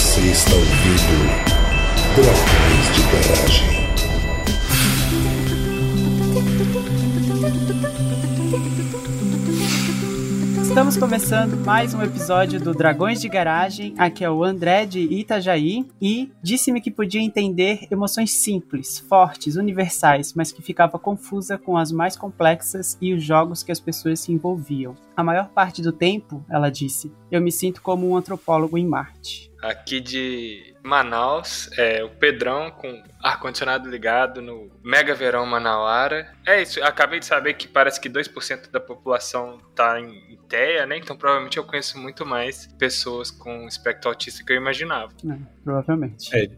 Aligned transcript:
Você 0.00 0.20
está 0.22 0.54
ouvindo 0.54 1.28
Dragões 2.16 2.86
de 2.96 3.02
Garagem. 3.12 3.68
Estamos 10.62 10.96
começando 10.96 11.54
mais 11.66 11.92
um 11.92 12.02
episódio 12.02 12.58
do 12.58 12.72
Dragões 12.72 13.20
de 13.20 13.28
Garagem. 13.28 13.94
Aqui 13.98 14.24
é 14.24 14.30
o 14.30 14.42
André 14.42 14.86
de 14.86 15.00
Itajaí 15.00 15.86
e 16.00 16.32
disse-me 16.42 16.80
que 16.80 16.90
podia 16.90 17.20
entender 17.20 17.86
emoções 17.90 18.30
simples, 18.42 18.98
fortes, 18.98 19.56
universais, 19.56 20.32
mas 20.32 20.50
que 20.50 20.62
ficava 20.62 20.98
confusa 20.98 21.58
com 21.58 21.76
as 21.76 21.92
mais 21.92 22.16
complexas 22.16 22.96
e 23.02 23.12
os 23.12 23.22
jogos 23.22 23.62
que 23.62 23.70
as 23.70 23.78
pessoas 23.78 24.20
se 24.20 24.32
envolviam. 24.32 24.96
A 25.14 25.22
maior 25.22 25.50
parte 25.50 25.82
do 25.82 25.92
tempo, 25.92 26.42
ela 26.48 26.70
disse, 26.70 27.12
eu 27.30 27.42
me 27.42 27.52
sinto 27.52 27.82
como 27.82 28.08
um 28.08 28.16
antropólogo 28.16 28.78
em 28.78 28.86
Marte. 28.86 29.49
Aqui 29.62 30.00
de 30.00 30.74
Manaus, 30.82 31.70
é 31.76 32.02
o 32.02 32.10
Pedrão 32.10 32.70
com 32.70 33.02
ar-condicionado 33.22 33.88
ligado 33.88 34.40
no 34.40 34.70
Mega 34.82 35.14
Verão 35.14 35.44
Manauara. 35.46 36.32
É 36.46 36.62
isso, 36.62 36.82
acabei 36.82 37.20
de 37.20 37.26
saber 37.26 37.54
que 37.54 37.68
parece 37.68 38.00
que 38.00 38.08
2% 38.08 38.70
da 38.70 38.80
população 38.80 39.58
tá 39.74 40.00
em 40.00 40.38
TEA, 40.48 40.84
né? 40.84 40.98
Então 40.98 41.16
provavelmente 41.16 41.56
eu 41.56 41.64
conheço 41.64 41.98
muito 41.98 42.26
mais 42.26 42.66
pessoas 42.78 43.30
com 43.30 43.66
espectro 43.68 44.10
autista 44.10 44.44
que 44.44 44.52
eu 44.52 44.56
imaginava. 44.56 45.12
É, 45.24 45.38
provavelmente. 45.62 46.34
É, 46.34 46.50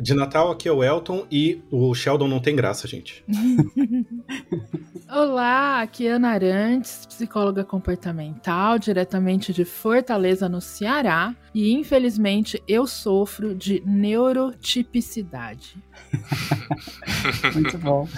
de 0.00 0.14
Natal 0.14 0.50
aqui 0.50 0.68
é 0.68 0.72
o 0.72 0.82
Elton 0.82 1.26
e 1.30 1.62
o 1.70 1.94
Sheldon 1.94 2.26
não 2.26 2.40
tem 2.40 2.56
graça, 2.56 2.88
gente. 2.88 3.24
Olá, 5.10 5.80
aqui 5.80 6.06
é 6.06 6.12
Ana 6.12 6.30
Arantes, 6.30 7.06
psicóloga 7.06 7.64
comportamental, 7.64 8.78
diretamente 8.78 9.52
de 9.52 9.64
Fortaleza, 9.64 10.48
no 10.48 10.60
Ceará. 10.60 11.34
E 11.54 11.72
infelizmente 11.72 12.62
eu 12.68 12.86
sofro 12.86 13.54
de 13.58 13.82
neurotipicidade. 13.84 15.76
Muito 17.52 17.76
bom. 17.78 18.08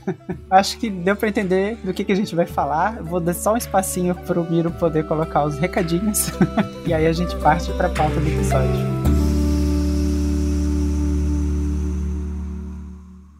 Acho 0.50 0.78
que 0.78 0.90
deu 0.90 1.16
para 1.16 1.28
entender 1.28 1.76
do 1.82 1.94
que, 1.94 2.04
que 2.04 2.12
a 2.12 2.16
gente 2.16 2.36
vai 2.36 2.44
falar. 2.46 3.02
Vou 3.02 3.18
dar 3.18 3.32
só 3.32 3.54
um 3.54 3.56
espacinho 3.56 4.14
pro 4.14 4.48
Miro 4.48 4.70
poder 4.70 5.06
colocar 5.06 5.44
os 5.44 5.58
recadinhos. 5.58 6.28
e 6.86 6.92
aí 6.92 7.06
a 7.06 7.12
gente 7.12 7.34
parte 7.36 7.72
pra 7.72 7.88
pauta 7.88 8.20
do 8.20 8.28
episódio. 8.28 9.00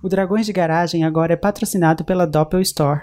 O 0.03 0.09
Dragões 0.09 0.47
de 0.47 0.53
Garagem 0.55 1.05
agora 1.05 1.34
é 1.34 1.37
patrocinado 1.37 2.05
pela 2.05 2.27
Doppel 2.27 2.62
Store 2.62 3.03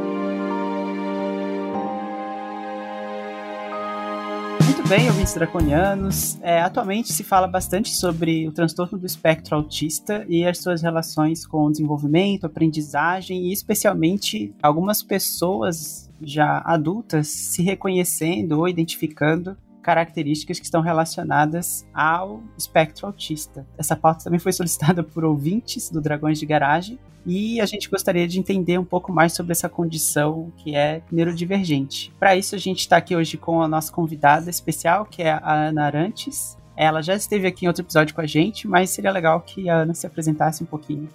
Bem, 4.91 5.07
ouvintes 5.07 5.33
draconianos. 5.33 6.37
É, 6.41 6.59
atualmente 6.59 7.13
se 7.13 7.23
fala 7.23 7.47
bastante 7.47 7.95
sobre 7.95 8.45
o 8.45 8.51
transtorno 8.51 8.97
do 8.97 9.05
espectro 9.05 9.55
autista 9.55 10.25
e 10.27 10.45
as 10.45 10.57
suas 10.57 10.81
relações 10.81 11.47
com 11.47 11.63
o 11.63 11.71
desenvolvimento, 11.71 12.45
aprendizagem 12.45 13.45
e 13.45 13.53
especialmente 13.53 14.53
algumas 14.61 15.01
pessoas 15.01 16.11
já 16.21 16.61
adultas 16.65 17.29
se 17.29 17.63
reconhecendo 17.63 18.59
ou 18.59 18.67
identificando 18.67 19.55
características 19.81 20.59
que 20.59 20.65
estão 20.65 20.81
relacionadas 20.81 21.87
ao 21.93 22.43
espectro 22.57 23.07
autista. 23.07 23.65
Essa 23.77 23.95
pauta 23.95 24.25
também 24.25 24.41
foi 24.41 24.51
solicitada 24.51 25.01
por 25.01 25.23
ouvintes 25.23 25.89
do 25.89 26.01
Dragões 26.01 26.37
de 26.37 26.45
Garagem 26.45 26.99
e 27.25 27.61
a 27.61 27.65
gente 27.65 27.89
gostaria 27.89 28.27
de 28.27 28.39
entender 28.39 28.77
um 28.77 28.85
pouco 28.85 29.11
mais 29.11 29.33
sobre 29.33 29.51
essa 29.51 29.69
condição 29.69 30.51
que 30.57 30.75
é 30.75 31.01
neurodivergente. 31.11 32.11
Para 32.19 32.35
isso, 32.35 32.55
a 32.55 32.57
gente 32.57 32.79
está 32.79 32.97
aqui 32.97 33.15
hoje 33.15 33.37
com 33.37 33.61
a 33.61 33.67
nossa 33.67 33.91
convidada 33.91 34.49
especial, 34.49 35.05
que 35.05 35.21
é 35.21 35.31
a 35.31 35.53
Ana 35.53 35.85
Arantes. 35.85 36.57
Ela 36.75 37.01
já 37.01 37.15
esteve 37.15 37.47
aqui 37.47 37.65
em 37.65 37.67
outro 37.67 37.83
episódio 37.83 38.15
com 38.15 38.21
a 38.21 38.25
gente, 38.25 38.67
mas 38.67 38.89
seria 38.89 39.11
legal 39.11 39.41
que 39.41 39.69
a 39.69 39.77
Ana 39.77 39.93
se 39.93 40.07
apresentasse 40.07 40.63
um 40.63 40.65
pouquinho. 40.65 41.07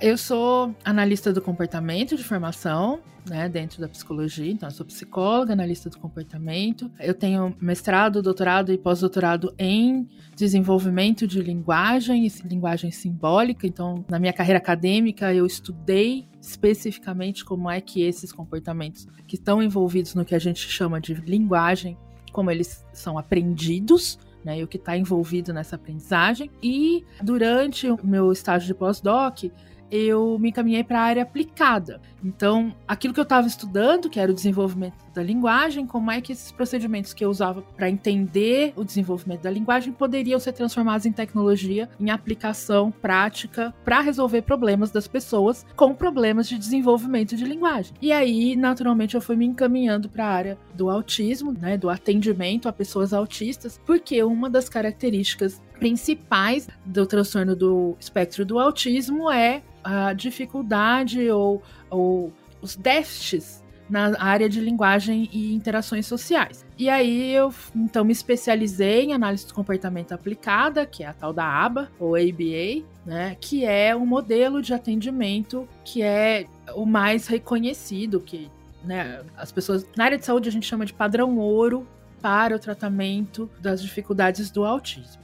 Eu 0.00 0.18
sou 0.18 0.74
analista 0.84 1.32
do 1.32 1.40
comportamento 1.40 2.16
de 2.16 2.24
formação, 2.24 3.00
né, 3.28 3.48
dentro 3.48 3.80
da 3.80 3.88
psicologia. 3.88 4.50
Então, 4.50 4.68
eu 4.68 4.74
sou 4.74 4.84
psicóloga, 4.84 5.52
analista 5.52 5.88
do 5.88 5.98
comportamento. 5.98 6.90
Eu 6.98 7.14
tenho 7.14 7.54
mestrado, 7.60 8.20
doutorado 8.20 8.72
e 8.72 8.78
pós-doutorado 8.78 9.54
em 9.58 10.08
desenvolvimento 10.34 11.26
de 11.26 11.40
linguagem 11.40 12.26
e 12.26 12.48
linguagem 12.48 12.90
simbólica. 12.90 13.66
Então, 13.66 14.04
na 14.08 14.18
minha 14.18 14.32
carreira 14.32 14.58
acadêmica, 14.58 15.32
eu 15.32 15.46
estudei 15.46 16.26
especificamente 16.40 17.44
como 17.44 17.70
é 17.70 17.80
que 17.80 18.02
esses 18.02 18.32
comportamentos 18.32 19.06
que 19.26 19.36
estão 19.36 19.62
envolvidos 19.62 20.14
no 20.14 20.24
que 20.24 20.34
a 20.34 20.38
gente 20.38 20.68
chama 20.68 21.00
de 21.00 21.14
linguagem, 21.14 21.96
como 22.32 22.50
eles 22.50 22.84
são 22.92 23.16
aprendidos 23.16 24.18
né, 24.44 24.58
e 24.58 24.62
o 24.62 24.68
que 24.68 24.76
está 24.76 24.96
envolvido 24.96 25.52
nessa 25.52 25.76
aprendizagem. 25.76 26.50
E 26.62 27.04
durante 27.22 27.90
o 27.90 27.98
meu 28.02 28.32
estágio 28.32 28.66
de 28.66 28.74
pós-doc, 28.74 29.44
eu 29.90 30.38
me 30.38 30.48
encaminhei 30.48 30.82
para 30.82 31.00
a 31.00 31.02
área 31.02 31.22
aplicada. 31.22 32.00
Então, 32.24 32.74
aquilo 32.88 33.12
que 33.12 33.20
eu 33.20 33.24
estava 33.24 33.46
estudando, 33.46 34.08
que 34.08 34.18
era 34.18 34.32
o 34.32 34.34
desenvolvimento 34.34 34.94
da 35.12 35.22
linguagem, 35.22 35.86
como 35.86 36.10
é 36.10 36.20
que 36.20 36.32
esses 36.32 36.50
procedimentos 36.50 37.12
que 37.12 37.24
eu 37.24 37.30
usava 37.30 37.62
para 37.76 37.88
entender 37.88 38.72
o 38.76 38.84
desenvolvimento 38.84 39.42
da 39.42 39.50
linguagem 39.50 39.92
poderiam 39.92 40.38
ser 40.38 40.52
transformados 40.52 41.06
em 41.06 41.12
tecnologia, 41.12 41.88
em 42.00 42.10
aplicação 42.10 42.90
prática 42.90 43.74
para 43.84 44.00
resolver 44.00 44.42
problemas 44.42 44.90
das 44.90 45.06
pessoas 45.06 45.66
com 45.76 45.94
problemas 45.94 46.48
de 46.48 46.58
desenvolvimento 46.58 47.36
de 47.36 47.44
linguagem. 47.44 47.94
E 48.00 48.12
aí, 48.12 48.56
naturalmente, 48.56 49.14
eu 49.14 49.20
fui 49.20 49.36
me 49.36 49.46
encaminhando 49.46 50.08
para 50.08 50.24
a 50.24 50.30
área 50.30 50.58
do 50.74 50.90
autismo, 50.90 51.52
né, 51.52 51.76
do 51.76 51.90
atendimento 51.90 52.68
a 52.68 52.72
pessoas 52.72 53.12
autistas, 53.12 53.80
porque 53.86 54.22
uma 54.22 54.48
das 54.48 54.68
características 54.68 55.60
principais 55.78 56.68
do 56.84 57.06
transtorno 57.06 57.56
do 57.56 57.96
espectro 57.98 58.44
do 58.44 58.58
autismo 58.58 59.30
é 59.30 59.62
a 59.82 60.12
dificuldade 60.12 61.28
ou, 61.30 61.62
ou 61.90 62.32
os 62.60 62.76
déficits 62.76 63.61
na 63.92 64.18
área 64.18 64.48
de 64.48 64.58
linguagem 64.58 65.28
e 65.30 65.52
interações 65.54 66.06
sociais. 66.06 66.64
E 66.78 66.88
aí 66.88 67.34
eu 67.34 67.52
então 67.76 68.02
me 68.02 68.12
especializei 68.12 69.04
em 69.04 69.12
análise 69.12 69.46
do 69.46 69.52
comportamento 69.52 70.12
aplicada, 70.12 70.86
que 70.86 71.04
é 71.04 71.08
a 71.08 71.12
tal 71.12 71.30
da 71.30 71.44
ABA 71.44 71.92
ou 72.00 72.16
ABA, 72.16 72.86
né, 73.04 73.36
que 73.38 73.66
é 73.66 73.94
um 73.94 74.06
modelo 74.06 74.62
de 74.62 74.72
atendimento 74.72 75.68
que 75.84 76.02
é 76.02 76.46
o 76.74 76.86
mais 76.86 77.26
reconhecido, 77.26 78.18
que 78.18 78.50
né, 78.82 79.20
as 79.36 79.52
pessoas 79.52 79.86
na 79.94 80.04
área 80.04 80.16
de 80.16 80.24
saúde 80.24 80.48
a 80.48 80.52
gente 80.52 80.66
chama 80.66 80.86
de 80.86 80.94
padrão 80.94 81.36
ouro 81.36 81.86
para 82.22 82.56
o 82.56 82.58
tratamento 82.58 83.50
das 83.60 83.82
dificuldades 83.82 84.50
do 84.50 84.64
autismo. 84.64 85.20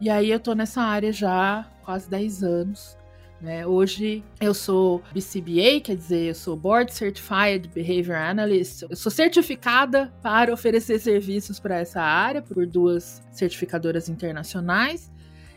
E 0.00 0.10
aí 0.10 0.28
eu 0.28 0.40
tô 0.40 0.54
nessa 0.54 0.82
área 0.82 1.12
já 1.12 1.60
há 1.60 1.64
quase 1.84 2.10
10 2.10 2.42
anos. 2.42 2.98
Né? 3.40 3.64
Hoje 3.64 4.24
eu 4.40 4.52
sou 4.52 5.00
BCBA, 5.12 5.80
quer 5.82 5.96
dizer, 5.96 6.28
eu 6.30 6.34
sou 6.34 6.56
Board 6.56 6.92
Certified 6.92 7.68
Behavior 7.72 8.16
Analyst. 8.16 8.82
Eu 8.82 8.96
sou 8.96 9.12
certificada 9.12 10.12
para 10.20 10.52
oferecer 10.52 10.98
serviços 10.98 11.60
para 11.60 11.78
essa 11.78 12.02
área 12.02 12.42
por 12.42 12.66
duas 12.66 13.22
certificadoras 13.30 14.08
internacionais 14.08 15.10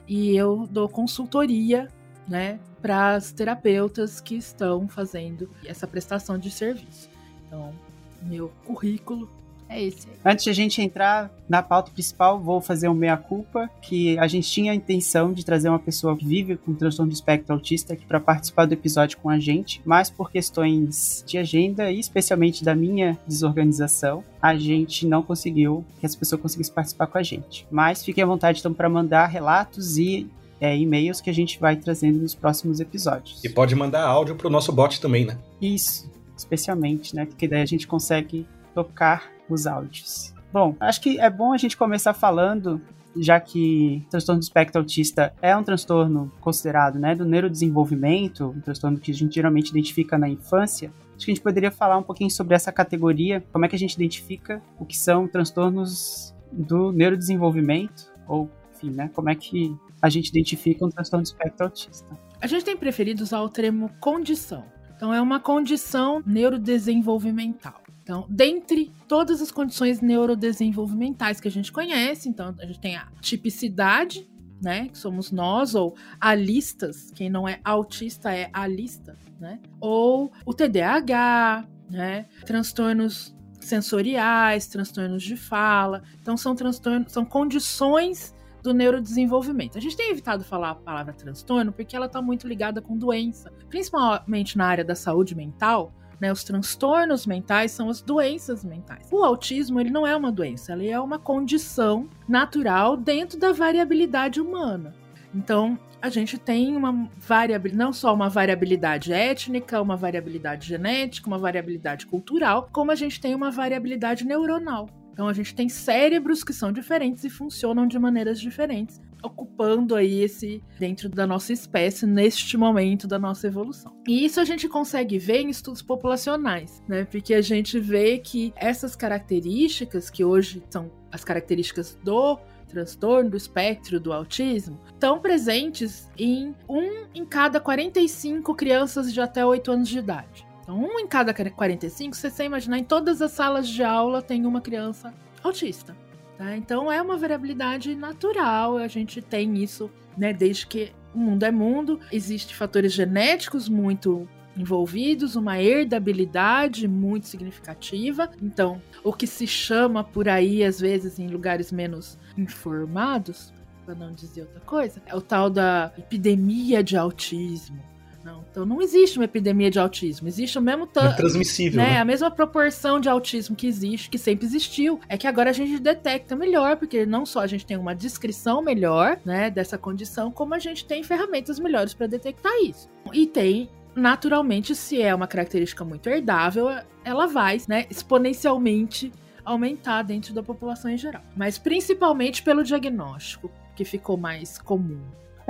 e 0.07 0.35
eu 0.35 0.67
dou 0.69 0.87
consultoria, 0.87 1.87
né, 2.27 2.59
para 2.81 3.15
as 3.15 3.31
terapeutas 3.31 4.21
que 4.21 4.35
estão 4.35 4.87
fazendo 4.87 5.49
essa 5.65 5.87
prestação 5.87 6.37
de 6.37 6.51
serviço. 6.51 7.09
Então, 7.47 7.73
meu 8.21 8.49
currículo 8.63 9.27
é 9.71 9.83
esse. 9.83 10.07
Antes 10.23 10.43
de 10.43 10.49
a 10.49 10.53
gente 10.53 10.81
entrar 10.81 11.31
na 11.47 11.63
pauta 11.63 11.91
principal, 11.91 12.39
vou 12.39 12.61
fazer 12.61 12.89
um 12.89 12.93
meia-culpa, 12.93 13.69
que 13.81 14.17
a 14.19 14.27
gente 14.27 14.49
tinha 14.49 14.71
a 14.71 14.75
intenção 14.75 15.33
de 15.33 15.45
trazer 15.45 15.69
uma 15.69 15.79
pessoa 15.79 16.15
que 16.15 16.25
vive 16.25 16.57
com 16.57 16.73
transtorno 16.73 17.11
do 17.11 17.15
espectro 17.15 17.53
autista 17.53 17.93
aqui 17.93 18.05
para 18.05 18.19
participar 18.19 18.65
do 18.65 18.73
episódio 18.73 19.17
com 19.17 19.29
a 19.29 19.39
gente, 19.39 19.81
mas 19.85 20.09
por 20.09 20.29
questões 20.29 21.23
de 21.25 21.37
agenda 21.37 21.89
e 21.91 21.99
especialmente 21.99 22.63
da 22.63 22.75
minha 22.75 23.17
desorganização, 23.25 24.23
a 24.41 24.55
gente 24.55 25.07
não 25.07 25.23
conseguiu 25.23 25.85
que 25.99 26.05
essa 26.05 26.17
pessoa 26.17 26.39
conseguisse 26.39 26.71
participar 26.71 27.07
com 27.07 27.17
a 27.17 27.23
gente. 27.23 27.65
Mas 27.71 28.03
fiquem 28.03 28.23
à 28.23 28.27
vontade 28.27 28.59
então 28.59 28.73
para 28.73 28.89
mandar 28.89 29.27
relatos 29.27 29.97
e 29.97 30.27
é, 30.59 30.77
e-mails 30.77 31.19
que 31.21 31.29
a 31.29 31.33
gente 31.33 31.59
vai 31.59 31.75
trazendo 31.75 32.19
nos 32.19 32.35
próximos 32.35 32.79
episódios. 32.79 33.43
E 33.43 33.49
pode 33.49 33.73
mandar 33.75 34.03
áudio 34.03 34.35
pro 34.35 34.49
nosso 34.49 34.71
bot 34.71 35.01
também, 35.01 35.25
né? 35.25 35.37
Isso, 35.59 36.09
especialmente, 36.37 37.15
né? 37.15 37.25
Porque 37.25 37.47
daí 37.47 37.61
a 37.61 37.65
gente 37.65 37.87
consegue 37.87 38.45
tocar 38.73 39.31
os 39.53 39.67
áudios. 39.67 40.33
Bom, 40.51 40.75
acho 40.79 41.01
que 41.01 41.19
é 41.19 41.29
bom 41.29 41.53
a 41.53 41.57
gente 41.57 41.77
começar 41.77 42.13
falando 42.13 42.81
já 43.15 43.39
que 43.39 44.05
transtorno 44.09 44.39
do 44.39 44.43
espectro 44.43 44.79
autista 44.79 45.33
é 45.41 45.55
um 45.55 45.63
transtorno 45.63 46.31
considerado 46.39 46.97
né, 46.97 47.13
do 47.15 47.25
neurodesenvolvimento, 47.25 48.47
um 48.55 48.61
transtorno 48.61 48.97
que 48.99 49.11
a 49.11 49.13
gente 49.13 49.35
geralmente 49.35 49.69
identifica 49.69 50.17
na 50.17 50.29
infância, 50.29 50.91
acho 51.15 51.25
que 51.25 51.31
a 51.31 51.35
gente 51.35 51.43
poderia 51.43 51.71
falar 51.71 51.97
um 51.97 52.03
pouquinho 52.03 52.31
sobre 52.31 52.55
essa 52.55 52.71
categoria, 52.71 53.43
como 53.51 53.65
é 53.65 53.67
que 53.67 53.75
a 53.75 53.79
gente 53.79 53.93
identifica 53.93 54.61
o 54.79 54.85
que 54.85 54.97
são 54.97 55.27
transtornos 55.27 56.33
do 56.51 56.91
neurodesenvolvimento, 56.91 58.11
ou 58.27 58.49
enfim, 58.73 58.91
né, 58.91 59.09
como 59.13 59.29
é 59.29 59.35
que 59.35 59.75
a 60.01 60.09
gente 60.09 60.29
identifica 60.29 60.85
um 60.85 60.89
transtorno 60.89 61.23
do 61.23 61.27
espectro 61.27 61.65
autista. 61.65 62.07
A 62.41 62.47
gente 62.47 62.65
tem 62.65 62.75
preferido 62.75 63.21
usar 63.21 63.41
o 63.41 63.49
termo 63.49 63.91
condição. 63.99 64.65
Então, 64.95 65.13
é 65.13 65.21
uma 65.21 65.39
condição 65.39 66.21
neurodesenvolvimental. 66.25 67.80
Então, 68.11 68.25
dentre 68.27 68.91
todas 69.07 69.41
as 69.41 69.51
condições 69.51 70.01
neurodesenvolvimentais 70.01 71.39
que 71.39 71.47
a 71.47 71.51
gente 71.51 71.71
conhece, 71.71 72.27
então 72.27 72.53
a 72.59 72.65
gente 72.65 72.81
tem 72.81 72.97
a 72.97 73.07
tipicidade, 73.21 74.29
né, 74.61 74.89
que 74.89 74.97
somos 74.97 75.31
nós, 75.31 75.75
ou 75.75 75.95
alistas, 76.19 77.09
quem 77.15 77.29
não 77.29 77.47
é 77.47 77.61
autista 77.63 78.35
é 78.35 78.49
alista, 78.51 79.17
né? 79.39 79.61
Ou 79.79 80.29
o 80.45 80.53
TDAH, 80.53 81.65
né? 81.89 82.25
Transtornos 82.45 83.33
sensoriais, 83.61 84.67
transtornos 84.67 85.23
de 85.23 85.37
fala. 85.37 86.03
Então 86.21 86.35
são 86.35 86.53
transtornos, 86.53 87.13
são 87.13 87.23
condições 87.23 88.35
do 88.61 88.73
neurodesenvolvimento. 88.73 89.77
A 89.77 89.81
gente 89.81 89.95
tem 89.95 90.11
evitado 90.11 90.43
falar 90.43 90.71
a 90.71 90.75
palavra 90.75 91.13
transtorno 91.13 91.71
porque 91.71 91.95
ela 91.95 92.07
está 92.07 92.21
muito 92.21 92.45
ligada 92.45 92.81
com 92.81 92.97
doença, 92.97 93.53
principalmente 93.69 94.57
na 94.57 94.65
área 94.65 94.83
da 94.83 94.95
saúde 94.95 95.33
mental. 95.33 95.93
Né, 96.21 96.31
os 96.31 96.43
transtornos 96.43 97.25
mentais 97.25 97.71
são 97.71 97.89
as 97.89 97.99
doenças 97.99 98.63
mentais. 98.63 99.07
O 99.11 99.23
autismo 99.23 99.79
ele 99.79 99.89
não 99.89 100.05
é 100.05 100.15
uma 100.15 100.31
doença, 100.31 100.73
ele 100.73 100.87
é 100.87 100.99
uma 100.99 101.17
condição 101.17 102.07
natural 102.29 102.95
dentro 102.95 103.39
da 103.39 103.51
variabilidade 103.51 104.39
humana. 104.39 104.93
Então, 105.33 105.79
a 105.99 106.09
gente 106.09 106.37
tem 106.37 106.75
uma 106.75 107.09
variabilidade, 107.17 107.75
não 107.75 107.91
só 107.91 108.13
uma 108.13 108.29
variabilidade 108.29 109.11
étnica, 109.11 109.81
uma 109.81 109.95
variabilidade 109.95 110.67
genética, 110.67 111.27
uma 111.27 111.39
variabilidade 111.39 112.05
cultural, 112.05 112.69
como 112.71 112.91
a 112.91 112.95
gente 112.95 113.19
tem 113.19 113.33
uma 113.33 113.49
variabilidade 113.49 114.23
neuronal. 114.23 114.89
Então 115.13 115.27
a 115.27 115.33
gente 115.33 115.53
tem 115.53 115.69
cérebros 115.69 116.43
que 116.43 116.53
são 116.53 116.71
diferentes 116.71 117.23
e 117.23 117.29
funcionam 117.29 117.85
de 117.85 117.99
maneiras 117.99 118.39
diferentes, 118.39 118.99
ocupando 119.23 119.95
aí 119.95 120.21
esse 120.21 120.63
dentro 120.79 121.09
da 121.09 121.27
nossa 121.27 121.53
espécie 121.53 122.05
neste 122.05 122.57
momento 122.57 123.07
da 123.07 123.19
nossa 123.19 123.47
evolução. 123.47 123.95
E 124.07 124.25
isso 124.25 124.39
a 124.39 124.45
gente 124.45 124.67
consegue 124.67 125.17
ver 125.17 125.41
em 125.41 125.49
estudos 125.49 125.81
populacionais, 125.81 126.83
né? 126.87 127.05
Porque 127.05 127.33
a 127.33 127.41
gente 127.41 127.79
vê 127.79 128.17
que 128.19 128.53
essas 128.55 128.95
características 128.95 130.09
que 130.09 130.23
hoje 130.23 130.63
são 130.69 130.91
as 131.11 131.23
características 131.23 131.97
do 132.03 132.39
transtorno 132.67 133.29
do 133.29 133.37
espectro 133.37 133.99
do 133.99 134.13
autismo 134.13 134.79
estão 134.93 135.19
presentes 135.19 136.09
em 136.17 136.55
um 136.69 137.05
em 137.13 137.25
cada 137.25 137.59
45 137.59 138.55
crianças 138.55 139.13
de 139.13 139.19
até 139.19 139.45
8 139.45 139.71
anos 139.71 139.89
de 139.89 139.99
idade. 139.99 140.47
Então, 140.61 140.79
um 140.79 140.99
em 140.99 141.07
cada 141.07 141.33
45, 141.33 142.15
se 142.15 142.29
você 142.29 142.45
imaginar, 142.45 142.77
em 142.77 142.83
todas 142.83 143.21
as 143.21 143.31
salas 143.31 143.67
de 143.67 143.83
aula 143.83 144.21
tem 144.21 144.45
uma 144.45 144.61
criança 144.61 145.13
autista. 145.43 145.95
Tá? 146.41 146.57
Então, 146.57 146.91
é 146.91 146.99
uma 146.99 147.17
variabilidade 147.17 147.93
natural, 147.93 148.77
a 148.77 148.87
gente 148.87 149.21
tem 149.21 149.61
isso, 149.61 149.91
né, 150.17 150.33
desde 150.33 150.65
que 150.65 150.91
o 151.13 151.19
mundo 151.19 151.43
é 151.43 151.51
mundo. 151.51 151.99
Existem 152.11 152.55
fatores 152.55 152.93
genéticos 152.93 153.69
muito 153.69 154.27
envolvidos, 154.57 155.35
uma 155.35 155.61
herdabilidade 155.61 156.87
muito 156.87 157.27
significativa. 157.27 158.31
Então, 158.41 158.81
o 159.03 159.13
que 159.13 159.27
se 159.27 159.45
chama 159.45 160.03
por 160.03 160.27
aí, 160.27 160.63
às 160.63 160.79
vezes, 160.79 161.19
em 161.19 161.27
lugares 161.27 161.71
menos 161.71 162.17
informados, 162.35 163.53
para 163.85 163.93
não 163.93 164.11
dizer 164.11 164.41
outra 164.41 164.61
coisa, 164.61 164.99
é 165.05 165.15
o 165.15 165.21
tal 165.21 165.47
da 165.47 165.93
epidemia 165.95 166.83
de 166.83 166.97
autismo. 166.97 167.90
Não, 168.23 168.43
então 168.49 168.65
não 168.65 168.81
existe 168.81 169.17
uma 169.17 169.25
epidemia 169.25 169.71
de 169.71 169.79
autismo. 169.79 170.27
Existe 170.27 170.57
o 170.57 170.61
mesmo 170.61 170.85
tanto. 170.85 171.13
É 171.13 171.17
transmissível. 171.17 171.77
Né, 171.77 171.91
né? 171.91 171.99
A 171.99 172.05
mesma 172.05 172.29
proporção 172.29 172.99
de 172.99 173.09
autismo 173.09 173.55
que 173.55 173.67
existe, 173.67 174.09
que 174.09 174.17
sempre 174.17 174.45
existiu. 174.45 174.99
É 175.09 175.17
que 175.17 175.27
agora 175.27 175.49
a 175.49 175.53
gente 175.53 175.79
detecta 175.79 176.35
melhor, 176.35 176.77
porque 176.77 177.05
não 177.05 177.25
só 177.25 177.39
a 177.39 177.47
gente 177.47 177.65
tem 177.65 177.77
uma 177.77 177.95
descrição 177.95 178.61
melhor, 178.61 179.19
né, 179.25 179.49
dessa 179.49 179.77
condição, 179.77 180.31
como 180.31 180.53
a 180.53 180.59
gente 180.59 180.85
tem 180.85 181.03
ferramentas 181.03 181.59
melhores 181.59 181.93
para 181.93 182.07
detectar 182.07 182.53
isso. 182.61 182.89
E 183.13 183.25
tem 183.25 183.69
naturalmente, 183.95 184.73
se 184.73 185.01
é 185.01 185.13
uma 185.13 185.27
característica 185.27 185.83
muito 185.83 186.07
herdável, 186.07 186.69
ela 187.03 187.27
vai, 187.27 187.57
né, 187.67 187.85
exponencialmente 187.89 189.11
aumentar 189.43 190.03
dentro 190.03 190.33
da 190.33 190.43
população 190.43 190.89
em 190.89 190.97
geral. 190.97 191.21
Mas 191.35 191.57
principalmente 191.57 192.43
pelo 192.43 192.63
diagnóstico, 192.63 193.51
que 193.75 193.83
ficou 193.83 194.17
mais 194.17 194.57
comum. 194.57 195.01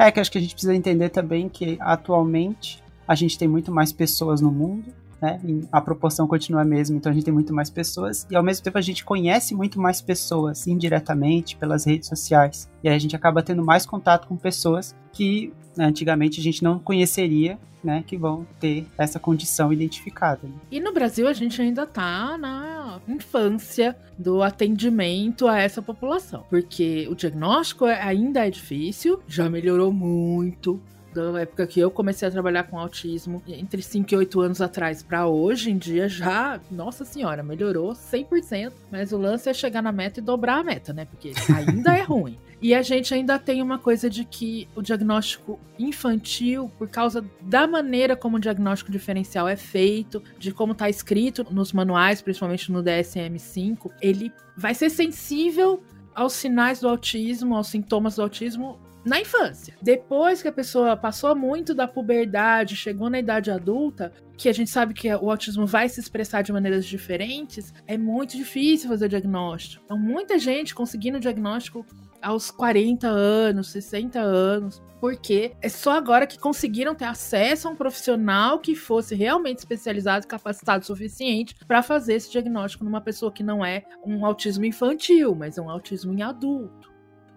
É 0.08 0.12
que 0.12 0.20
acho 0.20 0.32
que 0.32 0.38
a 0.38 0.42
gente 0.42 0.54
precisa 0.54 0.74
entender 0.74 1.10
também 1.10 1.48
que 1.48 1.78
atualmente 1.80 2.84
a 3.08 3.14
gente 3.14 3.38
tem 3.38 3.48
muito 3.48 3.72
mais 3.72 3.92
pessoas 3.92 4.42
no 4.42 4.52
mundo, 4.52 4.92
né? 5.22 5.40
A 5.72 5.80
proporção 5.80 6.28
continua 6.28 6.62
a 6.62 6.66
mesma, 6.66 6.98
então 6.98 7.12
a 7.12 7.14
gente 7.14 7.26
tem 7.26 7.34
muito 7.34 7.54
mais 7.54 7.70
pessoas 7.70 8.26
e 8.30 8.36
ao 8.36 8.42
mesmo 8.42 8.64
tempo 8.64 8.78
a 8.78 8.82
gente 8.82 9.06
conhece 9.06 9.54
muito 9.54 9.80
mais 9.80 10.02
pessoas 10.02 10.66
indiretamente 10.66 11.56
pelas 11.56 11.86
redes 11.86 12.10
sociais. 12.10 12.68
E 12.84 12.90
aí 12.90 12.96
a 12.96 13.00
gente 13.00 13.16
acaba 13.16 13.44
tendo 13.44 13.64
mais 13.64 13.86
contato 13.86 14.28
com 14.28 14.36
pessoas 14.36 14.96
que 15.14 15.54
antigamente 15.78 16.40
a 16.40 16.44
gente 16.44 16.64
não 16.64 16.80
conheceria 16.80 17.58
né, 17.84 18.04
que 18.06 18.18
vão 18.18 18.46
ter 18.60 18.86
essa 18.98 19.20
condição 19.20 19.74
identificada. 19.74 20.42
Né? 20.44 20.54
E 20.72 20.80
no 20.80 20.94
Brasil 20.94 21.28
a 21.28 21.34
gente 21.34 21.62
ainda 21.62 21.86
tá 21.86 22.38
na 22.38 23.00
infância 23.08 23.96
do 24.18 24.44
atendimento 24.44 25.48
a 25.48 25.60
essa 25.60 25.82
população, 25.82 26.46
porque 26.50 27.08
o 27.10 27.16
diagnóstico 27.16 27.86
ainda 27.86 28.46
é 28.46 28.50
difícil, 28.50 29.20
já 29.28 29.50
melhorou 29.50 29.92
muito, 29.92 30.82
da 31.14 31.42
época 31.42 31.68
que 31.68 31.80
eu 31.80 31.92
comecei 31.92 32.28
a 32.28 32.32
trabalhar 32.32 32.64
com 32.64 32.80
autismo, 32.80 33.42
entre 33.48 33.82
5 33.82 34.14
e 34.14 34.18
8 34.18 34.42
anos 34.42 34.62
atrás 34.62 35.04
para 35.04 35.28
hoje 35.28 35.72
em 35.72 35.78
dia, 35.78 36.08
já, 36.08 36.60
nossa 36.70 37.06
senhora, 37.06 37.44
melhorou 37.44 37.94
100%. 37.94 38.72
Mas 38.92 39.12
o 39.12 39.18
lance 39.18 39.50
é 39.50 39.54
chegar 39.54 39.82
na 39.82 39.92
meta 39.92 40.20
e 40.20 40.24
dobrar 40.24 40.60
a 40.60 40.64
meta, 40.64 40.94
né? 40.94 41.06
Porque 41.06 41.34
ainda 41.54 41.98
é 41.98 42.02
ruim. 42.02 42.38
E 42.62 42.76
a 42.76 42.82
gente 42.84 43.12
ainda 43.14 43.40
tem 43.40 43.62
uma 43.62 43.80
coisa 43.80 44.08
de 44.08 44.24
que 44.24 44.68
o 44.76 44.84
diagnóstico 44.84 45.60
infantil, 45.80 46.72
por 46.78 46.88
causa 46.88 47.26
da 47.42 47.66
maneira 47.66 48.16
como 48.16 48.38
o 48.38 48.40
diagnóstico 48.40 48.92
diferencial 48.92 49.48
é 49.48 49.56
feito, 49.56 50.22
de 50.38 50.52
como 50.52 50.74
está 50.74 50.88
escrito 50.88 51.46
nos 51.50 51.74
manuais, 51.74 52.22
principalmente 52.22 52.72
no 52.72 52.84
DSM-5, 52.84 53.92
ele 54.00 54.32
vai 54.56 54.76
ser 54.76 54.92
sensível 54.92 55.82
aos 56.14 56.34
sinais 56.34 56.80
do 56.82 56.88
autismo, 56.88 57.56
aos 57.56 57.68
sintomas 57.68 58.18
do 58.18 58.22
autismo 58.22 58.80
na 59.04 59.20
infância. 59.20 59.76
Depois 59.82 60.42
que 60.42 60.48
a 60.48 60.52
pessoa 60.52 60.96
passou 60.96 61.36
muito 61.36 61.74
da 61.74 61.88
puberdade, 61.88 62.76
chegou 62.76 63.10
na 63.10 63.20
idade 63.20 63.52
adulta, 63.52 64.12
que 64.38 64.50
a 64.50 64.54
gente 64.54 64.72
sabe 64.72 64.94
que 64.94 65.14
o 65.14 65.30
autismo 65.30 65.66
vai 65.66 65.88
se 65.88 66.00
expressar 66.00 66.42
de 66.42 66.52
maneiras 66.52 66.86
diferentes, 66.86 67.74
é 67.88 67.98
muito 67.98 68.36
difícil 68.36 68.90
fazer 68.90 69.06
o 69.06 69.10
diagnóstico. 69.10 69.84
Então, 69.86 69.98
muita 69.98 70.40
gente 70.40 70.74
conseguindo 70.74 71.18
o 71.18 71.22
diagnóstico 71.22 71.86
aos 72.22 72.52
40 72.52 73.08
anos, 73.08 73.70
60 73.70 74.20
anos, 74.20 74.82
porque 75.00 75.54
é 75.62 75.68
só 75.68 75.94
agora 75.94 76.28
que 76.28 76.38
conseguiram 76.38 76.94
ter 76.94 77.06
acesso 77.06 77.68
a 77.68 77.72
um 77.72 77.76
profissional 77.76 78.60
que 78.60 78.76
fosse 78.76 79.16
realmente 79.16 79.58
especializado 79.58 80.26
e 80.26 80.28
capacitado 80.28 80.84
o 80.84 80.86
suficiente 80.86 81.56
para 81.68 81.82
fazer 81.82 82.14
esse 82.14 82.32
diagnóstico 82.32 82.84
numa 82.84 83.02
pessoa 83.02 83.32
que 83.32 83.44
não 83.44 83.66
é 83.66 83.84
um 84.06 84.24
autismo 84.24 84.64
infantil, 84.64 85.34
mas 85.34 85.58
é 85.58 85.62
um 85.62 85.70
autismo 85.72 86.14
em 86.14 86.22
adulto. 86.22 86.81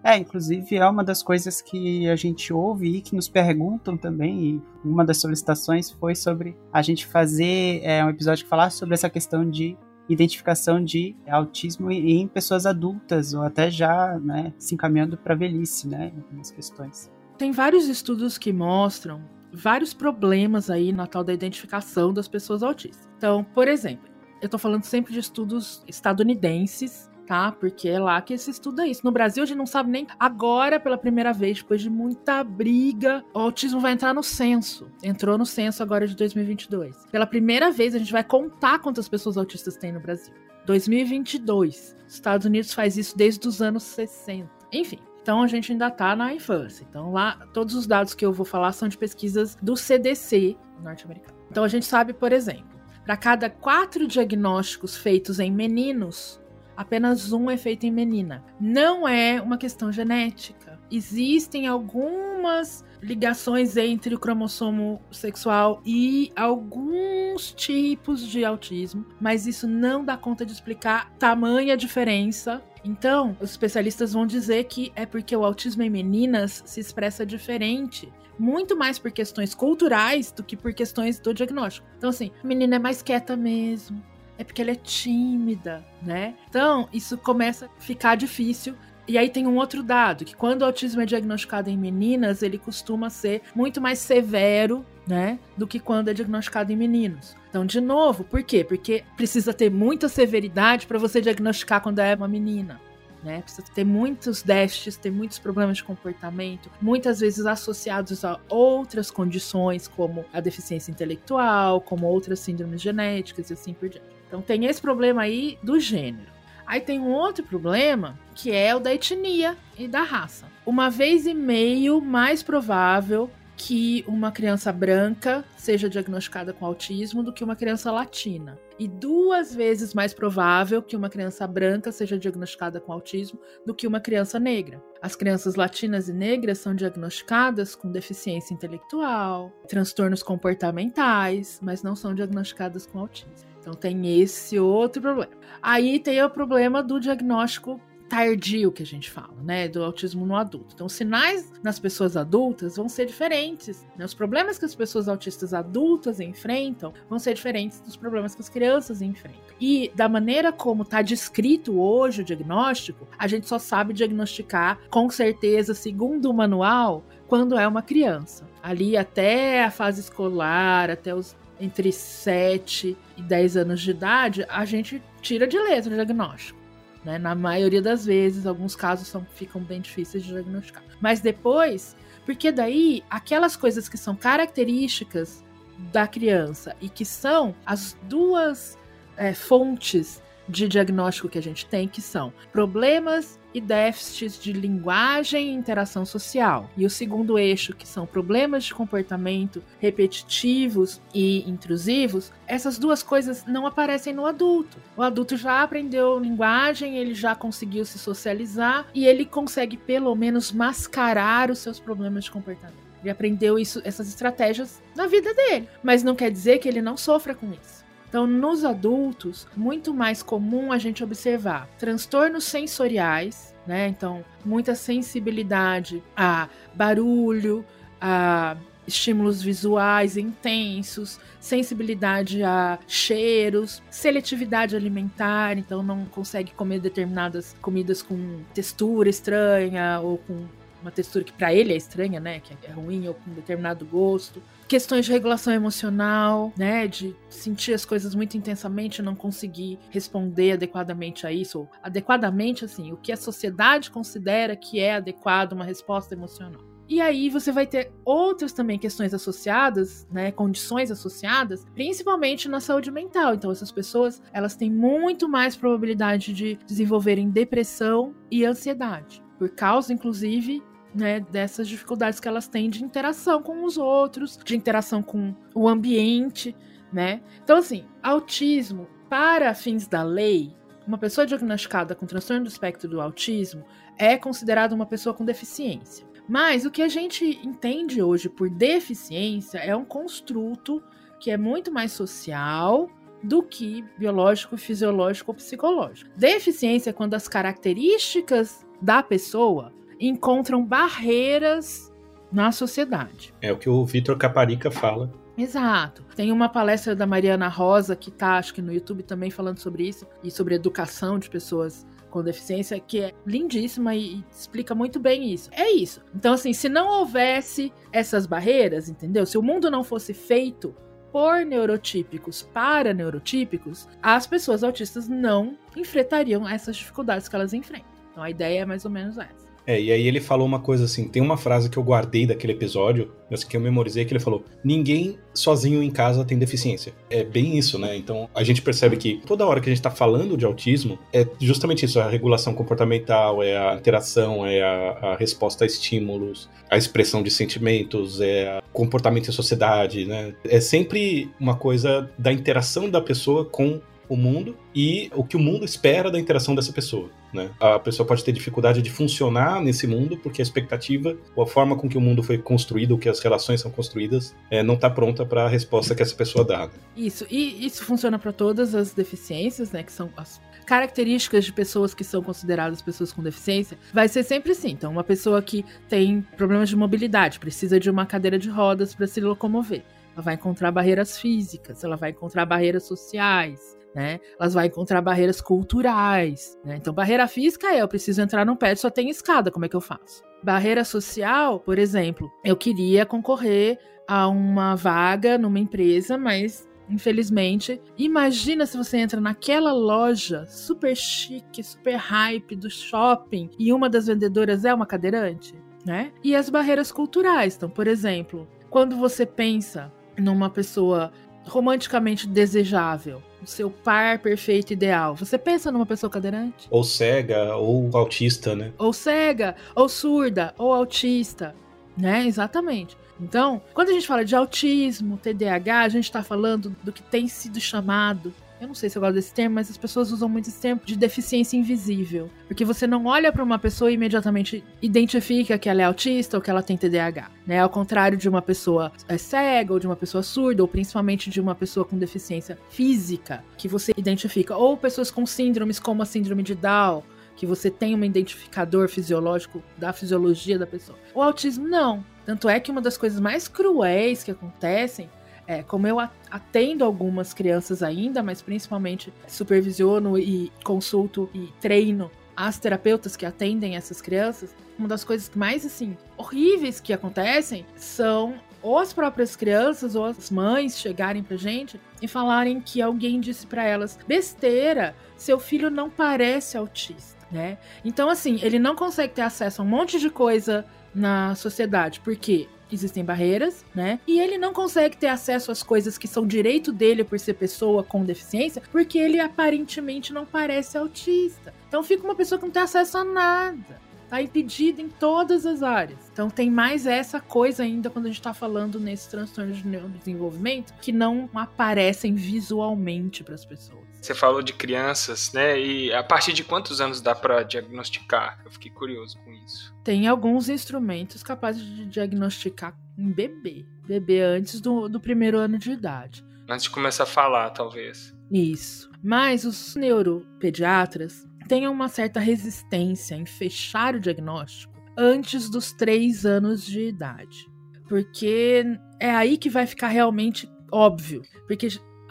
É, 0.05 0.15
inclusive 0.17 0.75
é 0.75 0.87
uma 0.87 1.03
das 1.03 1.23
coisas 1.23 1.63
que 1.63 2.07
a 2.07 2.15
gente 2.15 2.53
ouve 2.53 2.97
e 2.97 3.01
que 3.01 3.15
nos 3.15 3.27
perguntam 3.27 3.97
também, 3.97 4.45
e 4.45 4.61
uma 4.87 5.03
das 5.03 5.19
solicitações 5.19 5.89
foi 5.89 6.13
sobre 6.13 6.55
a 6.71 6.79
gente 6.83 7.07
fazer 7.07 7.81
é, 7.81 8.05
um 8.05 8.09
episódio 8.11 8.43
que 8.43 8.49
falasse 8.49 8.77
sobre 8.77 8.93
essa 8.93 9.09
questão 9.09 9.49
de 9.49 9.75
identificação 10.07 10.83
de 10.83 11.15
autismo 11.27 11.89
em 11.89 12.27
pessoas 12.27 12.67
adultas 12.67 13.33
ou 13.33 13.41
até 13.41 13.71
já 13.71 14.19
né, 14.19 14.53
se 14.59 14.75
encaminhando 14.75 15.17
para 15.17 15.33
a 15.33 15.37
velhice, 15.37 15.87
né, 15.87 16.13
algumas 16.15 16.51
questões. 16.51 17.11
Tem 17.35 17.51
vários 17.51 17.87
estudos 17.87 18.37
que 18.37 18.53
mostram 18.53 19.23
vários 19.51 19.91
problemas 19.91 20.69
aí 20.69 20.93
na 20.93 21.07
tal 21.07 21.23
da 21.23 21.33
identificação 21.33 22.13
das 22.13 22.27
pessoas 22.27 22.61
autistas. 22.61 23.09
Então, 23.17 23.43
por 23.43 23.67
exemplo, 23.67 24.07
eu 24.39 24.45
estou 24.45 24.59
falando 24.59 24.83
sempre 24.83 25.13
de 25.13 25.19
estudos 25.19 25.83
estadunidenses 25.87 27.09
tá? 27.25 27.51
Porque 27.51 27.89
é 27.89 27.99
lá 27.99 28.21
que 28.21 28.37
se 28.37 28.51
estuda 28.51 28.87
isso. 28.87 29.01
No 29.03 29.11
Brasil, 29.11 29.43
a 29.43 29.45
gente 29.45 29.57
não 29.57 29.65
sabe 29.65 29.89
nem 29.89 30.07
agora, 30.19 30.79
pela 30.79 30.97
primeira 30.97 31.33
vez, 31.33 31.59
depois 31.61 31.81
de 31.81 31.89
muita 31.89 32.43
briga, 32.43 33.23
o 33.33 33.39
autismo 33.39 33.79
vai 33.79 33.93
entrar 33.93 34.13
no 34.13 34.23
censo. 34.23 34.89
Entrou 35.03 35.37
no 35.37 35.45
censo 35.45 35.81
agora 35.81 36.07
de 36.07 36.15
2022. 36.15 37.05
Pela 37.11 37.25
primeira 37.25 37.71
vez, 37.71 37.95
a 37.95 37.97
gente 37.97 38.11
vai 38.11 38.23
contar 38.23 38.79
quantas 38.79 39.09
pessoas 39.09 39.37
autistas 39.37 39.77
tem 39.77 39.91
no 39.91 39.99
Brasil. 39.99 40.33
2022. 40.65 41.95
Os 42.07 42.13
Estados 42.13 42.45
Unidos 42.45 42.73
faz 42.73 42.97
isso 42.97 43.17
desde 43.17 43.47
os 43.47 43.61
anos 43.61 43.83
60. 43.83 44.49
Enfim, 44.71 44.99
então 45.21 45.41
a 45.41 45.47
gente 45.47 45.71
ainda 45.71 45.89
tá 45.89 46.15
na 46.15 46.33
infância. 46.33 46.85
Então 46.89 47.11
lá, 47.11 47.47
todos 47.53 47.75
os 47.75 47.87
dados 47.87 48.13
que 48.13 48.25
eu 48.25 48.33
vou 48.33 48.45
falar 48.45 48.71
são 48.71 48.87
de 48.87 48.97
pesquisas 48.97 49.55
do 49.61 49.75
CDC 49.75 50.57
norte-americano. 50.83 51.37
Então 51.49 51.63
a 51.63 51.67
gente 51.67 51.85
sabe, 51.85 52.13
por 52.13 52.31
exemplo, 52.31 52.75
para 53.05 53.15
cada 53.15 53.49
quatro 53.49 54.07
diagnósticos 54.07 54.97
feitos 54.97 55.39
em 55.39 55.51
meninos, 55.51 56.41
apenas 56.75 57.31
um 57.31 57.49
é 57.49 57.57
feito 57.57 57.85
em 57.85 57.91
menina. 57.91 58.43
Não 58.59 59.07
é 59.07 59.41
uma 59.41 59.57
questão 59.57 59.91
genética. 59.91 60.79
Existem 60.91 61.67
algumas 61.67 62.83
ligações 63.01 63.77
entre 63.77 64.15
o 64.15 64.19
cromossomo 64.19 65.01
sexual 65.11 65.81
e 65.85 66.31
alguns 66.35 67.53
tipos 67.53 68.25
de 68.25 68.43
autismo, 68.45 69.05
mas 69.19 69.45
isso 69.47 69.67
não 69.67 70.03
dá 70.03 70.17
conta 70.17 70.45
de 70.45 70.51
explicar 70.51 71.11
tamanha 71.17 71.77
diferença. 71.77 72.63
Então, 72.83 73.35
os 73.39 73.51
especialistas 73.51 74.13
vão 74.13 74.27
dizer 74.27 74.65
que 74.65 74.91
é 74.95 75.05
porque 75.05 75.35
o 75.35 75.43
autismo 75.43 75.83
em 75.83 75.89
meninas 75.89 76.63
se 76.65 76.79
expressa 76.79 77.25
diferente 77.25 78.11
muito 78.37 78.75
mais 78.77 78.99
por 78.99 79.11
questões 79.11 79.55
culturais 79.55 80.31
do 80.31 80.43
que 80.43 80.57
por 80.57 80.73
questões 80.73 81.19
do 81.19 81.33
diagnóstico. 81.33 81.87
Então, 81.97 82.09
assim, 82.09 82.31
a 82.43 82.47
menina 82.47 82.75
é 82.75 82.79
mais 82.79 83.01
quieta 83.01 83.35
mesmo. 83.35 84.03
É 84.37 84.43
porque 84.43 84.61
ela 84.61 84.71
é 84.71 84.75
tímida, 84.75 85.85
né? 86.01 86.35
Então, 86.49 86.89
isso 86.91 87.17
começa 87.17 87.65
a 87.65 87.81
ficar 87.81 88.15
difícil 88.15 88.75
e 89.07 89.19
aí 89.19 89.29
tem 89.29 89.45
um 89.45 89.57
outro 89.57 89.83
dado, 89.83 90.25
que 90.25 90.35
quando 90.35 90.63
o 90.63 90.65
autismo 90.65 90.99
é 91.01 91.05
diagnosticado 91.05 91.69
em 91.69 91.77
meninas, 91.77 92.41
ele 92.41 92.57
costuma 92.57 93.09
ser 93.09 93.43
muito 93.53 93.79
mais 93.79 93.99
severo, 93.99 94.83
né, 95.07 95.37
do 95.55 95.67
que 95.67 95.79
quando 95.79 96.09
é 96.09 96.13
diagnosticado 96.13 96.71
em 96.71 96.75
meninos. 96.75 97.35
Então, 97.49 97.63
de 97.65 97.79
novo, 97.79 98.23
por 98.23 98.41
quê? 98.41 98.63
Porque 98.63 99.03
precisa 99.15 99.53
ter 99.53 99.69
muita 99.69 100.09
severidade 100.09 100.87
para 100.87 100.97
você 100.97 101.21
diagnosticar 101.21 101.81
quando 101.81 101.99
é 101.99 102.15
uma 102.15 102.27
menina. 102.27 102.81
Né? 103.23 103.41
Precisa 103.41 103.67
ter 103.73 103.83
muitos 103.83 104.41
déficits, 104.41 104.97
ter 104.97 105.11
muitos 105.11 105.39
problemas 105.39 105.77
de 105.77 105.83
comportamento, 105.83 106.69
muitas 106.81 107.19
vezes 107.19 107.45
associados 107.45 108.25
a 108.25 108.39
outras 108.49 109.09
condições, 109.09 109.87
como 109.87 110.25
a 110.33 110.39
deficiência 110.39 110.91
intelectual, 110.91 111.81
como 111.81 112.07
outras 112.07 112.39
síndromes 112.39 112.81
genéticas 112.81 113.49
e 113.49 113.53
assim 113.53 113.73
por 113.73 113.89
diante. 113.89 114.14
Então 114.35 114.41
tem 114.41 114.65
esse 114.65 114.81
problema 114.81 115.21
aí 115.21 115.57
do 115.63 115.79
gênero. 115.79 116.29
Aí 116.67 116.81
tem 116.81 116.99
um 116.99 117.09
outro 117.09 117.41
problema, 117.45 118.19
que 118.33 118.51
é 118.51 118.75
o 118.75 118.81
da 118.81 118.93
etnia 118.93 119.55
e 119.77 119.87
da 119.87 120.01
raça. 120.01 120.45
Uma 120.65 120.89
vez 120.89 121.25
e 121.25 121.33
meio 121.33 122.01
mais 122.01 122.43
provável 122.43 123.29
que 123.55 124.03
uma 124.05 124.33
criança 124.33 124.73
branca 124.73 125.45
seja 125.55 125.89
diagnosticada 125.89 126.51
com 126.51 126.65
autismo 126.65 127.23
do 127.23 127.31
que 127.31 127.45
uma 127.45 127.55
criança 127.55 127.89
latina. 127.93 128.59
E 128.77 128.89
duas 128.89 129.55
vezes 129.55 129.93
mais 129.93 130.13
provável 130.13 130.81
que 130.81 130.97
uma 130.97 131.09
criança 131.09 131.47
branca 131.47 131.89
seja 131.93 132.19
diagnosticada 132.19 132.81
com 132.81 132.91
autismo 132.91 133.39
do 133.65 133.73
que 133.73 133.87
uma 133.87 134.01
criança 134.01 134.37
negra. 134.37 134.83
As 135.01 135.15
crianças 135.15 135.55
latinas 135.55 136.09
e 136.09 136.13
negras 136.13 136.57
são 136.57 136.75
diagnosticadas 136.75 137.73
com 137.73 137.89
deficiência 137.89 138.53
intelectual, 138.53 139.53
transtornos 139.69 140.21
comportamentais, 140.21 141.57
mas 141.61 141.81
não 141.81 141.95
são 141.95 142.13
diagnosticadas 142.13 142.85
com 142.85 142.99
autismo. 142.99 143.54
Então 143.65 143.73
tem 143.73 144.21
esse 144.21 144.59
outro 144.59 145.01
problema. 145.01 145.31
Aí 145.59 145.97
tem 145.99 146.23
o 146.23 146.29
problema 146.29 146.83
do 146.83 146.99
diagnóstico 146.99 147.81
tardio 148.07 148.71
que 148.71 148.83
a 148.83 148.85
gente 148.85 149.09
fala, 149.09 149.33
né, 149.43 149.67
do 149.67 149.83
autismo 149.83 150.27
no 150.27 150.35
adulto. 150.35 150.75
Então, 150.75 150.85
os 150.85 150.93
sinais 150.93 151.51
nas 151.63 151.79
pessoas 151.79 152.15
adultas 152.15 152.75
vão 152.75 152.87
ser 152.87 153.07
diferentes. 153.07 153.83
Né? 153.97 154.05
Os 154.05 154.13
problemas 154.13 154.59
que 154.59 154.65
as 154.65 154.75
pessoas 154.75 155.07
autistas 155.07 155.55
adultas 155.55 156.19
enfrentam 156.19 156.93
vão 157.09 157.17
ser 157.17 157.33
diferentes 157.33 157.81
dos 157.81 157.95
problemas 157.95 158.35
que 158.35 158.41
as 158.41 158.49
crianças 158.49 159.01
enfrentam. 159.01 159.41
E 159.59 159.91
da 159.95 160.07
maneira 160.07 160.53
como 160.53 160.83
está 160.83 161.01
descrito 161.01 161.79
hoje 161.79 162.21
o 162.21 162.25
diagnóstico, 162.25 163.07
a 163.17 163.27
gente 163.27 163.47
só 163.47 163.57
sabe 163.57 163.91
diagnosticar 163.91 164.79
com 164.91 165.09
certeza, 165.09 165.73
segundo 165.73 166.29
o 166.29 166.33
manual, 166.33 167.03
quando 167.27 167.57
é 167.57 167.67
uma 167.67 167.81
criança. 167.81 168.47
Ali 168.61 168.95
até 168.95 169.63
a 169.63 169.71
fase 169.71 170.01
escolar, 170.01 170.91
até 170.91 171.15
os 171.15 171.35
entre 171.59 171.91
7 171.91 172.97
e 173.17 173.21
10 173.21 173.57
anos 173.57 173.81
de 173.81 173.91
idade, 173.91 174.45
a 174.49 174.65
gente 174.65 175.01
tira 175.21 175.47
de 175.47 175.57
letra 175.57 175.91
o 175.91 175.95
diagnóstico. 175.95 176.59
Né? 177.03 177.17
Na 177.17 177.35
maioria 177.35 177.81
das 177.81 178.05
vezes, 178.05 178.45
alguns 178.45 178.75
casos 178.75 179.07
são, 179.07 179.25
ficam 179.35 179.61
bem 179.61 179.81
difíceis 179.81 180.23
de 180.23 180.31
diagnosticar. 180.31 180.83
Mas 180.99 181.21
depois, 181.21 181.95
porque 182.25 182.51
daí 182.51 183.03
aquelas 183.09 183.55
coisas 183.55 183.87
que 183.87 183.97
são 183.97 184.15
características 184.15 185.43
da 185.91 186.07
criança 186.07 186.75
e 186.81 186.89
que 186.89 187.05
são 187.05 187.53
as 187.65 187.97
duas 188.03 188.77
é, 189.17 189.33
fontes 189.33 190.21
de 190.47 190.67
diagnóstico 190.67 191.29
que 191.29 191.37
a 191.37 191.41
gente 191.41 191.65
tem, 191.65 191.87
que 191.87 192.01
são 192.01 192.33
problemas 192.51 193.39
e 193.53 193.61
déficits 193.61 194.37
de 194.37 194.51
linguagem 194.51 195.47
e 195.47 195.53
interação 195.53 196.05
social. 196.05 196.69
E 196.75 196.85
o 196.85 196.89
segundo 196.89 197.39
eixo, 197.39 197.73
que 197.73 197.87
são 197.87 198.05
problemas 198.05 198.65
de 198.65 198.73
comportamento 198.73 199.63
repetitivos 199.79 201.01
e 201.13 201.49
intrusivos, 201.49 202.33
essas 202.45 202.77
duas 202.77 203.01
coisas 203.01 203.45
não 203.45 203.65
aparecem 203.65 204.13
no 204.13 204.25
adulto. 204.25 204.77
O 204.97 205.01
adulto 205.01 205.37
já 205.37 205.63
aprendeu 205.63 206.19
linguagem, 206.19 206.97
ele 206.97 207.13
já 207.13 207.33
conseguiu 207.33 207.85
se 207.85 207.97
socializar 207.97 208.87
e 208.93 209.07
ele 209.07 209.25
consegue 209.25 209.77
pelo 209.77 210.13
menos 210.15 210.51
mascarar 210.51 211.49
os 211.49 211.59
seus 211.59 211.79
problemas 211.79 212.25
de 212.25 212.31
comportamento. 212.31 212.85
Ele 213.01 213.09
aprendeu 213.09 213.57
isso, 213.57 213.81
essas 213.85 214.09
estratégias 214.09 214.81
na 214.95 215.07
vida 215.07 215.33
dele, 215.33 215.69
mas 215.81 216.03
não 216.03 216.15
quer 216.15 216.29
dizer 216.29 216.57
que 216.57 216.67
ele 216.67 216.81
não 216.81 216.97
sofra 216.97 217.33
com 217.33 217.53
isso. 217.53 217.84
Então, 218.15 218.25
nos 218.25 218.63
adultos, 218.63 219.45
muito 219.57 219.93
mais 219.93 220.23
comum 220.23 220.71
a 220.71 220.77
gente 220.77 221.03
observar 221.03 221.67
transtornos 221.77 222.45
sensoriais, 222.45 223.53
né? 223.67 223.89
Então, 223.89 224.23
muita 224.45 224.73
sensibilidade 224.73 226.01
a 226.15 226.47
barulho, 226.73 227.65
a 227.99 228.55
estímulos 228.87 229.41
visuais 229.41 230.15
intensos, 230.15 231.19
sensibilidade 231.41 232.41
a 232.41 232.79
cheiros, 232.87 233.83
seletividade 233.89 234.77
alimentar, 234.77 235.57
então 235.57 235.83
não 235.83 236.05
consegue 236.05 236.53
comer 236.53 236.79
determinadas 236.79 237.53
comidas 237.61 238.01
com 238.01 238.39
textura 238.53 239.09
estranha 239.09 239.99
ou 240.01 240.19
com 240.19 240.45
uma 240.85 240.91
textura 240.91 241.25
que 241.25 241.33
para 241.33 241.51
ele 241.51 241.73
é 241.73 241.75
estranha, 241.75 242.19
né, 242.19 242.39
que 242.39 242.55
é 242.63 242.71
ruim 242.71 243.07
ou 243.07 243.15
com 243.15 243.33
determinado 243.33 243.83
gosto. 243.85 244.41
Questões 244.67 245.05
de 245.05 245.11
regulação 245.11 245.51
emocional, 245.51 246.53
né, 246.55 246.87
de 246.87 247.15
sentir 247.27 247.73
as 247.73 247.83
coisas 247.83 248.13
muito 248.13 248.37
intensamente 248.37 249.01
e 249.01 249.03
não 249.03 249.15
conseguir 249.15 249.79
responder 249.89 250.53
adequadamente 250.53 251.25
a 251.25 251.31
isso, 251.31 251.59
ou 251.59 251.69
adequadamente 251.81 252.63
assim, 252.63 252.91
o 252.91 252.97
que 252.97 253.11
a 253.11 253.17
sociedade 253.17 253.89
considera 253.89 254.55
que 254.55 254.79
é 254.79 254.95
adequado 254.95 255.53
uma 255.53 255.65
resposta 255.65 256.13
emocional. 256.13 256.61
E 256.87 257.01
aí 257.01 257.31
você 257.31 257.51
vai 257.51 257.65
ter 257.65 257.91
outras 258.03 258.53
também 258.53 258.77
questões 258.77 259.11
associadas, 259.11 260.07
né, 260.11 260.31
condições 260.31 260.91
associadas, 260.91 261.65
principalmente 261.73 262.47
na 262.47 262.59
saúde 262.59 262.91
mental. 262.91 263.33
Então 263.33 263.51
essas 263.51 263.71
pessoas, 263.71 264.21
elas 264.31 264.55
têm 264.55 264.69
muito 264.69 265.27
mais 265.27 265.55
probabilidade 265.55 266.31
de 266.31 266.59
desenvolverem 266.67 267.31
depressão 267.31 268.13
e 268.29 268.45
ansiedade, 268.45 269.23
por 269.39 269.49
causa 269.49 269.91
inclusive 269.91 270.61
né, 270.95 271.19
dessas 271.19 271.67
dificuldades 271.67 272.19
que 272.19 272.27
elas 272.27 272.47
têm 272.47 272.69
de 272.69 272.83
interação 272.83 273.43
com 273.43 273.65
os 273.65 273.77
outros, 273.77 274.39
de 274.43 274.55
interação 274.55 275.03
com 275.03 275.35
o 275.53 275.67
ambiente, 275.67 276.55
né? 276.91 277.21
Então, 277.43 277.57
assim, 277.57 277.85
autismo, 278.01 278.87
para 279.09 279.53
fins 279.53 279.87
da 279.87 280.01
lei, 280.01 280.55
uma 280.87 280.97
pessoa 280.97 281.27
diagnosticada 281.27 281.93
com 281.93 282.05
transtorno 282.05 282.43
do 282.43 282.49
espectro 282.49 282.89
do 282.89 283.01
autismo 283.01 283.65
é 283.97 284.17
considerada 284.17 284.73
uma 284.73 284.85
pessoa 284.85 285.13
com 285.13 285.25
deficiência. 285.25 286.07
Mas 286.27 286.65
o 286.65 286.71
que 286.71 286.81
a 286.81 286.87
gente 286.87 287.39
entende 287.43 288.01
hoje 288.01 288.29
por 288.29 288.49
deficiência 288.49 289.59
é 289.59 289.75
um 289.75 289.85
construto 289.85 290.81
que 291.19 291.29
é 291.29 291.37
muito 291.37 291.71
mais 291.71 291.91
social 291.91 292.89
do 293.21 293.43
que 293.43 293.83
biológico, 293.97 294.57
fisiológico 294.57 295.31
ou 295.31 295.35
psicológico. 295.35 296.11
Deficiência 296.15 296.91
é 296.91 296.93
quando 296.93 297.15
as 297.15 297.27
características 297.27 298.65
da 298.81 299.01
pessoa 299.01 299.73
encontram 299.99 300.65
barreiras 300.65 301.91
na 302.31 302.51
sociedade. 302.51 303.33
É 303.41 303.51
o 303.51 303.57
que 303.57 303.69
o 303.69 303.85
Vitor 303.85 304.17
Caparica 304.17 304.69
fala. 304.69 305.11
Exato. 305.37 306.03
Tem 306.15 306.31
uma 306.31 306.47
palestra 306.47 306.95
da 306.95 307.05
Mariana 307.05 307.47
Rosa 307.47 307.95
que 307.95 308.09
tá, 308.09 308.37
acho 308.37 308.53
que 308.53 308.61
no 308.61 308.73
YouTube 308.73 309.03
também 309.03 309.29
falando 309.29 309.59
sobre 309.59 309.87
isso 309.87 310.07
e 310.23 310.31
sobre 310.31 310.55
educação 310.55 311.19
de 311.19 311.29
pessoas 311.29 311.85
com 312.09 312.23
deficiência, 312.23 312.79
que 312.79 313.01
é 313.01 313.13
lindíssima 313.27 313.93
e, 313.93 314.23
explica 314.31 314.73
muito 314.73 315.01
bem 315.01 315.33
isso. 315.33 315.49
É 315.51 315.69
isso. 315.69 316.01
Então, 316.15 316.33
assim, 316.33 316.53
se 316.53 316.69
não 316.69 316.87
houvesse 316.87 317.73
essas 317.91 318.25
barreiras, 318.25 318.87
entendeu? 318.87 319.25
Se 319.25 319.37
o 319.37 319.43
mundo 319.43 319.69
não 319.69 319.83
fosse 319.83 320.13
feito 320.13 320.73
por 321.11 321.45
neurotípicos 321.45 322.41
para 322.41 322.93
neurotípicos, 322.93 323.89
as 324.01 324.25
pessoas 324.25 324.63
autistas 324.63 325.09
não 325.09 325.57
enfrentariam 325.75 326.47
essas 326.47 326.77
dificuldades 326.77 327.27
que 327.27 327.35
elas 327.35 327.53
enfrentam. 327.53 327.91
Então, 328.11 328.23
a 328.23 328.29
ideia 328.29 328.61
é 328.61 328.65
mais 328.65 328.85
ou 328.85 328.91
menos 328.91 329.17
essa. 329.17 329.44
É, 329.67 329.79
e 329.79 329.91
aí 329.91 330.07
ele 330.07 330.19
falou 330.19 330.45
uma 330.45 330.59
coisa 330.59 330.85
assim, 330.85 331.07
tem 331.07 331.21
uma 331.21 331.37
frase 331.37 331.69
que 331.69 331.77
eu 331.77 331.83
guardei 331.83 332.25
daquele 332.25 332.53
episódio, 332.53 333.11
mas 333.29 333.43
que 333.43 333.57
eu 333.57 333.61
memorizei, 333.61 334.05
que 334.05 334.13
ele 334.13 334.19
falou, 334.19 334.43
ninguém 334.63 335.17
sozinho 335.33 335.81
em 335.81 335.89
casa 335.89 336.23
tem 336.23 336.37
deficiência. 336.37 336.93
É 337.09 337.23
bem 337.23 337.57
isso, 337.57 337.79
né? 337.79 337.95
Então 337.95 338.29
a 338.33 338.43
gente 338.43 338.61
percebe 338.61 338.95
que 338.97 339.21
toda 339.25 339.45
hora 339.45 339.59
que 339.59 339.69
a 339.69 339.73
gente 339.73 339.81
tá 339.81 339.91
falando 339.91 340.37
de 340.37 340.45
autismo, 340.45 340.99
é 341.11 341.27
justamente 341.39 341.85
isso, 341.85 341.99
é 341.99 342.03
a 342.03 342.09
regulação 342.09 342.53
comportamental, 342.53 343.41
é 343.41 343.57
a 343.57 343.75
interação, 343.75 344.45
é 344.45 344.61
a, 344.61 345.11
a 345.11 345.15
resposta 345.15 345.65
a 345.65 345.67
estímulos, 345.67 346.49
a 346.69 346.77
expressão 346.77 347.23
de 347.23 347.31
sentimentos, 347.31 348.21
é 348.21 348.61
comportamento 348.71 349.29
em 349.29 349.33
sociedade, 349.33 350.05
né? 350.05 350.33
É 350.45 350.59
sempre 350.59 351.29
uma 351.39 351.55
coisa 351.55 352.09
da 352.17 352.31
interação 352.31 352.89
da 352.89 353.01
pessoa 353.01 353.45
com 353.45 353.81
o 354.09 354.15
mundo 354.15 354.55
e 354.73 355.09
o 355.13 355.23
que 355.23 355.35
o 355.35 355.39
mundo 355.39 355.65
espera 355.65 356.11
da 356.11 356.19
interação 356.19 356.55
dessa 356.55 356.71
pessoa. 356.71 357.09
Né? 357.33 357.51
A 357.59 357.77
pessoa 357.79 358.07
pode 358.07 358.23
ter 358.23 358.31
dificuldade 358.31 358.81
de 358.81 358.89
funcionar 358.89 359.61
nesse 359.61 359.85
mundo 359.85 360.17
porque 360.17 360.41
a 360.41 360.43
expectativa 360.43 361.17
ou 361.35 361.43
a 361.43 361.47
forma 361.47 361.75
com 361.75 361.89
que 361.89 361.97
o 361.97 362.01
mundo 362.01 362.23
foi 362.23 362.37
construído, 362.37 362.95
o 362.95 362.97
que 362.97 363.09
as 363.09 363.19
relações 363.19 363.61
são 363.61 363.69
construídas, 363.69 364.33
é, 364.49 364.63
não 364.63 364.75
está 364.75 364.89
pronta 364.89 365.25
para 365.25 365.45
a 365.45 365.49
resposta 365.49 365.93
que 365.93 366.01
essa 366.01 366.15
pessoa 366.15 366.45
dá. 366.45 366.67
Né? 366.67 366.73
Isso, 366.95 367.25
e 367.29 367.65
isso 367.65 367.83
funciona 367.83 368.17
para 368.17 368.31
todas 368.31 368.73
as 368.73 368.93
deficiências, 368.93 369.71
né? 369.71 369.83
Que 369.83 369.91
são 369.91 370.09
as 370.15 370.39
características 370.65 371.45
de 371.45 371.53
pessoas 371.53 371.93
que 371.93 372.03
são 372.03 372.21
consideradas 372.21 372.81
pessoas 372.81 373.11
com 373.11 373.21
deficiência, 373.21 373.77
vai 373.93 374.07
ser 374.07 374.23
sempre 374.23 374.51
assim. 374.51 374.71
Então, 374.71 374.91
uma 374.91 375.03
pessoa 375.03 375.41
que 375.41 375.63
tem 375.87 376.21
problemas 376.35 376.69
de 376.69 376.75
mobilidade, 376.75 377.39
precisa 377.39 377.79
de 377.79 377.89
uma 377.89 378.05
cadeira 378.05 378.39
de 378.39 378.49
rodas 378.49 378.95
para 378.95 379.07
se 379.07 379.21
locomover. 379.21 379.83
Ela 380.13 380.23
vai 380.23 380.33
encontrar 380.33 380.71
barreiras 380.71 381.19
físicas, 381.19 381.83
ela 381.83 381.95
vai 381.95 382.09
encontrar 382.11 382.45
barreiras 382.45 382.83
sociais, 382.83 383.77
né? 383.95 384.19
Elas 384.37 384.53
vão 384.53 384.65
encontrar 384.65 385.01
barreiras 385.01 385.39
culturais, 385.39 386.59
né? 386.65 386.75
Então, 386.75 386.93
barreira 386.93 387.27
física 387.27 387.67
é 387.67 387.81
eu 387.81 387.87
preciso 387.87 388.21
entrar 388.21 388.45
num 388.45 388.55
prédio, 388.55 388.81
só 388.81 388.89
tem 388.89 389.09
escada, 389.09 389.49
como 389.49 389.63
é 389.63 389.69
que 389.69 389.75
eu 389.75 389.81
faço? 389.81 390.21
Barreira 390.43 390.83
social, 390.83 391.61
por 391.61 391.79
exemplo, 391.79 392.29
eu 392.43 392.57
queria 392.57 393.05
concorrer 393.05 393.79
a 394.05 394.27
uma 394.27 394.75
vaga 394.75 395.37
numa 395.37 395.57
empresa, 395.57 396.17
mas 396.17 396.67
infelizmente. 396.89 397.81
Imagina 397.97 398.65
se 398.65 398.77
você 398.77 398.97
entra 398.97 399.19
naquela 399.19 399.73
loja 399.73 400.45
super 400.45 400.95
chique, 400.95 401.63
super 401.63 401.95
hype 401.95 402.55
do 402.55 402.69
shopping 402.69 403.49
e 403.57 403.73
uma 403.73 403.89
das 403.89 404.05
vendedoras 404.05 404.65
é 404.65 404.73
uma 404.73 404.85
cadeirante, 404.85 405.55
né? 405.83 406.11
E 406.23 406.35
as 406.35 406.49
barreiras 406.49 406.91
culturais. 406.91 407.55
Então, 407.55 407.69
por 407.69 407.87
exemplo, 407.87 408.47
quando 408.69 408.95
você 408.97 409.25
pensa 409.25 409.91
numa 410.17 410.49
pessoa 410.49 411.11
romanticamente 411.47 412.27
desejável, 412.27 413.21
o 413.45 413.47
seu 413.47 413.69
par 413.69 414.19
perfeito 414.19 414.73
ideal. 414.73 415.15
Você 415.15 415.37
pensa 415.37 415.71
numa 415.71 415.85
pessoa 415.85 416.09
cadeirante? 416.09 416.67
Ou 416.69 416.83
cega, 416.83 417.55
ou 417.55 417.89
autista, 417.95 418.55
né? 418.55 418.73
Ou 418.77 418.91
cega, 418.91 419.55
ou 419.75 419.87
surda, 419.87 420.53
ou 420.57 420.73
autista, 420.73 421.55
né? 421.97 422.25
Exatamente. 422.25 422.97
Então, 423.19 423.61
quando 423.73 423.89
a 423.89 423.93
gente 423.93 424.07
fala 424.07 424.25
de 424.25 424.35
autismo, 424.35 425.17
TDAH, 425.17 425.81
a 425.81 425.89
gente 425.89 426.03
está 426.05 426.21
falando 426.21 426.75
do 426.83 426.91
que 426.91 427.01
tem 427.01 427.27
sido 427.27 427.59
chamado 427.61 428.33
eu 428.65 428.67
não 428.67 428.75
sei 428.75 428.89
se 428.89 428.97
eu 428.97 429.01
gosto 429.01 429.13
desse 429.13 429.33
termo, 429.33 429.55
mas 429.55 429.69
as 429.69 429.77
pessoas 429.77 430.11
usam 430.11 430.27
muito 430.27 430.49
esse 430.49 430.59
termo 430.59 430.81
de 430.83 430.97
deficiência 430.97 431.55
invisível. 431.55 432.29
Porque 432.47 432.65
você 432.65 432.87
não 432.87 433.05
olha 433.05 433.31
para 433.31 433.43
uma 433.43 433.59
pessoa 433.59 433.91
e 433.91 433.93
imediatamente 433.93 434.63
identifica 434.81 435.57
que 435.57 435.69
ela 435.69 435.81
é 435.81 435.85
autista 435.85 436.35
ou 436.35 436.41
que 436.41 436.49
ela 436.49 436.63
tem 436.63 436.75
TDAH. 436.75 437.29
Né? 437.45 437.59
Ao 437.59 437.69
contrário 437.69 438.17
de 438.17 438.27
uma 438.27 438.41
pessoa 438.41 438.91
é, 439.07 439.17
cega, 439.17 439.71
ou 439.71 439.79
de 439.79 439.85
uma 439.85 439.95
pessoa 439.95 440.23
surda, 440.23 440.63
ou 440.63 440.67
principalmente 440.67 441.29
de 441.29 441.39
uma 441.39 441.53
pessoa 441.53 441.85
com 441.85 441.97
deficiência 441.97 442.57
física, 442.69 443.43
que 443.55 443.67
você 443.67 443.93
identifica. 443.95 444.57
Ou 444.57 444.75
pessoas 444.75 445.11
com 445.11 445.25
síndromes 445.25 445.79
como 445.79 446.01
a 446.01 446.05
síndrome 446.05 446.41
de 446.41 446.55
Down, 446.55 447.03
que 447.35 447.45
você 447.45 447.69
tem 447.69 447.95
um 447.95 448.03
identificador 448.03 448.89
fisiológico 448.89 449.61
da 449.77 449.93
fisiologia 449.93 450.57
da 450.57 450.65
pessoa. 450.65 450.97
O 451.13 451.21
autismo, 451.21 451.67
não. 451.67 452.03
Tanto 452.25 452.49
é 452.49 452.59
que 452.59 452.71
uma 452.71 452.81
das 452.81 452.97
coisas 452.97 453.19
mais 453.19 453.47
cruéis 453.47 454.23
que 454.23 454.31
acontecem 454.31 455.09
é, 455.47 455.63
como 455.63 455.87
eu 455.87 455.99
atendo 456.29 456.83
algumas 456.83 457.33
crianças 457.33 457.83
ainda, 457.83 458.23
mas 458.23 458.41
principalmente 458.41 459.13
supervisiono 459.27 460.17
e 460.17 460.51
consulto 460.63 461.29
e 461.33 461.51
treino 461.61 462.09
as 462.35 462.59
terapeutas 462.59 463.15
que 463.15 463.25
atendem 463.25 463.75
essas 463.75 464.01
crianças, 464.01 464.53
uma 464.77 464.87
das 464.87 465.03
coisas 465.03 465.31
mais 465.33 465.65
assim 465.65 465.97
horríveis 466.17 466.79
que 466.79 466.91
acontecem 466.91 467.65
são 467.77 468.35
ou 468.61 468.77
as 468.77 468.91
próprias 468.91 469.35
crianças 469.35 469.95
ou 469.95 470.03
as 470.03 470.29
mães 470.29 470.77
chegarem 470.77 471.23
pra 471.23 471.37
gente 471.37 471.79
e 472.01 472.07
falarem 472.07 472.59
que 472.59 472.81
alguém 472.81 473.19
disse 473.19 473.47
para 473.47 473.63
elas: 473.63 473.97
"Besteira, 474.07 474.95
seu 475.15 475.39
filho 475.39 475.69
não 475.69 475.89
parece 475.89 476.57
autista", 476.57 477.25
né? 477.31 477.57
Então 477.85 478.09
assim, 478.09 478.39
ele 478.41 478.59
não 478.59 478.75
consegue 478.75 479.13
ter 479.13 479.21
acesso 479.21 479.61
a 479.61 479.65
um 479.65 479.67
monte 479.67 479.99
de 479.99 480.09
coisa 480.09 480.65
na 480.93 481.35
sociedade, 481.35 481.99
porque 482.01 482.49
existem 482.71 483.03
barreiras, 483.03 483.65
né? 483.73 483.99
E 484.07 484.19
ele 484.19 484.37
não 484.37 484.53
consegue 484.53 484.97
ter 484.97 485.07
acesso 485.07 485.51
às 485.51 485.61
coisas 485.61 485.97
que 485.97 486.07
são 486.07 486.25
direito 486.25 486.71
dele 486.71 487.03
por 487.03 487.19
ser 487.19 487.35
pessoa 487.35 487.83
com 487.83 488.03
deficiência, 488.03 488.61
porque 488.71 488.97
ele 488.97 489.19
aparentemente 489.19 490.13
não 490.13 490.25
parece 490.25 490.77
autista. 490.77 491.53
Então 491.67 491.83
fica 491.83 492.03
uma 492.03 492.15
pessoa 492.15 492.39
que 492.39 492.45
não 492.45 492.51
tem 492.51 492.63
acesso 492.63 492.97
a 492.97 493.03
nada. 493.03 493.84
Tá 494.09 494.21
impedido 494.21 494.81
em 494.81 494.89
todas 494.89 495.45
as 495.45 495.63
áreas. 495.63 495.99
Então 496.11 496.29
tem 496.29 496.49
mais 496.49 496.85
essa 496.85 497.19
coisa 497.19 497.63
ainda 497.63 497.89
quando 497.89 498.05
a 498.05 498.09
gente 498.09 498.21
tá 498.21 498.33
falando 498.33 498.79
nesses 498.79 499.07
transtornos 499.07 499.57
de 499.57 499.67
neurodesenvolvimento 499.67 500.73
que 500.81 500.91
não 500.91 501.29
aparecem 501.33 502.13
visualmente 502.13 503.23
para 503.23 503.35
as 503.35 503.45
pessoas. 503.45 503.85
Você 504.05 504.13
falou 504.13 504.43
de 504.43 504.53
crianças, 504.53 505.33
né? 505.33 505.59
E 505.59 505.91
a 505.91 506.03
partir 506.03 506.31
de 506.31 506.43
quantos 506.43 506.79
anos 506.79 507.01
dá 507.01 507.15
para 507.15 507.41
diagnosticar? 507.41 508.39
Eu 508.45 508.51
fiquei 508.51 508.69
curioso 508.69 509.17
com 509.25 509.31
isso. 509.31 509.73
Tem 509.83 510.07
alguns 510.07 510.47
instrumentos 510.47 511.23
capazes 511.23 511.63
de 511.63 511.87
diagnosticar 511.87 512.77
em 512.95 513.11
bebê. 513.11 513.65
Bebê 513.87 514.21
antes 514.21 514.61
do, 514.61 514.87
do 514.87 514.99
primeiro 514.99 515.39
ano 515.39 515.57
de 515.57 515.71
idade. 515.71 516.23
Antes 516.47 516.65
de 516.65 516.69
começar 516.69 517.03
a 517.03 517.07
falar, 517.07 517.49
talvez. 517.49 518.15
Isso. 518.31 518.91
Mas 519.03 519.43
os 519.43 519.75
neuropediatras 519.75 521.27
têm 521.47 521.67
uma 521.67 521.87
certa 521.87 522.19
resistência 522.19 523.15
em 523.15 523.25
fechar 523.25 523.95
o 523.95 523.99
diagnóstico 523.99 524.73
antes 524.97 525.49
dos 525.49 525.73
três 525.73 526.25
anos 526.25 526.65
de 526.65 526.87
idade. 526.87 527.47
Porque 527.87 528.63
é 528.99 529.11
aí 529.11 529.37
que 529.37 529.49
vai 529.49 529.65
ficar 529.67 529.89
realmente 529.89 530.49
óbvio. 530.71 531.21
Porque 531.47 531.67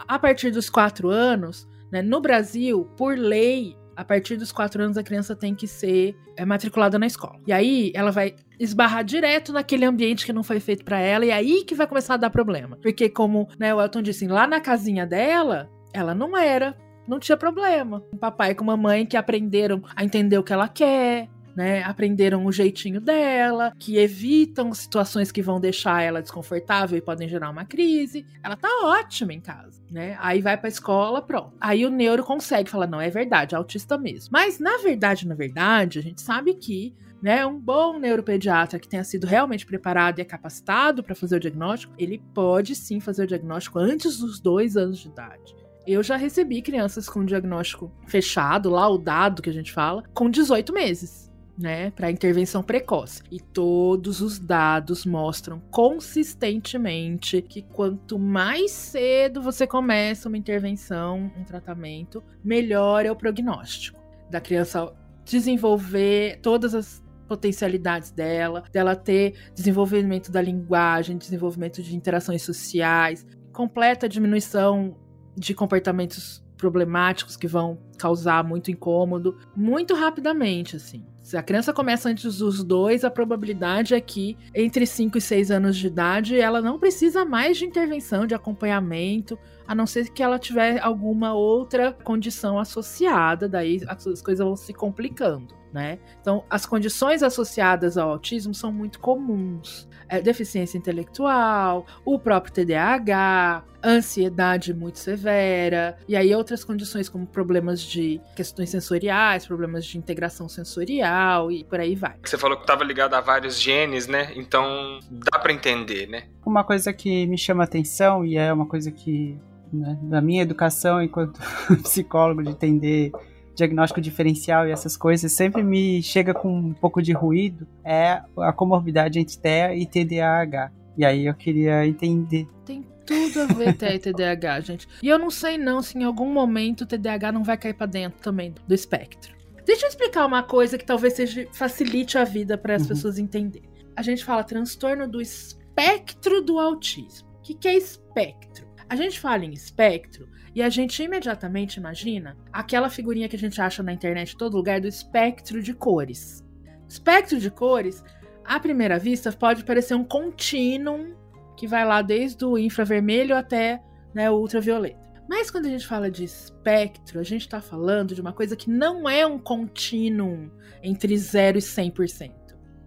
a 0.07 0.17
partir 0.19 0.51
dos 0.51 0.69
quatro 0.69 1.09
anos, 1.09 1.67
né? 1.91 2.01
No 2.01 2.19
Brasil, 2.19 2.85
por 2.97 3.17
lei, 3.17 3.75
a 3.95 4.03
partir 4.03 4.35
dos 4.35 4.51
quatro 4.51 4.83
anos 4.83 4.97
a 4.97 5.03
criança 5.03 5.35
tem 5.35 5.55
que 5.55 5.67
ser 5.67 6.15
é, 6.35 6.45
matriculada 6.45 6.99
na 6.99 7.07
escola. 7.07 7.39
E 7.47 7.53
aí 7.53 7.91
ela 7.95 8.11
vai 8.11 8.35
esbarrar 8.59 9.03
direto 9.03 9.53
naquele 9.53 9.85
ambiente 9.85 10.25
que 10.25 10.33
não 10.33 10.43
foi 10.43 10.59
feito 10.59 10.83
para 10.83 10.99
ela 10.99 11.25
e 11.25 11.29
é 11.29 11.33
aí 11.33 11.63
que 11.63 11.75
vai 11.75 11.87
começar 11.87 12.15
a 12.15 12.17
dar 12.17 12.29
problema. 12.29 12.77
Porque 12.81 13.09
como 13.09 13.47
né, 13.59 13.73
o 13.73 13.81
Elton 13.81 14.01
disse, 14.01 14.27
lá 14.27 14.47
na 14.47 14.59
casinha 14.59 15.05
dela, 15.05 15.69
ela 15.93 16.13
não 16.13 16.35
era, 16.35 16.75
não 17.07 17.19
tinha 17.19 17.37
problema. 17.37 18.03
Um 18.13 18.17
papai 18.17 18.55
com 18.55 18.63
uma 18.63 18.77
mãe 18.77 19.05
que 19.05 19.17
aprenderam 19.17 19.81
a 19.95 20.03
entender 20.03 20.37
o 20.37 20.43
que 20.43 20.53
ela 20.53 20.67
quer, 20.67 21.29
né, 21.55 21.81
aprenderam 21.83 22.45
o 22.45 22.51
jeitinho 22.51 22.99
dela, 22.99 23.71
que 23.79 23.97
evitam 23.97 24.73
situações 24.73 25.31
que 25.31 25.41
vão 25.41 25.59
deixar 25.59 26.01
ela 26.01 26.21
desconfortável 26.21 26.97
e 26.97 27.01
podem 27.01 27.29
gerar 27.29 27.49
uma 27.49 27.63
crise. 27.63 28.25
Ela 28.43 28.57
tá 28.57 28.67
ótima 28.83 29.33
em 29.33 29.39
casa, 29.39 29.81
né? 29.89 30.17
Aí 30.19 30.41
vai 30.41 30.57
pra 30.57 30.67
escola, 30.67 31.21
pronto. 31.21 31.53
Aí 31.59 31.85
o 31.85 31.89
neuro 31.89 32.23
consegue 32.23 32.69
falar, 32.69 32.87
não, 32.87 32.99
é 32.99 33.09
verdade, 33.09 33.55
é 33.55 33.57
autista 33.57 33.97
mesmo. 33.97 34.29
Mas 34.33 34.59
na 34.59 34.77
verdade, 34.79 35.27
na 35.27 35.35
verdade, 35.35 35.99
a 35.99 36.01
gente 36.01 36.21
sabe 36.21 36.53
que 36.55 36.93
né, 37.21 37.45
um 37.45 37.57
bom 37.57 37.97
neuropediatra 37.97 38.77
que 38.77 38.87
tenha 38.87 39.03
sido 39.03 39.25
realmente 39.25 39.65
preparado 39.65 40.19
e 40.19 40.21
é 40.21 40.25
capacitado 40.25 41.01
para 41.01 41.15
fazer 41.15 41.37
o 41.37 41.39
diagnóstico, 41.39 41.93
ele 41.97 42.21
pode 42.33 42.75
sim 42.75 42.99
fazer 42.99 43.23
o 43.23 43.27
diagnóstico 43.27 43.79
antes 43.79 44.19
dos 44.19 44.39
dois 44.39 44.75
anos 44.77 44.99
de 44.99 45.07
idade. 45.07 45.55
Eu 45.87 46.01
já 46.01 46.15
recebi 46.15 46.61
crianças 46.61 47.07
com 47.07 47.23
diagnóstico 47.23 47.91
fechado, 48.07 48.69
laudado 48.69 49.41
que 49.41 49.49
a 49.49 49.53
gente 49.53 49.71
fala, 49.71 50.03
com 50.13 50.29
18 50.29 50.73
meses 50.73 51.25
né, 51.57 51.91
para 51.91 52.11
intervenção 52.11 52.61
precoce. 52.61 53.21
E 53.31 53.39
todos 53.39 54.21
os 54.21 54.39
dados 54.39 55.05
mostram 55.05 55.61
consistentemente 55.71 57.41
que 57.41 57.61
quanto 57.61 58.19
mais 58.19 58.71
cedo 58.71 59.41
você 59.41 59.65
começa 59.65 60.27
uma 60.27 60.37
intervenção, 60.37 61.31
um 61.37 61.43
tratamento, 61.43 62.23
melhor 62.43 63.05
é 63.05 63.11
o 63.11 63.15
prognóstico 63.15 63.99
da 64.29 64.41
criança 64.41 64.93
desenvolver 65.23 66.39
todas 66.41 66.75
as 66.75 67.03
potencialidades 67.27 68.11
dela, 68.11 68.63
dela 68.71 68.95
ter 68.95 69.33
desenvolvimento 69.55 70.31
da 70.31 70.41
linguagem, 70.41 71.17
desenvolvimento 71.17 71.81
de 71.81 71.95
interações 71.95 72.43
sociais, 72.43 73.25
completa 73.51 74.07
diminuição 74.07 74.95
de 75.35 75.53
comportamentos 75.53 76.43
problemáticos 76.57 77.35
que 77.35 77.47
vão 77.47 77.77
causar 77.97 78.43
muito 78.43 78.71
incômodo, 78.71 79.37
muito 79.55 79.93
rapidamente, 79.93 80.75
assim. 80.75 81.05
Se 81.21 81.35
a 81.35 81.43
criança 81.43 81.73
começa 81.73 82.07
antes 82.07 82.37
dos 82.37 82.63
dois, 82.63 83.03
a 83.03 83.09
probabilidade 83.09 83.95
é 83.95 83.99
que 83.99 84.37
entre 84.53 84.85
5 84.85 85.17
e 85.17 85.21
6 85.21 85.51
anos 85.51 85.75
de 85.75 85.87
idade 85.87 86.39
ela 86.39 86.61
não 86.61 86.79
precisa 86.79 87.25
mais 87.25 87.57
de 87.57 87.65
intervenção, 87.65 88.27
de 88.27 88.35
acompanhamento, 88.35 89.37
a 89.67 89.73
não 89.73 89.87
ser 89.87 90.09
que 90.09 90.21
ela 90.21 90.37
tiver 90.37 90.79
alguma 90.79 91.33
outra 91.33 91.91
condição 91.91 92.59
associada, 92.59 93.49
daí 93.49 93.81
as 93.87 94.21
coisas 94.21 94.45
vão 94.45 94.55
se 94.55 94.71
complicando. 94.71 95.55
Né? 95.75 95.99
Então, 96.21 96.45
as 96.49 96.65
condições 96.65 97.21
associadas 97.21 97.97
ao 97.97 98.09
autismo 98.09 98.53
são 98.53 98.71
muito 98.71 98.97
comuns 98.97 99.89
é, 100.07 100.21
deficiência 100.21 100.77
intelectual, 100.77 101.85
o 102.05 102.17
próprio 102.17 102.53
TDAH, 102.53 103.61
ansiedade 103.83 104.73
muito 104.73 104.99
severa, 104.99 105.97
e 106.07 106.15
aí 106.15 106.33
outras 106.33 106.63
condições 106.63 107.09
como 107.09 107.27
problemas 107.27 107.81
de 107.81 108.21
questões 108.37 108.69
sensoriais, 108.69 109.45
problemas 109.45 109.85
de 109.85 109.97
integração 109.97 110.47
sensorial 110.47 111.51
e 111.51 111.65
por 111.65 111.81
aí 111.81 111.93
vai. 111.93 112.15
Você 112.23 112.37
falou 112.37 112.55
que 112.55 112.63
estava 112.63 112.85
ligado 112.85 113.13
a 113.13 113.19
vários 113.19 113.59
genes, 113.59 114.07
né? 114.07 114.31
Então 114.33 114.97
dá 115.11 115.37
para 115.37 115.51
entender, 115.51 116.07
né? 116.07 116.23
Uma 116.45 116.63
coisa 116.63 116.93
que 116.93 117.27
me 117.27 117.37
chama 117.37 117.65
atenção 117.65 118.23
e 118.23 118.37
é 118.37 118.53
uma 118.53 118.65
coisa 118.65 118.91
que 118.91 119.37
né, 119.73 119.99
da 120.03 120.21
minha 120.21 120.41
educação 120.41 121.03
enquanto 121.03 121.37
psicólogo 121.83 122.43
de 122.43 122.49
entender 122.49 123.11
diagnóstico 123.55 124.01
diferencial 124.01 124.67
e 124.67 124.71
essas 124.71 124.97
coisas 124.97 125.31
sempre 125.31 125.63
me 125.63 126.03
chega 126.03 126.33
com 126.33 126.53
um 126.53 126.73
pouco 126.73 127.01
de 127.01 127.13
ruído 127.13 127.67
é 127.83 128.21
a 128.37 128.53
comorbidade 128.53 129.19
entre 129.19 129.37
TEA 129.37 129.75
e 129.75 129.85
TDAH. 129.85 130.71
E 130.97 131.05
aí 131.05 131.25
eu 131.25 131.33
queria 131.33 131.85
entender. 131.85 132.47
Tem 132.65 132.85
tudo 133.05 133.41
a 133.41 133.45
ver 133.45 133.75
TEA 133.75 133.95
e 133.95 133.99
TDAH, 133.99 134.59
gente. 134.61 134.87
E 135.01 135.07
eu 135.07 135.17
não 135.17 135.29
sei 135.29 135.57
não 135.57 135.81
se 135.81 135.97
em 135.97 136.03
algum 136.03 136.31
momento 136.31 136.81
o 136.81 136.85
TDAH 136.85 137.31
não 137.31 137.43
vai 137.43 137.57
cair 137.57 137.73
para 137.73 137.87
dentro 137.87 138.19
também 138.21 138.53
do 138.67 138.73
espectro. 138.73 139.35
Deixa 139.65 139.85
eu 139.85 139.89
explicar 139.89 140.25
uma 140.25 140.43
coisa 140.43 140.77
que 140.77 140.85
talvez 140.85 141.13
seja, 141.13 141.47
facilite 141.51 142.17
a 142.17 142.23
vida 142.23 142.57
para 142.57 142.75
as 142.75 142.83
uhum. 142.83 142.89
pessoas 142.89 143.17
entenderem. 143.17 143.69
A 143.95 144.01
gente 144.01 144.23
fala 144.23 144.43
transtorno 144.43 145.07
do 145.07 145.21
espectro 145.21 146.41
do 146.41 146.59
autismo. 146.59 147.27
O 147.39 147.41
que, 147.41 147.55
que 147.55 147.67
é 147.67 147.75
espectro? 147.75 148.67
A 148.87 148.95
gente 148.95 149.19
fala 149.19 149.43
em 149.43 149.53
espectro 149.53 150.27
e 150.55 150.63
a 150.63 150.69
gente 150.69 151.03
imediatamente 151.03 151.75
imagina 151.75 152.37
aquela 152.51 152.89
figurinha 152.89 153.27
que 153.27 153.35
a 153.35 153.39
gente 153.39 153.61
acha 153.61 153.83
na 153.83 153.91
internet 153.91 154.33
em 154.33 154.37
todo 154.37 154.55
lugar 154.55 154.79
do 154.79 154.87
espectro 154.87 155.61
de 155.61 155.73
cores. 155.73 156.41
Espectro 156.87 157.37
de 157.37 157.51
cores, 157.51 158.01
à 158.45 158.57
primeira 158.57 158.97
vista, 158.97 159.33
pode 159.33 159.65
parecer 159.65 159.95
um 159.95 160.03
contínuo 160.05 161.13
que 161.57 161.67
vai 161.67 161.83
lá 161.85 162.01
desde 162.01 162.45
o 162.45 162.57
infravermelho 162.57 163.35
até 163.35 163.83
né, 164.13 164.31
o 164.31 164.35
ultravioleta. 164.35 165.05
Mas 165.27 165.51
quando 165.51 165.65
a 165.65 165.69
gente 165.69 165.85
fala 165.85 166.09
de 166.09 166.23
espectro, 166.23 167.19
a 167.19 167.23
gente 167.23 167.41
está 167.41 167.59
falando 167.59 168.15
de 168.15 168.21
uma 168.21 168.31
coisa 168.31 168.55
que 168.55 168.69
não 168.69 169.09
é 169.09 169.25
um 169.25 169.39
contínuo 169.39 170.49
entre 170.81 171.17
0 171.17 171.57
e 171.57 171.61
100%. 171.61 172.31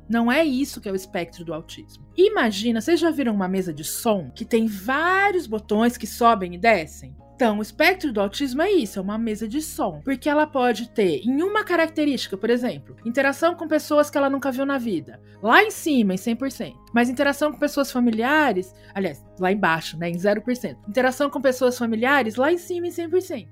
Não 0.08 0.32
é 0.32 0.42
isso 0.42 0.80
que 0.80 0.88
é 0.88 0.92
o 0.92 0.96
espectro 0.96 1.44
do 1.44 1.52
autismo. 1.52 2.06
Imagina, 2.16 2.80
vocês 2.80 2.98
já 2.98 3.10
viram 3.10 3.34
uma 3.34 3.48
mesa 3.48 3.74
de 3.74 3.84
som 3.84 4.30
que 4.30 4.44
tem 4.44 4.66
vários 4.66 5.46
botões 5.46 5.98
que 5.98 6.06
sobem 6.06 6.54
e 6.54 6.58
descem? 6.58 7.14
Então, 7.38 7.60
o 7.60 7.62
espectro 7.62 8.12
do 8.12 8.20
autismo 8.20 8.62
é 8.62 8.72
isso, 8.72 8.98
é 8.98 9.02
uma 9.02 9.16
mesa 9.16 9.46
de 9.46 9.62
som. 9.62 10.00
Porque 10.04 10.28
ela 10.28 10.44
pode 10.44 10.88
ter, 10.88 11.20
em 11.24 11.40
uma 11.40 11.62
característica, 11.62 12.36
por 12.36 12.50
exemplo, 12.50 12.96
interação 13.04 13.54
com 13.54 13.68
pessoas 13.68 14.10
que 14.10 14.18
ela 14.18 14.28
nunca 14.28 14.50
viu 14.50 14.66
na 14.66 14.76
vida. 14.76 15.20
Lá 15.40 15.62
em 15.62 15.70
cima, 15.70 16.14
em 16.14 16.16
100%. 16.16 16.74
Mas 16.92 17.08
interação 17.08 17.52
com 17.52 17.58
pessoas 17.60 17.92
familiares, 17.92 18.74
aliás, 18.92 19.24
lá 19.38 19.52
embaixo, 19.52 19.96
né, 19.96 20.10
em 20.10 20.16
0%. 20.16 20.78
Interação 20.88 21.30
com 21.30 21.40
pessoas 21.40 21.78
familiares, 21.78 22.34
lá 22.34 22.52
em 22.52 22.58
cima, 22.58 22.88
em 22.88 22.90
100%. 22.90 23.46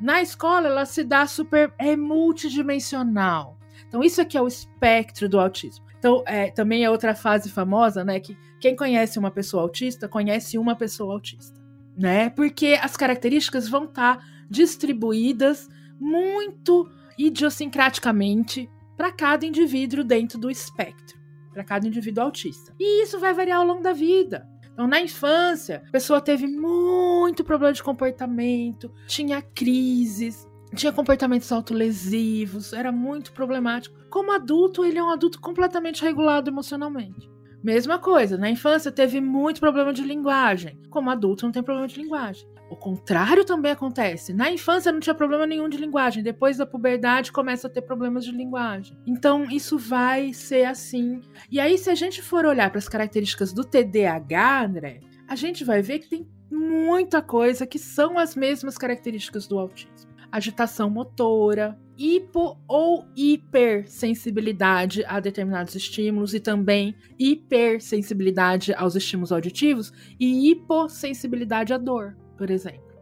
Na 0.00 0.22
escola, 0.22 0.68
ela 0.68 0.86
se 0.86 1.02
dá 1.02 1.26
super. 1.26 1.74
é 1.80 1.96
multidimensional. 1.96 3.58
Então, 3.88 4.04
isso 4.04 4.20
aqui 4.20 4.38
é 4.38 4.40
o 4.40 4.46
espectro 4.46 5.28
do 5.28 5.40
autismo. 5.40 5.84
Então, 5.98 6.22
é, 6.26 6.48
também 6.52 6.84
é 6.84 6.90
outra 6.90 7.12
fase 7.12 7.50
famosa, 7.50 8.04
né? 8.04 8.20
Que 8.20 8.38
quem 8.60 8.76
conhece 8.76 9.18
uma 9.18 9.32
pessoa 9.32 9.64
autista, 9.64 10.08
conhece 10.08 10.56
uma 10.56 10.76
pessoa 10.76 11.12
autista 11.12 11.61
né? 11.96 12.30
Porque 12.30 12.78
as 12.80 12.96
características 12.96 13.68
vão 13.68 13.84
estar 13.84 14.16
tá 14.18 14.24
distribuídas 14.48 15.68
muito 15.98 16.90
idiosincraticamente 17.18 18.68
para 18.96 19.12
cada 19.12 19.46
indivíduo 19.46 20.04
dentro 20.04 20.38
do 20.38 20.50
espectro, 20.50 21.18
para 21.52 21.64
cada 21.64 21.86
indivíduo 21.86 22.24
autista. 22.24 22.74
E 22.78 23.02
isso 23.02 23.18
vai 23.18 23.32
variar 23.32 23.58
ao 23.58 23.66
longo 23.66 23.82
da 23.82 23.92
vida. 23.92 24.46
Então, 24.72 24.86
na 24.86 25.00
infância, 25.00 25.82
a 25.86 25.90
pessoa 25.90 26.20
teve 26.20 26.46
muito 26.46 27.44
problema 27.44 27.72
de 27.72 27.82
comportamento, 27.82 28.90
tinha 29.06 29.42
crises, 29.42 30.48
tinha 30.74 30.92
comportamentos 30.92 31.52
autolesivos, 31.52 32.72
era 32.72 32.90
muito 32.90 33.32
problemático. 33.32 33.94
Como 34.08 34.32
adulto, 34.32 34.84
ele 34.84 34.98
é 34.98 35.02
um 35.02 35.10
adulto 35.10 35.40
completamente 35.40 36.02
regulado 36.02 36.50
emocionalmente. 36.50 37.31
Mesma 37.62 37.96
coisa, 37.98 38.36
na 38.36 38.50
infância 38.50 38.90
teve 38.90 39.20
muito 39.20 39.60
problema 39.60 39.92
de 39.92 40.02
linguagem. 40.02 40.80
Como 40.90 41.10
adulto 41.10 41.44
não 41.44 41.52
tem 41.52 41.62
problema 41.62 41.86
de 41.86 42.00
linguagem. 42.00 42.48
O 42.68 42.74
contrário 42.74 43.44
também 43.44 43.70
acontece. 43.70 44.32
Na 44.32 44.50
infância 44.50 44.90
não 44.90 44.98
tinha 44.98 45.14
problema 45.14 45.46
nenhum 45.46 45.68
de 45.68 45.76
linguagem, 45.76 46.22
depois 46.22 46.56
da 46.56 46.66
puberdade 46.66 47.30
começa 47.30 47.68
a 47.68 47.70
ter 47.70 47.82
problemas 47.82 48.24
de 48.24 48.32
linguagem. 48.32 48.98
Então 49.06 49.44
isso 49.44 49.78
vai 49.78 50.32
ser 50.32 50.64
assim. 50.64 51.20
E 51.50 51.60
aí 51.60 51.78
se 51.78 51.88
a 51.90 51.94
gente 51.94 52.20
for 52.20 52.44
olhar 52.44 52.70
para 52.70 52.78
as 52.78 52.88
características 52.88 53.52
do 53.52 53.62
TDAH, 53.62 54.64
André, 54.64 55.00
a 55.28 55.36
gente 55.36 55.64
vai 55.64 55.82
ver 55.82 56.00
que 56.00 56.08
tem 56.08 56.26
muita 56.50 57.22
coisa 57.22 57.66
que 57.66 57.78
são 57.78 58.18
as 58.18 58.34
mesmas 58.34 58.76
características 58.76 59.46
do 59.46 59.58
autismo. 59.58 60.11
Agitação 60.32 60.88
motora, 60.88 61.78
hipo 61.96 62.58
ou 62.66 63.06
hipersensibilidade 63.14 65.04
a 65.04 65.20
determinados 65.20 65.74
estímulos 65.74 66.32
e 66.34 66.40
também 66.40 66.96
hipersensibilidade 67.18 68.72
aos 68.74 68.96
estímulos 68.96 69.30
auditivos 69.30 69.92
e 70.18 70.50
hipossensibilidade 70.50 71.72
à 71.72 71.78
dor, 71.78 72.16
por 72.36 72.50
exemplo. 72.50 72.92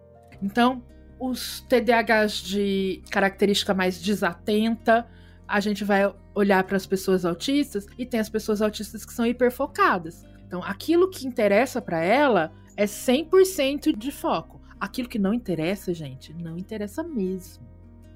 Então, 0.43 0.85
os 1.21 1.61
TDAHs 1.69 2.43
de 2.43 3.03
característica 3.11 3.73
mais 3.75 4.01
desatenta, 4.01 5.07
a 5.47 5.61
gente 5.61 5.85
vai 5.85 6.12
olhar 6.35 6.64
para 6.64 6.77
as 6.77 6.87
pessoas 6.87 7.25
autistas 7.25 7.87
e 7.99 8.07
tem 8.07 8.19
as 8.19 8.29
pessoas 8.29 8.61
autistas 8.62 9.05
que 9.05 9.12
são 9.12 9.27
hiperfocadas. 9.27 10.25
Então, 10.47 10.62
aquilo 10.64 11.11
que 11.11 11.27
interessa 11.27 11.81
para 11.81 12.03
ela 12.03 12.53
é 12.77 12.85
100% 12.85 13.97
de 13.97 14.11
foco. 14.11 14.60
Aquilo 14.81 15.09
que 15.09 15.19
não 15.19 15.35
interessa, 15.35 15.93
gente, 15.93 16.33
não 16.33 16.57
interessa 16.57 17.03
mesmo. 17.03 17.69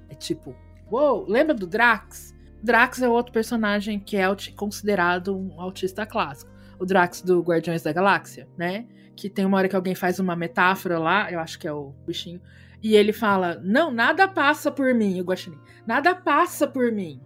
É 0.09 0.15
tipo, 0.15 0.55
Uou, 0.91 1.25
lembra 1.27 1.53
do 1.53 1.65
Drax? 1.65 2.33
Drax 2.61 3.01
é 3.01 3.09
outro 3.09 3.31
personagem 3.31 3.99
que 3.99 4.17
é 4.17 4.25
considerado 4.55 5.35
um 5.35 5.59
autista 5.59 6.05
clássico. 6.05 6.51
O 6.79 6.85
Drax 6.85 7.21
do 7.21 7.41
Guardiões 7.41 7.81
da 7.81 7.93
Galáxia, 7.93 8.47
né? 8.57 8.85
Que 9.15 9.29
tem 9.29 9.45
uma 9.45 9.57
hora 9.57 9.69
que 9.69 9.75
alguém 9.75 9.95
faz 9.95 10.19
uma 10.19 10.35
metáfora 10.35 10.99
lá, 10.99 11.31
eu 11.31 11.39
acho 11.39 11.57
que 11.57 11.67
é 11.67 11.71
o 11.71 11.93
bichinho, 12.05 12.41
e 12.83 12.95
ele 12.95 13.13
fala: 13.13 13.59
Não, 13.63 13.91
nada 13.91 14.27
passa 14.27 14.71
por 14.71 14.93
mim, 14.93 15.19
o 15.21 15.23
Guaxinim. 15.23 15.57
Nada 15.87 16.13
passa 16.13 16.67
por 16.67 16.91
mim, 16.91 17.21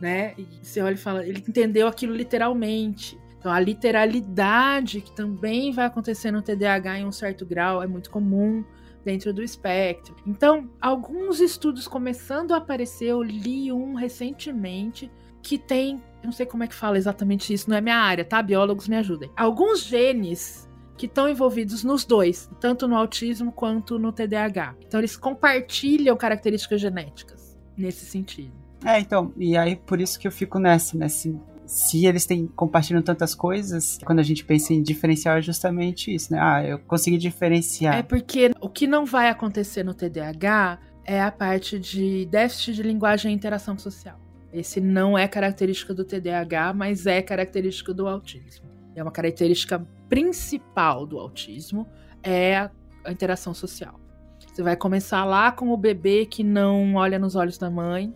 né? 0.00 0.34
E 0.38 0.46
você 0.62 0.80
olha 0.80 0.94
e 0.94 0.98
fala: 0.98 1.26
Ele 1.26 1.44
entendeu 1.46 1.86
aquilo 1.86 2.14
literalmente. 2.14 3.18
Então, 3.38 3.52
a 3.52 3.60
literalidade 3.60 5.02
que 5.02 5.14
também 5.14 5.70
vai 5.70 5.84
acontecer 5.84 6.30
no 6.30 6.40
TDAH 6.40 7.00
em 7.00 7.04
um 7.04 7.12
certo 7.12 7.44
grau 7.44 7.82
é 7.82 7.86
muito 7.86 8.10
comum 8.10 8.64
dentro 9.04 9.32
do 9.32 9.42
espectro. 9.42 10.16
Então, 10.26 10.70
alguns 10.80 11.40
estudos 11.40 11.86
começando 11.86 12.52
a 12.52 12.56
aparecer, 12.56 13.06
eu 13.06 13.22
li 13.22 13.70
um 13.70 13.94
recentemente 13.94 15.10
que 15.42 15.58
tem, 15.58 16.02
eu 16.22 16.26
não 16.26 16.32
sei 16.32 16.46
como 16.46 16.64
é 16.64 16.66
que 16.66 16.74
fala 16.74 16.96
exatamente 16.96 17.52
isso, 17.52 17.68
não 17.68 17.76
é 17.76 17.80
minha 17.80 17.98
área, 17.98 18.24
tá? 18.24 18.42
Biólogos 18.42 18.88
me 18.88 18.96
ajudem. 18.96 19.30
Alguns 19.36 19.84
genes 19.84 20.68
que 20.96 21.06
estão 21.06 21.28
envolvidos 21.28 21.84
nos 21.84 22.04
dois, 22.04 22.48
tanto 22.60 22.88
no 22.88 22.96
autismo 22.96 23.52
quanto 23.52 23.98
no 23.98 24.12
TDAH. 24.12 24.76
Então, 24.86 25.00
eles 25.00 25.16
compartilham 25.16 26.16
características 26.16 26.80
genéticas 26.80 27.58
nesse 27.76 28.06
sentido. 28.06 28.52
É, 28.84 29.00
então, 29.00 29.32
e 29.36 29.56
aí 29.56 29.76
por 29.76 30.00
isso 30.00 30.18
que 30.18 30.28
eu 30.28 30.32
fico 30.32 30.58
nessa, 30.58 30.96
nesse 30.96 31.38
se 31.66 32.06
eles 32.06 32.26
têm 32.26 32.46
compartilham 32.46 33.02
tantas 33.02 33.34
coisas, 33.34 33.98
quando 34.04 34.18
a 34.18 34.22
gente 34.22 34.44
pensa 34.44 34.72
em 34.72 34.82
diferencial 34.82 35.36
é 35.36 35.42
justamente 35.42 36.14
isso, 36.14 36.32
né? 36.32 36.38
Ah, 36.40 36.64
eu 36.64 36.78
consegui 36.80 37.18
diferenciar. 37.18 37.96
É 37.96 38.02
porque 38.02 38.50
o 38.60 38.68
que 38.68 38.86
não 38.86 39.04
vai 39.04 39.28
acontecer 39.28 39.82
no 39.82 39.94
TDAH 39.94 40.78
é 41.04 41.22
a 41.22 41.30
parte 41.30 41.78
de 41.78 42.26
déficit 42.26 42.74
de 42.74 42.82
linguagem 42.82 43.32
e 43.32 43.34
interação 43.34 43.78
social. 43.78 44.18
Esse 44.52 44.80
não 44.80 45.18
é 45.18 45.26
característica 45.26 45.92
do 45.92 46.04
TDAH, 46.04 46.72
mas 46.74 47.06
é 47.06 47.20
característica 47.20 47.92
do 47.92 48.06
autismo. 48.06 48.66
É 48.94 49.02
uma 49.02 49.10
característica 49.10 49.84
principal 50.08 51.04
do 51.06 51.18
autismo 51.18 51.86
é 52.22 52.56
a 53.04 53.10
interação 53.10 53.52
social. 53.52 54.00
Você 54.38 54.62
vai 54.62 54.76
começar 54.76 55.24
lá 55.24 55.50
com 55.50 55.70
o 55.70 55.76
bebê 55.76 56.24
que 56.24 56.44
não 56.44 56.94
olha 56.94 57.18
nos 57.18 57.34
olhos 57.34 57.58
da 57.58 57.68
mãe, 57.68 58.14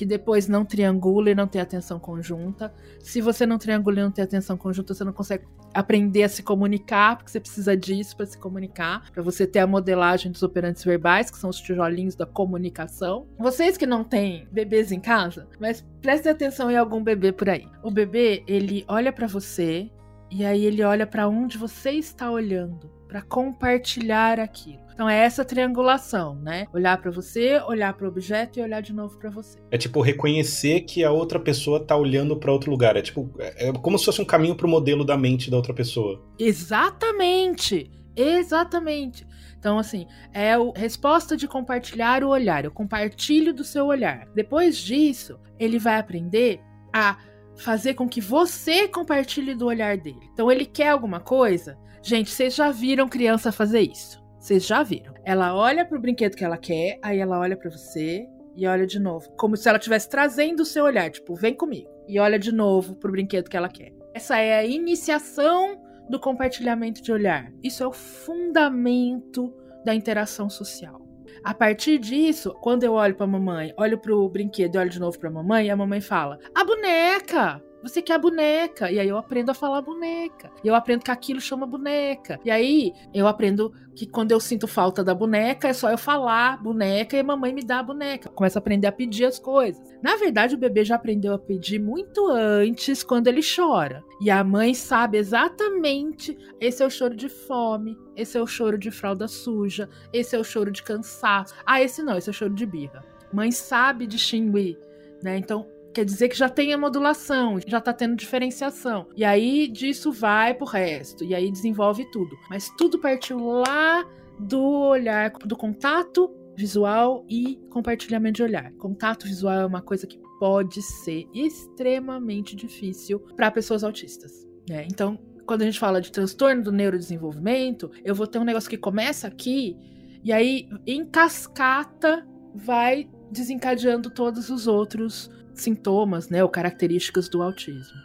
que 0.00 0.06
depois 0.06 0.48
não 0.48 0.64
triangula 0.64 1.28
e 1.28 1.34
não 1.34 1.46
tem 1.46 1.60
atenção 1.60 1.98
conjunta. 1.98 2.72
Se 3.00 3.20
você 3.20 3.44
não 3.44 3.58
triangula 3.58 4.00
e 4.00 4.02
não 4.02 4.10
tem 4.10 4.24
atenção 4.24 4.56
conjunta, 4.56 4.94
você 4.94 5.04
não 5.04 5.12
consegue 5.12 5.44
aprender 5.74 6.22
a 6.22 6.28
se 6.30 6.42
comunicar, 6.42 7.18
porque 7.18 7.30
você 7.30 7.38
precisa 7.38 7.76
disso 7.76 8.16
para 8.16 8.24
se 8.24 8.38
comunicar, 8.38 9.10
para 9.12 9.22
você 9.22 9.46
ter 9.46 9.58
a 9.58 9.66
modelagem 9.66 10.32
dos 10.32 10.42
operantes 10.42 10.82
verbais, 10.82 11.30
que 11.30 11.36
são 11.36 11.50
os 11.50 11.60
tijolinhos 11.60 12.14
da 12.14 12.24
comunicação. 12.24 13.26
Vocês 13.38 13.76
que 13.76 13.84
não 13.84 14.02
têm 14.02 14.48
bebês 14.50 14.90
em 14.90 15.00
casa, 15.00 15.46
mas 15.60 15.86
prestem 16.00 16.32
atenção 16.32 16.70
em 16.70 16.78
algum 16.78 17.04
bebê 17.04 17.30
por 17.30 17.50
aí. 17.50 17.68
O 17.82 17.90
bebê, 17.90 18.42
ele 18.46 18.86
olha 18.88 19.12
para 19.12 19.26
você 19.26 19.90
e 20.30 20.46
aí 20.46 20.64
ele 20.64 20.82
olha 20.82 21.06
para 21.06 21.28
onde 21.28 21.58
você 21.58 21.90
está 21.90 22.30
olhando, 22.30 22.90
para 23.06 23.20
compartilhar 23.20 24.40
aquilo. 24.40 24.80
Então 25.00 25.08
é 25.08 25.24
essa 25.24 25.46
triangulação, 25.46 26.34
né? 26.34 26.66
Olhar 26.74 27.00
para 27.00 27.10
você, 27.10 27.58
olhar 27.66 27.94
para 27.94 28.04
o 28.04 28.10
objeto 28.10 28.58
e 28.58 28.62
olhar 28.62 28.82
de 28.82 28.92
novo 28.92 29.16
para 29.16 29.30
você. 29.30 29.58
É 29.70 29.78
tipo 29.78 30.02
reconhecer 30.02 30.82
que 30.82 31.02
a 31.02 31.10
outra 31.10 31.40
pessoa 31.40 31.82
tá 31.82 31.96
olhando 31.96 32.36
para 32.36 32.52
outro 32.52 32.70
lugar. 32.70 32.98
É 32.98 33.00
tipo, 33.00 33.30
é, 33.38 33.68
é 33.68 33.72
como 33.72 33.98
se 33.98 34.04
fosse 34.04 34.20
um 34.20 34.26
caminho 34.26 34.54
pro 34.54 34.68
modelo 34.68 35.02
da 35.02 35.16
mente 35.16 35.50
da 35.50 35.56
outra 35.56 35.72
pessoa. 35.72 36.22
Exatamente. 36.38 37.90
Exatamente. 38.14 39.26
Então, 39.58 39.78
assim, 39.78 40.06
é 40.34 40.52
a 40.52 40.58
resposta 40.76 41.34
de 41.34 41.48
compartilhar 41.48 42.22
o 42.22 42.28
olhar. 42.28 42.66
Eu 42.66 42.70
compartilho 42.70 43.54
do 43.54 43.64
seu 43.64 43.86
olhar. 43.86 44.28
Depois 44.34 44.76
disso, 44.76 45.40
ele 45.58 45.78
vai 45.78 45.98
aprender 45.98 46.60
a 46.94 47.16
fazer 47.56 47.94
com 47.94 48.06
que 48.06 48.20
você 48.20 48.86
compartilhe 48.86 49.54
do 49.54 49.64
olhar 49.64 49.96
dele. 49.96 50.28
Então, 50.34 50.52
ele 50.52 50.66
quer 50.66 50.88
alguma 50.88 51.20
coisa. 51.20 51.78
Gente, 52.02 52.28
vocês 52.28 52.54
já 52.54 52.70
viram 52.70 53.08
criança 53.08 53.50
fazer 53.50 53.80
isso? 53.80 54.19
Vocês 54.40 54.66
já 54.66 54.82
viram. 54.82 55.12
Ela 55.22 55.54
olha 55.54 55.84
pro 55.84 56.00
brinquedo 56.00 56.34
que 56.34 56.44
ela 56.44 56.56
quer, 56.56 56.98
aí 57.02 57.18
ela 57.18 57.38
olha 57.38 57.56
para 57.56 57.70
você 57.70 58.26
e 58.56 58.66
olha 58.66 58.86
de 58.86 58.98
novo. 58.98 59.30
Como 59.36 59.54
se 59.54 59.68
ela 59.68 59.76
estivesse 59.76 60.08
trazendo 60.08 60.60
o 60.60 60.66
seu 60.66 60.84
olhar, 60.84 61.10
tipo, 61.10 61.34
vem 61.34 61.54
comigo. 61.54 61.90
E 62.08 62.18
olha 62.18 62.38
de 62.38 62.50
novo 62.50 62.96
pro 62.96 63.12
brinquedo 63.12 63.50
que 63.50 63.56
ela 63.56 63.68
quer. 63.68 63.92
Essa 64.14 64.38
é 64.38 64.58
a 64.58 64.64
iniciação 64.64 65.80
do 66.08 66.18
compartilhamento 66.18 67.02
de 67.02 67.12
olhar. 67.12 67.52
Isso 67.62 67.84
é 67.84 67.86
o 67.86 67.92
fundamento 67.92 69.54
da 69.84 69.94
interação 69.94 70.48
social. 70.48 71.06
A 71.44 71.54
partir 71.54 71.98
disso, 71.98 72.54
quando 72.60 72.82
eu 72.82 72.94
olho 72.94 73.14
para 73.14 73.24
a 73.24 73.28
mamãe, 73.28 73.72
olho 73.76 73.98
pro 73.98 74.28
brinquedo 74.28 74.74
e 74.74 74.78
olho 74.78 74.90
de 74.90 74.98
novo 74.98 75.18
para 75.18 75.28
a 75.28 75.32
mamãe, 75.32 75.70
a 75.70 75.76
mamãe 75.76 76.00
fala: 76.00 76.38
"A 76.54 76.64
boneca!" 76.64 77.62
Você 77.82 78.02
quer 78.02 78.14
a 78.14 78.18
boneca. 78.18 78.90
E 78.90 78.98
aí 78.98 79.08
eu 79.08 79.16
aprendo 79.16 79.50
a 79.50 79.54
falar 79.54 79.80
boneca. 79.82 80.50
E 80.62 80.68
eu 80.68 80.74
aprendo 80.74 81.02
que 81.02 81.10
aquilo 81.10 81.40
chama 81.40 81.66
boneca. 81.66 82.38
E 82.44 82.50
aí 82.50 82.92
eu 83.14 83.26
aprendo 83.26 83.72
que 83.94 84.06
quando 84.06 84.32
eu 84.32 84.40
sinto 84.40 84.66
falta 84.66 85.02
da 85.02 85.14
boneca, 85.14 85.68
é 85.68 85.72
só 85.72 85.90
eu 85.90 85.98
falar 85.98 86.62
boneca 86.62 87.16
e 87.16 87.20
a 87.20 87.24
mamãe 87.24 87.52
me 87.52 87.62
dá 87.62 87.80
a 87.80 87.82
boneca. 87.82 88.28
Começa 88.28 88.58
a 88.58 88.60
aprender 88.60 88.86
a 88.86 88.92
pedir 88.92 89.24
as 89.24 89.38
coisas. 89.38 89.82
Na 90.02 90.16
verdade, 90.16 90.54
o 90.54 90.58
bebê 90.58 90.84
já 90.84 90.96
aprendeu 90.96 91.34
a 91.34 91.38
pedir 91.38 91.78
muito 91.78 92.26
antes 92.28 93.02
quando 93.02 93.26
ele 93.26 93.40
chora. 93.42 94.02
E 94.20 94.30
a 94.30 94.44
mãe 94.44 94.74
sabe 94.74 95.18
exatamente: 95.18 96.36
esse 96.60 96.82
é 96.82 96.86
o 96.86 96.90
choro 96.90 97.16
de 97.16 97.28
fome, 97.28 97.96
esse 98.16 98.36
é 98.36 98.40
o 98.40 98.46
choro 98.46 98.78
de 98.78 98.90
fralda 98.90 99.26
suja, 99.26 99.88
esse 100.12 100.36
é 100.36 100.38
o 100.38 100.44
choro 100.44 100.70
de 100.70 100.82
cansaço. 100.82 101.54
Ah, 101.66 101.82
esse 101.82 102.02
não, 102.02 102.16
esse 102.16 102.28
é 102.28 102.32
o 102.32 102.34
choro 102.34 102.54
de 102.54 102.66
birra. 102.66 103.04
Mãe 103.32 103.50
sabe 103.50 104.06
distinguir, 104.06 104.78
né? 105.22 105.36
Então, 105.36 105.66
Quer 106.00 106.06
dizer 106.06 106.28
que 106.30 106.38
já 106.38 106.48
tem 106.48 106.72
a 106.72 106.78
modulação, 106.78 107.58
já 107.66 107.78
tá 107.78 107.92
tendo 107.92 108.16
diferenciação. 108.16 109.06
E 109.14 109.22
aí 109.22 109.68
disso 109.68 110.10
vai 110.10 110.54
pro 110.54 110.64
resto. 110.66 111.22
E 111.22 111.34
aí 111.34 111.50
desenvolve 111.50 112.10
tudo. 112.10 112.38
Mas 112.48 112.70
tudo 112.78 112.98
partiu 112.98 113.38
lá 113.38 114.02
do 114.38 114.62
olhar, 114.62 115.30
do 115.44 115.54
contato 115.54 116.34
visual 116.56 117.26
e 117.28 117.60
compartilhamento 117.68 118.36
de 118.36 118.42
olhar. 118.44 118.72
Contato 118.78 119.26
visual 119.26 119.60
é 119.60 119.66
uma 119.66 119.82
coisa 119.82 120.06
que 120.06 120.18
pode 120.38 120.80
ser 120.80 121.28
extremamente 121.34 122.56
difícil 122.56 123.20
para 123.36 123.50
pessoas 123.50 123.84
autistas. 123.84 124.48
Né? 124.70 124.86
Então, 124.90 125.18
quando 125.44 125.60
a 125.60 125.66
gente 125.66 125.78
fala 125.78 126.00
de 126.00 126.10
transtorno 126.10 126.62
do 126.62 126.72
neurodesenvolvimento, 126.72 127.90
eu 128.02 128.14
vou 128.14 128.26
ter 128.26 128.38
um 128.38 128.44
negócio 128.44 128.70
que 128.70 128.78
começa 128.78 129.28
aqui 129.28 129.76
e 130.24 130.32
aí 130.32 130.66
em 130.86 131.04
cascata 131.04 132.26
vai 132.54 133.06
desencadeando 133.30 134.08
todos 134.08 134.48
os 134.48 134.66
outros 134.66 135.30
sintomas, 135.54 136.28
né, 136.28 136.42
ou 136.42 136.48
características 136.48 137.28
do 137.28 137.42
autismo. 137.42 137.98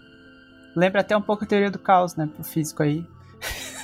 Lembra 0.76 1.02
até 1.02 1.16
um 1.16 1.22
pouco 1.22 1.44
a 1.44 1.48
teoria 1.48 1.72
do 1.72 1.80
caos, 1.80 2.16
né, 2.16 2.30
pro 2.34 2.44
físico 2.44 2.84
aí. 2.84 3.06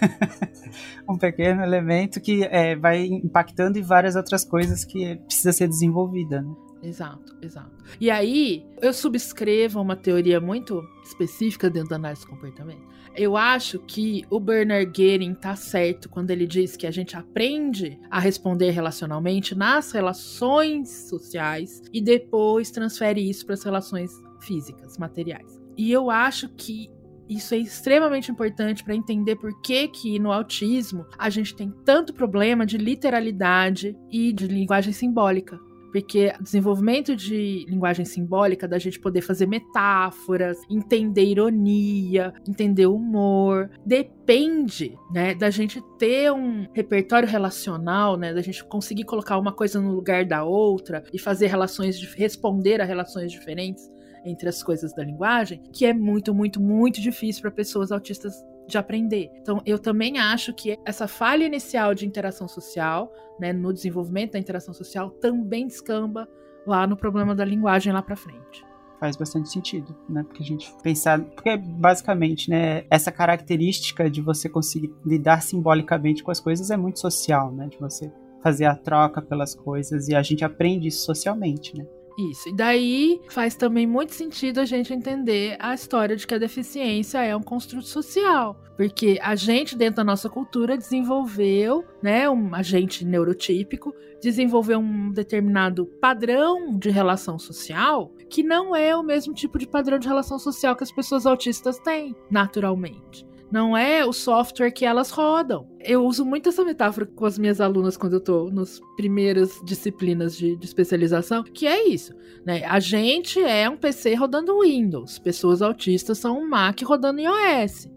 um 1.08 1.18
pequeno 1.18 1.64
elemento 1.64 2.20
que 2.20 2.44
é, 2.44 2.76
vai 2.76 3.06
impactando 3.06 3.78
em 3.78 3.84
várias 3.84 4.16
outras 4.16 4.44
coisas 4.44 4.84
que 4.84 5.16
precisa 5.18 5.54
ser 5.54 5.68
desenvolvida, 5.68 6.42
né? 6.42 6.54
Exato, 6.84 7.36
exato. 7.42 7.72
E 8.00 8.10
aí, 8.10 8.66
eu 8.82 8.92
subscrevo 8.94 9.80
uma 9.80 9.96
teoria 9.96 10.40
muito 10.40 10.84
específica 11.04 11.70
dentro 11.70 11.90
da 11.90 11.96
análise 11.98 12.22
do 12.22 12.30
comportamento. 12.30 12.90
Eu 13.16 13.36
acho 13.36 13.78
que 13.80 14.24
o 14.30 14.40
Bernard 14.40 14.92
Gehring 14.96 15.34
tá 15.36 15.56
certo 15.56 16.10
quando 16.10 16.32
ele 16.32 16.48
diz 16.48 16.78
que 16.78 16.88
a 16.88 16.92
gente 16.92 17.16
aprende 17.16 18.00
a 18.10 18.20
responder 18.20 18.72
relacionalmente 18.72 19.54
nas 19.54 19.92
relações 19.92 20.90
sociais 21.10 21.82
e 21.92 22.02
depois 22.02 22.72
transfere 22.72 23.30
isso 23.30 23.46
para 23.46 23.56
as 23.56 23.64
relações 23.64 24.12
físicas, 24.40 24.98
materiais. 24.98 25.60
E 25.78 25.92
eu 25.92 26.10
acho 26.10 26.50
que 26.50 26.90
isso 27.30 27.54
é 27.54 27.58
extremamente 27.58 28.32
importante 28.32 28.84
para 28.84 28.96
entender 28.96 29.36
por 29.36 29.62
que 29.62 29.88
que 29.88 30.20
no 30.20 30.32
autismo 30.32 31.06
a 31.18 31.30
gente 31.30 31.56
tem 31.56 31.72
tanto 31.86 32.14
problema 32.14 32.66
de 32.66 32.78
literalidade 32.78 33.96
e 34.10 34.34
de 34.34 34.48
linguagem 34.48 34.92
simbólica. 34.92 35.60
Porque 35.92 36.34
desenvolvimento 36.40 37.16
de 37.16 37.66
linguagem 37.68 38.06
simbólica, 38.06 38.68
da 38.68 38.80
gente 38.80 39.00
poder 39.00 39.22
fazer 39.22 39.46
metáforas, 39.46 40.58
entender 40.70 41.26
ironia, 41.26 42.34
entender 42.48 42.88
humor, 42.88 43.70
depende, 43.86 44.98
né, 45.14 45.36
da 45.36 45.50
gente 45.50 45.82
ter 45.98 46.32
um 46.32 46.68
repertório 46.74 47.28
relacional, 47.28 48.18
né, 48.18 48.34
da 48.34 48.42
gente 48.42 48.64
conseguir 48.64 49.04
colocar 49.04 49.38
uma 49.38 49.52
coisa 49.52 49.82
no 49.82 49.92
lugar 49.92 50.26
da 50.26 50.44
outra 50.44 51.04
e 51.14 51.20
fazer 51.20 51.48
relações, 51.48 52.02
responder 52.16 52.82
a 52.82 52.86
relações 52.86 53.32
diferentes 53.32 53.90
entre 54.24 54.48
as 54.48 54.62
coisas 54.62 54.94
da 54.94 55.04
linguagem, 55.04 55.62
que 55.74 55.86
é 55.86 55.94
muito, 55.94 56.34
muito, 56.34 56.62
muito 56.62 57.02
difícil 57.02 57.42
para 57.42 57.52
pessoas 57.52 57.92
autistas 57.92 58.34
de 58.72 58.78
aprender. 58.78 59.30
Então, 59.42 59.62
eu 59.66 59.78
também 59.78 60.18
acho 60.18 60.54
que 60.54 60.78
essa 60.86 61.08
falha 61.08 61.46
inicial 61.46 61.94
de 61.94 62.06
interação 62.06 62.48
social, 62.48 63.12
né, 63.40 63.54
no 63.54 63.74
desenvolvimento 63.74 64.34
da 64.34 64.40
interação 64.40 64.74
social, 64.74 65.10
também 65.10 65.68
descamba 65.68 66.28
lá 66.66 66.88
no 66.88 66.98
problema 66.98 67.36
da 67.36 67.46
linguagem 67.46 67.92
lá 67.94 68.02
para 68.02 68.16
frente 68.16 68.66
faz 69.00 69.18
bastante 69.18 69.50
sentido, 69.50 69.96
né? 70.08 70.22
Porque 70.22 70.44
a 70.44 70.46
gente 70.46 70.72
pensar, 70.84 71.20
porque 71.20 71.58
basicamente, 71.58 72.52
né, 72.52 72.84
essa 72.88 73.12
característica 73.12 74.08
de 74.08 74.22
você 74.22 74.48
conseguir 74.48 74.94
lidar 75.04 75.42
simbolicamente 75.42 76.24
com 76.24 76.30
as 76.30 76.40
coisas 76.40 76.70
é 76.70 76.78
muito 76.78 77.00
social, 77.00 77.52
né? 77.52 77.68
De 77.68 77.80
você 77.80 78.12
fazer 78.44 78.66
a 78.66 78.76
troca 78.76 79.20
pelas 79.20 79.56
coisas 79.56 80.08
e 80.08 80.14
a 80.14 80.22
gente 80.22 80.46
aprende 80.46 80.88
isso 80.88 81.04
socialmente, 81.04 81.76
né? 81.76 81.84
Isso. 82.18 82.50
E 82.50 82.54
daí 82.54 83.22
faz 83.30 83.56
também 83.56 83.88
muito 83.88 84.14
sentido 84.14 84.60
a 84.60 84.66
gente 84.66 84.94
entender 84.94 85.56
a 85.60 85.74
história 85.74 86.16
de 86.16 86.28
que 86.28 86.34
a 86.34 86.38
deficiência 86.38 87.24
é 87.24 87.36
um 87.36 87.42
construto 87.42 87.88
social. 87.88 88.60
Porque 88.76 89.20
a 89.22 89.36
gente, 89.36 89.78
dentro 89.78 89.98
da 89.98 90.04
nossa 90.04 90.30
cultura, 90.30 90.78
desenvolveu, 90.78 91.86
né, 92.02 92.30
um 92.30 92.54
agente 92.56 93.06
neurotípico, 93.06 93.94
desenvolveu 94.22 94.80
um 94.80 95.12
determinado 95.12 95.86
padrão 95.86 96.78
de 96.78 96.90
relação 96.90 97.38
social 97.38 98.12
que 98.30 98.44
não 98.44 98.76
é 98.76 98.96
o 98.96 99.04
mesmo 99.04 99.34
tipo 99.34 99.58
de 99.58 99.68
padrão 99.68 100.00
de 100.00 100.08
relação 100.08 100.40
social 100.40 100.76
que 100.76 100.84
as 100.84 100.92
pessoas 100.92 101.26
autistas 101.26 101.78
têm, 101.80 102.16
naturalmente 102.30 103.31
não 103.52 103.76
é 103.76 104.06
o 104.06 104.14
software 104.14 104.72
que 104.72 104.86
elas 104.86 105.12
rodam. 105.12 105.68
Eu 105.80 106.06
uso 106.06 106.24
muito 106.24 106.50
essa 106.50 106.64
metáfora 106.64 107.06
com 107.06 107.26
as 107.26 107.38
minhas 107.38 107.60
alunas 107.60 107.98
quando 107.98 108.14
eu 108.14 108.22
tô 108.22 108.50
nas 108.50 108.80
primeiras 108.96 109.60
disciplinas 109.66 110.38
de, 110.38 110.56
de, 110.56 110.66
especialização, 110.66 111.44
que 111.44 111.68
é 111.68 111.88
isso, 111.88 112.14
né? 112.46 112.64
A 112.66 112.80
gente 112.80 113.40
é 113.40 113.70
um 113.70 113.76
PC 113.76 114.16
rodando 114.16 114.62
Windows, 114.62 115.20
pessoas 115.20 115.62
autistas 115.62 116.18
são 116.18 116.40
um 116.40 116.48
Mac 116.48 116.82
rodando 116.84 117.20
iOS. 117.20 117.90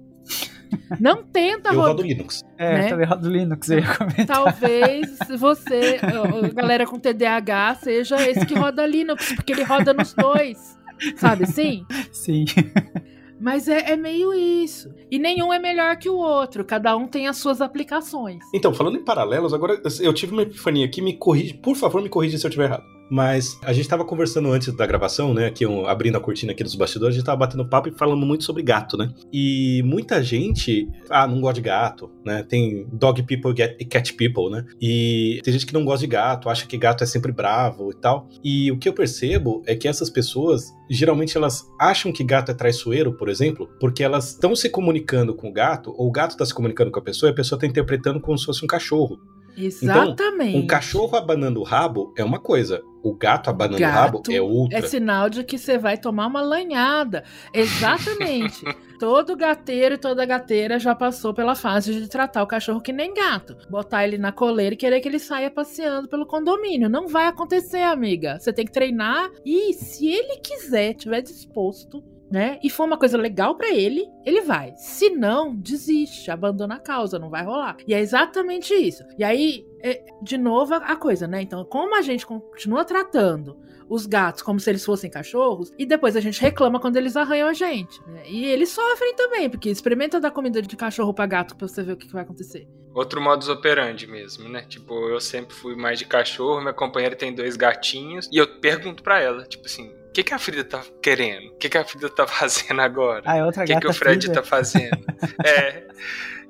Não 0.99 1.23
tenta 1.23 1.71
rodar. 1.73 1.85
Eu 1.85 1.89
rodo 1.93 2.03
Linux. 2.03 2.45
É, 2.59 2.73
né? 2.73 2.89
também 2.89 3.07
rodo 3.07 3.29
Linux, 3.29 3.71
eu. 3.71 3.83
Talvez 4.27 5.19
você, 5.39 6.01
a 6.03 6.49
galera 6.53 6.87
com 6.87 6.99
TDAH, 6.99 7.77
seja 7.77 8.17
esse 8.29 8.45
que 8.45 8.55
roda 8.55 8.85
Linux, 8.87 9.33
porque 9.35 9.53
ele 9.53 9.63
roda 9.63 9.93
nos 9.95 10.15
dois. 10.15 10.77
Sabe 11.17 11.45
assim? 11.45 11.85
Sim. 12.13 12.45
Mas 13.41 13.69
é, 13.69 13.93
é, 13.93 13.97
meio 13.97 14.33
isso. 14.33 14.95
E 15.11 15.19
nenhum 15.19 15.53
é 15.53 15.59
melhor 15.59 15.97
que 15.97 16.09
o 16.09 16.17
outro, 16.17 16.65
cada 16.65 16.97
um 16.97 17.07
tem 17.07 17.27
as 17.27 17.37
suas 17.37 17.61
aplicações. 17.61 18.45
Então, 18.55 18.73
falando 18.73 18.97
em 18.97 19.05
paralelos, 19.05 19.53
agora 19.53 19.81
eu 20.01 20.15
tive 20.15 20.33
uma 20.33 20.43
epifania 20.43 20.87
aqui, 20.87 21.03
me 21.03 21.17
corrige, 21.17 21.55
por 21.55 21.77
favor, 21.77 22.01
me 22.01 22.09
corrija 22.09 22.39
se 22.39 22.47
eu 22.47 22.49
estiver 22.49 22.67
errado. 22.67 22.85
Mas 23.11 23.59
a 23.63 23.73
gente 23.73 23.83
estava 23.83 24.05
conversando 24.05 24.51
antes 24.51 24.73
da 24.73 24.87
gravação, 24.87 25.35
né? 25.35 25.47
Aqui, 25.47 25.67
um, 25.67 25.87
abrindo 25.87 26.17
a 26.17 26.21
cortina 26.21 26.53
aqui 26.53 26.65
dos 26.65 26.75
bastidores, 26.75 27.15
a 27.15 27.17
gente 27.17 27.23
estava 27.23 27.39
batendo 27.39 27.67
papo 27.67 27.89
e 27.89 27.93
falando 27.93 28.25
muito 28.25 28.45
sobre 28.45 28.63
gato, 28.63 28.97
né? 28.97 29.13
E 29.33 29.83
muita 29.85 30.23
gente, 30.23 30.89
ah, 31.11 31.27
não 31.27 31.41
gosta 31.41 31.55
de 31.55 31.63
gato, 31.63 32.11
né? 32.25 32.43
Tem 32.43 32.87
dog 32.93 33.23
people 33.23 33.53
e 33.79 33.85
cat 33.85 34.13
people, 34.15 34.51
né? 34.51 34.65
E 34.81 35.41
tem 35.45 35.53
gente 35.53 35.67
que 35.67 35.75
não 35.75 35.85
gosta 35.85 36.01
de 36.01 36.07
gato, 36.07 36.49
acha 36.49 36.67
que 36.67 36.77
gato 36.77 37.05
é 37.05 37.07
sempre 37.07 37.33
bravo 37.33 37.91
e 37.91 37.95
tal. 37.95 38.29
E 38.43 38.71
o 38.73 38.79
que 38.79 38.89
eu 38.89 38.93
percebo 38.93 39.63
é 39.67 39.75
que 39.75 39.87
essas 39.87 40.09
pessoas, 40.11 40.73
geralmente 40.91 41.37
elas 41.37 41.67
acham 41.81 42.13
que 42.13 42.25
gato 42.25 42.51
é 42.51 42.55
traiçoeiro, 42.55 43.13
por 43.13 43.29
exemplo, 43.29 43.69
porque 43.79 44.03
elas 44.03 44.31
estão 44.31 44.57
se 44.57 44.69
comunicando 44.71 45.35
com 45.35 45.49
o 45.49 45.53
gato, 45.53 45.95
ou 45.97 46.09
o 46.09 46.13
gato 46.13 46.33
está 46.33 46.45
se 46.45 46.55
comunicando 46.55 46.91
com 46.91 46.99
a 46.99 47.03
pessoa 47.03 47.31
e 47.31 47.33
a 47.33 47.37
pessoa 47.37 47.57
está 47.57 47.67
interpretando 47.67 48.21
como 48.21 48.39
se 48.39 48.47
fosse 48.47 48.65
um 48.65 48.69
cachorro. 48.69 49.19
Exatamente. 49.57 50.51
Então, 50.51 50.63
um 50.63 50.67
cachorro 50.67 51.17
abanando 51.17 51.61
o 51.61 51.65
rabo 51.65 52.13
é 52.17 52.25
uma 52.25 52.39
coisa, 52.39 52.83
o 53.03 53.15
gato 53.15 53.51
abanando 53.51 53.79
gato 53.79 53.93
o 53.93 53.95
rabo 53.95 54.23
é 54.31 54.41
outra. 54.41 54.79
É 54.79 54.83
sinal 54.83 55.29
de 55.29 55.45
que 55.45 55.59
você 55.59 55.77
vai 55.77 55.99
tomar 55.99 56.27
uma 56.27 56.41
lanhada. 56.41 57.23
Exatamente. 57.53 58.65
Todo 58.99 59.37
gateiro 59.37 59.97
e 59.97 59.99
toda 59.99 60.25
gateira 60.25 60.79
já 60.79 60.95
passou 60.95 61.35
pela 61.35 61.55
fase 61.55 61.93
de 61.93 62.09
tratar 62.09 62.43
o 62.43 62.47
cachorro 62.47 62.81
que 62.81 62.93
nem 62.93 63.13
gato. 63.13 63.57
Botar 63.69 64.07
ele 64.07 64.17
na 64.17 64.33
coleira 64.33 64.75
e 64.75 64.79
querer 64.79 65.01
que 65.01 65.09
ele 65.09 65.19
saia 65.19 65.51
passeando 65.51 66.09
pelo 66.09 66.25
condomínio. 66.25 66.89
Não 66.89 67.09
vai 67.09 67.27
acontecer, 67.27 67.83
amiga. 67.83 68.39
Você 68.39 68.53
tem 68.53 68.65
que 68.65 68.73
treinar 68.73 69.29
e, 69.45 69.75
se 69.75 70.07
ele 70.07 70.37
quiser, 70.37 70.95
tiver 70.95 71.21
disposto, 71.21 72.03
né? 72.35 72.59
E 72.65 72.69
for 72.69 72.83
uma 72.83 72.99
coisa 72.99 73.17
legal 73.17 73.55
para 73.55 73.73
ele, 73.73 74.11
ele 74.27 74.41
vai. 74.41 74.75
Se 74.77 75.09
não, 75.09 75.55
desiste, 75.55 76.33
abandona 76.33 76.75
a 76.75 76.81
causa, 76.81 77.17
não 77.17 77.31
vai 77.31 77.45
rolar. 77.45 77.77
E 77.87 77.95
é 77.95 78.01
exatamente 78.01 78.75
isso. 78.75 79.05
E 79.17 79.23
aí, 79.23 79.65
é, 79.81 80.05
de 80.21 80.37
novo, 80.37 80.75
a 80.75 80.97
coisa, 80.97 81.29
né? 81.29 81.43
Então, 81.43 81.65
como 81.65 81.95
a 81.95 82.03
gente 82.03 82.27
continua 82.27 82.85
tratando 82.85 83.57
os 83.89 84.05
gatos 84.07 84.43
como 84.43 84.59
se 84.59 84.69
eles 84.69 84.85
fossem 84.85 85.11
cachorros, 85.11 85.71
e 85.79 85.87
depois 85.87 86.17
a 86.17 86.21
gente 86.21 86.41
reclama 86.41 86.81
quando 86.81 86.97
eles 86.97 87.17
arranham 87.17 87.49
a 87.49 87.53
gente. 87.53 88.01
Né? 88.09 88.25
E 88.27 88.47
eles 88.47 88.71
sofrem 88.71 89.15
também, 89.15 89.49
porque 89.49 89.69
experimenta 89.69 90.19
dar 90.19 90.33
comida 90.33 90.61
de 90.61 90.77
cachorro 90.77 91.15
para 91.15 91.27
gato 91.27 91.55
pra 91.55 91.69
você 91.69 91.85
ver 91.85 91.93
o 91.93 91.97
que, 91.97 92.09
que 92.09 92.13
vai 92.13 92.23
acontecer. 92.23 92.67
outro 92.95 93.21
modus 93.21 93.49
operandi 93.49 94.09
mesmo, 94.09 94.49
né? 94.49 94.63
Tipo, 94.63 94.95
eu 95.09 95.21
sempre 95.21 95.55
fui 95.55 95.77
mais 95.77 95.99
de 95.99 96.07
cachorro, 96.07 96.63
minha 96.63 96.73
companheira 96.73 97.15
tem 97.15 97.33
dois 97.33 97.57
gatinhos, 97.57 98.29
e 98.33 98.39
eu 98.39 98.59
pergunto 98.59 99.03
pra 99.03 99.21
ela, 99.21 99.45
tipo 99.45 99.67
assim, 99.67 99.93
que, 100.15 100.23
que 100.23 100.33
a 100.33 100.39
Frida 100.39 100.65
tá 100.65 100.83
querendo? 101.03 101.49
O 101.49 101.57
que, 101.57 101.69
que 101.69 101.77
a 101.77 101.85
Frida 101.85 102.09
tá 102.09 102.27
fazendo 102.29 102.81
agora? 102.81 103.23
Ah, 103.27 103.37
é 103.37 103.45
outra 103.45 103.65
O 103.65 103.67
que, 103.67 103.79
que 103.81 103.87
o 103.87 103.93
Fred 103.93 104.25
Frida. 104.25 104.41
tá 104.41 104.47
fazendo? 104.47 105.05
é. 105.45 105.85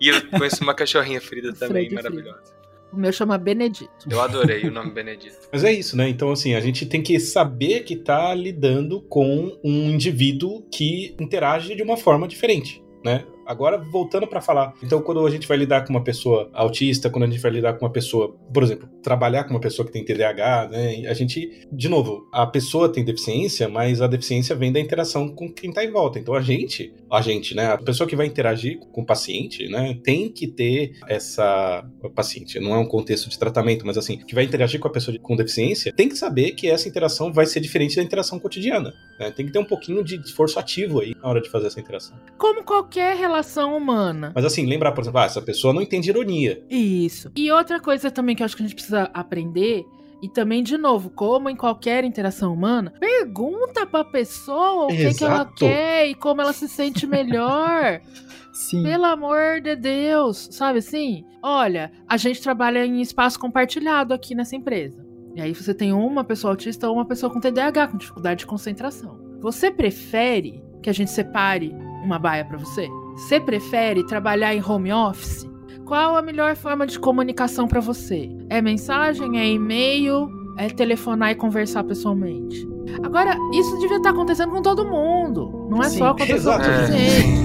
E 0.00 0.08
eu 0.08 0.28
conheço 0.28 0.62
uma 0.62 0.74
cachorrinha 0.74 1.20
Frida 1.20 1.52
também, 1.52 1.88
Fred 1.88 2.02
Frida. 2.02 2.02
maravilhosa. 2.02 2.54
O 2.92 2.96
meu 2.96 3.12
chama 3.12 3.36
Benedito. 3.36 3.90
Eu 4.08 4.20
adorei 4.20 4.68
o 4.68 4.70
nome 4.70 4.92
Benedito. 4.92 5.36
Mas 5.52 5.64
é 5.64 5.72
isso, 5.72 5.96
né? 5.96 6.08
Então, 6.08 6.30
assim, 6.30 6.54
a 6.54 6.60
gente 6.60 6.86
tem 6.86 7.02
que 7.02 7.18
saber 7.18 7.80
que 7.80 7.96
tá 7.96 8.32
lidando 8.32 9.00
com 9.02 9.58
um 9.64 9.90
indivíduo 9.90 10.62
que 10.70 11.16
interage 11.18 11.74
de 11.74 11.82
uma 11.82 11.96
forma 11.96 12.28
diferente, 12.28 12.84
né? 13.04 13.24
Agora, 13.46 13.78
voltando 13.78 14.26
para 14.26 14.40
falar, 14.40 14.74
então, 14.82 15.00
quando 15.00 15.24
a 15.26 15.30
gente 15.30 15.46
vai 15.46 15.56
lidar 15.56 15.84
com 15.84 15.92
uma 15.92 16.02
pessoa 16.02 16.50
autista, 16.52 17.10
quando 17.10 17.24
a 17.24 17.26
gente 17.26 17.40
vai 17.40 17.50
lidar 17.50 17.74
com 17.74 17.84
uma 17.84 17.92
pessoa, 17.92 18.36
por 18.52 18.62
exemplo, 18.62 18.88
trabalhar 19.02 19.44
com 19.44 19.50
uma 19.50 19.60
pessoa 19.60 19.86
que 19.86 19.92
tem 19.92 20.04
TDAH, 20.04 20.68
né? 20.70 21.06
A 21.06 21.14
gente, 21.14 21.66
de 21.70 21.88
novo, 21.88 22.28
a 22.32 22.46
pessoa 22.46 22.88
tem 22.88 23.04
deficiência, 23.04 23.68
mas 23.68 24.00
a 24.00 24.06
deficiência 24.06 24.54
vem 24.56 24.72
da 24.72 24.80
interação 24.80 25.28
com 25.28 25.52
quem 25.52 25.72
tá 25.72 25.84
em 25.84 25.90
volta. 25.90 26.18
Então, 26.18 26.34
a 26.34 26.40
gente, 26.40 26.92
a 27.10 27.20
gente, 27.20 27.54
né? 27.54 27.66
A 27.66 27.78
pessoa 27.78 28.08
que 28.08 28.16
vai 28.16 28.26
interagir 28.26 28.78
com 28.78 29.02
o 29.02 29.06
paciente, 29.06 29.68
né? 29.68 29.98
Tem 30.02 30.28
que 30.28 30.46
ter 30.46 30.96
essa. 31.06 31.84
O 32.02 32.10
paciente, 32.10 32.58
não 32.58 32.74
é 32.74 32.78
um 32.78 32.86
contexto 32.86 33.28
de 33.28 33.38
tratamento, 33.38 33.86
mas 33.86 33.98
assim, 33.98 34.18
que 34.18 34.34
vai 34.34 34.44
interagir 34.44 34.80
com 34.80 34.88
a 34.88 34.90
pessoa 34.90 35.16
com 35.18 35.36
deficiência, 35.36 35.92
tem 35.92 36.08
que 36.08 36.16
saber 36.16 36.52
que 36.52 36.68
essa 36.68 36.88
interação 36.88 37.32
vai 37.32 37.46
ser 37.46 37.60
diferente 37.60 37.96
da 37.96 38.02
interação 38.02 38.38
cotidiana. 38.38 38.92
Né? 39.18 39.30
Tem 39.30 39.46
que 39.46 39.52
ter 39.52 39.58
um 39.58 39.64
pouquinho 39.64 40.02
de 40.02 40.16
esforço 40.16 40.58
ativo 40.58 41.00
aí 41.00 41.14
na 41.20 41.28
hora 41.28 41.40
de 41.40 41.50
fazer 41.50 41.66
essa 41.66 41.80
interação. 41.80 42.16
Como 42.38 42.64
qualquer 42.64 43.16
relação 43.16 43.33
humana. 43.76 44.32
Mas 44.34 44.44
assim, 44.44 44.66
lembrar, 44.66 44.92
por 44.92 45.02
exemplo, 45.02 45.20
ah, 45.20 45.24
essa 45.24 45.42
pessoa 45.42 45.72
não 45.72 45.82
entende 45.82 46.10
ironia. 46.10 46.62
Isso. 46.70 47.30
E 47.36 47.50
outra 47.50 47.80
coisa 47.80 48.10
também 48.10 48.36
que 48.36 48.42
eu 48.42 48.44
acho 48.44 48.56
que 48.56 48.62
a 48.62 48.66
gente 48.66 48.74
precisa 48.74 49.10
aprender. 49.14 49.84
E 50.22 50.28
também, 50.28 50.62
de 50.62 50.78
novo, 50.78 51.10
como 51.10 51.50
em 51.50 51.56
qualquer 51.56 52.02
interação 52.02 52.54
humana, 52.54 52.94
pergunta 52.98 53.84
pra 53.84 54.04
pessoa 54.04 54.86
o 54.86 54.88
que, 54.88 55.12
que 55.12 55.24
ela 55.24 55.44
quer 55.44 56.08
e 56.08 56.14
como 56.14 56.40
ela 56.40 56.52
se 56.52 56.66
sente 56.66 57.06
melhor. 57.06 58.00
Sim. 58.54 58.84
Pelo 58.84 59.04
amor 59.04 59.60
de 59.60 59.74
Deus, 59.74 60.48
sabe 60.52 60.78
assim? 60.78 61.24
Olha, 61.42 61.90
a 62.08 62.16
gente 62.16 62.40
trabalha 62.40 62.86
em 62.86 63.00
espaço 63.02 63.38
compartilhado 63.38 64.14
aqui 64.14 64.34
nessa 64.34 64.54
empresa. 64.54 65.04
E 65.34 65.40
aí 65.40 65.52
você 65.52 65.74
tem 65.74 65.92
uma 65.92 66.22
pessoa 66.22 66.52
autista 66.52 66.88
ou 66.88 66.94
uma 66.94 67.04
pessoa 67.04 67.32
com 67.32 67.40
TDAH, 67.40 67.88
com 67.88 67.98
dificuldade 67.98 68.38
de 68.38 68.46
concentração. 68.46 69.18
Você 69.40 69.70
prefere 69.70 70.62
que 70.80 70.88
a 70.88 70.92
gente 70.92 71.10
separe 71.10 71.74
uma 72.04 72.18
baia 72.18 72.44
pra 72.44 72.56
você? 72.56 72.88
Você 73.16 73.38
prefere 73.40 74.04
trabalhar 74.06 74.54
em 74.54 74.62
home 74.62 74.92
office? 74.92 75.48
Qual 75.84 76.16
a 76.16 76.22
melhor 76.22 76.56
forma 76.56 76.86
de 76.86 76.98
comunicação 76.98 77.68
pra 77.68 77.80
você? 77.80 78.28
É 78.48 78.60
mensagem, 78.62 79.38
é 79.38 79.46
e-mail, 79.46 80.28
é 80.58 80.68
telefonar 80.68 81.30
e 81.30 81.34
conversar 81.34 81.84
pessoalmente? 81.84 82.66
Agora, 83.02 83.36
isso 83.52 83.76
devia 83.78 83.96
estar 83.98 84.10
acontecendo 84.10 84.50
com 84.52 84.62
todo 84.62 84.84
mundo. 84.84 85.66
Não 85.70 85.82
é 85.82 85.88
Sim, 85.88 85.98
só 85.98 86.14
com 86.14 86.22
É. 86.22 86.26
deficiente. 86.26 87.44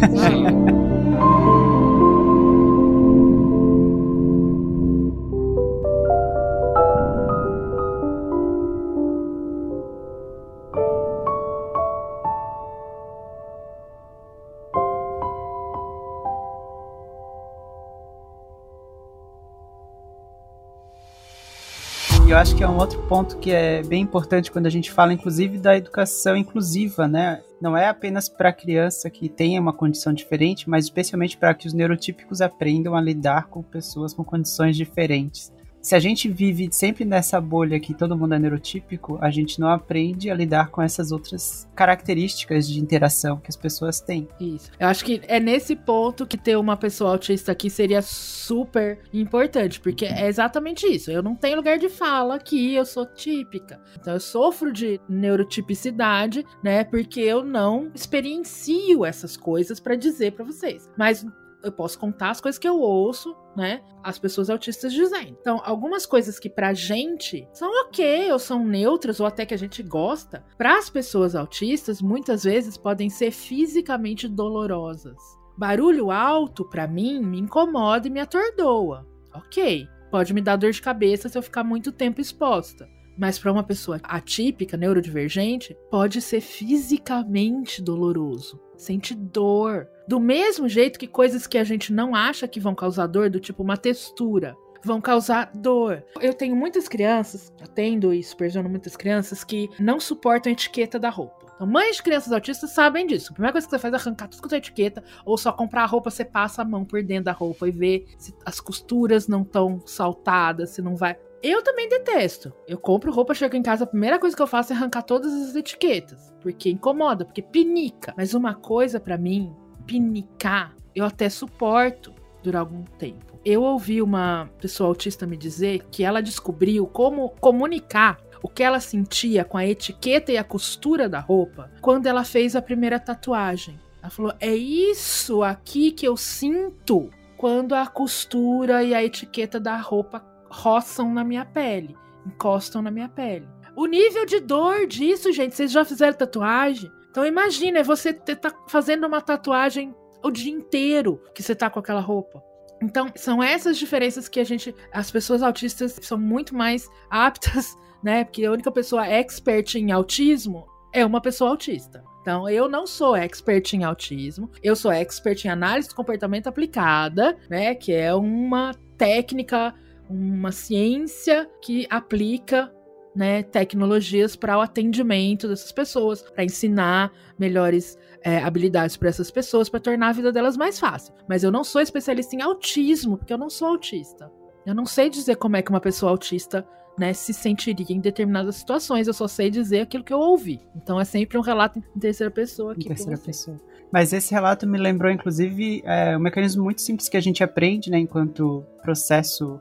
Acho 22.39 22.56
que 22.56 22.63
é 22.63 22.69
um 22.69 22.78
outro 22.78 23.02
ponto 23.02 23.38
que 23.38 23.52
é 23.52 23.84
bem 23.84 24.02
importante 24.02 24.49
quando 24.49 24.65
a 24.65 24.69
gente 24.69 24.89
fala, 24.89 25.12
inclusive, 25.12 25.58
da 25.58 25.75
educação 25.75 26.38
inclusiva, 26.38 27.06
né? 27.06 27.41
Não 27.62 27.75
é 27.75 27.89
apenas 27.89 28.30
para 28.30 28.47
a 28.47 28.54
criança 28.54 29.10
que 29.10 29.28
tenha 29.28 29.60
uma 29.60 29.73
condição 29.73 30.13
diferente, 30.13 30.69
mas 30.69 30.86
especialmente 30.86 31.36
para 31.36 31.54
que 31.54 31.67
os 31.67 31.73
neurotípicos 31.73 32.39
aprendam 32.39 32.95
a 32.95 33.02
lidar 33.02 33.47
com 33.47 33.62
pessoas 33.62 34.13
com 34.13 34.23
condições 34.23 34.78
diferentes. 34.78 35.52
Se 35.81 35.95
a 35.95 35.99
gente 35.99 36.27
vive 36.27 36.67
sempre 36.71 37.05
nessa 37.05 37.39
bolha 37.39 37.79
que 37.79 37.93
todo 37.93 38.17
mundo 38.17 38.33
é 38.33 38.39
neurotípico, 38.39 39.17
a 39.21 39.29
gente 39.29 39.59
não 39.59 39.69
aprende 39.69 40.29
a 40.29 40.35
lidar 40.35 40.69
com 40.69 40.81
essas 40.81 41.11
outras 41.11 41.67
características 41.73 42.67
de 42.67 42.79
interação 42.79 43.37
que 43.37 43.49
as 43.49 43.55
pessoas 43.55 44.01
têm. 44.01 44.27
Isso. 44.39 44.71
Eu 44.77 44.87
acho 44.87 45.05
que 45.05 45.21
é 45.27 45.39
nesse 45.39 45.75
ponto 45.75 46.27
que 46.27 46.37
ter 46.37 46.57
uma 46.57 46.75
pessoa 46.75 47.11
autista 47.11 47.53
aqui 47.53 47.69
seria 47.69 48.01
super 48.01 48.99
importante, 49.13 49.79
porque 49.79 50.05
é 50.05 50.27
exatamente 50.27 50.85
isso. 50.85 51.09
Eu 51.09 51.23
não 51.23 51.35
tenho 51.35 51.55
lugar 51.55 51.77
de 51.77 51.87
fala 51.87 52.35
aqui, 52.35 52.73
eu 52.73 52.85
sou 52.85 53.05
típica. 53.05 53.79
Então 53.99 54.13
eu 54.13 54.19
sofro 54.19 54.73
de 54.73 54.99
neurotipicidade, 55.07 56.45
né? 56.61 56.83
Porque 56.83 57.21
eu 57.21 57.43
não 57.43 57.89
experiencio 57.95 59.05
essas 59.05 59.37
coisas 59.37 59.79
pra 59.79 59.95
dizer 59.95 60.33
pra 60.33 60.43
vocês. 60.43 60.89
Mas 60.97 61.25
eu 61.63 61.71
posso 61.71 61.99
contar 61.99 62.29
as 62.29 62.41
coisas 62.41 62.57
que 62.57 62.67
eu 62.67 62.79
ouço, 62.79 63.35
né? 63.55 63.81
As 64.03 64.17
pessoas 64.17 64.49
autistas 64.49 64.93
dizendo. 64.93 65.37
Então, 65.39 65.61
algumas 65.63 66.05
coisas 66.05 66.39
que 66.39 66.49
pra 66.49 66.73
gente 66.73 67.47
são 67.53 67.69
ok, 67.85 68.31
ou 68.31 68.39
são 68.39 68.65
neutras, 68.65 69.19
ou 69.19 69.25
até 69.25 69.45
que 69.45 69.53
a 69.53 69.57
gente 69.57 69.83
gosta, 69.83 70.45
para 70.57 70.77
as 70.77 70.89
pessoas 70.89 71.35
autistas, 71.35 72.01
muitas 72.01 72.43
vezes 72.43 72.77
podem 72.77 73.09
ser 73.09 73.31
fisicamente 73.31 74.27
dolorosas. 74.27 75.17
Barulho 75.57 76.11
alto, 76.11 76.63
pra 76.63 76.87
mim, 76.87 77.19
me 77.19 77.39
incomoda 77.39 78.07
e 78.07 78.11
me 78.11 78.21
atordoa. 78.21 79.05
Ok. 79.33 79.87
Pode 80.09 80.33
me 80.33 80.41
dar 80.41 80.55
dor 80.55 80.71
de 80.71 80.81
cabeça 80.81 81.29
se 81.29 81.37
eu 81.37 81.41
ficar 81.41 81.63
muito 81.63 81.91
tempo 81.91 82.21
exposta. 82.21 82.89
Mas 83.17 83.37
para 83.37 83.51
uma 83.51 83.63
pessoa 83.63 83.99
atípica, 84.03 84.77
neurodivergente, 84.77 85.77
pode 85.91 86.21
ser 86.21 86.39
fisicamente 86.39 87.81
doloroso. 87.81 88.59
Sente 88.79 89.13
dor. 89.13 89.89
Do 90.07 90.21
mesmo 90.21 90.69
jeito 90.69 90.97
que 90.97 91.05
coisas 91.05 91.45
que 91.45 91.57
a 91.57 91.65
gente 91.65 91.91
não 91.91 92.15
acha 92.15 92.47
que 92.47 92.61
vão 92.61 92.73
causar 92.73 93.07
dor, 93.07 93.29
do 93.29 93.37
tipo 93.37 93.61
uma 93.61 93.75
textura, 93.75 94.55
vão 94.81 95.01
causar 95.01 95.51
dor. 95.53 96.01
Eu 96.21 96.33
tenho 96.33 96.55
muitas 96.55 96.87
crianças, 96.87 97.53
atendo 97.61 98.13
e 98.13 98.23
supervisiono 98.23 98.69
muitas 98.69 98.95
crianças 98.95 99.43
que 99.43 99.69
não 99.77 99.99
suportam 99.99 100.49
a 100.49 100.53
etiqueta 100.53 100.97
da 100.97 101.09
roupa. 101.09 101.45
Então, 101.55 101.67
mães 101.67 101.97
de 101.97 102.03
crianças 102.03 102.31
autistas 102.31 102.69
sabem 102.71 103.05
disso. 103.05 103.31
A 103.31 103.33
primeira 103.33 103.51
coisa 103.51 103.67
que 103.67 103.71
você 103.71 103.79
faz 103.79 103.93
é 103.93 103.97
arrancar 103.97 104.29
tudo 104.29 104.47
com 104.47 104.55
a 104.55 104.57
etiqueta, 104.57 105.03
ou 105.25 105.37
só 105.37 105.51
comprar 105.51 105.83
a 105.83 105.85
roupa, 105.85 106.09
você 106.09 106.23
passa 106.23 106.61
a 106.61 106.65
mão 106.65 106.85
por 106.85 107.03
dentro 107.03 107.25
da 107.25 107.33
roupa 107.33 107.67
e 107.67 107.71
vê 107.71 108.05
se 108.17 108.33
as 108.45 108.61
costuras 108.61 109.27
não 109.27 109.41
estão 109.41 109.81
saltadas, 109.85 110.69
se 110.69 110.81
não 110.81 110.95
vai. 110.95 111.17
Eu 111.41 111.63
também 111.63 111.88
detesto. 111.88 112.54
Eu 112.67 112.78
compro 112.78 113.12
roupa, 113.12 113.34
chego 113.34 113.56
em 113.56 113.63
casa, 113.63 113.86
a 113.86 113.88
primeira 113.88 114.19
coisa 114.19 114.36
que 114.36 114.41
eu 114.41 114.47
faço 114.47 114.73
é 114.73 114.75
arrancar 114.75 115.04
todas 115.04 115.32
as 115.34 115.56
etiquetas. 115.56 116.34
Porque 116.41 116.69
incomoda, 116.69 117.23
porque 117.23 117.41
pinica. 117.41 118.13
Mas 118.17 118.34
uma 118.34 118.54
coisa 118.54 118.99
pra 118.99 119.17
mim, 119.17 119.56
pinicar, 119.86 120.75
eu 120.93 121.06
até 121.06 121.30
suporto 121.30 122.13
durar 122.43 122.62
algum 122.62 122.84
tempo. 122.84 123.39
Eu 123.45 123.63
ouvi 123.63 124.02
uma 124.02 124.49
pessoa 124.60 124.89
autista 124.89 125.25
me 125.25 125.38
dizer 125.38 125.86
que 125.89 126.04
ela 126.04 126.21
descobriu 126.21 126.86
como 126.86 127.30
comunicar 127.39 128.17
o 128.43 128.49
que 128.49 128.63
ela 128.63 128.80
sentia 128.80 129.43
com 129.43 129.58
a 129.58 129.65
etiqueta 129.65 130.32
e 130.32 130.38
a 130.38 130.43
costura 130.43 131.08
da 131.08 131.19
roupa 131.19 131.71
quando 131.82 132.08
ela 132.08 132.23
fez 132.23 132.56
a 132.56 132.62
primeira 132.62 132.99
tatuagem. 132.99 133.80
Ela 134.02 134.10
falou: 134.10 134.34
é 134.39 134.54
isso 134.54 135.43
aqui 135.43 135.91
que 135.91 136.08
eu 136.08 136.17
sinto 136.17 137.10
quando 137.38 137.73
a 137.73 137.88
costura 137.88 138.84
e 138.84 138.93
a 138.93 139.04
etiqueta 139.04 139.60
da 139.60 139.78
roupa 139.78 140.19
roçam 140.49 141.13
na 141.13 141.23
minha 141.23 141.45
pele, 141.45 141.95
encostam 142.25 142.81
na 142.81 142.91
minha 142.91 143.09
pele. 143.09 143.47
O 143.75 143.85
nível 143.85 144.25
de 144.25 144.39
dor 144.39 144.88
disso, 144.88 145.31
gente, 145.31 145.55
vocês 145.55 145.71
já 145.71 145.85
fizeram 145.85 146.17
tatuagem? 146.17 146.91
Então 147.09 147.25
imagina, 147.25 147.79
é 147.79 147.83
você 147.83 148.13
tá 148.13 148.53
fazendo 148.67 149.07
uma 149.07 149.21
tatuagem 149.21 149.95
o 150.23 150.31
dia 150.31 150.51
inteiro 150.51 151.21
que 151.33 151.41
você 151.41 151.55
tá 151.55 151.69
com 151.69 151.79
aquela 151.79 152.01
roupa. 152.01 152.43
Então, 152.81 153.07
são 153.15 153.43
essas 153.43 153.77
diferenças 153.77 154.29
que 154.29 154.39
a 154.39 154.43
gente. 154.43 154.73
As 154.91 155.12
pessoas 155.12 155.41
autistas 155.43 155.99
são 156.01 156.17
muito 156.17 156.56
mais 156.56 156.89
aptas, 157.10 157.77
né? 158.04 158.23
Porque 158.23 158.45
a 158.45 158.52
única 158.52 158.71
pessoa 158.71 159.06
expert 159.06 159.75
em 159.75 159.91
autismo 159.91 160.65
é 160.93 161.06
uma 161.06 161.21
pessoa 161.21 161.52
autista. 161.52 162.04
Então, 162.21 162.50
eu 162.50 162.69
não 162.69 162.85
sou 162.85 163.15
expert 163.15 163.73
em 163.73 163.83
autismo, 163.83 164.50
eu 164.62 164.75
sou 164.75 164.91
expert 164.91 165.45
em 165.45 165.50
análise 165.50 165.89
do 165.89 165.95
comportamento 165.95 166.47
aplicada, 166.47 167.37
né? 167.50 167.75
Que 167.75 167.93
é 167.93 168.13
uma 168.13 168.73
técnica, 168.97 169.73
uma 170.10 170.51
ciência 170.51 171.49
que 171.62 171.85
aplica 171.89 172.73
né, 173.15 173.43
tecnologias 173.43 174.35
para 174.35 174.57
o 174.57 174.62
atendimento 174.62 175.47
dessas 175.47 175.71
pessoas, 175.71 176.21
para 176.21 176.43
ensinar 176.43 177.12
melhores 177.37 177.97
é, 178.23 178.39
habilidades 178.39 178.97
para 178.97 179.10
essas 179.10 179.31
pessoas, 179.31 179.69
para 179.69 179.79
tornar 179.79 180.10
a 180.10 180.13
vida 180.13 180.31
delas 180.31 180.57
mais 180.57 180.79
fácil. 180.79 181.13
Mas 181.27 181.43
eu 181.43 181.51
não 181.51 181.63
sou 181.63 181.81
especialista 181.81 182.35
em 182.35 182.41
autismo, 182.41 183.17
porque 183.17 183.33
eu 183.33 183.37
não 183.37 183.49
sou 183.49 183.67
autista. 183.69 184.31
Eu 184.65 184.75
não 184.75 184.85
sei 184.85 185.10
dizer 185.10 185.35
como 185.35 185.55
é 185.55 185.62
que 185.62 185.69
uma 185.69 185.79
pessoa 185.79 186.12
autista 186.12 186.65
né, 186.97 187.13
se 187.13 187.33
sentiria 187.33 187.95
em 187.95 187.99
determinadas 187.99 188.57
situações. 188.57 189.07
Eu 189.07 189.13
só 189.13 189.27
sei 189.27 189.49
dizer 189.49 189.81
aquilo 189.81 190.03
que 190.03 190.13
eu 190.13 190.19
ouvi. 190.19 190.60
Então 190.75 190.99
é 190.99 191.05
sempre 191.05 191.37
um 191.37 191.41
relato 191.41 191.79
em 191.79 191.99
terceira 191.99 192.29
pessoa 192.29 192.73
aqui. 192.73 192.83
Em 192.85 192.87
terceira 192.87 193.17
pessoa. 193.17 193.57
Mas 193.91 194.13
esse 194.13 194.31
relato 194.33 194.67
me 194.67 194.77
lembrou, 194.77 195.12
inclusive, 195.12 195.81
é, 195.83 196.15
um 196.15 196.19
mecanismo 196.19 196.63
muito 196.63 196.81
simples 196.81 197.10
que 197.10 197.17
a 197.17 197.21
gente 197.21 197.43
aprende, 197.43 197.89
né, 197.89 197.97
enquanto 197.97 198.63
processo 198.83 199.60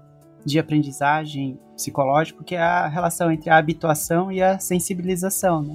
de 0.49 0.59
aprendizagem 0.59 1.61
psicológico, 1.77 2.43
que 2.43 2.55
é 2.55 2.63
a 2.63 2.89
relação 2.89 3.31
entre 3.31 3.51
a 3.51 3.57
habituação 3.57 4.33
e 4.33 4.43
a 4.43 4.59
sensibilização, 4.59 5.63
né? 5.63 5.75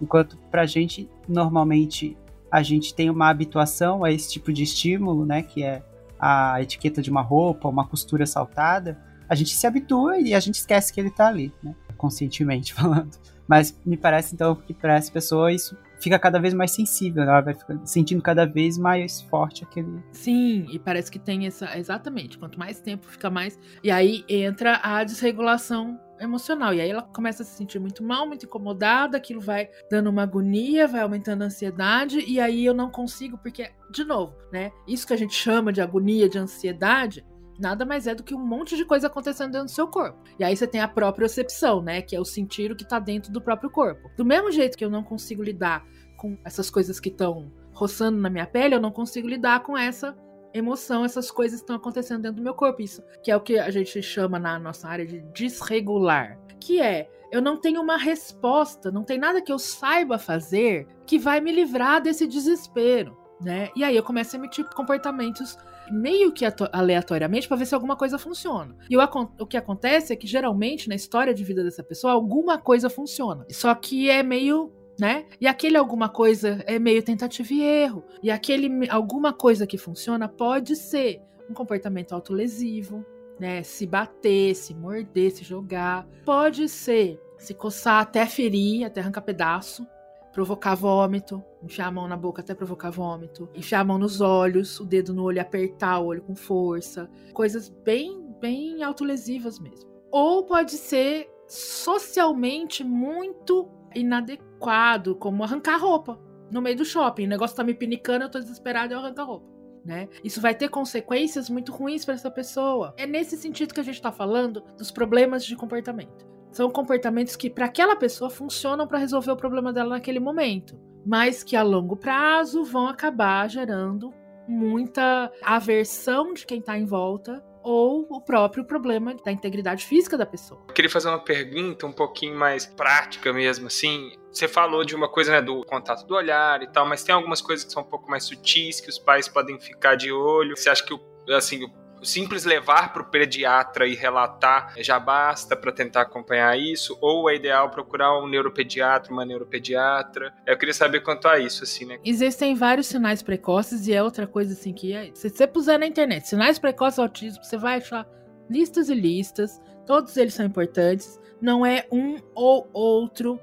Enquanto 0.00 0.38
pra 0.50 0.64
gente, 0.64 1.08
normalmente, 1.28 2.16
a 2.50 2.62
gente 2.62 2.94
tem 2.94 3.10
uma 3.10 3.28
habituação 3.28 4.04
a 4.04 4.12
esse 4.12 4.30
tipo 4.30 4.52
de 4.52 4.62
estímulo, 4.62 5.26
né, 5.26 5.42
que 5.42 5.62
é 5.62 5.82
a 6.18 6.62
etiqueta 6.62 7.02
de 7.02 7.10
uma 7.10 7.22
roupa, 7.22 7.68
uma 7.68 7.86
costura 7.86 8.26
saltada, 8.26 8.98
a 9.28 9.34
gente 9.34 9.50
se 9.50 9.66
habitua 9.66 10.18
e 10.18 10.34
a 10.34 10.40
gente 10.40 10.56
esquece 10.56 10.92
que 10.92 11.00
ele 11.00 11.10
tá 11.10 11.28
ali, 11.28 11.52
né, 11.62 11.74
conscientemente 11.96 12.74
falando. 12.74 13.16
Mas 13.46 13.76
me 13.84 13.96
parece, 13.96 14.34
então, 14.34 14.54
que 14.54 14.72
para 14.72 14.94
essa 14.94 15.10
pessoa 15.10 15.52
isso 15.52 15.76
fica 16.02 16.18
cada 16.18 16.40
vez 16.40 16.52
mais 16.52 16.72
sensível, 16.72 17.22
ela 17.22 17.40
vai 17.40 17.56
sentindo 17.84 18.20
cada 18.20 18.44
vez 18.44 18.76
mais 18.76 19.22
forte 19.22 19.62
aquele. 19.62 20.02
Sim, 20.10 20.66
e 20.70 20.78
parece 20.78 21.10
que 21.10 21.18
tem 21.18 21.46
essa. 21.46 21.78
Exatamente. 21.78 22.36
Quanto 22.36 22.58
mais 22.58 22.80
tempo 22.80 23.06
fica 23.06 23.30
mais. 23.30 23.58
E 23.82 23.90
aí 23.90 24.24
entra 24.28 24.80
a 24.82 25.04
desregulação 25.04 25.98
emocional. 26.20 26.72
E 26.72 26.80
aí 26.80 26.90
ela 26.90 27.02
começa 27.02 27.42
a 27.42 27.46
se 27.46 27.56
sentir 27.56 27.78
muito 27.78 28.02
mal, 28.02 28.26
muito 28.26 28.46
incomodada, 28.46 29.16
aquilo 29.16 29.40
vai 29.40 29.68
dando 29.90 30.08
uma 30.10 30.22
agonia, 30.22 30.86
vai 30.86 31.00
aumentando 31.00 31.42
a 31.42 31.46
ansiedade, 31.46 32.20
e 32.20 32.40
aí 32.40 32.64
eu 32.64 32.74
não 32.74 32.90
consigo, 32.90 33.36
porque, 33.38 33.70
de 33.90 34.04
novo, 34.04 34.34
né? 34.52 34.70
Isso 34.86 35.06
que 35.06 35.12
a 35.12 35.16
gente 35.16 35.34
chama 35.34 35.72
de 35.72 35.80
agonia, 35.80 36.28
de 36.28 36.38
ansiedade, 36.38 37.24
nada 37.58 37.84
mais 37.84 38.06
é 38.06 38.14
do 38.14 38.22
que 38.22 38.34
um 38.34 38.44
monte 38.44 38.76
de 38.76 38.84
coisa 38.84 39.06
acontecendo 39.06 39.52
dentro 39.52 39.66
do 39.66 39.70
seu 39.70 39.86
corpo. 39.86 40.18
E 40.38 40.44
aí 40.44 40.56
você 40.56 40.66
tem 40.66 40.80
a 40.80 40.88
própria 40.88 41.22
percepção, 41.22 41.82
né? 41.82 42.02
Que 42.02 42.16
é 42.16 42.20
o 42.20 42.24
sentir 42.24 42.72
o 42.72 42.76
que 42.76 42.86
tá 42.86 42.98
dentro 42.98 43.32
do 43.32 43.40
próprio 43.40 43.70
corpo. 43.70 44.10
Do 44.16 44.24
mesmo 44.24 44.50
jeito 44.50 44.76
que 44.76 44.84
eu 44.84 44.90
não 44.90 45.02
consigo 45.02 45.42
lidar 45.42 45.84
com 46.16 46.36
essas 46.44 46.70
coisas 46.70 46.98
que 46.98 47.08
estão 47.08 47.52
roçando 47.72 48.18
na 48.18 48.30
minha 48.30 48.46
pele, 48.46 48.74
eu 48.74 48.80
não 48.80 48.90
consigo 48.90 49.28
lidar 49.28 49.60
com 49.62 49.76
essa 49.76 50.16
emoção, 50.54 51.04
essas 51.04 51.30
coisas 51.30 51.60
estão 51.60 51.76
acontecendo 51.76 52.22
dentro 52.22 52.36
do 52.36 52.42
meu 52.42 52.54
corpo. 52.54 52.82
Isso 52.82 53.02
que 53.22 53.30
é 53.30 53.36
o 53.36 53.40
que 53.40 53.58
a 53.58 53.70
gente 53.70 54.02
chama 54.02 54.38
na 54.38 54.58
nossa 54.58 54.88
área 54.88 55.06
de 55.06 55.20
desregular. 55.32 56.38
Que 56.60 56.80
é, 56.80 57.08
eu 57.30 57.40
não 57.40 57.56
tenho 57.56 57.80
uma 57.80 57.96
resposta, 57.96 58.90
não 58.90 59.02
tem 59.02 59.18
nada 59.18 59.40
que 59.40 59.52
eu 59.52 59.58
saiba 59.58 60.18
fazer 60.18 60.86
que 61.06 61.18
vai 61.18 61.40
me 61.40 61.50
livrar 61.50 62.00
desse 62.00 62.26
desespero, 62.26 63.16
né? 63.40 63.70
E 63.74 63.82
aí 63.82 63.96
eu 63.96 64.02
começo 64.02 64.36
a 64.36 64.38
emitir 64.38 64.64
comportamentos 64.74 65.56
meio 65.90 66.32
que 66.32 66.44
aleatoriamente 66.72 67.48
para 67.48 67.56
ver 67.56 67.66
se 67.66 67.74
alguma 67.74 67.96
coisa 67.96 68.18
funciona. 68.18 68.76
E 68.88 68.96
o, 68.96 69.00
o, 69.40 69.46
que 69.46 69.56
acontece 69.56 70.12
é 70.12 70.16
que 70.16 70.26
geralmente 70.26 70.88
na 70.88 70.94
história 70.94 71.34
de 71.34 71.44
vida 71.44 71.62
dessa 71.64 71.82
pessoa 71.82 72.12
alguma 72.12 72.58
coisa 72.58 72.88
funciona. 72.88 73.44
Só 73.50 73.74
que 73.74 74.10
é 74.10 74.22
meio 74.22 74.72
né? 74.98 75.24
E 75.40 75.46
aquele 75.46 75.76
alguma 75.76 76.08
coisa 76.08 76.62
é 76.66 76.78
meio 76.78 77.02
tentativa 77.02 77.52
e 77.52 77.62
erro. 77.62 78.04
E 78.22 78.30
aquele 78.30 78.88
alguma 78.90 79.32
coisa 79.32 79.66
que 79.66 79.78
funciona 79.78 80.28
pode 80.28 80.76
ser 80.76 81.20
um 81.48 81.54
comportamento 81.54 82.12
autolesivo, 82.12 83.04
né? 83.40 83.62
Se 83.62 83.86
bater, 83.86 84.54
se 84.54 84.74
morder, 84.74 85.32
se 85.32 85.44
jogar. 85.44 86.06
Pode 86.24 86.68
ser 86.68 87.20
se 87.38 87.54
coçar 87.54 88.02
até 88.02 88.24
ferir, 88.26 88.84
até 88.84 89.00
arrancar 89.00 89.22
pedaço, 89.22 89.84
provocar 90.32 90.74
vômito, 90.74 91.42
enfiar 91.62 91.88
a 91.88 91.92
mão 91.92 92.08
na 92.08 92.16
boca 92.16 92.40
até 92.40 92.54
provocar 92.54 92.90
vômito, 92.90 93.48
enfiar 93.54 93.80
a 93.80 93.84
mão 93.84 93.98
nos 93.98 94.20
olhos, 94.20 94.80
o 94.80 94.84
dedo 94.84 95.12
no 95.12 95.24
olho, 95.24 95.40
apertar 95.40 96.00
o 96.00 96.06
olho 96.06 96.22
com 96.22 96.34
força, 96.34 97.10
coisas 97.32 97.68
bem, 97.68 98.34
bem 98.40 98.82
autolesivas 98.82 99.58
mesmo. 99.60 99.90
Ou 100.10 100.44
pode 100.44 100.72
ser 100.72 101.28
socialmente 101.46 102.82
muito 102.82 103.68
inadequado, 103.94 105.14
como 105.16 105.44
arrancar 105.44 105.76
roupa 105.76 106.18
no 106.50 106.62
meio 106.62 106.76
do 106.76 106.84
shopping. 106.84 107.26
O 107.26 107.28
negócio 107.28 107.56
tá 107.56 107.62
me 107.62 107.74
pinicando, 107.74 108.24
eu 108.24 108.30
tô 108.30 108.38
desesperado, 108.38 108.94
eu 108.94 108.98
arranco 108.98 109.20
a 109.20 109.24
roupa. 109.24 109.52
Né? 109.84 110.08
Isso 110.22 110.40
vai 110.40 110.54
ter 110.54 110.68
consequências 110.68 111.50
muito 111.50 111.72
ruins 111.72 112.04
para 112.04 112.14
essa 112.14 112.30
pessoa. 112.30 112.94
É 112.96 113.06
nesse 113.06 113.36
sentido 113.36 113.74
que 113.74 113.80
a 113.80 113.82
gente 113.82 113.96
está 113.96 114.12
falando 114.12 114.62
dos 114.78 114.90
problemas 114.90 115.44
de 115.44 115.56
comportamento. 115.56 116.31
São 116.52 116.70
comportamentos 116.70 117.34
que, 117.34 117.48
para 117.48 117.64
aquela 117.64 117.96
pessoa, 117.96 118.30
funcionam 118.30 118.86
para 118.86 118.98
resolver 118.98 119.30
o 119.30 119.36
problema 119.36 119.72
dela 119.72 119.90
naquele 119.90 120.20
momento, 120.20 120.78
mas 121.04 121.42
que 121.42 121.56
a 121.56 121.62
longo 121.62 121.96
prazo 121.96 122.62
vão 122.62 122.86
acabar 122.86 123.48
gerando 123.48 124.12
muita 124.46 125.32
aversão 125.42 126.34
de 126.34 126.44
quem 126.44 126.58
está 126.58 126.76
em 126.76 126.84
volta 126.84 127.42
ou 127.62 128.06
o 128.10 128.20
próprio 128.20 128.64
problema 128.64 129.14
da 129.14 129.32
integridade 129.32 129.86
física 129.86 130.18
da 130.18 130.26
pessoa. 130.26 130.60
Eu 130.68 130.74
queria 130.74 130.90
fazer 130.90 131.08
uma 131.08 131.20
pergunta 131.20 131.86
um 131.86 131.92
pouquinho 131.92 132.36
mais 132.36 132.66
prática 132.66 133.32
mesmo, 133.32 133.68
assim. 133.68 134.12
Você 134.30 134.48
falou 134.48 134.84
de 134.84 134.94
uma 134.94 135.08
coisa, 135.08 135.32
né, 135.32 135.40
do 135.40 135.64
contato 135.64 136.04
do 136.06 136.14
olhar 136.14 136.62
e 136.62 136.66
tal, 136.66 136.86
mas 136.86 137.04
tem 137.04 137.14
algumas 137.14 137.40
coisas 137.40 137.64
que 137.64 137.72
são 137.72 137.82
um 137.82 137.86
pouco 137.86 138.10
mais 138.10 138.24
sutis, 138.24 138.80
que 138.80 138.90
os 138.90 138.98
pais 138.98 139.28
podem 139.28 139.60
ficar 139.60 139.94
de 139.94 140.12
olho. 140.12 140.56
Você 140.56 140.68
acha 140.68 140.84
que, 140.84 140.98
assim, 141.32 141.64
o 141.64 141.70
simples 142.02 142.44
levar 142.44 142.92
para 142.92 143.02
o 143.02 143.04
pediatra 143.04 143.86
e 143.86 143.94
relatar 143.94 144.74
já 144.78 144.98
basta 144.98 145.56
para 145.56 145.72
tentar 145.72 146.02
acompanhar 146.02 146.58
isso? 146.58 146.96
Ou 147.00 147.28
é 147.28 147.36
ideal 147.36 147.70
procurar 147.70 148.18
um 148.18 148.26
neuropediatra, 148.26 149.12
uma 149.12 149.24
neuropediatra? 149.24 150.32
Eu 150.46 150.56
queria 150.56 150.74
saber 150.74 151.00
quanto 151.00 151.28
a 151.28 151.38
isso, 151.38 151.64
assim, 151.64 151.84
né? 151.84 151.98
Existem 152.04 152.54
vários 152.54 152.86
sinais 152.86 153.22
precoces 153.22 153.86
e 153.86 153.92
é 153.92 154.02
outra 154.02 154.26
coisa 154.26 154.52
assim 154.52 154.72
que 154.72 154.92
é. 154.92 155.10
Se 155.14 155.28
você 155.28 155.46
puser 155.46 155.78
na 155.78 155.86
internet 155.86 156.28
sinais 156.28 156.58
precoces 156.58 156.96
do 156.96 157.02
autismo, 157.02 157.44
você 157.44 157.56
vai 157.56 157.78
achar 157.78 158.06
listas 158.50 158.88
e 158.88 158.94
listas. 158.94 159.60
Todos 159.86 160.16
eles 160.16 160.34
são 160.34 160.46
importantes. 160.46 161.20
Não 161.40 161.66
é 161.66 161.86
um 161.90 162.18
ou 162.34 162.68
outro 162.72 163.40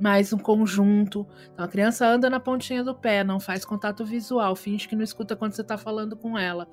mais 0.00 0.32
um 0.32 0.38
conjunto. 0.38 1.26
Então 1.52 1.64
a 1.64 1.68
criança 1.68 2.06
anda 2.06 2.30
na 2.30 2.38
pontinha 2.38 2.84
do 2.84 2.94
pé, 2.94 3.24
não 3.24 3.40
faz 3.40 3.64
contato 3.64 4.04
visual, 4.04 4.54
finge 4.54 4.86
que 4.86 4.94
não 4.94 5.02
escuta 5.02 5.34
quando 5.34 5.52
você 5.52 5.62
está 5.62 5.76
falando 5.76 6.16
com 6.16 6.38
ela 6.38 6.68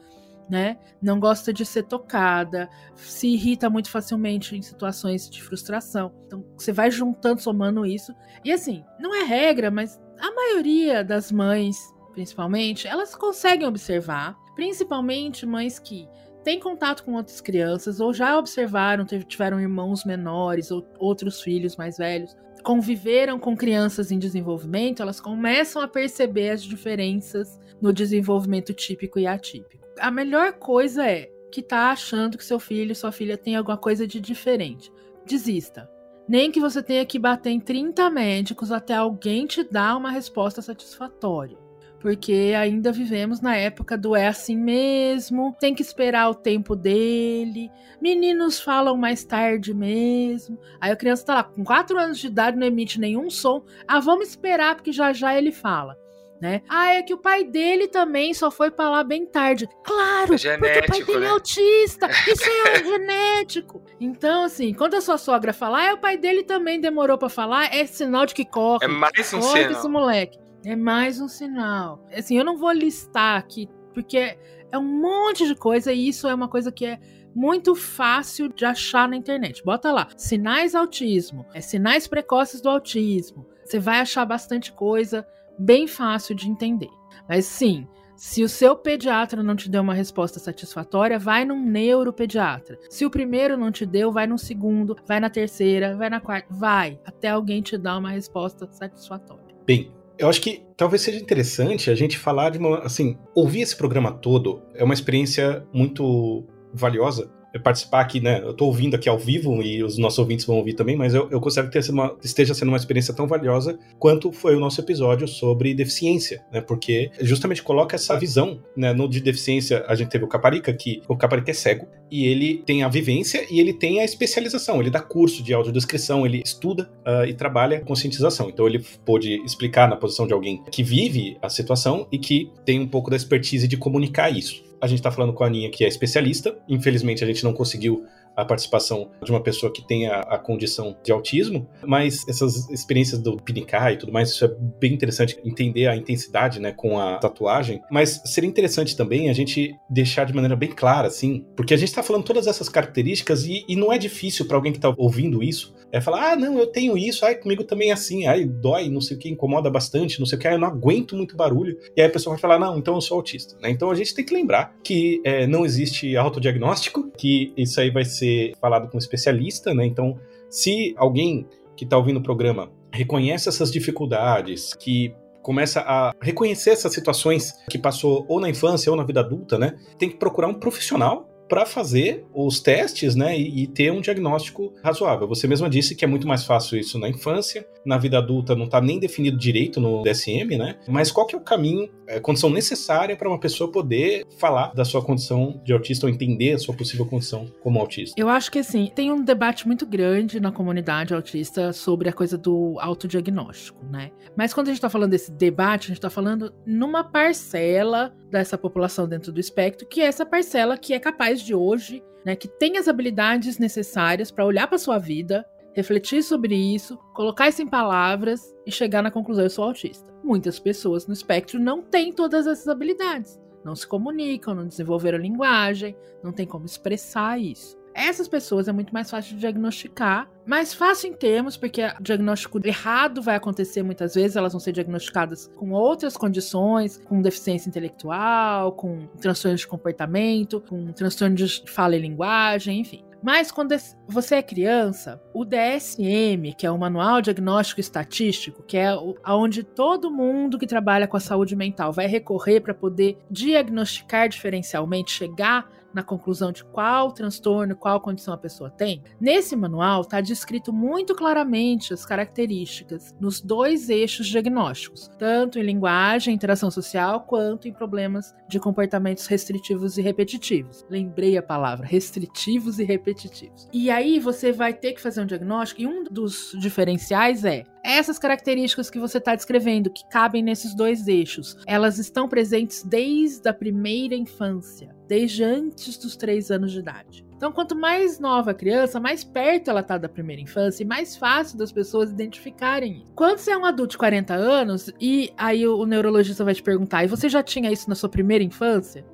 né? 0.50 0.78
Não 1.02 1.20
gosta 1.20 1.52
de 1.52 1.66
ser 1.66 1.84
tocada, 1.84 2.70
se 2.96 3.28
irrita 3.28 3.70
muito 3.70 3.90
facilmente 3.90 4.56
em 4.56 4.62
situações 4.62 5.30
de 5.30 5.42
frustração. 5.42 6.14
Então, 6.26 6.46
você 6.58 6.72
vai 6.72 6.92
juntando, 6.92 7.42
somando 7.42 7.86
isso. 7.86 8.14
E 8.44 8.52
assim, 8.52 8.84
não 9.00 9.16
é 9.16 9.24
regra, 9.24 9.72
mas 9.72 10.00
a 10.20 10.32
maioria 10.32 11.04
das 11.04 11.32
mães, 11.32 11.78
principalmente, 12.14 12.88
elas 12.88 13.16
conseguem 13.16 13.68
observar, 13.68 14.38
principalmente 14.56 15.46
mães 15.46 15.80
que 15.80 16.08
têm 16.44 16.60
contato 16.60 17.04
com 17.04 17.14
outras 17.14 17.42
crianças 17.42 18.00
ou 18.00 18.14
já 18.14 18.38
observaram, 18.38 19.06
tiveram 19.06 19.60
irmãos 19.60 20.06
menores 20.06 20.70
ou 20.70 20.88
outros 21.00 21.42
filhos 21.42 21.76
mais 21.76 21.98
velhos, 21.98 22.36
conviveram 22.64 23.40
com 23.40 23.56
crianças 23.56 24.12
em 24.12 24.20
desenvolvimento, 24.20 25.02
elas 25.02 25.20
começam 25.20 25.82
a 25.82 25.88
perceber 25.88 26.52
as 26.52 26.64
diferenças 26.64 27.60
no 27.82 27.92
desenvolvimento 27.92 28.74
típico 28.74 29.20
e 29.20 29.28
atípico 29.28 29.85
a 30.00 30.12
melhor 30.12 30.54
coisa 30.54 31.06
é 31.06 31.32
que 31.52 31.62
tá 31.62 31.92
achando 31.92 32.38
que 32.38 32.46
seu 32.46 32.60
filho, 32.60 32.96
sua 32.96 33.12
filha 33.12 33.38
tem 33.38 33.56
alguma 33.56 33.78
coisa 33.78 34.06
de 34.06 34.20
diferente. 34.20 34.92
Desista. 35.26 35.90
Nem 36.28 36.52
que 36.52 36.60
você 36.60 36.82
tenha 36.82 37.06
que 37.06 37.20
bater 37.20 37.52
em 37.52 37.60
30 37.60 38.10
médicos 38.10 38.72
até 38.72 38.96
alguém 38.96 39.46
te 39.46 39.64
dar 39.64 39.96
uma 39.96 40.12
resposta 40.12 40.62
satisfatória. 40.62 41.58
Porque 42.00 42.54
ainda 42.58 42.92
vivemos 42.92 43.42
na 43.42 43.56
época 43.56 43.98
do 43.98 44.16
é 44.16 44.28
assim 44.28 44.58
mesmo, 44.58 45.56
tem 45.60 45.74
que 45.74 45.82
esperar 45.82 46.30
o 46.30 46.36
tempo 46.36 46.76
dele, 46.76 47.72
meninos 48.02 48.60
falam 48.60 48.98
mais 48.98 49.24
tarde 49.24 49.74
mesmo. 49.74 50.60
Aí 50.80 50.92
a 50.92 50.96
criança 50.96 51.26
tá 51.26 51.36
lá 51.36 51.44
com 51.44 51.64
4 51.64 51.98
anos 51.98 52.20
de 52.20 52.28
idade, 52.28 52.58
não 52.58 52.68
emite 52.68 53.00
nenhum 53.00 53.30
som. 53.30 53.64
Ah, 53.88 54.00
vamos 54.00 54.30
esperar 54.30 54.76
porque 54.76 54.92
já 54.92 55.14
já 55.14 55.36
ele 55.36 55.52
fala 55.52 55.98
né? 56.42 56.62
Ah, 56.68 56.94
é 56.94 57.02
que 57.02 57.14
o 57.14 57.18
pai 57.18 57.44
dele 57.44 57.88
também 57.88 58.34
só 58.34 58.52
foi 58.52 58.70
para 58.70 58.90
lá 58.90 59.04
bem 59.04 59.26
tarde. 59.26 59.68
Claro, 59.84 60.36
é 60.36 60.58
porque 60.58 60.80
o 60.80 60.88
pai 60.88 61.04
dele 61.04 61.20
né? 61.20 61.28
é 61.28 61.30
autista. 61.30 62.10
Isso 62.28 62.44
é 62.44 62.84
genético. 62.84 63.82
Então, 64.00 64.44
assim, 64.44 64.74
quando 64.74 64.96
a 64.96 65.02
sua 65.02 65.18
sogra 65.18 65.54
falar, 65.54 65.86
é 65.86 65.94
o 65.94 65.98
pai 65.98 66.18
dele 66.18 66.44
também 66.44 66.80
demorou 66.80 67.18
para 67.18 67.30
falar, 67.30 67.74
é 67.74 67.86
sinal 67.86 68.26
de 68.26 68.34
que 68.34 68.46
corre. 68.46 68.86
É 68.86 68.88
mais 68.88 69.34
um 69.34 69.40
corre 69.40 69.64
sinal. 69.64 69.72
esse 69.72 69.88
moleque. 69.88 70.40
É 70.66 70.76
mais 70.76 71.22
um 71.22 71.28
sinal. 71.28 72.06
Assim, 72.14 72.38
eu 72.38 72.44
não 72.44 72.58
vou 72.58 72.72
listar 72.72 73.38
aqui, 73.38 73.70
porque 73.94 74.38
é 74.72 74.78
um 74.78 74.84
monte 74.84 75.48
de 75.48 75.56
coisa 75.56 75.94
e 75.94 76.08
isso 76.08 76.28
é 76.28 76.34
uma 76.34 76.48
coisa 76.48 76.72
que 76.72 76.86
é 76.86 77.00
muito 77.36 77.76
fácil 77.76 78.50
de 78.50 78.66
achar 78.66 79.08
na 79.08 79.16
internet. 79.16 79.64
Bota 79.64 79.92
lá, 79.92 80.08
sinais 80.16 80.74
autismo, 80.74 81.46
é 81.54 81.62
sinais 81.62 82.08
precoces 82.08 82.62
do 82.62 82.70
autismo. 82.70 83.46
Você 83.64 83.80
vai 83.80 84.00
achar 84.00 84.26
bastante 84.26 84.72
coisa 84.72 85.28
bem 85.58 85.88
fácil 85.88 86.36
de 86.36 86.50
entender. 86.50 86.90
Mas 87.28 87.46
sim, 87.46 87.88
se 88.16 88.44
o 88.44 88.50
seu 88.50 88.76
pediatra 88.76 89.44
não 89.44 89.56
te 89.56 89.70
deu 89.70 89.82
uma 89.82 89.94
resposta 89.94 90.40
satisfatória, 90.40 91.20
vai 91.20 91.44
num 91.44 91.66
neuropediatra. 91.66 92.80
Se 92.90 93.06
o 93.06 93.10
primeiro 93.10 93.58
não 93.58 93.72
te 93.72 93.86
deu, 93.86 94.12
vai 94.12 94.26
no 94.26 94.38
segundo, 94.38 94.96
vai 95.06 95.20
na 95.20 95.30
terceira, 95.30 95.98
vai 95.98 96.10
na 96.10 96.22
quarta, 96.22 96.48
vai 96.50 97.00
até 97.06 97.30
alguém 97.30 97.62
te 97.62 97.78
dar 97.78 97.98
uma 97.98 98.12
resposta 98.12 98.68
satisfatória. 98.72 99.44
Bem, 99.66 99.92
eu 100.18 100.30
acho 100.30 100.42
que 100.42 100.64
talvez 100.78 101.02
seja 101.02 101.20
interessante 101.20 101.92
a 101.92 101.96
gente 101.96 102.18
falar 102.18 102.52
de 102.52 102.58
uma, 102.58 102.80
assim, 102.80 103.18
ouvir 103.34 103.62
esse 103.62 103.76
programa 103.76 104.14
todo 104.14 104.62
é 104.74 104.84
uma 104.84 104.94
experiência 104.94 105.66
muito 105.74 106.46
valiosa 106.74 107.30
participar 107.60 108.02
aqui, 108.02 108.20
né? 108.20 108.42
Eu 108.44 108.54
tô 108.54 108.66
ouvindo 108.66 108.96
aqui 108.96 109.08
ao 109.08 109.18
vivo 109.18 109.62
e 109.62 109.84
os 109.84 109.98
nossos 109.98 110.20
ouvintes 110.20 110.46
vão 110.46 110.58
ouvir 110.58 110.74
também, 110.74 110.96
mas 110.96 111.14
eu, 111.14 111.30
eu 111.32 111.40
considero 111.40 111.70
que 111.70 111.92
uma, 111.92 112.16
esteja 112.24 112.54
sendo 112.54 112.70
uma 112.70 112.78
experiência 112.78 113.14
tão 113.14 113.28
valiosa 113.28 113.78
quanto 114.00 114.32
foi 114.32 114.56
o 114.56 114.60
nosso 114.60 114.80
episódio 114.82 115.28
sobre 115.28 115.74
deficiência, 115.74 116.44
né? 116.52 116.62
Porque 116.62 117.12
justamente 117.22 117.64
coloca 117.64 117.96
essa 117.96 118.18
visão, 118.18 118.60
né? 118.76 118.94
No 118.94 119.08
de 119.08 119.20
deficiência, 119.20 119.84
a 119.88 119.96
gente 119.96 120.10
teve 120.10 120.26
o 120.26 120.28
Caparica, 120.28 120.74
que 120.74 121.02
o 121.08 121.16
Caparica 121.16 121.52
é 121.52 121.54
cego 121.54 121.88
e 122.12 122.26
ele 122.26 122.64
tem 122.66 122.84
a 122.84 122.88
vivência 122.88 123.46
e 123.50 123.60
ele 123.60 123.74
tem 123.74 124.00
a 124.00 124.06
especialização. 124.06 124.80
Ele 124.80 124.90
dá 124.90 125.02
curso 125.02 125.44
de 125.44 125.54
audiodescrição, 125.54 126.26
ele 126.26 126.42
estuda 126.44 126.90
uh, 127.06 127.26
e 127.26 127.34
trabalha 127.34 127.82
conscientização. 127.82 128.50
Então 128.50 128.68
ele 128.68 128.84
pôde 129.06 129.42
explicar 129.44 129.90
na 129.90 129.96
posição 129.96 130.28
de 130.28 130.34
alguém 130.34 130.64
que 130.72 130.84
vive 130.84 131.38
a 131.42 131.50
situação 131.50 132.08
e 132.12 132.18
que 132.18 132.52
tem 132.66 132.80
um 132.80 132.88
pouco 132.88 133.10
da 133.10 133.16
expertise 133.16 133.68
de 133.68 133.78
comunicar 133.78 134.30
isso. 134.30 134.64
A 134.82 134.88
gente 134.88 135.00
está 135.00 135.12
falando 135.12 135.34
com 135.34 135.44
a 135.44 135.48
Aninha, 135.48 135.70
que 135.70 135.84
é 135.84 135.88
especialista. 135.88 136.58
Infelizmente, 136.68 137.24
a 137.24 137.28
gente 137.28 137.44
não 137.44 137.54
conseguiu 137.54 138.06
a 138.36 138.46
participação 138.46 139.12
de 139.24 139.32
uma 139.32 139.42
pessoa 139.42 139.72
que 139.72 139.86
tenha 139.86 140.20
a 140.20 140.38
condição 140.38 140.98
de 141.04 141.12
autismo, 141.12 141.68
mas 141.86 142.28
essas 142.28 142.70
experiências 142.70 143.22
do 143.22 143.38
Pinicá 143.38 143.92
e 143.92 143.98
tudo 143.98 144.12
mais, 144.12 144.30
isso 144.30 144.46
é 144.46 144.56
bem 144.80 144.94
interessante 144.94 145.40
entender 145.44 145.88
a 145.88 145.96
intensidade, 145.96 146.60
né, 146.60 146.72
com 146.72 147.00
a 147.00 147.18
tatuagem, 147.18 147.82
mas 147.90 148.22
seria 148.26 148.50
interessante 148.50 148.96
também 148.96 149.30
a 149.30 149.34
gente 149.34 149.76
deixar 149.90 150.26
de 150.26 150.34
maneira 150.34 150.56
bem 150.56 150.70
clara, 150.70 151.08
assim, 151.08 151.46
porque 151.56 151.74
a 151.74 151.78
gente 151.78 151.90
está 151.90 152.04
falando 152.04 152.24
todas 152.24 152.48
essas 152.48 152.70
características 152.70 153.46
e, 153.46 153.66
e 153.68 153.76
não 153.76 153.92
é 153.92 153.98
difícil 153.98 154.46
para 154.46 154.58
alguém 154.58 154.72
que 154.72 154.78
está 154.78 154.94
ouvindo 154.98 155.42
isso 155.42 155.74
é 155.96 156.02
falar, 156.02 156.34
ah, 156.34 156.36
não, 156.36 156.60
eu 156.60 156.68
tenho 156.68 156.98
isso, 156.98 157.26
ai, 157.26 157.36
comigo 157.36 157.64
também 157.64 157.90
é 157.90 157.94
assim, 157.94 158.28
ai, 158.28 158.44
dói, 158.44 158.90
não 158.90 159.00
sei 159.00 159.16
o 159.16 159.20
que, 159.20 159.30
incomoda 159.30 159.70
bastante, 159.70 160.20
não 160.20 160.26
sei 160.26 160.38
o 160.38 160.42
que, 160.42 160.46
ai, 160.46 160.56
eu 160.56 160.60
não 160.60 160.68
aguento 160.68 161.16
muito 161.16 161.38
barulho. 161.38 161.78
E 161.96 162.02
aí 162.02 162.08
a 162.08 162.12
pessoa 162.12 162.36
vai 162.36 162.42
falar, 162.42 162.60
não, 162.60 162.78
então 162.78 162.96
eu 162.96 163.02
sou 163.02 163.16
autista. 163.16 163.56
Né? 163.62 163.70
Então 163.70 163.90
a 163.90 163.96
gente 163.96 164.14
tem 164.14 164.26
que 164.26 164.34
lembrar 164.34 164.76
que 164.84 165.22
é, 165.24 165.48
não 165.48 165.66
existe 165.66 166.18
autodiagnóstico, 166.18 167.10
que 167.18 167.54
isso 167.56 167.80
aí 167.80 167.90
vai 167.90 168.04
ser 168.04 168.25
falado 168.60 168.90
com 168.90 168.98
um 168.98 169.00
especialista, 169.00 169.74
né? 169.74 169.86
Então, 169.86 170.20
se 170.50 170.94
alguém 170.98 171.48
que 171.76 171.84
está 171.84 171.98
ouvindo 171.98 172.18
o 172.18 172.24
programa 172.24 172.72
reconhece 172.92 173.50
essas 173.50 173.72
dificuldades, 173.72 174.74
que 174.74 175.14
começa 175.42 175.82
a 175.82 176.12
reconhecer 176.22 176.72
essas 176.72 176.92
situações 176.94 177.54
que 177.70 177.78
passou 177.78 178.26
ou 178.28 178.40
na 178.40 178.50
infância 178.50 178.90
ou 178.90 178.98
na 178.98 179.04
vida 179.04 179.20
adulta, 179.20 179.60
né? 179.60 179.78
Tem 179.98 180.10
que 180.10 180.18
procurar 180.18 180.48
um 180.48 180.56
profissional 180.56 181.30
para 181.48 181.66
fazer 181.66 182.26
os 182.34 182.60
testes, 182.60 183.16
né, 183.16 183.38
e, 183.38 183.64
e, 183.64 183.68
ter 183.68 183.92
um 183.92 184.02
diagnóstico 184.02 184.74
razoável. 184.84 185.28
Você 185.28 185.48
mesma 185.48 185.70
disse 185.70 185.96
que 185.96 186.04
é 186.04 186.08
muito 186.08 186.28
mais 186.28 186.44
fácil 186.44 186.78
isso 186.78 186.98
na 186.98 187.10
infância, 187.10 187.66
na 187.86 187.98
vida 187.98 188.18
adulta 188.18 188.56
não 188.56 188.66
está 188.66 188.82
nem 188.82 189.00
definido 189.00 189.38
direito 189.38 189.80
no 189.80 190.02
DSM, 190.02 190.58
né? 190.58 190.78
Mas 190.88 191.12
qual 191.12 191.28
que 191.28 191.36
é 191.36 191.38
o 191.38 191.42
caminho, 191.42 191.90
a 192.10 192.20
condição 192.20 192.50
necessária 192.50 193.16
para 193.16 193.30
uma 193.30 193.40
pessoa 193.40 193.72
poder 193.72 194.26
falar 194.40 194.74
da 194.74 194.84
sua 194.84 195.04
condição 195.04 195.62
de 195.64 195.72
autista 195.72 196.08
ou 196.08 196.12
entender 196.12 196.54
a 196.54 196.58
sua 196.58 196.76
possível 196.76 197.06
condição 197.06 197.46
como 197.62 197.80
autista? 197.80 198.20
Eu 198.20 198.30
acho 198.30 198.52
que 198.52 198.60
assim, 198.60 198.92
tem 198.94 199.12
um 199.12 199.24
debate 199.24 199.68
muito 199.68 199.86
grande 199.86 200.40
na 200.40 200.52
comunidade 200.52 201.14
autista 201.14 201.72
sobre 201.72 202.10
a 202.10 202.14
coisa 202.14 202.38
do 202.38 202.78
autodiagnóstico, 202.80 203.86
né? 203.86 204.12
Mas 204.36 204.54
quando 204.54 204.68
a 204.68 204.72
gente 204.72 204.78
está 204.78 204.90
falando 204.90 205.12
desse 205.12 205.32
debate, 205.32 205.86
a 205.86 205.88
gente 205.90 205.98
está 205.98 206.10
falando 206.10 206.54
numa 206.66 207.04
parcela 207.04 208.14
dessa 208.40 208.58
população 208.58 209.08
dentro 209.08 209.32
do 209.32 209.40
espectro, 209.40 209.88
que 209.88 210.02
é 210.02 210.06
essa 210.06 210.26
parcela 210.26 210.78
que 210.78 210.94
é 210.94 211.00
capaz 211.00 211.42
de 211.42 211.56
hoje, 211.56 212.04
né, 212.26 212.36
que 212.36 212.48
tem 212.48 212.78
as 212.78 212.88
habilidades 212.88 213.58
necessárias 213.58 214.30
para 214.30 214.46
olhar 214.46 214.68
para 214.68 214.78
sua 214.78 214.98
vida, 214.98 215.46
refletir 215.74 216.22
sobre 216.22 216.54
isso, 216.54 216.98
colocar 217.14 217.48
isso 217.48 217.62
em 217.62 217.68
palavras 217.68 218.54
e 218.66 218.72
chegar 218.72 219.02
na 219.02 219.12
conclusão: 219.12 219.46
eu 219.46 219.50
sou 219.50 219.64
autista. 219.64 220.14
Muitas 220.22 220.60
pessoas 220.60 221.08
no 221.08 221.14
espectro 221.14 221.60
não 221.60 221.82
têm 221.82 222.12
todas 222.12 222.46
essas 222.46 222.68
habilidades, 222.68 223.40
não 223.64 223.76
se 223.76 223.88
comunicam, 223.88 224.54
não 224.54 224.68
desenvolveram 224.68 225.18
linguagem, 225.18 225.96
não 226.22 226.34
tem 226.34 226.46
como 226.46 226.66
expressar 226.66 227.40
isso. 227.40 227.78
Essas 227.96 228.28
pessoas 228.28 228.68
é 228.68 228.74
muito 228.74 228.94
mais 228.94 229.10
fácil 229.10 229.36
de 229.36 229.40
diagnosticar, 229.40 230.30
mais 230.46 230.74
fácil 230.74 231.10
em 231.10 231.14
termos, 231.14 231.56
porque 231.56 231.82
o 231.82 232.04
diagnóstico 232.04 232.60
errado 232.62 233.22
vai 233.22 233.38
acontecer 233.38 233.84
muitas 233.84 234.16
vezes, 234.16 234.36
elas 234.36 234.52
vão 234.52 234.60
ser 234.60 234.74
diagnosticadas 234.74 235.50
com 235.56 235.72
outras 235.72 236.18
condições, 236.18 236.98
com 236.98 237.22
deficiência 237.22 237.70
intelectual, 237.70 238.74
com 238.74 239.08
transtorno 239.22 239.58
de 239.58 239.66
comportamento, 239.66 240.60
com 240.60 240.92
transtorno 240.92 241.36
de 241.38 241.64
fala 241.72 241.96
e 241.96 242.00
linguagem, 242.00 242.82
enfim. 242.82 243.06
Mas 243.24 243.50
quando 243.50 243.74
você 244.08 244.36
é 244.36 244.44
criança, 244.44 245.20
o 245.34 245.44
DSM, 245.44 246.54
que 246.56 246.68
é 246.68 246.70
o 246.70 246.78
Manual 246.78 247.22
Diagnóstico 247.22 247.80
Estatístico, 247.80 248.62
que 248.62 248.78
é 248.78 248.90
aonde 249.24 249.64
todo 249.64 250.12
mundo 250.12 250.60
que 250.60 250.68
trabalha 250.68 251.08
com 251.08 251.18
a 251.18 251.20
saúde 251.20 251.56
mental 251.56 251.92
vai 251.92 252.08
recorrer 252.08 252.60
para 252.60 252.74
poder 252.74 253.18
diagnosticar 253.32 254.30
diferencialmente, 254.30 255.12
chegar 255.12 255.68
na 255.96 256.04
conclusão 256.04 256.52
de 256.52 256.66
qual 256.66 257.14
transtorno, 257.14 257.74
qual 257.74 258.02
condição 258.02 258.34
a 258.34 258.38
pessoa 258.38 258.70
tem, 258.70 259.02
nesse 259.20 259.56
manual 259.56 260.02
está 260.02 260.20
descrito 260.20 260.74
muito 260.74 261.16
claramente 261.16 261.94
as 261.94 262.06
características 262.06 263.16
nos 263.18 263.40
dois 263.40 263.90
eixos 263.90 264.28
diagnósticos, 264.28 265.10
tanto 265.18 265.58
em 265.58 265.64
linguagem, 265.64 266.34
interação 266.34 266.70
social, 266.70 267.22
quanto 267.22 267.70
em 267.70 267.74
problemas 267.74 268.36
de 268.50 268.60
comportamentos 268.60 269.26
restritivos 269.26 269.98
e 269.98 270.02
repetitivos. 270.02 270.86
Lembrei 270.90 271.38
a 271.38 271.42
palavra, 271.42 271.88
restritivos 271.88 272.78
e 272.78 272.84
repetitivos. 272.84 273.70
E 273.72 273.90
aí 273.90 274.20
você 274.20 274.52
vai 274.52 274.74
ter 274.74 274.94
que 274.94 275.02
fazer 275.02 275.22
um 275.22 275.26
diagnóstico 275.26 275.82
e 275.82 275.88
um 275.88 276.04
dos 276.04 276.52
diferenciais 276.60 277.46
é 277.46 277.64
essas 277.86 278.18
características 278.18 278.90
que 278.90 279.00
você 279.00 279.20
está 279.20 279.36
descrevendo, 279.36 279.92
que 279.92 280.08
cabem 280.10 280.42
nesses 280.42 280.74
dois 280.74 281.08
eixos, 281.08 281.58
elas 281.68 282.00
estão 282.00 282.28
presentes 282.28 282.84
desde 282.84 283.48
a 283.48 283.54
primeira 283.54 284.16
infância, 284.16 284.96
desde 285.08 285.44
antes 285.44 285.98
dos 285.98 286.16
três 286.16 286.50
anos 286.50 286.72
de 286.72 286.80
idade. 286.80 287.26
Então, 287.36 287.52
quanto 287.52 287.76
mais 287.76 288.20
nova 288.20 288.52
a 288.52 288.54
criança, 288.54 289.00
mais 289.00 289.24
perto 289.24 289.70
ela 289.70 289.82
está 289.82 289.98
da 289.98 290.08
primeira 290.08 290.42
infância 290.42 290.84
e 290.84 290.86
mais 290.86 291.18
fácil 291.18 291.58
das 291.58 291.72
pessoas 291.72 292.10
identificarem 292.10 293.02
isso. 293.04 293.12
Quando 293.14 293.40
você 293.40 293.52
é 293.52 293.58
um 293.58 293.66
adulto 293.66 293.92
de 293.92 293.98
40 293.98 294.34
anos 294.34 294.90
e 295.00 295.32
aí 295.38 295.68
o 295.68 295.86
neurologista 295.86 296.44
vai 296.44 296.54
te 296.54 296.64
perguntar, 296.64 297.04
e 297.04 297.08
você 297.08 297.28
já 297.28 297.44
tinha 297.44 297.72
isso 297.72 297.90
na 297.90 297.96
sua 297.96 298.10
primeira 298.10 298.44
infância? 298.44 299.06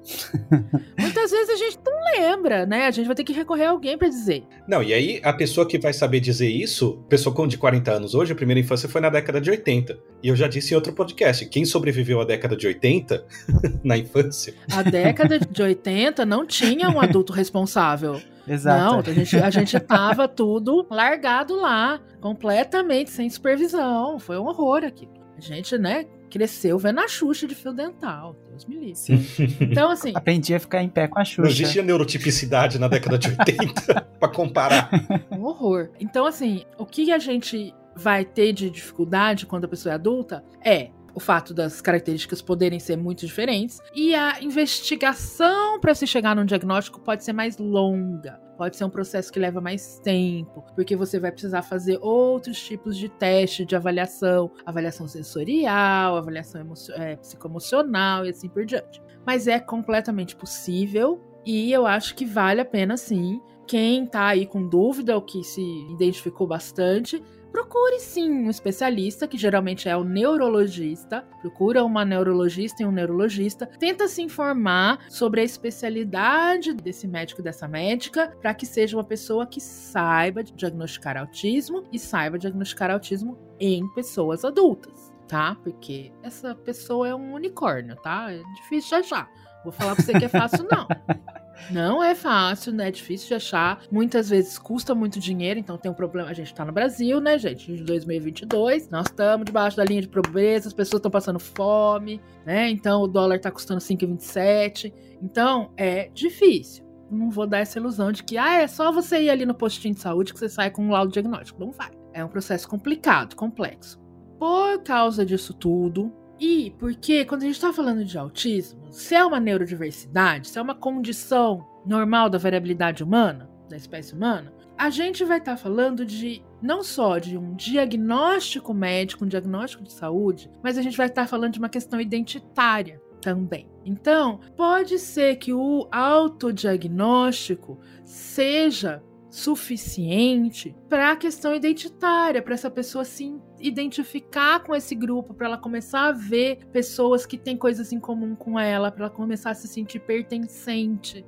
Muitas 1.00 1.32
vezes 1.32 1.50
a 1.50 1.56
gente 1.56 1.80
não 1.84 2.22
lembra, 2.22 2.66
né? 2.66 2.86
A 2.86 2.92
gente 2.92 3.08
vai 3.08 3.16
ter 3.16 3.24
que 3.24 3.34
recorrer 3.34 3.66
a 3.66 3.72
alguém 3.72 3.98
para 3.98 4.08
dizer. 4.08 4.44
Não, 4.68 4.84
e 4.84 4.94
aí 4.94 5.20
a 5.24 5.34
pessoa 5.34 5.68
que 5.68 5.80
vai 5.80 5.94
saber 5.94 6.20
dizer 6.20 6.50
isso, 6.50 7.04
pessoa 7.10 7.36
com 7.36 7.48
de 7.48 7.58
40 7.58 7.92
anos 7.92 8.14
hoje, 8.14 8.34
a 8.34 8.36
primeira 8.36 8.60
infância 8.60 8.88
foi 8.88 9.02
na 9.02 9.10
década 9.10 9.42
de 9.42 9.50
80. 9.50 9.98
E 10.24 10.28
eu 10.28 10.36
já 10.36 10.48
disse 10.48 10.74
em 10.74 10.76
outro 10.76 10.94
podcast, 10.94 11.46
quem 11.48 11.66
sobreviveu 11.66 12.22
à 12.22 12.26
década 12.26 12.56
de 12.56 12.68
80 12.68 13.26
na 13.84 13.98
infância? 13.98 14.54
A 14.72 14.84
década 14.84 15.40
de 15.40 15.62
80 15.62 16.26
não 16.26 16.46
tinha 16.46 16.90
um 16.90 17.00
adulto 17.00 17.34
responsável. 17.34 18.22
Exato. 18.48 18.94
Não, 18.94 19.00
a 19.00 19.16
gente, 19.16 19.38
a 19.38 19.50
gente 19.50 19.80
tava 19.80 20.28
tudo 20.28 20.86
largado 20.90 21.56
lá, 21.56 22.00
completamente 22.20 23.10
sem 23.10 23.30
supervisão. 23.30 24.20
Foi 24.20 24.38
um 24.38 24.46
horror 24.46 24.84
aqui. 24.84 25.08
A 25.38 25.42
gente, 25.42 25.78
né, 25.78 26.06
cresceu 26.30 26.78
vendo 26.78 27.00
a 27.00 27.08
Xuxa 27.08 27.48
de 27.48 27.54
fio 27.54 27.74
dental. 27.74 28.36
Deus 28.50 28.66
me 28.66 28.76
livre. 28.76 28.96
Sim. 28.96 29.26
Então, 29.60 29.90
assim. 29.90 30.14
Aprendi 30.16 30.56
a 30.56 30.60
ficar 30.60 30.82
em 30.82 30.90
pé 30.90 31.08
com 31.08 31.20
a 31.20 31.26
Xuxa. 31.26 31.42
Não 31.42 31.50
existia 31.50 31.84
neurotipicidade 31.84 32.80
na 32.80 32.88
década 32.88 33.18
de 33.18 33.30
80 33.30 34.02
para 34.20 34.30
comparar. 34.30 34.90
Um 35.32 35.44
horror. 35.44 35.90
Então, 36.00 36.26
assim, 36.26 36.64
o 36.78 36.86
que 36.86 37.12
a 37.12 37.20
gente 37.20 37.74
vai 37.96 38.26
ter 38.26 38.54
de 38.54 38.70
dificuldade 38.70 39.46
quando 39.46 39.66
a 39.66 39.68
pessoa 39.68 39.94
é 39.94 39.96
adulta 39.96 40.44
é 40.64 40.92
o 41.14 41.20
fato 41.20 41.54
das 41.54 41.82
características 41.82 42.42
poderem 42.42 42.80
ser 42.80 42.96
muito 42.98 43.26
diferentes 43.26 43.80
e 43.94 44.16
a 44.16 44.42
investigação 44.42 45.80
para 45.80 45.94
se 45.94 46.08
chegar 46.08 46.36
num 46.36 46.46
diagnóstico 46.46 47.00
pode 47.00 47.24
ser 47.24 47.34
mais 47.34 47.58
longa. 47.58 48.40
Pode 48.58 48.78
ser 48.78 48.86
um 48.86 48.90
processo 48.90 49.32
que 49.32 49.40
leva 49.40 49.60
mais 49.60 49.98
tempo, 50.00 50.64
porque 50.76 50.96
você 50.96 51.20
vai 51.20 51.32
precisar 51.32 51.64
fazer 51.64 51.98
outros 52.00 52.64
tipos 52.64 52.96
de 52.96 53.10
teste 53.10 53.66
de 53.66 53.76
avaliação, 53.76 54.52
avaliação 54.66 55.08
sensorial, 55.08 56.16
avaliação 56.16 56.62
é, 56.96 57.16
psicoemocional 57.16 58.26
e 58.26 58.30
assim 58.30 58.48
por 58.48 58.64
diante. 58.64 59.02
Mas 59.26 59.48
é 59.48 59.60
completamente 59.60 60.36
possível 60.36 61.20
e 61.44 61.72
eu 61.72 61.88
acho 61.88 62.14
que 62.16 62.24
vale 62.24 62.62
a 62.62 62.66
pena 62.66 62.98
sim. 62.98 63.42
Quem 63.66 64.06
tá 64.06 64.28
aí 64.28 64.46
com 64.46 64.68
dúvida 64.68 65.16
ou 65.16 65.22
que 65.22 65.44
se 65.44 65.62
identificou 65.92 66.46
bastante, 66.46 67.24
procure 67.52 68.00
sim 68.00 68.32
um 68.32 68.50
especialista, 68.50 69.28
que 69.28 69.38
geralmente 69.38 69.88
é 69.88 69.96
o 69.96 70.04
neurologista. 70.04 71.26
Procura 71.42 71.84
uma 71.84 72.06
neurologista 72.06 72.82
e 72.82 72.86
um 72.86 72.92
neurologista. 72.92 73.66
Tenta 73.66 74.08
se 74.08 74.22
informar 74.22 75.06
sobre 75.10 75.42
a 75.42 75.44
especialidade 75.44 76.74
desse 76.74 77.08
médico 77.08 77.42
dessa 77.42 77.68
médica, 77.68 78.36
para 78.42 78.54
que 78.54 78.66
seja 78.66 78.98
uma 78.98 79.04
pessoa 79.04 79.46
que 79.46 79.60
saiba 79.60 80.44
diagnosticar 80.44 81.18
autismo 81.18 81.84
e 81.92 82.00
saiba 82.00 82.40
diagnosticar 82.40 82.90
autismo 82.90 83.38
em 83.60 83.88
pessoas 83.94 84.44
adultas, 84.44 85.12
tá? 85.28 85.56
Porque 85.64 86.12
essa 86.24 86.56
pessoa 86.56 87.08
é 87.08 87.16
um 87.16 87.34
unicórnio, 87.34 87.96
tá? 87.98 88.32
É 88.32 88.42
difícil 88.56 88.98
achar. 88.98 89.30
Vou 89.64 89.72
falar 89.72 89.96
pra 89.96 90.04
você 90.04 90.14
que 90.18 90.26
é 90.26 90.30
fácil, 90.30 90.68
não. 90.70 90.88
Não 91.70 92.04
é 92.04 92.16
fácil, 92.16 92.74
né? 92.74 92.88
É 92.88 92.92
difícil 92.92 93.28
de 93.28 93.34
achar. 93.36 93.82
Muitas 93.92 94.30
vezes 94.30 94.58
custa 94.58 94.96
muito 94.96 95.20
dinheiro, 95.20 95.60
então 95.60 95.78
tem 95.78 95.92
um 95.92 95.94
problema. 95.94 96.30
A 96.30 96.34
gente 96.34 96.54
tá 96.54 96.66
no 96.66 96.72
Brasil, 96.72 97.20
né, 97.20 97.38
gente? 97.38 97.72
Em 97.72 97.84
2022, 97.84 98.90
nós 98.90 99.06
estamos 99.08 99.46
debaixo 99.46 99.78
da 99.78 99.84
linha 99.84 100.02
de 100.02 100.08
pobreza, 100.08 100.68
as 100.68 100.74
pessoas 100.74 101.00
estão 101.00 101.12
passando 101.12 101.40
fome, 101.40 102.22
né? 102.46 102.70
Então 102.70 103.04
o 103.04 103.08
dólar 103.08 103.40
tá 103.40 103.52
custando 103.52 103.80
5,27. 103.80 104.92
Então 105.22 105.72
é 105.78 106.10
difícil. 106.14 106.84
não 107.12 107.30
vou 107.30 107.46
dar 107.46 107.60
essa 107.60 107.78
ilusão 107.78 108.12
de 108.12 108.24
que 108.24 108.38
ah, 108.38 108.62
é 108.62 108.68
só 108.68 108.92
você 108.92 109.22
ir 109.22 109.30
ali 109.30 109.46
no 109.46 109.54
postinho 109.54 109.94
de 109.94 110.02
saúde 110.02 110.34
que 110.34 110.40
você 110.40 110.50
sai 110.50 110.72
com 110.72 110.84
um 110.84 110.92
laudo 110.92 111.12
diagnóstico. 111.12 111.60
Não 111.60 111.72
vai. 111.72 111.92
É 112.14 112.24
um 112.24 112.30
processo 112.30 112.68
complicado, 112.68 113.36
complexo. 113.36 114.00
Por 114.40 114.82
causa 114.84 115.26
disso 115.26 115.54
tudo, 115.54 116.12
e 116.42 116.72
porque 116.80 117.24
quando 117.24 117.44
a 117.44 117.46
gente 117.46 117.54
está 117.54 117.72
falando 117.72 118.04
de 118.04 118.18
autismo, 118.18 118.92
se 118.92 119.14
é 119.14 119.24
uma 119.24 119.40
neurodiversidade, 119.40 120.50
se 120.50 120.58
é 120.58 120.62
uma 120.62 120.74
condição 120.74 121.68
normal 121.86 122.32
da 122.32 122.40
variabilidade 122.40 123.04
humana, 123.04 123.48
da 123.70 123.78
espécie 123.78 124.16
humana, 124.16 124.52
a 124.76 124.90
gente 124.90 125.24
vai 125.24 125.38
estar 125.38 125.52
tá 125.52 125.58
falando 125.58 126.04
de 126.04 126.44
não 126.60 126.84
só 126.84 127.20
de 127.20 127.38
um 127.38 127.54
diagnóstico 127.54 128.74
médico, 128.74 129.24
um 129.24 129.28
diagnóstico 129.28 129.84
de 129.84 129.94
saúde, 129.94 130.50
mas 130.64 130.80
a 130.80 130.82
gente 130.82 130.98
vai 130.98 131.06
estar 131.06 131.22
tá 131.22 131.28
falando 131.28 131.54
de 131.54 131.60
uma 131.60 131.70
questão 131.70 132.02
identitária 132.02 133.00
também. 133.22 133.70
Então, 133.86 134.40
pode 134.58 134.98
ser 134.98 135.36
que 135.36 135.54
o 135.54 135.88
autodiagnóstico 135.92 137.78
seja 138.04 139.04
suficiente 139.32 140.76
para 140.90 141.14
a 141.14 141.16
questão 141.16 141.56
identitária, 141.56 142.42
para 142.42 142.54
essa 142.54 142.70
pessoa 142.70 143.06
se 143.06 143.34
identificar 143.60 144.60
com 144.60 144.76
esse 144.76 144.94
grupo, 144.94 145.34
para 145.34 145.48
ela 145.48 145.58
começar 145.58 146.08
a 146.08 146.12
ver 146.12 146.66
pessoas 146.72 147.26
que 147.26 147.38
têm 147.38 147.56
coisas 147.56 147.94
em 147.94 148.00
comum 148.00 148.36
com 148.36 148.60
ela, 148.60 148.92
para 148.92 149.06
ela 149.06 149.14
começar 149.14 149.52
a 149.52 149.56
se 149.56 149.70
sentir 149.70 150.02
pertencente, 150.02 151.26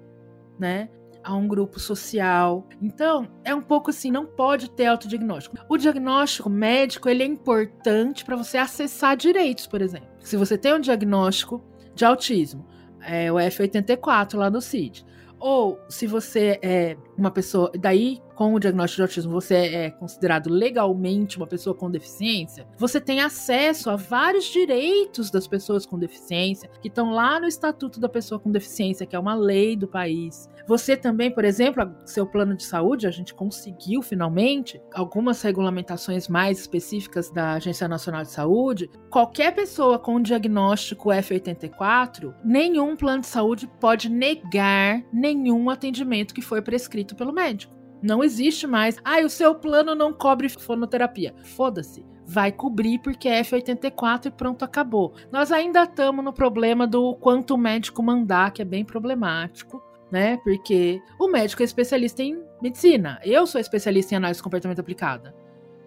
né? 0.59 0.89
a 1.23 1.33
um 1.33 1.47
grupo 1.47 1.79
social. 1.79 2.67
Então, 2.81 3.29
é 3.45 3.55
um 3.55 3.61
pouco 3.61 3.89
assim, 3.89 4.11
não 4.11 4.25
pode 4.25 4.69
ter 4.71 4.87
autodiagnóstico. 4.87 5.55
O 5.69 5.77
diagnóstico 5.77 6.49
médico, 6.49 7.07
ele 7.07 7.23
é 7.23 7.25
importante 7.25 8.25
para 8.25 8.35
você 8.35 8.57
acessar 8.57 9.15
direitos, 9.15 9.65
por 9.65 9.81
exemplo. 9.81 10.09
Se 10.19 10.35
você 10.35 10.57
tem 10.57 10.73
um 10.73 10.81
diagnóstico 10.81 11.63
de 11.95 12.03
autismo, 12.03 12.67
é 12.99 13.31
o 13.31 13.35
F84 13.35 14.35
lá 14.35 14.49
no 14.49 14.59
CID, 14.59 15.05
ou 15.39 15.79
se 15.89 16.07
você 16.07 16.59
é 16.61 16.97
uma 17.23 17.31
pessoa, 17.31 17.71
daí 17.79 18.21
com 18.35 18.53
o 18.53 18.59
diagnóstico 18.59 18.97
de 18.97 19.01
autismo 19.03 19.31
você 19.31 19.55
é 19.55 19.91
considerado 19.91 20.49
legalmente 20.49 21.37
uma 21.37 21.47
pessoa 21.47 21.75
com 21.75 21.89
deficiência, 21.89 22.67
você 22.77 22.99
tem 22.99 23.21
acesso 23.21 23.89
a 23.89 23.95
vários 23.95 24.45
direitos 24.45 25.31
das 25.31 25.47
pessoas 25.47 25.85
com 25.85 25.97
deficiência 25.97 26.69
que 26.81 26.87
estão 26.87 27.11
lá 27.11 27.39
no 27.39 27.47
Estatuto 27.47 27.99
da 27.99 28.09
Pessoa 28.09 28.39
com 28.39 28.51
Deficiência, 28.51 29.05
que 29.05 29.15
é 29.15 29.19
uma 29.19 29.35
lei 29.35 29.75
do 29.75 29.87
país. 29.87 30.49
Você 30.67 30.95
também, 30.95 31.29
por 31.29 31.43
exemplo, 31.43 31.93
seu 32.05 32.25
plano 32.25 32.55
de 32.55 32.63
saúde, 32.63 33.05
a 33.05 33.11
gente 33.11 33.33
conseguiu 33.33 34.01
finalmente 34.01 34.81
algumas 34.93 35.41
regulamentações 35.41 36.27
mais 36.27 36.59
específicas 36.59 37.29
da 37.29 37.53
Agência 37.53 37.87
Nacional 37.87 38.23
de 38.23 38.31
Saúde. 38.31 38.89
Qualquer 39.09 39.53
pessoa 39.53 39.99
com 39.99 40.21
diagnóstico 40.21 41.09
F84, 41.09 42.33
nenhum 42.43 42.95
plano 42.95 43.21
de 43.21 43.27
saúde 43.27 43.69
pode 43.79 44.09
negar 44.09 45.03
nenhum 45.11 45.69
atendimento 45.69 46.33
que 46.33 46.41
foi 46.41 46.61
prescrito 46.61 47.12
pelo 47.13 47.33
médico. 47.33 47.73
Não 48.01 48.23
existe 48.23 48.67
mais. 48.67 48.97
Ah, 49.03 49.21
o 49.21 49.29
seu 49.29 49.55
plano 49.55 49.95
não 49.95 50.11
cobre 50.11 50.49
fonoterapia. 50.49 51.33
Foda-se. 51.55 52.05
Vai 52.25 52.51
cobrir 52.51 52.99
porque 52.99 53.29
é 53.29 53.41
F84 53.41 54.25
e 54.25 54.31
pronto, 54.31 54.63
acabou. 54.63 55.13
Nós 55.31 55.51
ainda 55.51 55.83
estamos 55.83 56.23
no 56.23 56.33
problema 56.33 56.85
do 56.85 57.15
quanto 57.15 57.55
o 57.55 57.57
médico 57.57 58.03
mandar, 58.03 58.51
que 58.51 58.61
é 58.61 58.65
bem 58.65 58.83
problemático, 58.83 59.81
né? 60.11 60.37
Porque 60.43 61.01
o 61.19 61.27
médico 61.27 61.61
é 61.61 61.65
especialista 61.65 62.21
em 62.21 62.41
medicina. 62.61 63.19
Eu 63.23 63.47
sou 63.47 63.59
especialista 63.59 64.13
em 64.13 64.17
análise 64.17 64.39
de 64.39 64.43
comportamento 64.43 64.79
aplicada. 64.79 65.33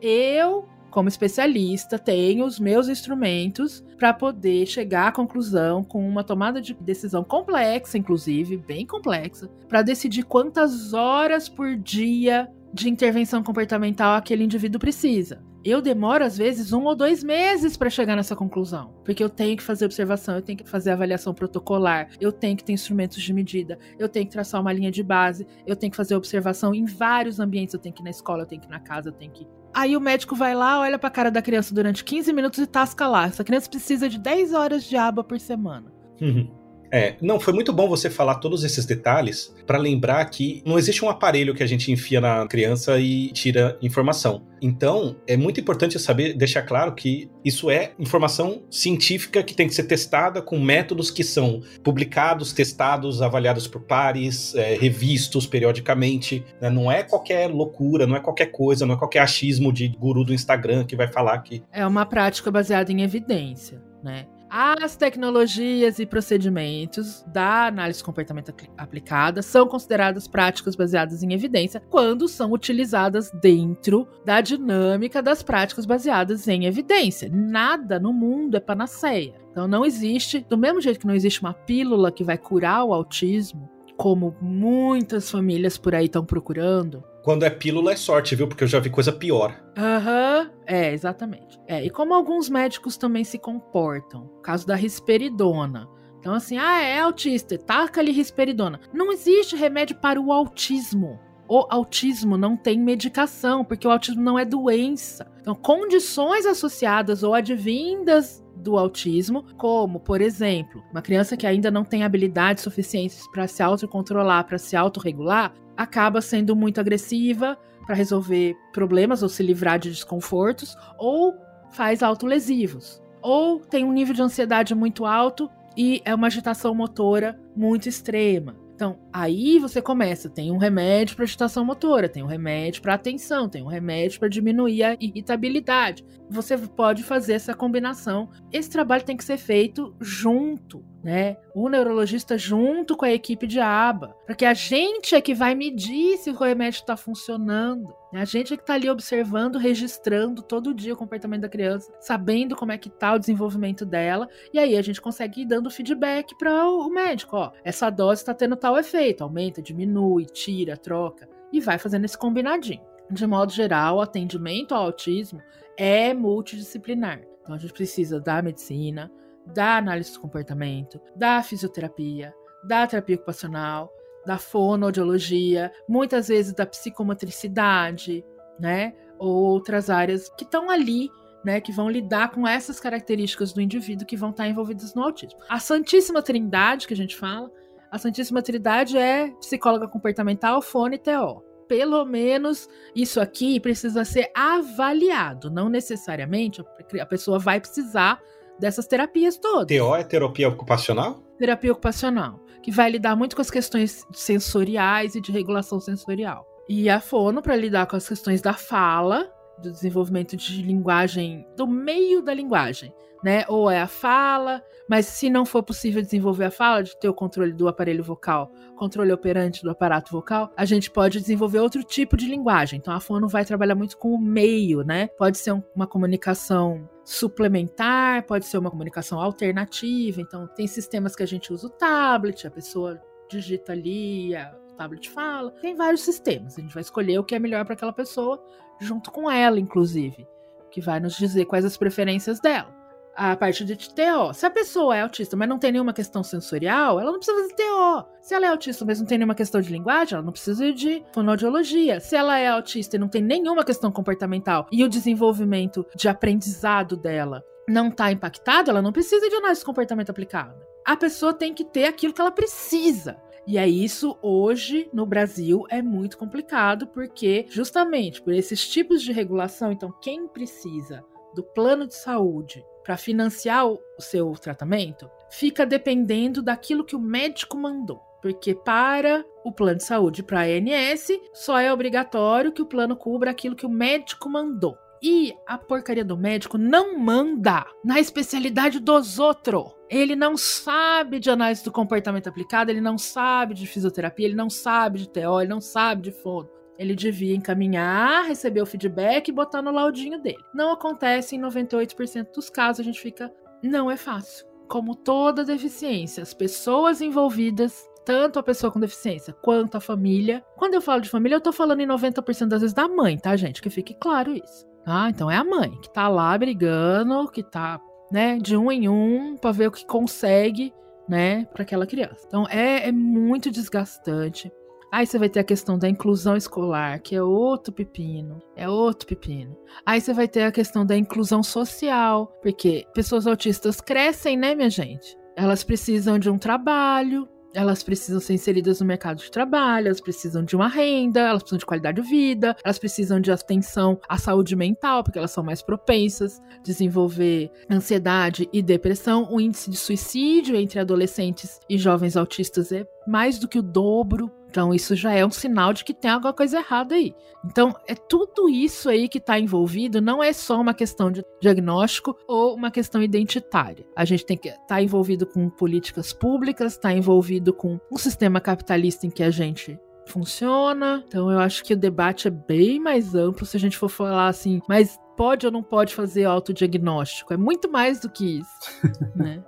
Eu 0.00 0.66
como 0.90 1.08
especialista, 1.08 1.98
tenho 1.98 2.44
os 2.44 2.58
meus 2.58 2.88
instrumentos 2.88 3.84
para 3.98 4.12
poder 4.12 4.66
chegar 4.66 5.08
à 5.08 5.12
conclusão 5.12 5.84
com 5.84 6.06
uma 6.06 6.24
tomada 6.24 6.60
de 6.60 6.74
decisão 6.74 7.22
complexa, 7.22 7.98
inclusive, 7.98 8.56
bem 8.56 8.86
complexa, 8.86 9.48
para 9.68 9.82
decidir 9.82 10.24
quantas 10.24 10.92
horas 10.92 11.48
por 11.48 11.76
dia 11.76 12.48
de 12.72 12.88
intervenção 12.88 13.42
comportamental 13.42 14.14
aquele 14.14 14.44
indivíduo 14.44 14.80
precisa. 14.80 15.42
Eu 15.68 15.82
demoro, 15.82 16.24
às 16.24 16.38
vezes, 16.38 16.72
um 16.72 16.84
ou 16.84 16.94
dois 16.94 17.24
meses 17.24 17.76
para 17.76 17.90
chegar 17.90 18.14
nessa 18.14 18.36
conclusão. 18.36 18.94
Porque 19.04 19.20
eu 19.24 19.28
tenho 19.28 19.56
que 19.56 19.64
fazer 19.64 19.84
observação, 19.84 20.36
eu 20.36 20.42
tenho 20.42 20.58
que 20.58 20.68
fazer 20.68 20.92
avaliação 20.92 21.34
protocolar, 21.34 22.08
eu 22.20 22.30
tenho 22.30 22.56
que 22.56 22.62
ter 22.62 22.72
instrumentos 22.72 23.20
de 23.20 23.32
medida, 23.32 23.76
eu 23.98 24.08
tenho 24.08 24.26
que 24.26 24.30
traçar 24.30 24.60
uma 24.60 24.72
linha 24.72 24.92
de 24.92 25.02
base, 25.02 25.44
eu 25.66 25.74
tenho 25.74 25.90
que 25.90 25.96
fazer 25.96 26.14
observação 26.14 26.72
em 26.72 26.84
vários 26.84 27.40
ambientes. 27.40 27.74
Eu 27.74 27.80
tenho 27.80 27.92
que 27.92 28.00
ir 28.00 28.04
na 28.04 28.10
escola, 28.10 28.42
eu 28.42 28.46
tenho 28.46 28.60
que 28.60 28.68
ir 28.68 28.70
na 28.70 28.78
casa, 28.78 29.08
eu 29.08 29.12
tenho 29.12 29.32
que 29.32 29.44
Aí 29.76 29.94
o 29.94 30.00
médico 30.00 30.34
vai 30.34 30.54
lá, 30.54 30.80
olha 30.80 30.98
pra 30.98 31.10
cara 31.10 31.30
da 31.30 31.42
criança 31.42 31.74
durante 31.74 32.02
15 32.02 32.32
minutos 32.32 32.58
e 32.58 32.66
tasca 32.66 33.06
lá. 33.06 33.26
Essa 33.26 33.44
criança 33.44 33.68
precisa 33.68 34.08
de 34.08 34.18
10 34.18 34.54
horas 34.54 34.84
de 34.84 34.96
aba 34.96 35.22
por 35.22 35.38
semana. 35.38 35.92
Uhum. 36.18 36.50
É, 36.90 37.14
não, 37.20 37.38
foi 37.40 37.52
muito 37.52 37.72
bom 37.72 37.88
você 37.88 38.08
falar 38.08 38.36
todos 38.36 38.64
esses 38.64 38.84
detalhes 38.84 39.54
para 39.66 39.78
lembrar 39.78 40.24
que 40.26 40.62
não 40.64 40.78
existe 40.78 41.04
um 41.04 41.08
aparelho 41.08 41.54
que 41.54 41.62
a 41.62 41.66
gente 41.66 41.90
enfia 41.90 42.20
na 42.20 42.46
criança 42.46 42.98
e 42.98 43.28
tira 43.32 43.76
informação. 43.82 44.42
Então, 44.60 45.16
é 45.26 45.36
muito 45.36 45.60
importante 45.60 45.98
saber, 45.98 46.34
deixar 46.34 46.62
claro 46.62 46.94
que 46.94 47.30
isso 47.44 47.70
é 47.70 47.92
informação 47.98 48.62
científica 48.70 49.42
que 49.42 49.54
tem 49.54 49.68
que 49.68 49.74
ser 49.74 49.84
testada 49.84 50.40
com 50.40 50.58
métodos 50.58 51.10
que 51.10 51.22
são 51.22 51.62
publicados, 51.82 52.52
testados, 52.52 53.20
avaliados 53.20 53.66
por 53.66 53.82
pares, 53.82 54.54
é, 54.54 54.74
revistos 54.76 55.46
periodicamente. 55.46 56.44
Né? 56.60 56.70
Não 56.70 56.90
é 56.90 57.02
qualquer 57.02 57.48
loucura, 57.48 58.06
não 58.06 58.16
é 58.16 58.20
qualquer 58.20 58.46
coisa, 58.46 58.86
não 58.86 58.94
é 58.94 58.98
qualquer 58.98 59.20
achismo 59.20 59.72
de 59.72 59.88
guru 59.88 60.24
do 60.24 60.32
Instagram 60.32 60.84
que 60.84 60.96
vai 60.96 61.08
falar 61.08 61.38
que. 61.38 61.62
É 61.72 61.86
uma 61.86 62.06
prática 62.06 62.50
baseada 62.50 62.90
em 62.90 63.02
evidência, 63.02 63.82
né? 64.02 64.26
As 64.48 64.96
tecnologias 64.96 65.98
e 65.98 66.06
procedimentos 66.06 67.24
da 67.26 67.66
análise 67.66 68.02
comportamento 68.02 68.54
aplicada 68.78 69.42
são 69.42 69.66
consideradas 69.66 70.28
práticas 70.28 70.76
baseadas 70.76 71.22
em 71.22 71.32
evidência 71.32 71.82
quando 71.90 72.28
são 72.28 72.52
utilizadas 72.52 73.30
dentro 73.42 74.06
da 74.24 74.40
dinâmica 74.40 75.20
das 75.20 75.42
práticas 75.42 75.84
baseadas 75.84 76.46
em 76.46 76.64
evidência. 76.64 77.28
Nada 77.32 77.98
no 77.98 78.12
mundo 78.12 78.56
é 78.56 78.60
panaceia. 78.60 79.34
Então 79.50 79.66
não 79.66 79.84
existe, 79.84 80.46
do 80.48 80.56
mesmo 80.56 80.80
jeito 80.80 81.00
que 81.00 81.06
não 81.06 81.14
existe 81.14 81.40
uma 81.40 81.52
pílula 81.52 82.12
que 82.12 82.22
vai 82.22 82.38
curar 82.38 82.84
o 82.84 82.94
autismo, 82.94 83.68
como 83.96 84.36
muitas 84.40 85.30
famílias 85.30 85.78
por 85.78 85.94
aí 85.94 86.04
estão 86.04 86.24
procurando, 86.24 87.02
quando 87.26 87.42
é 87.42 87.50
pílula 87.50 87.90
é 87.90 87.96
sorte, 87.96 88.36
viu? 88.36 88.46
Porque 88.46 88.62
eu 88.62 88.68
já 88.68 88.78
vi 88.78 88.88
coisa 88.88 89.10
pior. 89.10 89.60
Aham, 89.76 90.42
uhum. 90.44 90.50
é, 90.64 90.92
exatamente. 90.92 91.58
É, 91.66 91.84
e 91.84 91.90
como 91.90 92.14
alguns 92.14 92.48
médicos 92.48 92.96
também 92.96 93.24
se 93.24 93.36
comportam. 93.36 94.30
Caso 94.44 94.64
da 94.64 94.76
risperidona. 94.76 95.88
Então, 96.20 96.32
assim, 96.32 96.56
ah, 96.56 96.80
é 96.80 97.00
autista, 97.00 97.58
taca-lhe 97.58 98.12
risperidona. 98.12 98.78
Não 98.94 99.10
existe 99.10 99.56
remédio 99.56 99.96
para 99.96 100.20
o 100.20 100.30
autismo. 100.30 101.18
O 101.48 101.66
autismo 101.68 102.36
não 102.36 102.56
tem 102.56 102.78
medicação, 102.78 103.64
porque 103.64 103.88
o 103.88 103.90
autismo 103.90 104.22
não 104.22 104.38
é 104.38 104.44
doença. 104.44 105.26
Então, 105.40 105.52
condições 105.56 106.46
associadas 106.46 107.24
ou 107.24 107.34
advindas 107.34 108.45
do 108.66 108.76
autismo, 108.76 109.44
como, 109.56 110.00
por 110.00 110.20
exemplo, 110.20 110.82
uma 110.90 111.00
criança 111.00 111.36
que 111.36 111.46
ainda 111.46 111.70
não 111.70 111.84
tem 111.84 112.02
habilidades 112.02 112.64
suficientes 112.64 113.26
para 113.30 113.46
se 113.46 113.62
autocontrolar, 113.62 114.44
para 114.44 114.58
se 114.58 114.76
autorregular, 114.76 115.54
acaba 115.76 116.20
sendo 116.20 116.56
muito 116.56 116.80
agressiva 116.80 117.56
para 117.86 117.94
resolver 117.94 118.56
problemas 118.72 119.22
ou 119.22 119.28
se 119.28 119.42
livrar 119.44 119.78
de 119.78 119.90
desconfortos, 119.90 120.76
ou 120.98 121.32
faz 121.70 122.02
autolesivos, 122.02 123.00
ou 123.22 123.60
tem 123.60 123.84
um 123.84 123.92
nível 123.92 124.14
de 124.14 124.22
ansiedade 124.22 124.74
muito 124.74 125.06
alto 125.06 125.48
e 125.76 126.02
é 126.04 126.12
uma 126.12 126.26
agitação 126.26 126.74
motora 126.74 127.38
muito 127.54 127.88
extrema. 127.88 128.56
Então, 128.74 128.98
aí 129.18 129.58
você 129.58 129.80
começa, 129.80 130.28
tem 130.28 130.52
um 130.52 130.58
remédio 130.58 131.16
para 131.16 131.24
agitação 131.24 131.64
motora, 131.64 132.06
tem 132.06 132.22
um 132.22 132.26
remédio 132.26 132.82
para 132.82 132.92
atenção, 132.92 133.48
tem 133.48 133.62
um 133.62 133.66
remédio 133.66 134.20
para 134.20 134.28
diminuir 134.28 134.82
a 134.82 134.96
irritabilidade. 135.00 136.04
Você 136.28 136.58
pode 136.58 137.02
fazer 137.02 137.32
essa 137.32 137.54
combinação. 137.54 138.28
Esse 138.52 138.68
trabalho 138.68 139.04
tem 139.04 139.16
que 139.16 139.24
ser 139.24 139.38
feito 139.38 139.96
junto 139.98 140.84
né? 141.06 141.36
O 141.54 141.68
neurologista 141.68 142.36
junto 142.36 142.96
com 142.96 143.04
a 143.04 143.12
equipe 143.12 143.46
de 143.46 143.60
aba, 143.60 144.16
porque 144.26 144.44
a 144.44 144.52
gente 144.52 145.14
é 145.14 145.20
que 145.20 145.36
vai 145.36 145.54
medir 145.54 146.18
se 146.18 146.30
o 146.30 146.34
remédio 146.34 146.80
está 146.80 146.96
funcionando. 146.96 147.94
Né? 148.12 148.22
A 148.22 148.24
gente 148.24 148.52
é 148.52 148.56
que 148.56 148.64
está 148.64 148.74
ali 148.74 148.90
observando, 148.90 149.56
registrando 149.56 150.42
todo 150.42 150.74
dia 150.74 150.94
o 150.94 150.96
comportamento 150.96 151.42
da 151.42 151.48
criança, 151.48 151.92
sabendo 152.00 152.56
como 152.56 152.72
é 152.72 152.78
que 152.78 152.90
tá 152.90 153.14
o 153.14 153.20
desenvolvimento 153.20 153.86
dela, 153.86 154.28
e 154.52 154.58
aí 154.58 154.76
a 154.76 154.82
gente 154.82 155.00
consegue 155.00 155.42
ir 155.42 155.46
dando 155.46 155.70
feedback 155.70 156.36
para 156.36 156.68
o 156.68 156.90
médico, 156.90 157.36
ó, 157.36 157.52
essa 157.62 157.88
dose 157.88 158.22
está 158.22 158.34
tendo 158.34 158.56
tal 158.56 158.76
efeito, 158.76 159.05
aumenta, 159.20 159.62
diminui, 159.62 160.24
tira, 160.26 160.76
troca, 160.76 161.28
e 161.52 161.60
vai 161.60 161.78
fazendo 161.78 162.04
esse 162.04 162.18
combinadinho. 162.18 162.80
De 163.10 163.26
modo 163.26 163.52
geral, 163.52 163.96
o 163.96 164.00
atendimento 164.00 164.74
ao 164.74 164.84
autismo 164.84 165.40
é 165.76 166.12
multidisciplinar. 166.12 167.20
Então 167.42 167.54
a 167.54 167.58
gente 167.58 167.72
precisa 167.72 168.20
da 168.20 168.42
medicina, 168.42 169.10
da 169.54 169.76
análise 169.76 170.12
do 170.12 170.20
comportamento, 170.20 171.00
da 171.14 171.42
fisioterapia, 171.42 172.34
da 172.64 172.86
terapia 172.86 173.14
ocupacional, 173.14 173.92
da 174.26 174.38
fonoaudiologia, 174.38 175.72
muitas 175.88 176.26
vezes 176.26 176.52
da 176.52 176.66
psicomotricidade, 176.66 178.24
né? 178.58 178.92
Ou 179.18 179.32
outras 179.32 179.88
áreas 179.88 180.28
que 180.30 180.42
estão 180.42 180.68
ali, 180.68 181.08
né? 181.44 181.60
Que 181.60 181.70
vão 181.70 181.88
lidar 181.88 182.32
com 182.32 182.46
essas 182.46 182.80
características 182.80 183.52
do 183.52 183.60
indivíduo 183.60 184.04
que 184.06 184.16
vão 184.16 184.30
estar 184.30 184.48
envolvidas 184.48 184.94
no 184.94 185.04
autismo. 185.04 185.38
A 185.48 185.60
Santíssima 185.60 186.20
Trindade, 186.20 186.88
que 186.88 186.94
a 186.94 186.96
gente 186.96 187.16
fala, 187.16 187.48
a 187.96 187.98
Santíssima 187.98 188.42
Trindade 188.42 188.96
é 188.96 189.30
psicóloga 189.40 189.88
comportamental, 189.88 190.62
fone 190.62 190.96
e 190.96 190.98
TO. 190.98 191.42
Pelo 191.66 192.04
menos 192.04 192.68
isso 192.94 193.20
aqui 193.20 193.58
precisa 193.58 194.04
ser 194.04 194.30
avaliado. 194.34 195.50
Não 195.50 195.68
necessariamente 195.68 196.62
a 197.00 197.06
pessoa 197.06 197.38
vai 197.38 197.58
precisar 197.58 198.20
dessas 198.58 198.86
terapias 198.86 199.36
todas. 199.36 199.76
TO 199.76 199.96
é 199.96 200.04
terapia 200.04 200.48
ocupacional? 200.48 201.22
Terapia 201.38 201.72
ocupacional, 201.72 202.38
que 202.62 202.70
vai 202.70 202.90
lidar 202.90 203.16
muito 203.16 203.34
com 203.34 203.42
as 203.42 203.50
questões 203.50 204.04
sensoriais 204.12 205.14
e 205.14 205.20
de 205.20 205.32
regulação 205.32 205.80
sensorial. 205.80 206.46
E 206.68 206.88
a 206.88 207.00
fono 207.00 207.42
para 207.42 207.56
lidar 207.56 207.86
com 207.86 207.96
as 207.96 208.08
questões 208.08 208.40
da 208.40 208.52
fala, 208.52 209.30
do 209.58 209.70
desenvolvimento 209.70 210.36
de 210.36 210.62
linguagem, 210.62 211.46
do 211.56 211.66
meio 211.66 212.22
da 212.22 212.34
linguagem, 212.34 212.92
né? 213.24 213.44
Ou 213.48 213.70
é 213.70 213.80
a 213.80 213.86
fala, 213.86 214.62
mas 214.88 215.06
se 215.06 215.28
não 215.30 215.44
for 215.44 215.62
possível 215.62 216.02
desenvolver 216.02 216.44
a 216.44 216.50
fala, 216.50 216.82
de 216.82 216.98
ter 216.98 217.08
o 217.08 217.14
controle 217.14 217.52
do 217.52 217.66
aparelho 217.66 218.04
vocal, 218.04 218.50
controle 218.76 219.12
operante 219.12 219.62
do 219.62 219.70
aparato 219.70 220.12
vocal, 220.12 220.52
a 220.56 220.64
gente 220.64 220.90
pode 220.90 221.20
desenvolver 221.20 221.58
outro 221.58 221.82
tipo 221.82 222.16
de 222.16 222.26
linguagem. 222.26 222.78
Então 222.78 222.94
a 222.94 223.00
fono 223.00 223.28
vai 223.28 223.44
trabalhar 223.44 223.74
muito 223.74 223.96
com 223.96 224.14
o 224.14 224.20
meio, 224.20 224.82
né? 224.82 225.08
Pode 225.08 225.38
ser 225.38 225.52
uma 225.74 225.86
comunicação 225.86 226.88
suplementar, 227.04 228.26
pode 228.26 228.44
ser 228.46 228.58
uma 228.58 228.70
comunicação 228.70 229.20
alternativa. 229.20 230.20
Então 230.20 230.46
tem 230.46 230.66
sistemas 230.66 231.16
que 231.16 231.22
a 231.22 231.26
gente 231.26 231.52
usa 231.52 231.66
o 231.66 231.70
tablet, 231.70 232.46
a 232.46 232.50
pessoa 232.50 233.00
digita 233.28 233.72
ali, 233.72 234.34
o 234.34 234.65
tablet 234.76 235.10
fala. 235.10 235.50
Tem 235.60 235.74
vários 235.74 236.02
sistemas. 236.02 236.58
A 236.58 236.60
gente 236.60 236.74
vai 236.74 236.82
escolher 236.82 237.18
o 237.18 237.24
que 237.24 237.34
é 237.34 237.38
melhor 237.38 237.64
para 237.64 237.74
aquela 237.74 237.92
pessoa, 237.92 238.42
junto 238.80 239.10
com 239.10 239.30
ela, 239.30 239.58
inclusive, 239.58 240.26
que 240.70 240.80
vai 240.80 241.00
nos 241.00 241.16
dizer 241.16 241.46
quais 241.46 241.64
as 241.64 241.76
preferências 241.76 242.40
dela 242.40 242.76
a 243.16 243.34
parte 243.34 243.64
de 243.64 243.76
TO. 243.76 244.34
Se 244.34 244.44
a 244.44 244.50
pessoa 244.50 244.94
é 244.94 245.00
autista, 245.00 245.36
mas 245.36 245.48
não 245.48 245.58
tem 245.58 245.72
nenhuma 245.72 245.92
questão 245.92 246.22
sensorial, 246.22 247.00
ela 247.00 247.10
não 247.10 247.18
precisa 247.18 247.40
fazer 247.40 247.54
TO. 247.54 248.08
Se 248.20 248.34
ela 248.34 248.46
é 248.46 248.48
autista, 248.50 248.84
mas 248.84 249.00
não 249.00 249.06
tem 249.06 249.16
nenhuma 249.16 249.34
questão 249.34 249.60
de 249.60 249.72
linguagem, 249.72 250.14
ela 250.14 250.24
não 250.24 250.32
precisa 250.32 250.72
de 250.72 251.02
fonoaudiologia. 251.12 251.98
Se 251.98 252.14
ela 252.14 252.38
é 252.38 252.48
autista 252.48 252.96
e 252.96 252.98
não 252.98 253.08
tem 253.08 253.22
nenhuma 253.22 253.64
questão 253.64 253.90
comportamental 253.90 254.66
e 254.70 254.84
o 254.84 254.88
desenvolvimento 254.88 255.86
de 255.96 256.08
aprendizado 256.08 256.96
dela 256.96 257.42
não 257.66 257.88
está 257.88 258.12
impactado, 258.12 258.70
ela 258.70 258.82
não 258.82 258.92
precisa 258.92 259.28
de 259.28 259.34
análise 259.34 259.60
de 259.60 259.66
comportamento 259.66 260.10
aplicada. 260.10 260.54
A 260.84 260.96
pessoa 260.96 261.32
tem 261.32 261.54
que 261.54 261.64
ter 261.64 261.86
aquilo 261.86 262.12
que 262.12 262.20
ela 262.20 262.30
precisa. 262.30 263.16
E 263.46 263.58
é 263.58 263.68
isso 263.68 264.18
hoje 264.20 264.88
no 264.92 265.06
Brasil 265.06 265.64
é 265.70 265.80
muito 265.80 266.18
complicado, 266.18 266.88
porque 266.88 267.46
justamente 267.48 268.20
por 268.20 268.32
esses 268.32 268.68
tipos 268.68 269.02
de 269.02 269.12
regulação, 269.12 269.70
então 269.70 269.94
quem 270.02 270.26
precisa 270.26 271.04
do 271.32 271.44
plano 271.44 271.86
de 271.86 271.94
saúde 271.94 272.64
para 272.82 272.96
financiar 272.96 273.66
o 273.68 273.78
seu 273.98 274.32
tratamento 274.32 275.08
fica 275.30 275.64
dependendo 275.64 276.42
daquilo 276.42 276.84
que 276.84 276.96
o 276.96 277.00
médico 277.00 277.56
mandou. 277.56 278.00
Porque 278.20 278.54
para 278.54 279.24
o 279.44 279.52
plano 279.52 279.78
de 279.78 279.84
saúde 279.84 280.22
para 280.22 280.40
a 280.40 280.44
ANS, 280.44 281.08
só 281.32 281.58
é 281.58 281.72
obrigatório 281.72 282.50
que 282.50 282.62
o 282.62 282.66
plano 282.66 282.96
cubra 282.96 283.30
aquilo 283.30 283.54
que 283.54 283.66
o 283.66 283.70
médico 283.70 284.28
mandou. 284.28 284.76
E 285.02 285.34
a 285.46 285.58
porcaria 285.58 286.04
do 286.04 286.16
médico 286.16 286.56
não 286.56 286.98
manda 286.98 287.66
na 287.84 288.00
especialidade 288.00 288.80
dos 288.80 289.18
outros. 289.18 289.74
Ele 289.88 290.16
não 290.16 290.36
sabe 290.36 291.18
de 291.20 291.30
análise 291.30 291.62
do 291.62 291.70
comportamento 291.70 292.28
aplicado, 292.28 292.70
ele 292.70 292.80
não 292.80 292.98
sabe 292.98 293.54
de 293.54 293.66
fisioterapia, 293.66 294.26
ele 294.26 294.34
não 294.34 294.50
sabe 294.50 294.98
de 295.00 295.08
TO, 295.08 295.40
ele 295.40 295.50
não 295.50 295.60
sabe 295.60 296.02
de 296.02 296.10
fono. 296.10 296.48
Ele 296.78 296.94
devia 296.94 297.34
encaminhar, 297.34 298.24
receber 298.26 298.60
o 298.60 298.66
feedback 298.66 299.28
e 299.28 299.32
botar 299.32 299.62
no 299.62 299.70
laudinho 299.70 300.20
dele. 300.20 300.42
Não 300.54 300.72
acontece 300.72 301.36
em 301.36 301.40
98% 301.40 302.34
dos 302.34 302.50
casos, 302.50 302.80
a 302.80 302.84
gente 302.84 303.00
fica. 303.00 303.32
Não 303.62 303.90
é 303.90 303.96
fácil. 303.96 304.46
Como 304.68 304.94
toda 304.94 305.44
deficiência, 305.44 306.22
as 306.22 306.34
pessoas 306.34 307.00
envolvidas, 307.00 307.88
tanto 308.04 308.38
a 308.38 308.42
pessoa 308.42 308.70
com 308.70 308.80
deficiência 308.80 309.32
quanto 309.32 309.76
a 309.76 309.80
família. 309.80 310.44
Quando 310.56 310.74
eu 310.74 310.80
falo 310.80 311.00
de 311.00 311.08
família, 311.08 311.36
eu 311.36 311.40
tô 311.40 311.52
falando 311.52 311.80
em 311.80 311.86
90% 311.86 312.46
das 312.46 312.60
vezes 312.60 312.74
da 312.74 312.88
mãe, 312.88 313.16
tá, 313.16 313.36
gente? 313.36 313.62
Que 313.62 313.70
fique 313.70 313.94
claro 313.94 314.32
isso. 314.32 314.66
Ah, 314.86 315.10
então 315.10 315.28
é 315.28 315.36
a 315.36 315.44
mãe 315.44 315.76
que 315.82 315.90
tá 315.90 316.06
lá 316.08 316.38
brigando, 316.38 317.28
que 317.28 317.42
tá, 317.42 317.80
né, 318.10 318.38
de 318.38 318.56
um 318.56 318.70
em 318.70 318.88
um 318.88 319.36
para 319.36 319.50
ver 319.50 319.66
o 319.66 319.72
que 319.72 319.84
consegue, 319.84 320.72
né, 321.08 321.44
para 321.46 321.64
aquela 321.64 321.86
criança. 321.86 322.24
Então 322.26 322.46
é, 322.48 322.88
é 322.88 322.92
muito 322.92 323.50
desgastante. 323.50 324.50
Aí 324.92 325.04
você 325.04 325.18
vai 325.18 325.28
ter 325.28 325.40
a 325.40 325.44
questão 325.44 325.76
da 325.76 325.88
inclusão 325.88 326.36
escolar, 326.36 327.00
que 327.00 327.16
é 327.16 327.22
outro 327.22 327.72
pepino. 327.72 328.40
É 328.54 328.68
outro 328.68 329.08
pepino. 329.08 329.56
Aí 329.84 330.00
você 330.00 330.14
vai 330.14 330.28
ter 330.28 330.44
a 330.44 330.52
questão 330.52 330.86
da 330.86 330.96
inclusão 330.96 331.42
social, 331.42 332.32
porque 332.40 332.86
pessoas 332.94 333.26
autistas 333.26 333.80
crescem, 333.80 334.36
né, 334.36 334.54
minha 334.54 334.70
gente? 334.70 335.18
Elas 335.34 335.64
precisam 335.64 336.18
de 336.18 336.30
um 336.30 336.38
trabalho, 336.38 337.28
elas 337.56 337.82
precisam 337.82 338.20
ser 338.20 338.34
inseridas 338.34 338.80
no 338.80 338.86
mercado 338.86 339.16
de 339.16 339.30
trabalho, 339.30 339.86
elas 339.88 340.00
precisam 340.00 340.44
de 340.44 340.54
uma 340.54 340.68
renda, 340.68 341.20
elas 341.20 341.42
precisam 341.42 341.58
de 341.58 341.64
qualidade 341.64 342.02
de 342.02 342.06
vida, 342.06 342.54
elas 342.62 342.78
precisam 342.78 343.18
de 343.18 343.32
atenção 343.32 343.98
à 344.06 344.18
saúde 344.18 344.54
mental, 344.54 345.02
porque 345.02 345.18
elas 345.18 345.30
são 345.30 345.42
mais 345.42 345.62
propensas 345.62 346.38
a 346.54 346.62
desenvolver 346.62 347.50
ansiedade 347.70 348.46
e 348.52 348.60
depressão. 348.60 349.26
O 349.32 349.40
índice 349.40 349.70
de 349.70 349.76
suicídio 349.76 350.54
entre 350.54 350.78
adolescentes 350.78 351.58
e 351.68 351.78
jovens 351.78 352.14
autistas 352.14 352.70
é 352.72 352.86
mais 353.06 353.38
do 353.38 353.48
que 353.48 353.58
o 353.58 353.62
dobro 353.62 354.30
então, 354.48 354.72
isso 354.72 354.94
já 354.94 355.12
é 355.12 355.24
um 355.24 355.30
sinal 355.30 355.72
de 355.72 355.84
que 355.84 355.92
tem 355.92 356.10
alguma 356.10 356.32
coisa 356.32 356.58
errada 356.58 356.94
aí. 356.94 357.14
Então, 357.44 357.74
é 357.86 357.94
tudo 357.94 358.48
isso 358.48 358.88
aí 358.88 359.08
que 359.08 359.18
está 359.18 359.38
envolvido, 359.38 360.00
não 360.00 360.22
é 360.22 360.32
só 360.32 360.60
uma 360.60 360.72
questão 360.72 361.10
de 361.10 361.22
diagnóstico 361.40 362.16
ou 362.26 362.54
uma 362.54 362.70
questão 362.70 363.02
identitária. 363.02 363.86
A 363.94 364.04
gente 364.04 364.24
tem 364.24 364.36
que 364.36 364.48
estar 364.48 364.66
tá 364.66 364.82
envolvido 364.82 365.26
com 365.26 365.50
políticas 365.50 366.12
públicas, 366.12 366.72
está 366.72 366.92
envolvido 366.92 367.52
com 367.52 367.78
um 367.92 367.98
sistema 367.98 368.40
capitalista 368.40 369.06
em 369.06 369.10
que 369.10 369.22
a 369.22 369.30
gente 369.30 369.78
funciona. 370.06 371.04
Então, 371.06 371.30
eu 371.30 371.38
acho 371.38 371.62
que 371.62 371.74
o 371.74 371.76
debate 371.76 372.28
é 372.28 372.30
bem 372.30 372.80
mais 372.80 373.14
amplo 373.14 373.44
se 373.44 373.56
a 373.56 373.60
gente 373.60 373.76
for 373.76 373.88
falar 373.88 374.28
assim, 374.28 374.60
mas 374.68 374.98
pode 375.16 375.46
ou 375.46 375.52
não 375.52 375.62
pode 375.62 375.94
fazer 375.94 376.24
autodiagnóstico? 376.24 377.34
É 377.34 377.36
muito 377.36 377.70
mais 377.70 378.00
do 378.00 378.08
que 378.08 378.38
isso, 378.38 378.86
né? 379.14 379.42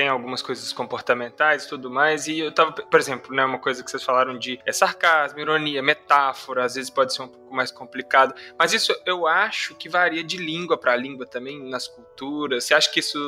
Tem 0.00 0.08
algumas 0.08 0.40
coisas 0.40 0.72
comportamentais 0.72 1.64
e 1.64 1.68
tudo 1.68 1.90
mais. 1.90 2.26
E 2.26 2.38
eu 2.38 2.50
tava, 2.50 2.72
por 2.72 2.98
exemplo, 2.98 3.36
né, 3.36 3.44
uma 3.44 3.58
coisa 3.58 3.84
que 3.84 3.90
vocês 3.90 4.02
falaram 4.02 4.38
de 4.38 4.58
é 4.64 4.72
sarcasmo, 4.72 5.38
ironia, 5.38 5.82
metáfora, 5.82 6.64
às 6.64 6.74
vezes 6.74 6.88
pode 6.88 7.12
ser 7.12 7.20
um 7.20 7.28
pouco 7.28 7.54
mais 7.54 7.70
complicado. 7.70 8.34
Mas 8.58 8.72
isso 8.72 8.98
eu 9.04 9.26
acho 9.26 9.74
que 9.74 9.90
varia 9.90 10.24
de 10.24 10.38
língua 10.38 10.78
para 10.78 10.96
língua 10.96 11.26
também, 11.26 11.62
nas 11.68 11.86
culturas. 11.86 12.64
Você 12.64 12.72
acha 12.72 12.90
que 12.90 13.00
isso 13.00 13.18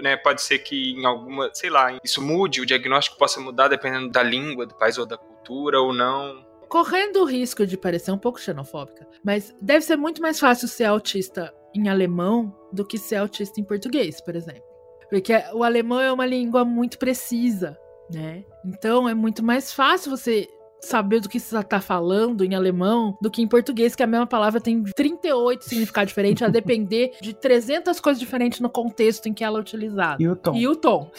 né, 0.00 0.16
pode 0.16 0.40
ser 0.40 0.60
que 0.60 0.92
em 0.92 1.04
alguma, 1.04 1.50
sei 1.52 1.68
lá, 1.68 1.94
isso 2.02 2.22
mude, 2.22 2.62
o 2.62 2.66
diagnóstico 2.66 3.18
possa 3.18 3.38
mudar 3.38 3.68
dependendo 3.68 4.08
da 4.08 4.22
língua 4.22 4.64
do 4.64 4.74
país 4.74 4.96
ou 4.96 5.04
da 5.04 5.18
cultura 5.18 5.78
ou 5.78 5.92
não? 5.92 6.42
Correndo 6.70 7.20
o 7.20 7.26
risco 7.26 7.66
de 7.66 7.76
parecer 7.76 8.12
um 8.12 8.18
pouco 8.18 8.40
xenofóbica, 8.40 9.06
mas 9.22 9.54
deve 9.60 9.84
ser 9.84 9.96
muito 9.96 10.22
mais 10.22 10.40
fácil 10.40 10.68
ser 10.68 10.84
autista 10.84 11.52
em 11.74 11.90
alemão 11.90 12.56
do 12.72 12.82
que 12.82 12.96
ser 12.96 13.16
autista 13.16 13.60
em 13.60 13.64
português, 13.64 14.22
por 14.22 14.34
exemplo. 14.34 14.73
Porque 15.08 15.32
o 15.52 15.62
alemão 15.62 16.00
é 16.00 16.12
uma 16.12 16.26
língua 16.26 16.64
muito 16.64 16.98
precisa, 16.98 17.78
né? 18.12 18.44
Então 18.64 19.08
é 19.08 19.14
muito 19.14 19.42
mais 19.42 19.72
fácil 19.72 20.10
você 20.10 20.48
saber 20.80 21.20
do 21.20 21.28
que 21.28 21.40
você 21.40 21.58
está 21.58 21.80
falando 21.80 22.44
em 22.44 22.54
alemão 22.54 23.16
do 23.20 23.30
que 23.30 23.42
em 23.42 23.48
português, 23.48 23.94
que 23.94 24.02
a 24.02 24.06
mesma 24.06 24.26
palavra 24.26 24.60
tem 24.60 24.82
38 24.82 25.64
significados 25.64 26.10
diferentes, 26.10 26.42
a 26.42 26.48
depender 26.48 27.12
de 27.20 27.32
300 27.32 27.98
coisas 28.00 28.20
diferentes 28.20 28.60
no 28.60 28.68
contexto 28.68 29.26
em 29.26 29.32
que 29.32 29.42
ela 29.42 29.58
é 29.58 29.60
utilizada. 29.62 30.22
E 30.22 30.28
o 30.28 30.36
tom. 30.36 30.54
E 30.54 30.68
o 30.68 30.76
tom. 30.76 31.10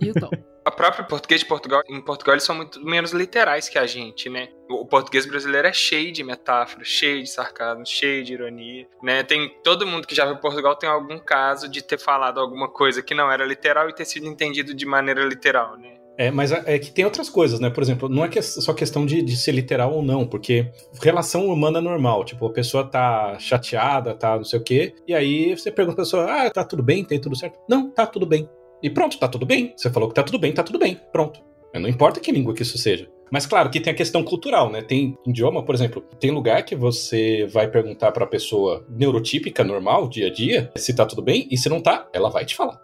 E 0.00 0.10
o 0.10 0.14
tom. 0.14 0.30
a 0.64 0.70
própria 0.70 1.04
português 1.04 1.42
de 1.42 1.46
Portugal, 1.46 1.82
em 1.88 2.00
Portugal 2.00 2.34
eles 2.34 2.44
são 2.44 2.56
muito 2.56 2.82
menos 2.84 3.12
literais 3.12 3.68
que 3.68 3.78
a 3.78 3.86
gente, 3.86 4.30
né? 4.30 4.48
O 4.68 4.86
português 4.86 5.26
brasileiro 5.26 5.68
é 5.68 5.72
cheio 5.72 6.10
de 6.10 6.24
metáforas, 6.24 6.88
cheio 6.88 7.22
de 7.22 7.28
sarcasmo, 7.28 7.86
cheio 7.86 8.24
de 8.24 8.32
ironia, 8.32 8.86
né? 9.02 9.22
Tem 9.22 9.54
todo 9.62 9.86
mundo 9.86 10.06
que 10.06 10.14
já 10.14 10.24
veio 10.24 10.38
Portugal 10.38 10.74
tem 10.76 10.88
algum 10.88 11.18
caso 11.18 11.68
de 11.68 11.82
ter 11.82 11.98
falado 11.98 12.40
alguma 12.40 12.68
coisa 12.68 13.02
que 13.02 13.14
não 13.14 13.30
era 13.30 13.44
literal 13.44 13.88
e 13.88 13.94
ter 13.94 14.04
sido 14.04 14.26
entendido 14.26 14.74
de 14.74 14.86
maneira 14.86 15.24
literal, 15.24 15.76
né? 15.76 15.98
É, 16.16 16.30
mas 16.30 16.52
é, 16.52 16.62
é 16.66 16.78
que 16.78 16.92
tem 16.92 17.04
outras 17.04 17.28
coisas, 17.28 17.58
né? 17.58 17.68
Por 17.68 17.82
exemplo, 17.82 18.08
não 18.08 18.24
é 18.24 18.28
que 18.28 18.40
só 18.40 18.72
questão 18.72 19.04
de, 19.04 19.20
de 19.20 19.36
ser 19.36 19.52
literal 19.52 19.92
ou 19.92 20.02
não, 20.02 20.26
porque 20.26 20.70
relação 21.02 21.46
humana 21.46 21.80
normal, 21.80 22.24
tipo, 22.24 22.46
a 22.46 22.52
pessoa 22.52 22.88
tá 22.88 23.36
chateada, 23.38 24.14
tá 24.14 24.36
não 24.36 24.44
sei 24.44 24.58
o 24.60 24.62
quê, 24.62 24.94
e 25.06 25.14
aí 25.14 25.56
você 25.56 25.70
pergunta 25.72 25.96
pra 25.96 26.04
pessoa, 26.04 26.24
ah, 26.30 26.50
tá 26.50 26.64
tudo 26.64 26.82
bem, 26.82 27.04
tem 27.04 27.20
tudo 27.20 27.36
certo? 27.36 27.58
Não, 27.68 27.90
tá 27.90 28.06
tudo 28.06 28.26
bem. 28.26 28.48
E 28.84 28.90
pronto, 28.90 29.18
tá 29.18 29.26
tudo 29.26 29.46
bem. 29.46 29.72
Você 29.74 29.88
falou 29.88 30.10
que 30.10 30.14
tá 30.14 30.22
tudo 30.22 30.38
bem, 30.38 30.52
tá 30.52 30.62
tudo 30.62 30.78
bem. 30.78 31.00
Pronto. 31.10 31.40
Não 31.72 31.88
importa 31.88 32.20
que 32.20 32.30
língua 32.30 32.52
que 32.52 32.60
isso 32.60 32.76
seja. 32.76 33.08
Mas 33.32 33.46
claro 33.46 33.70
que 33.70 33.80
tem 33.80 33.94
a 33.94 33.96
questão 33.96 34.22
cultural, 34.22 34.70
né? 34.70 34.82
Tem 34.82 35.16
idioma, 35.26 35.64
por 35.64 35.74
exemplo, 35.74 36.02
tem 36.20 36.30
lugar 36.30 36.62
que 36.66 36.76
você 36.76 37.46
vai 37.46 37.66
perguntar 37.66 38.12
para 38.12 38.26
pessoa 38.26 38.86
neurotípica, 38.90 39.64
normal, 39.64 40.06
dia 40.06 40.26
a 40.26 40.30
dia, 40.30 40.70
se 40.76 40.94
tá 40.94 41.06
tudo 41.06 41.22
bem, 41.22 41.48
e 41.50 41.56
se 41.56 41.70
não 41.70 41.80
tá, 41.80 42.06
ela 42.12 42.28
vai 42.28 42.44
te 42.44 42.54
falar. 42.54 42.78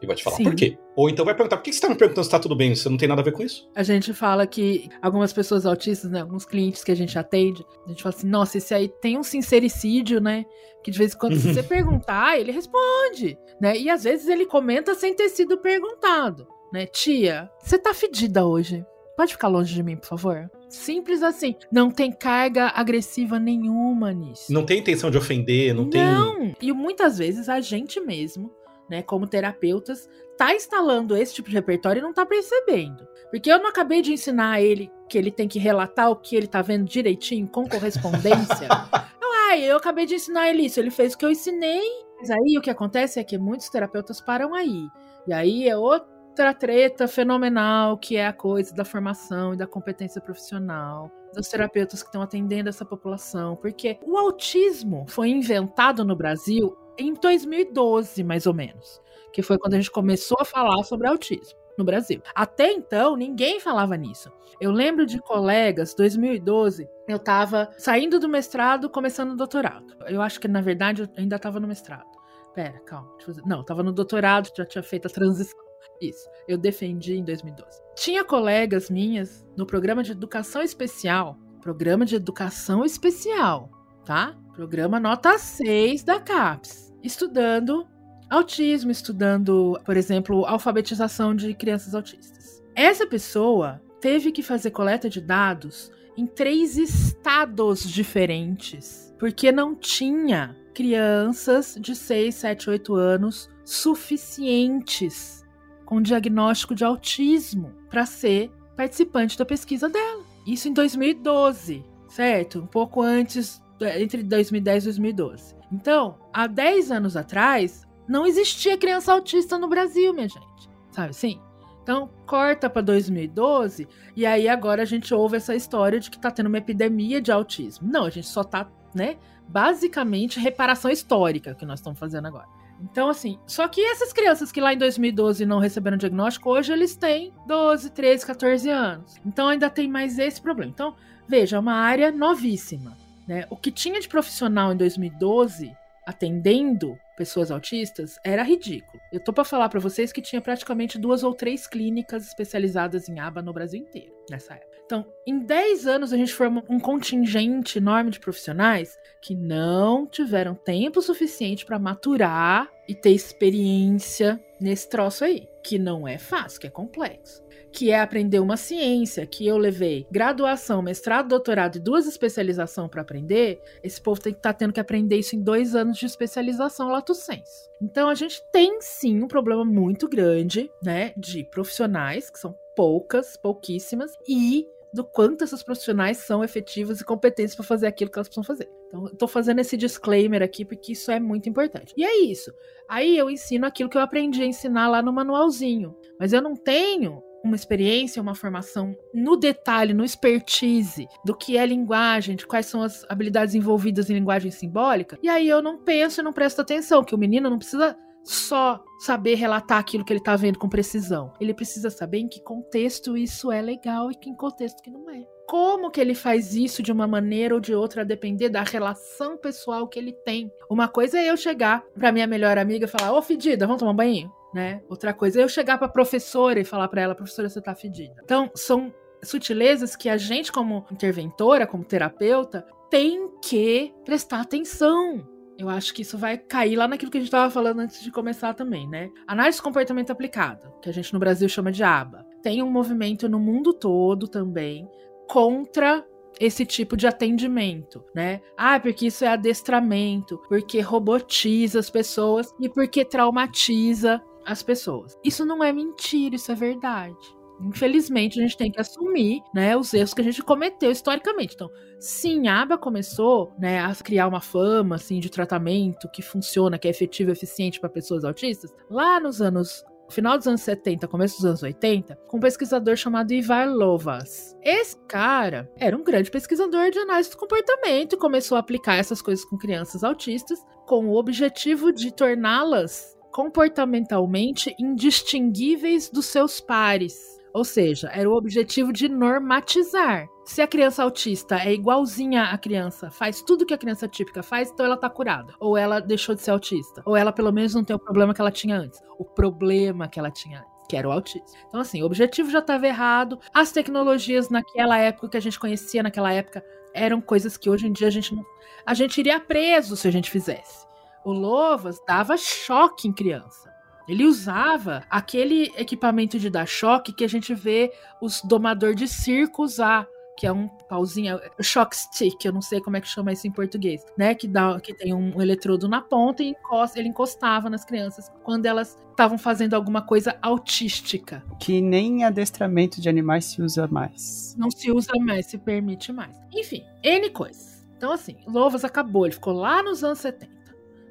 E 0.00 0.06
vai 0.06 0.14
te 0.14 0.22
falar 0.22 0.36
Sim. 0.36 0.44
por 0.44 0.54
quê. 0.54 0.78
Ou 0.94 1.10
então 1.10 1.24
vai 1.24 1.34
perguntar, 1.34 1.56
por 1.56 1.64
que 1.64 1.72
você 1.72 1.80
tá 1.80 1.88
me 1.88 1.96
perguntando 1.96 2.24
se 2.24 2.30
tá 2.30 2.38
tudo 2.38 2.54
bem? 2.54 2.74
Você 2.74 2.88
não 2.88 2.96
tem 2.96 3.08
nada 3.08 3.20
a 3.20 3.24
ver 3.24 3.32
com 3.32 3.42
isso? 3.42 3.68
A 3.74 3.82
gente 3.82 4.12
fala 4.12 4.46
que 4.46 4.88
algumas 5.02 5.32
pessoas 5.32 5.66
autistas, 5.66 6.10
né, 6.10 6.20
alguns 6.20 6.44
clientes 6.44 6.84
que 6.84 6.92
a 6.92 6.94
gente 6.96 7.18
atende, 7.18 7.64
a 7.84 7.88
gente 7.88 8.02
fala 8.02 8.14
assim, 8.14 8.28
nossa, 8.28 8.58
esse 8.58 8.72
aí 8.74 8.88
tem 8.88 9.18
um 9.18 9.22
sincericídio, 9.22 10.20
né? 10.20 10.44
Que 10.84 10.90
de 10.90 10.98
vez 10.98 11.14
em 11.14 11.18
quando 11.18 11.36
se 11.36 11.52
você 11.52 11.62
perguntar, 11.62 12.38
ele 12.38 12.52
responde, 12.52 13.36
né? 13.60 13.76
E 13.76 13.90
às 13.90 14.04
vezes 14.04 14.28
ele 14.28 14.46
comenta 14.46 14.94
sem 14.94 15.14
ter 15.14 15.28
sido 15.28 15.58
perguntado, 15.58 16.46
né? 16.72 16.86
Tia, 16.86 17.50
você 17.60 17.76
tá 17.78 17.92
fedida 17.92 18.46
hoje. 18.46 18.84
pode 19.16 19.32
ficar 19.32 19.48
longe 19.48 19.74
de 19.74 19.82
mim, 19.82 19.96
por 19.96 20.06
favor? 20.06 20.48
Simples 20.68 21.22
assim. 21.22 21.56
Não 21.72 21.90
tem 21.90 22.12
carga 22.12 22.68
agressiva 22.74 23.38
nenhuma 23.40 24.12
nisso. 24.12 24.52
Não 24.52 24.64
tem 24.64 24.78
intenção 24.78 25.10
de 25.10 25.18
ofender, 25.18 25.74
não, 25.74 25.88
tem. 25.90 26.00
Não! 26.00 26.52
E 26.60 26.72
muitas 26.72 27.18
vezes 27.18 27.48
a 27.48 27.60
gente 27.60 28.00
mesmo, 28.00 28.52
né, 28.88 29.02
como 29.02 29.26
terapeutas, 29.26 30.08
tá 30.36 30.54
instalando 30.54 31.16
esse 31.16 31.34
tipo 31.34 31.48
de 31.48 31.56
repertório 31.56 32.00
e 32.00 32.02
não 32.02 32.12
tá 32.12 32.24
percebendo. 32.24 33.06
Porque 33.30 33.50
eu 33.50 33.58
não 33.58 33.68
acabei 33.68 34.00
de 34.00 34.12
ensinar 34.12 34.60
ele 34.60 34.90
que 35.08 35.18
ele 35.18 35.30
tem 35.30 35.48
que 35.48 35.58
relatar 35.58 36.10
o 36.10 36.16
que 36.16 36.36
ele 36.36 36.46
tá 36.46 36.62
vendo 36.62 36.84
direitinho, 36.84 37.48
com 37.48 37.68
correspondência. 37.68 38.68
não, 39.20 39.50
ai, 39.50 39.62
eu 39.62 39.76
acabei 39.76 40.06
de 40.06 40.14
ensinar 40.14 40.48
ele 40.48 40.62
isso. 40.62 40.78
Ele 40.78 40.90
fez 40.90 41.14
o 41.14 41.18
que 41.18 41.24
eu 41.24 41.30
ensinei. 41.30 41.82
Mas 42.18 42.30
aí 42.30 42.58
o 42.58 42.60
que 42.60 42.70
acontece 42.70 43.20
é 43.20 43.24
que 43.24 43.38
muitos 43.38 43.68
terapeutas 43.68 44.20
param 44.20 44.54
aí. 44.54 44.88
E 45.26 45.32
aí 45.32 45.68
é 45.68 45.76
outra 45.76 46.54
treta 46.54 47.06
fenomenal, 47.06 47.98
que 47.98 48.16
é 48.16 48.26
a 48.26 48.32
coisa 48.32 48.74
da 48.74 48.84
formação 48.84 49.54
e 49.54 49.56
da 49.56 49.66
competência 49.66 50.20
profissional 50.20 51.10
dos 51.34 51.48
terapeutas 51.48 52.02
que 52.02 52.08
estão 52.08 52.22
atendendo 52.22 52.68
essa 52.68 52.84
população, 52.84 53.56
porque 53.56 53.98
o 54.02 54.16
autismo 54.16 55.04
foi 55.08 55.28
inventado 55.28 56.04
no 56.04 56.16
Brasil 56.16 56.76
em 56.98 57.14
2012, 57.14 58.22
mais 58.24 58.46
ou 58.46 58.54
menos, 58.54 59.00
que 59.32 59.42
foi 59.42 59.58
quando 59.58 59.74
a 59.74 59.76
gente 59.76 59.90
começou 59.90 60.38
a 60.40 60.44
falar 60.44 60.82
sobre 60.84 61.08
autismo 61.08 61.58
no 61.78 61.84
Brasil. 61.84 62.20
Até 62.34 62.72
então, 62.72 63.16
ninguém 63.16 63.60
falava 63.60 63.96
nisso. 63.96 64.30
Eu 64.60 64.72
lembro 64.72 65.06
de 65.06 65.20
colegas, 65.20 65.94
2012, 65.94 66.88
eu 67.06 67.18
tava 67.18 67.70
saindo 67.78 68.18
do 68.18 68.28
mestrado, 68.28 68.90
começando 68.90 69.30
o 69.30 69.36
doutorado. 69.36 69.96
Eu 70.06 70.20
acho 70.20 70.40
que, 70.40 70.48
na 70.48 70.60
verdade, 70.60 71.02
eu 71.02 71.08
ainda 71.16 71.38
tava 71.38 71.60
no 71.60 71.68
mestrado. 71.68 72.18
Pera, 72.52 72.80
calma. 72.80 73.08
Não, 73.46 73.62
tava 73.64 73.84
no 73.84 73.92
doutorado, 73.92 74.50
já 74.56 74.66
tinha 74.66 74.82
feito 74.82 75.06
a 75.06 75.10
transição. 75.10 75.58
Isso, 76.00 76.28
eu 76.48 76.58
defendi 76.58 77.14
em 77.14 77.24
2012. 77.24 77.80
Tinha 77.94 78.24
colegas 78.24 78.90
minhas 78.90 79.46
no 79.56 79.64
programa 79.64 80.02
de 80.02 80.12
educação 80.12 80.62
especial, 80.62 81.36
programa 81.60 82.04
de 82.04 82.16
educação 82.16 82.84
especial, 82.84 83.70
tá? 84.04 84.36
Programa 84.54 84.98
nota 84.98 85.38
6 85.38 86.02
da 86.02 86.20
CAPES, 86.20 86.87
estudando 87.02 87.86
autismo, 88.28 88.90
estudando, 88.90 89.80
por 89.84 89.96
exemplo, 89.96 90.44
alfabetização 90.44 91.34
de 91.34 91.54
crianças 91.54 91.94
autistas. 91.94 92.62
Essa 92.74 93.06
pessoa 93.06 93.80
teve 94.00 94.30
que 94.30 94.42
fazer 94.42 94.70
coleta 94.70 95.08
de 95.08 95.20
dados 95.20 95.90
em 96.16 96.26
três 96.26 96.76
estados 96.76 97.88
diferentes, 97.88 99.14
porque 99.18 99.50
não 99.50 99.74
tinha 99.74 100.56
crianças 100.74 101.76
de 101.80 101.94
6, 101.94 102.34
7, 102.34 102.70
8 102.70 102.94
anos 102.94 103.48
suficientes 103.64 105.44
com 105.84 106.02
diagnóstico 106.02 106.74
de 106.74 106.84
autismo 106.84 107.72
para 107.88 108.04
ser 108.04 108.50
participante 108.76 109.36
da 109.36 109.44
pesquisa 109.44 109.88
dela. 109.88 110.22
Isso 110.46 110.68
em 110.68 110.72
2012, 110.72 111.84
certo? 112.08 112.60
Um 112.60 112.66
pouco 112.66 113.02
antes, 113.02 113.62
entre 113.96 114.22
2010 114.22 114.84
e 114.84 114.86
2012. 114.86 115.57
Então, 115.72 116.18
há 116.32 116.46
10 116.46 116.90
anos 116.90 117.16
atrás, 117.16 117.86
não 118.08 118.26
existia 118.26 118.78
criança 118.78 119.12
autista 119.12 119.58
no 119.58 119.68
Brasil, 119.68 120.14
minha 120.14 120.28
gente. 120.28 120.70
Sabe 120.90 121.10
assim? 121.10 121.40
Então, 121.82 122.10
corta 122.26 122.68
para 122.68 122.82
2012 122.82 123.88
e 124.14 124.26
aí 124.26 124.46
agora 124.46 124.82
a 124.82 124.84
gente 124.84 125.14
ouve 125.14 125.38
essa 125.38 125.54
história 125.54 125.98
de 125.98 126.10
que 126.10 126.18
tá 126.18 126.30
tendo 126.30 126.48
uma 126.48 126.58
epidemia 126.58 127.20
de 127.20 127.32
autismo. 127.32 127.88
Não, 127.90 128.04
a 128.04 128.10
gente 128.10 128.26
só 128.26 128.44
tá, 128.44 128.68
né, 128.94 129.16
basicamente 129.48 130.38
reparação 130.38 130.90
histórica 130.90 131.54
que 131.54 131.64
nós 131.64 131.78
estamos 131.78 131.98
fazendo 131.98 132.28
agora. 132.28 132.46
Então, 132.80 133.08
assim, 133.08 133.38
só 133.46 133.66
que 133.66 133.80
essas 133.80 134.12
crianças 134.12 134.52
que 134.52 134.60
lá 134.60 134.72
em 134.72 134.78
2012 134.78 135.44
não 135.46 135.58
receberam 135.58 135.96
diagnóstico, 135.96 136.50
hoje 136.50 136.72
eles 136.72 136.94
têm 136.94 137.32
12, 137.46 137.90
13, 137.90 138.26
14 138.26 138.68
anos. 138.70 139.16
Então 139.24 139.48
ainda 139.48 139.68
tem 139.68 139.88
mais 139.88 140.18
esse 140.18 140.40
problema. 140.40 140.70
Então, 140.70 140.94
veja, 141.26 141.56
é 141.56 141.60
uma 141.60 141.74
área 141.74 142.12
novíssima. 142.12 142.96
Né? 143.28 143.46
O 143.50 143.56
que 143.56 143.70
tinha 143.70 144.00
de 144.00 144.08
profissional 144.08 144.72
em 144.72 144.76
2012 144.76 145.76
atendendo 146.06 146.98
pessoas 147.18 147.50
autistas 147.50 148.18
era 148.24 148.42
ridículo. 148.42 148.98
Eu 149.12 149.20
tô 149.20 149.30
para 149.30 149.44
falar 149.44 149.68
para 149.68 149.78
vocês 149.78 150.10
que 150.10 150.22
tinha 150.22 150.40
praticamente 150.40 150.98
duas 150.98 151.22
ou 151.22 151.34
três 151.34 151.66
clínicas 151.66 152.26
especializadas 152.26 153.10
em 153.10 153.20
aba 153.20 153.42
no 153.42 153.52
Brasil 153.52 153.78
inteiro 153.78 154.14
nessa 154.30 154.54
época. 154.54 154.78
Então, 154.86 155.04
em 155.26 155.38
10 155.38 155.86
anos 155.86 156.14
a 156.14 156.16
gente 156.16 156.32
formou 156.32 156.64
um 156.66 156.80
contingente 156.80 157.76
enorme 157.76 158.10
de 158.10 158.18
profissionais 158.18 158.98
que 159.20 159.34
não 159.34 160.06
tiveram 160.06 160.54
tempo 160.54 161.02
suficiente 161.02 161.66
para 161.66 161.78
maturar 161.78 162.70
e 162.88 162.94
ter 162.94 163.10
experiência 163.10 164.42
nesse 164.58 164.88
troço 164.88 165.24
aí, 165.24 165.46
que 165.62 165.78
não 165.78 166.08
é 166.08 166.16
fácil, 166.16 166.58
que 166.58 166.66
é 166.66 166.70
complexo 166.70 167.46
que 167.72 167.90
é 167.90 168.00
aprender 168.00 168.40
uma 168.40 168.56
ciência 168.56 169.26
que 169.26 169.46
eu 169.46 169.56
levei 169.56 170.06
graduação, 170.10 170.82
mestrado, 170.82 171.28
doutorado 171.28 171.76
e 171.76 171.80
duas 171.80 172.06
especializações 172.06 172.90
para 172.90 173.02
aprender, 173.02 173.60
esse 173.82 174.00
povo 174.00 174.20
tem 174.20 174.32
que 174.32 174.38
estar 174.38 174.52
tá 174.52 174.58
tendo 174.58 174.72
que 174.72 174.80
aprender 174.80 175.16
isso 175.16 175.36
em 175.36 175.40
dois 175.40 175.74
anos 175.74 175.98
de 175.98 176.06
especialização 176.06 176.90
lato 176.90 177.14
sensu. 177.14 177.68
Então 177.80 178.08
a 178.08 178.14
gente 178.14 178.42
tem 178.52 178.80
sim 178.80 179.22
um 179.22 179.28
problema 179.28 179.64
muito 179.64 180.08
grande, 180.08 180.70
né, 180.82 181.12
de 181.16 181.44
profissionais 181.44 182.30
que 182.30 182.38
são 182.38 182.54
poucas, 182.74 183.36
pouquíssimas 183.36 184.12
e 184.28 184.66
do 184.92 185.04
quanto 185.04 185.44
essas 185.44 185.62
profissionais 185.62 186.18
são 186.18 186.42
efetivas 186.42 187.00
e 187.00 187.04
competentes 187.04 187.54
para 187.54 187.64
fazer 187.64 187.86
aquilo 187.86 188.10
que 188.10 188.18
elas 188.18 188.28
precisam 188.28 188.44
fazer. 188.44 188.68
Então, 188.86 189.06
tô 189.16 189.28
fazendo 189.28 189.60
esse 189.60 189.76
disclaimer 189.76 190.42
aqui 190.42 190.64
porque 190.64 190.92
isso 190.92 191.10
é 191.10 191.20
muito 191.20 191.48
importante. 191.48 191.92
E 191.96 192.04
é 192.04 192.22
isso. 192.22 192.52
Aí 192.88 193.16
eu 193.16 193.28
ensino 193.28 193.66
aquilo 193.66 193.90
que 193.90 193.98
eu 193.98 194.02
aprendi 194.02 194.42
a 194.42 194.46
ensinar 194.46 194.88
lá 194.88 195.02
no 195.02 195.12
manualzinho. 195.12 195.94
Mas 196.18 196.32
eu 196.32 196.40
não 196.40 196.56
tenho 196.56 197.22
uma 197.44 197.56
experiência, 197.56 198.22
uma 198.22 198.34
formação 198.34 198.96
no 199.14 199.36
detalhe, 199.36 199.94
no 199.94 200.04
expertise 200.04 201.06
do 201.24 201.36
que 201.36 201.56
é 201.56 201.64
linguagem, 201.64 202.36
de 202.36 202.46
quais 202.46 202.66
são 202.66 202.82
as 202.82 203.04
habilidades 203.08 203.54
envolvidas 203.54 204.10
em 204.10 204.14
linguagem 204.14 204.50
simbólica. 204.50 205.18
E 205.22 205.28
aí 205.28 205.48
eu 205.48 205.62
não 205.62 205.78
penso 205.78 206.20
e 206.20 206.24
não 206.24 206.32
presto 206.32 206.60
atenção, 206.60 207.04
que 207.04 207.14
o 207.14 207.18
menino 207.18 207.48
não 207.48 207.58
precisa 207.58 207.96
só 208.24 208.82
saber 208.98 209.36
relatar 209.36 209.78
aquilo 209.78 210.04
que 210.04 210.12
ele 210.12 210.22
tá 210.22 210.36
vendo 210.36 210.58
com 210.58 210.68
precisão. 210.68 211.32
Ele 211.40 211.54
precisa 211.54 211.88
saber 211.88 212.18
em 212.18 212.28
que 212.28 212.42
contexto 212.42 213.16
isso 213.16 213.50
é 213.50 213.62
legal 213.62 214.10
e 214.10 214.14
que 214.14 214.28
em 214.28 214.34
contexto 214.34 214.82
que 214.82 214.90
não 214.90 215.08
é. 215.08 215.24
Como 215.46 215.90
que 215.90 215.98
ele 215.98 216.14
faz 216.14 216.54
isso 216.54 216.82
de 216.82 216.92
uma 216.92 217.06
maneira 217.06 217.54
ou 217.54 217.60
de 217.60 217.74
outra 217.74 218.02
a 218.02 218.04
depender 218.04 218.50
da 218.50 218.62
relação 218.62 219.38
pessoal 219.38 219.88
que 219.88 219.98
ele 219.98 220.12
tem. 220.12 220.52
Uma 220.68 220.88
coisa 220.88 221.18
é 221.18 221.30
eu 221.30 221.38
chegar 221.38 221.82
pra 221.94 222.12
minha 222.12 222.26
melhor 222.26 222.58
amiga 222.58 222.84
e 222.84 222.88
falar: 222.88 223.12
"Ô, 223.14 223.22
fedida, 223.22 223.66
vamos 223.66 223.80
tomar 223.80 223.92
um 223.92 223.96
banho?" 223.96 224.30
Né? 224.52 224.82
Outra 224.88 225.12
coisa 225.12 225.40
eu 225.40 225.48
chegar 225.48 225.78
para 225.78 225.88
professora 225.88 226.60
e 226.60 226.64
falar 226.64 226.88
para 226.88 227.02
ela, 227.02 227.14
professora, 227.14 227.48
você 227.48 227.60
tá 227.60 227.74
fedida. 227.74 228.20
Então, 228.24 228.50
são 228.54 228.92
sutilezas 229.22 229.96
que 229.96 230.08
a 230.08 230.16
gente 230.16 230.52
como 230.52 230.86
interventora, 230.90 231.66
como 231.66 231.84
terapeuta, 231.84 232.66
tem 232.90 233.28
que 233.42 233.92
prestar 234.04 234.40
atenção. 234.40 235.26
Eu 235.58 235.68
acho 235.68 235.92
que 235.92 236.02
isso 236.02 236.16
vai 236.16 236.38
cair 236.38 236.76
lá 236.76 236.86
naquilo 236.86 237.10
que 237.10 237.18
a 237.18 237.20
gente 237.20 237.28
estava 237.28 237.50
falando 237.50 237.80
antes 237.80 238.00
de 238.00 238.12
começar 238.12 238.54
também, 238.54 238.88
né? 238.88 239.10
Análise 239.26 239.58
de 239.58 239.62
comportamento 239.62 240.10
aplicado, 240.10 240.72
que 240.80 240.88
a 240.88 240.92
gente 240.92 241.12
no 241.12 241.18
Brasil 241.18 241.48
chama 241.48 241.72
de 241.72 241.82
ABA. 241.82 242.24
Tem 242.42 242.62
um 242.62 242.70
movimento 242.70 243.28
no 243.28 243.40
mundo 243.40 243.72
todo 243.72 244.28
também 244.28 244.88
contra 245.28 246.06
esse 246.38 246.64
tipo 246.64 246.96
de 246.96 247.06
atendimento, 247.06 248.04
né? 248.14 248.40
Ah, 248.56 248.78
porque 248.78 249.06
isso 249.06 249.24
é 249.24 249.28
adestramento, 249.28 250.40
porque 250.48 250.80
robotiza 250.80 251.80
as 251.80 251.90
pessoas 251.90 252.54
e 252.60 252.68
porque 252.68 253.04
traumatiza 253.04 254.22
as 254.48 254.62
pessoas. 254.62 255.16
Isso 255.22 255.44
não 255.44 255.62
é 255.62 255.72
mentira, 255.72 256.34
isso 256.34 256.50
é 256.50 256.54
verdade. 256.54 257.38
Infelizmente, 257.60 258.38
a 258.38 258.42
gente 258.42 258.56
tem 258.56 258.70
que 258.70 258.80
assumir, 258.80 259.42
né, 259.52 259.76
os 259.76 259.92
erros 259.92 260.14
que 260.14 260.20
a 260.20 260.24
gente 260.24 260.42
cometeu 260.42 260.90
historicamente. 260.90 261.54
Então, 261.54 261.68
sim, 261.98 262.46
a 262.46 262.62
aba 262.62 262.78
começou, 262.78 263.52
né, 263.58 263.80
a 263.80 263.94
criar 263.96 264.28
uma 264.28 264.40
fama, 264.40 264.94
assim, 264.94 265.18
de 265.18 265.28
tratamento 265.28 266.08
que 266.10 266.22
funciona, 266.22 266.78
que 266.78 266.86
é 266.86 266.90
efetivo 266.90 267.30
e 267.30 267.32
eficiente 267.32 267.80
para 267.80 267.88
pessoas 267.88 268.24
autistas, 268.24 268.72
lá 268.88 269.20
nos 269.20 269.42
anos 269.42 269.84
final 270.10 270.38
dos 270.38 270.46
anos 270.46 270.62
70, 270.62 271.06
começo 271.06 271.36
dos 271.36 271.44
anos 271.44 271.62
80, 271.62 272.16
com 272.28 272.38
um 272.38 272.40
pesquisador 272.40 272.96
chamado 272.96 273.30
Ivar 273.30 273.68
Lovas. 273.68 274.56
Esse 274.62 274.96
cara 275.06 275.70
era 275.76 275.94
um 275.94 276.02
grande 276.02 276.30
pesquisador 276.30 276.90
de 276.90 276.98
análise 276.98 277.30
do 277.30 277.36
comportamento 277.36 278.14
e 278.14 278.18
começou 278.18 278.56
a 278.56 278.60
aplicar 278.60 278.94
essas 278.94 279.20
coisas 279.20 279.44
com 279.44 279.58
crianças 279.58 280.02
autistas 280.02 280.58
com 280.86 281.08
o 281.08 281.18
objetivo 281.18 281.92
de 281.92 282.10
torná-las 282.10 283.17
comportamentalmente 283.32 284.74
indistinguíveis 284.78 286.08
dos 286.10 286.26
seus 286.26 286.60
pares. 286.60 287.38
Ou 287.54 287.64
seja, 287.64 288.10
era 288.12 288.28
o 288.28 288.36
objetivo 288.36 288.92
de 288.92 289.08
normatizar. 289.08 290.28
Se 290.44 290.62
a 290.62 290.66
criança 290.66 291.02
autista 291.02 291.56
é 291.56 291.72
igualzinha 291.72 292.44
à 292.44 292.58
criança, 292.58 293.10
faz 293.10 293.42
tudo 293.42 293.66
que 293.66 293.74
a 293.74 293.78
criança 293.78 294.06
típica 294.06 294.42
faz, 294.42 294.70
então 294.70 294.86
ela 294.86 294.96
tá 294.96 295.10
curada. 295.10 295.54
Ou 295.58 295.76
ela 295.76 296.00
deixou 296.00 296.34
de 296.34 296.42
ser 296.42 296.50
autista. 296.50 297.02
Ou 297.04 297.16
ela 297.16 297.32
pelo 297.32 297.52
menos 297.52 297.74
não 297.74 297.84
tem 297.84 297.96
o 297.96 297.98
problema 297.98 298.34
que 298.34 298.40
ela 298.40 298.50
tinha 298.50 298.76
antes. 298.76 299.00
O 299.18 299.24
problema 299.24 300.08
que 300.08 300.18
ela 300.18 300.30
tinha 300.30 300.60
antes 300.60 300.78
que 300.88 300.96
era 300.96 301.06
o 301.06 301.12
autismo. 301.12 301.44
Então, 301.68 301.80
assim, 301.80 302.02
o 302.02 302.06
objetivo 302.06 302.50
já 302.50 302.60
estava 302.60 302.86
errado. 302.86 303.38
As 303.52 303.70
tecnologias 303.70 304.48
naquela 304.48 304.96
época 304.96 305.28
que 305.28 305.36
a 305.36 305.40
gente 305.40 305.60
conhecia 305.60 306.02
naquela 306.02 306.32
época 306.32 306.64
eram 306.94 307.20
coisas 307.20 307.58
que 307.58 307.68
hoje 307.68 307.86
em 307.86 307.92
dia 307.92 308.08
a 308.08 308.10
gente 308.10 308.34
não. 308.34 308.42
A 308.86 308.94
gente 308.94 309.18
iria 309.18 309.38
preso 309.38 309.96
se 309.96 310.08
a 310.08 310.10
gente 310.10 310.30
fizesse. 310.30 310.87
O 311.28 311.32
Lovas 311.34 312.00
dava 312.06 312.38
choque 312.38 313.06
em 313.06 313.12
criança. 313.12 313.70
Ele 314.08 314.24
usava 314.24 315.04
aquele 315.10 315.64
equipamento 315.76 316.38
de 316.38 316.48
dar 316.48 316.66
choque 316.66 317.12
que 317.12 317.22
a 317.22 317.28
gente 317.28 317.54
vê 317.54 317.92
os 318.18 318.40
domador 318.40 318.94
de 318.94 319.06
circo 319.06 319.62
usar 319.62 320.08
que 320.38 320.46
é 320.46 320.52
um 320.52 320.68
pauzinho, 320.88 321.40
shock 321.60 321.96
stick, 321.96 322.44
eu 322.44 322.52
não 322.52 322.62
sei 322.62 322.80
como 322.80 322.96
é 322.96 323.00
que 323.00 323.08
chama 323.08 323.32
isso 323.32 323.44
em 323.48 323.50
português, 323.50 324.06
né? 324.16 324.36
Que, 324.36 324.46
dá, 324.46 324.80
que 324.80 324.94
tem 324.94 325.12
um 325.12 325.42
eletrodo 325.42 325.88
na 325.88 326.00
ponta 326.00 326.44
e 326.44 326.50
encosta, 326.50 326.96
ele 326.96 327.08
encostava 327.08 327.68
nas 327.68 327.84
crianças 327.84 328.30
quando 328.44 328.64
elas 328.64 328.96
estavam 329.10 329.36
fazendo 329.36 329.74
alguma 329.74 330.00
coisa 330.00 330.38
autística. 330.40 331.44
Que 331.58 331.80
nem 331.80 332.22
adestramento 332.22 333.00
de 333.00 333.08
animais 333.08 333.46
se 333.46 333.60
usa 333.60 333.88
mais. 333.88 334.54
Não 334.56 334.70
se 334.70 334.92
usa 334.92 335.12
mais, 335.18 335.46
se 335.46 335.58
permite 335.58 336.12
mais. 336.12 336.38
Enfim, 336.54 336.84
N 337.02 337.30
coisas. 337.30 337.84
Então, 337.96 338.12
assim, 338.12 338.36
Lovas 338.46 338.84
acabou, 338.84 339.26
ele 339.26 339.34
ficou 339.34 339.52
lá 339.52 339.82
nos 339.82 340.04
anos 340.04 340.20
70. 340.20 340.57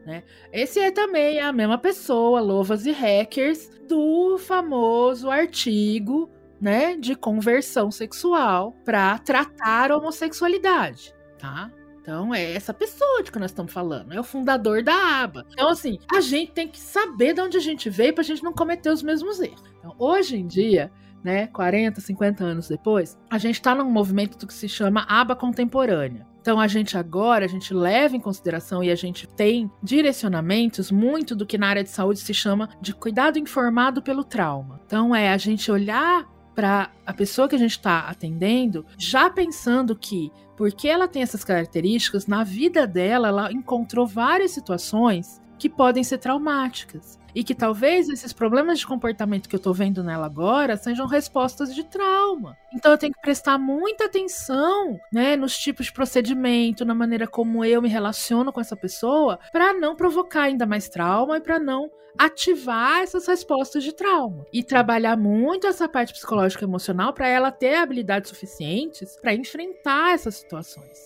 Né? 0.08 0.24
Esse 0.54 0.80
é 0.80 0.90
também 0.90 1.42
a 1.42 1.52
mesma 1.52 1.78
pessoa, 1.78 2.40
Lovas 2.40 2.86
e 2.86 2.92
Hackers, 2.92 3.70
do 3.90 4.38
famoso 4.38 5.30
artigo 5.30 6.32
né, 6.62 6.96
de 6.96 7.14
conversão 7.14 7.92
sexual 7.92 8.72
para 8.86 9.20
tratar 9.20 9.92
a 9.92 9.98
homossexualidade, 9.98 11.14
tá? 11.38 11.70
Então 12.00 12.34
é 12.34 12.54
essa 12.54 12.74
pessoa 12.74 13.22
de 13.22 13.34
que 13.34 13.38
nós 13.38 13.52
estamos 13.52 13.74
falando, 13.74 14.14
é 14.14 14.20
o 14.20 14.24
fundador 14.24 14.82
da 14.82 14.96
aba. 15.24 15.46
Então 15.52 15.68
assim, 15.68 16.00
a 16.10 16.22
gente 16.22 16.54
tem 16.54 16.70
que 16.70 16.80
saber 16.80 17.34
de 17.34 17.42
onde 17.42 17.58
a 17.58 17.62
gente 17.62 17.90
veio 17.90 18.14
para 18.14 18.22
a 18.22 18.26
gente 18.26 18.42
não 18.42 18.54
cometer 18.54 18.90
os 18.90 19.04
mesmos 19.04 19.42
erros. 19.42 19.62
Então, 19.78 19.94
hoje 20.00 20.38
em 20.38 20.48
dia, 20.48 20.90
né, 21.22 21.48
40, 21.48 22.00
50 22.00 22.46
anos 22.46 22.70
depois, 22.70 23.18
a 23.30 23.38
gente 23.38 23.56
está 23.56 23.76
num 23.76 23.92
movimento 23.92 24.38
do 24.38 24.48
que 24.48 24.54
se 24.54 24.70
chama 24.70 25.06
aba 25.10 25.36
contemporânea. 25.36 26.26
Então 26.48 26.62
a 26.62 26.68
gente 26.68 26.98
agora, 26.98 27.44
a 27.44 27.48
gente 27.50 27.74
leva 27.74 28.16
em 28.16 28.22
consideração 28.22 28.82
e 28.82 28.90
a 28.90 28.96
gente 28.96 29.28
tem 29.28 29.70
direcionamentos 29.84 30.90
muito 30.90 31.36
do 31.36 31.46
que 31.46 31.58
na 31.58 31.68
área 31.68 31.84
de 31.84 31.90
saúde 31.90 32.22
se 32.22 32.34
chama 32.34 32.70
de 32.80 32.94
cuidado 32.94 33.38
informado 33.38 34.02
pelo 34.02 34.24
trauma. 34.24 34.80
Então 34.86 35.14
é 35.14 35.34
a 35.34 35.36
gente 35.36 35.70
olhar 35.70 36.26
para 36.56 36.90
a 37.06 37.14
pessoa 37.14 37.50
que 37.50 37.56
a 37.56 37.60
gente 37.60 37.72
está 37.72 38.08
atendendo, 38.08 38.86
já 38.98 39.30
pensando 39.30 39.94
que, 39.94 40.32
porque 40.56 40.88
ela 40.88 41.06
tem 41.06 41.22
essas 41.22 41.44
características, 41.44 42.28
na 42.28 42.46
vida 42.46 42.88
dela, 42.88 43.28
ela 43.28 43.52
encontrou 43.52 44.08
várias 44.08 44.52
situações 44.52 45.42
que 45.60 45.68
podem 45.68 46.02
ser 46.02 46.20
traumáticas. 46.20 47.20
E 47.38 47.44
que 47.44 47.54
talvez 47.54 48.10
esses 48.10 48.34
problemas 48.34 48.80
de 48.80 48.88
comportamento 48.88 49.48
que 49.48 49.56
eu 49.56 49.60
tô 49.60 49.72
vendo 49.72 50.04
nela 50.04 50.26
agora 50.26 50.76
sejam 50.76 51.06
respostas 51.06 51.76
de 51.76 51.84
trauma. 51.84 52.58
Então 52.74 52.92
eu 52.92 52.98
tenho 52.98 53.14
que 53.14 53.22
prestar 53.22 53.60
muita 53.60 54.06
atenção, 54.06 55.00
né, 55.14 55.36
nos 55.36 55.56
tipos 55.56 55.86
de 55.86 55.94
procedimento, 55.94 56.84
na 56.84 56.96
maneira 56.96 57.28
como 57.28 57.64
eu 57.64 57.80
me 57.80 57.90
relaciono 57.90 58.52
com 58.52 58.60
essa 58.60 58.76
pessoa, 58.76 59.38
para 59.52 59.72
não 59.72 59.96
provocar 59.96 60.46
ainda 60.46 60.66
mais 60.66 60.90
trauma 60.90 61.38
e 61.38 61.42
para 61.42 61.60
não 61.60 61.92
ativar 62.18 63.02
essas 63.02 63.28
respostas 63.28 63.84
de 63.84 63.94
trauma 63.94 64.44
e 64.52 64.64
trabalhar 64.64 65.16
muito 65.16 65.68
essa 65.68 65.88
parte 65.88 66.14
psicológica 66.14 66.64
e 66.64 66.68
emocional 66.68 67.14
para 67.14 67.28
ela 67.28 67.52
ter 67.52 67.76
habilidades 67.76 68.32
suficientes 68.32 69.16
para 69.22 69.36
enfrentar 69.36 70.16
essas 70.16 70.38
situações 70.38 70.98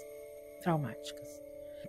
traumáticas. 0.61 1.30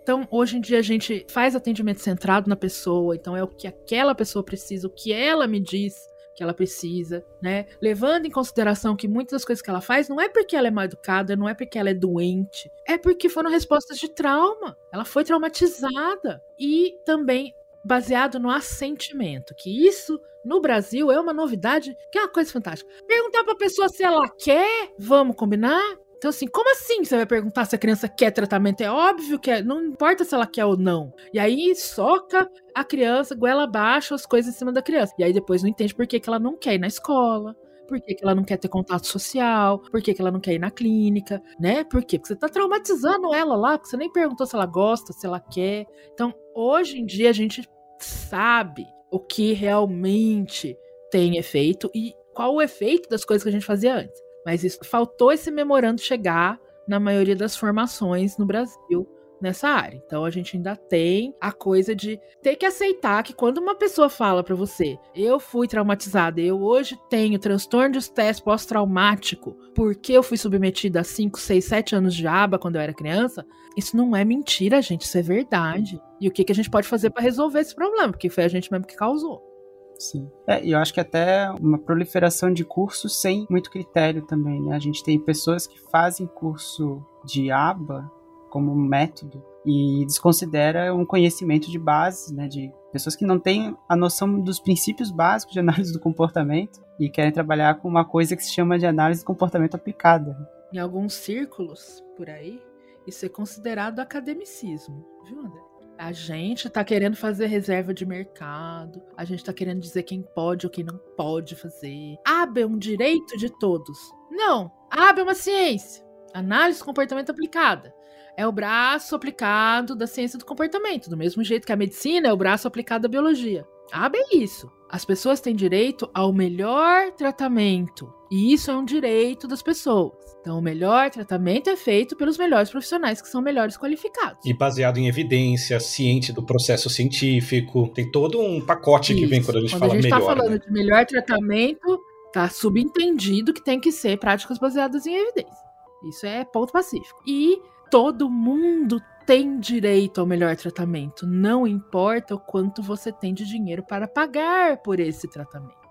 Então, 0.03 0.27
hoje 0.29 0.57
em 0.57 0.61
dia 0.61 0.79
a 0.79 0.81
gente 0.81 1.25
faz 1.29 1.55
atendimento 1.55 2.01
centrado 2.01 2.49
na 2.49 2.57
pessoa, 2.57 3.15
então 3.15 3.37
é 3.37 3.41
o 3.41 3.47
que 3.47 3.65
aquela 3.65 4.13
pessoa 4.13 4.43
precisa, 4.43 4.85
o 4.85 4.89
que 4.89 5.13
ela 5.13 5.47
me 5.47 5.61
diz 5.61 6.09
que 6.35 6.43
ela 6.43 6.53
precisa, 6.53 7.23
né? 7.41 7.67
Levando 7.81 8.25
em 8.25 8.31
consideração 8.31 8.95
que 8.95 9.07
muitas 9.07 9.31
das 9.31 9.45
coisas 9.45 9.61
que 9.61 9.69
ela 9.69 9.79
faz 9.81 10.09
não 10.09 10.19
é 10.19 10.27
porque 10.27 10.55
ela 10.55 10.67
é 10.67 10.71
mal 10.71 10.83
educada, 10.85 11.35
não 11.35 11.47
é 11.47 11.53
porque 11.53 11.77
ela 11.77 11.89
é 11.89 11.93
doente, 11.93 12.69
é 12.85 12.97
porque 12.97 13.29
foram 13.29 13.49
respostas 13.49 13.97
de 13.97 14.09
trauma. 14.09 14.77
Ela 14.91 15.05
foi 15.05 15.23
traumatizada 15.23 16.43
e 16.59 16.97
também 17.05 17.53
baseado 17.85 18.39
no 18.39 18.49
assentimento, 18.49 19.53
que 19.55 19.87
isso 19.87 20.19
no 20.43 20.59
Brasil 20.59 21.11
é 21.11 21.19
uma 21.19 21.33
novidade, 21.33 21.95
que 22.11 22.17
é 22.17 22.21
uma 22.21 22.31
coisa 22.31 22.51
fantástica. 22.51 22.91
Perguntar 23.07 23.43
para 23.43 23.53
a 23.53 23.57
pessoa 23.57 23.87
se 23.87 24.03
ela 24.03 24.27
quer, 24.37 24.91
vamos 24.99 25.35
combinar? 25.35 25.81
Então, 26.23 26.29
assim, 26.29 26.47
como 26.47 26.71
assim 26.71 27.03
você 27.03 27.17
vai 27.17 27.25
perguntar 27.25 27.65
se 27.65 27.75
a 27.75 27.77
criança 27.77 28.07
quer 28.07 28.31
tratamento? 28.31 28.79
É 28.79 28.89
óbvio 28.89 29.37
que 29.37 29.51
é, 29.51 29.61
não 29.61 29.83
importa 29.83 30.23
se 30.23 30.33
ela 30.33 30.47
quer 30.47 30.63
ou 30.63 30.77
não. 30.77 31.11
E 31.33 31.37
aí 31.37 31.75
soca 31.75 32.49
a 32.73 32.81
criança, 32.81 33.35
goela 33.35 33.65
abaixo 33.65 34.15
as 34.15 34.25
coisas 34.25 34.55
em 34.55 34.57
cima 34.57 34.71
da 34.71 34.81
criança. 34.81 35.13
E 35.19 35.23
aí 35.25 35.33
depois 35.33 35.61
não 35.61 35.69
entende 35.69 35.93
por 35.93 36.07
que, 36.07 36.21
que 36.21 36.29
ela 36.29 36.39
não 36.39 36.55
quer 36.57 36.75
ir 36.75 36.77
na 36.77 36.87
escola. 36.87 37.53
Por 37.89 37.99
que, 37.99 38.15
que 38.15 38.23
ela 38.23 38.33
não 38.33 38.45
quer 38.45 38.55
ter 38.55 38.69
contato 38.69 39.05
social? 39.05 39.79
Por 39.79 40.01
que, 40.01 40.13
que 40.13 40.21
ela 40.21 40.31
não 40.31 40.39
quer 40.39 40.53
ir 40.53 40.59
na 40.59 40.71
clínica? 40.71 41.41
Né? 41.59 41.83
Por 41.83 42.01
quê? 42.05 42.17
Porque 42.17 42.33
você 42.33 42.39
tá 42.39 42.47
traumatizando 42.47 43.33
ela 43.33 43.57
lá, 43.57 43.77
porque 43.77 43.89
você 43.89 43.97
nem 43.97 44.09
perguntou 44.09 44.47
se 44.47 44.55
ela 44.55 44.65
gosta, 44.65 45.11
se 45.11 45.27
ela 45.27 45.41
quer. 45.41 45.85
Então, 46.13 46.33
hoje 46.55 47.01
em 47.01 47.05
dia, 47.05 47.31
a 47.31 47.33
gente 47.33 47.69
sabe 47.99 48.87
o 49.11 49.19
que 49.19 49.51
realmente 49.51 50.77
tem 51.11 51.35
efeito 51.35 51.91
e 51.93 52.13
qual 52.33 52.55
o 52.55 52.61
efeito 52.61 53.09
das 53.09 53.25
coisas 53.25 53.43
que 53.43 53.49
a 53.49 53.51
gente 53.51 53.65
fazia 53.65 53.93
antes. 53.93 54.22
Mas 54.45 54.63
isso 54.63 54.79
faltou 54.83 55.31
esse 55.31 55.49
memorando 55.51 56.01
chegar 56.01 56.59
na 56.87 56.99
maioria 56.99 57.35
das 57.35 57.55
formações 57.55 58.37
no 58.37 58.45
Brasil 58.45 59.07
nessa 59.43 59.67
área. 59.67 60.01
Então 60.05 60.23
a 60.23 60.29
gente 60.29 60.55
ainda 60.55 60.75
tem 60.75 61.35
a 61.39 61.51
coisa 61.51 61.93
de 61.93 62.17
ter 62.41 62.55
que 62.55 62.65
aceitar 62.65 63.21
que 63.23 63.33
quando 63.33 63.57
uma 63.57 63.75
pessoa 63.75 64.09
fala 64.09 64.41
para 64.41 64.55
você, 64.55 64.97
eu 65.13 65.39
fui 65.39 65.67
traumatizada, 65.67 66.39
eu 66.39 66.61
hoje 66.61 66.97
tenho 67.09 67.37
transtorno 67.37 67.91
de 67.91 67.97
estresse 67.97 68.41
pós-traumático, 68.41 69.51
porque 69.75 70.13
eu 70.13 70.23
fui 70.23 70.37
submetida 70.37 71.01
a 71.01 71.03
5, 71.03 71.37
6, 71.39 71.65
7 71.65 71.95
anos 71.95 72.15
de 72.15 72.25
aba 72.25 72.57
quando 72.57 72.77
eu 72.77 72.81
era 72.81 72.93
criança, 72.93 73.45
isso 73.77 73.97
não 73.97 74.15
é 74.15 74.23
mentira, 74.23 74.81
gente, 74.81 75.01
isso 75.01 75.17
é 75.17 75.21
verdade. 75.21 76.01
E 76.21 76.27
o 76.27 76.31
que, 76.31 76.45
que 76.45 76.51
a 76.51 76.55
gente 76.55 76.69
pode 76.69 76.87
fazer 76.87 77.09
para 77.09 77.21
resolver 77.21 77.59
esse 77.59 77.75
problema? 77.75 78.11
Porque 78.11 78.29
foi 78.29 78.45
a 78.45 78.47
gente 78.47 78.71
mesmo 78.71 78.87
que 78.87 78.95
causou. 78.95 79.52
Sim. 79.97 80.29
É, 80.47 80.63
e 80.63 80.71
eu 80.71 80.79
acho 80.79 80.93
que 80.93 80.99
até 80.99 81.49
uma 81.51 81.77
proliferação 81.77 82.51
de 82.51 82.63
cursos 82.63 83.21
sem 83.21 83.45
muito 83.49 83.69
critério 83.69 84.25
também, 84.25 84.61
né? 84.61 84.75
A 84.75 84.79
gente 84.79 85.03
tem 85.03 85.19
pessoas 85.19 85.65
que 85.65 85.79
fazem 85.89 86.27
curso 86.27 87.03
de 87.25 87.51
aba 87.51 88.11
como 88.49 88.75
método 88.75 89.43
e 89.65 90.05
desconsidera 90.05 90.93
um 90.93 91.05
conhecimento 91.05 91.71
de 91.71 91.79
base, 91.79 92.33
né? 92.35 92.47
De 92.47 92.71
pessoas 92.91 93.15
que 93.15 93.25
não 93.25 93.39
têm 93.39 93.75
a 93.87 93.95
noção 93.95 94.39
dos 94.39 94.59
princípios 94.59 95.09
básicos 95.09 95.53
de 95.53 95.59
análise 95.59 95.91
do 95.91 95.99
comportamento 95.99 96.81
e 96.99 97.09
querem 97.09 97.31
trabalhar 97.31 97.75
com 97.75 97.87
uma 97.87 98.05
coisa 98.05 98.35
que 98.35 98.43
se 98.43 98.53
chama 98.53 98.77
de 98.77 98.85
análise 98.85 99.21
do 99.23 99.27
comportamento 99.27 99.75
aplicada. 99.75 100.37
Em 100.71 100.77
alguns 100.77 101.13
círculos 101.13 102.03
por 102.17 102.29
aí, 102.29 102.61
isso 103.07 103.25
é 103.25 103.29
considerado 103.29 103.99
academicismo, 103.99 105.05
viu, 105.25 105.39
André? 105.39 105.72
A 106.03 106.11
gente 106.11 106.69
tá 106.69 106.83
querendo 106.83 107.15
fazer 107.15 107.45
reserva 107.45 107.93
de 107.93 108.05
mercado, 108.05 109.01
a 109.15 109.23
gente 109.23 109.41
tá 109.41 109.53
querendo 109.53 109.79
dizer 109.79 110.03
quem 110.03 110.21
pode 110.21 110.65
ou 110.65 110.69
quem 110.69 110.83
não 110.83 110.97
pode 111.15 111.55
fazer. 111.55 112.17
AB 112.25 112.59
é 112.59 112.67
um 112.67 112.77
direito 112.77 113.37
de 113.37 113.49
todos. 113.49 113.97
Não, 114.29 114.69
AB 114.91 115.21
é 115.21 115.23
uma 115.23 115.33
ciência. 115.33 116.05
Análise 116.33 116.79
do 116.79 116.85
comportamento 116.85 117.29
aplicada. 117.29 117.95
É 118.35 118.45
o 118.45 118.51
braço 118.51 119.15
aplicado 119.15 119.95
da 119.95 120.05
ciência 120.05 120.37
do 120.37 120.43
comportamento, 120.43 121.09
do 121.09 121.15
mesmo 121.15 121.41
jeito 121.41 121.65
que 121.65 121.71
a 121.71 121.77
medicina 121.77 122.27
é 122.27 122.33
o 122.33 122.37
braço 122.37 122.67
aplicado 122.67 123.03
da 123.03 123.07
biologia. 123.07 123.65
AB 123.89 124.17
é 124.17 124.35
isso. 124.35 124.69
As 124.93 125.03
pessoas 125.03 125.41
têm 125.41 125.55
direito 125.55 126.07
ao 126.13 126.31
melhor 126.31 127.11
tratamento. 127.13 128.13
E 128.29 128.53
isso 128.53 128.69
é 128.69 128.75
um 128.75 128.85
direito 128.85 129.47
das 129.47 129.59
pessoas. 129.59 130.13
Então, 130.39 130.59
o 130.59 130.61
melhor 130.61 131.09
tratamento 131.09 131.67
é 131.67 131.75
feito 131.75 132.15
pelos 132.15 132.37
melhores 132.37 132.69
profissionais 132.69 133.19
que 133.19 133.27
são 133.27 133.41
melhores 133.41 133.75
qualificados. 133.75 134.45
E 134.45 134.53
baseado 134.53 134.99
em 134.99 135.07
evidência, 135.07 135.79
ciente 135.79 136.31
do 136.31 136.43
processo 136.43 136.91
científico. 136.91 137.87
Tem 137.87 138.11
todo 138.11 138.39
um 138.39 138.63
pacote 138.63 139.13
Isso. 139.13 139.21
que 139.23 139.27
vem 139.27 139.41
quando 139.41 139.57
a 139.57 139.61
gente 139.61 139.71
quando 139.71 139.79
fala 139.79 139.93
melhor. 139.95 140.09
Quando 140.09 140.13
a 140.13 140.19
gente 140.19 140.29
está 140.29 140.43
falando 140.43 140.59
né? 140.59 140.63
de 140.63 140.71
melhor 140.71 141.05
tratamento, 141.07 141.99
tá 142.31 142.47
subentendido 142.49 143.51
que 143.51 143.63
tem 143.63 143.79
que 143.79 143.91
ser 143.91 144.19
práticas 144.19 144.59
baseadas 144.59 145.07
em 145.07 145.15
evidência. 145.15 145.63
Isso 146.07 146.23
é 146.27 146.45
ponto 146.45 146.71
pacífico. 146.71 147.19
E 147.25 147.59
todo 147.89 148.29
mundo 148.29 149.01
tem 149.25 149.59
direito 149.59 150.21
ao 150.21 150.27
melhor 150.27 150.55
tratamento. 150.55 151.25
Não 151.25 151.67
importa 151.67 152.35
o 152.35 152.39
quanto 152.39 152.81
você 152.81 153.11
tem 153.11 153.33
de 153.33 153.45
dinheiro 153.45 153.83
para 153.83 154.07
pagar 154.07 154.77
por 154.77 154.99
esse 154.99 155.27
tratamento 155.27 155.83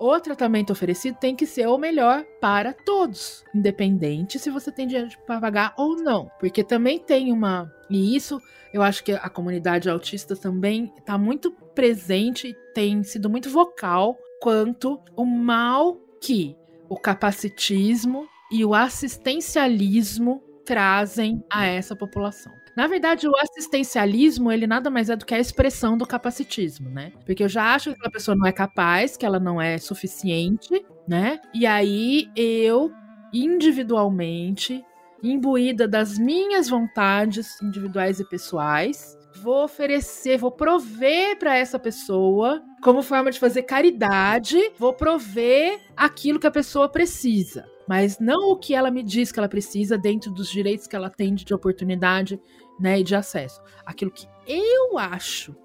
o 0.00 0.18
tratamento 0.18 0.72
oferecido 0.72 1.18
tem 1.20 1.36
que 1.36 1.44
ser 1.44 1.66
o 1.66 1.76
melhor 1.76 2.24
para 2.40 2.72
todos, 2.72 3.44
independente 3.54 4.38
se 4.38 4.48
você 4.48 4.72
tem 4.72 4.86
dinheiro 4.86 5.10
para 5.26 5.38
pagar 5.38 5.74
ou 5.76 5.94
não. 5.94 6.30
Porque 6.40 6.64
também 6.64 6.98
tem 6.98 7.30
uma. 7.30 7.70
E 7.90 8.16
isso 8.16 8.40
eu 8.72 8.80
acho 8.80 9.04
que 9.04 9.12
a 9.12 9.28
comunidade 9.28 9.90
autista 9.90 10.34
também 10.34 10.90
está 10.96 11.18
muito 11.18 11.50
presente 11.74 12.56
tem 12.74 13.02
sido 13.02 13.28
muito 13.28 13.50
vocal 13.50 14.16
quanto 14.40 14.98
o 15.14 15.24
mal 15.26 15.96
que 16.18 16.56
o 16.88 16.96
capacitismo 16.96 18.26
e 18.50 18.64
o 18.64 18.74
assistencialismo 18.74 20.42
trazem 20.64 21.44
a 21.50 21.66
essa 21.66 21.94
população. 21.94 22.59
Na 22.76 22.86
verdade, 22.86 23.28
o 23.28 23.36
assistencialismo, 23.36 24.50
ele 24.50 24.66
nada 24.66 24.90
mais 24.90 25.10
é 25.10 25.16
do 25.16 25.26
que 25.26 25.34
a 25.34 25.38
expressão 25.38 25.96
do 25.96 26.06
capacitismo, 26.06 26.88
né? 26.88 27.12
Porque 27.26 27.42
eu 27.42 27.48
já 27.48 27.74
acho 27.74 27.94
que 27.94 28.06
a 28.06 28.10
pessoa 28.10 28.36
não 28.36 28.46
é 28.46 28.52
capaz, 28.52 29.16
que 29.16 29.26
ela 29.26 29.40
não 29.40 29.60
é 29.60 29.78
suficiente, 29.78 30.84
né? 31.06 31.40
E 31.52 31.66
aí 31.66 32.30
eu, 32.36 32.92
individualmente, 33.32 34.84
imbuída 35.22 35.86
das 35.86 36.18
minhas 36.18 36.68
vontades 36.68 37.60
individuais 37.60 38.20
e 38.20 38.24
pessoais, 38.24 39.18
vou 39.42 39.64
oferecer, 39.64 40.38
vou 40.38 40.50
prover 40.50 41.38
para 41.38 41.56
essa 41.56 41.78
pessoa 41.78 42.62
como 42.82 43.02
forma 43.02 43.30
de 43.30 43.38
fazer 43.38 43.62
caridade, 43.62 44.56
vou 44.78 44.92
prover 44.92 45.80
aquilo 45.96 46.38
que 46.38 46.46
a 46.46 46.50
pessoa 46.50 46.88
precisa. 46.88 47.66
Mas 47.90 48.20
não 48.20 48.52
o 48.52 48.56
que 48.56 48.72
ela 48.72 48.88
me 48.88 49.02
diz 49.02 49.32
que 49.32 49.40
ela 49.40 49.48
precisa 49.48 49.98
dentro 49.98 50.30
dos 50.30 50.48
direitos 50.48 50.86
que 50.86 50.94
ela 50.94 51.10
tem 51.10 51.34
de 51.34 51.52
oportunidade 51.52 52.40
né, 52.78 53.00
e 53.00 53.02
de 53.02 53.16
acesso. 53.16 53.60
Aquilo 53.84 54.12
que 54.12 54.28
eu 54.46 54.96
acho 54.96 55.56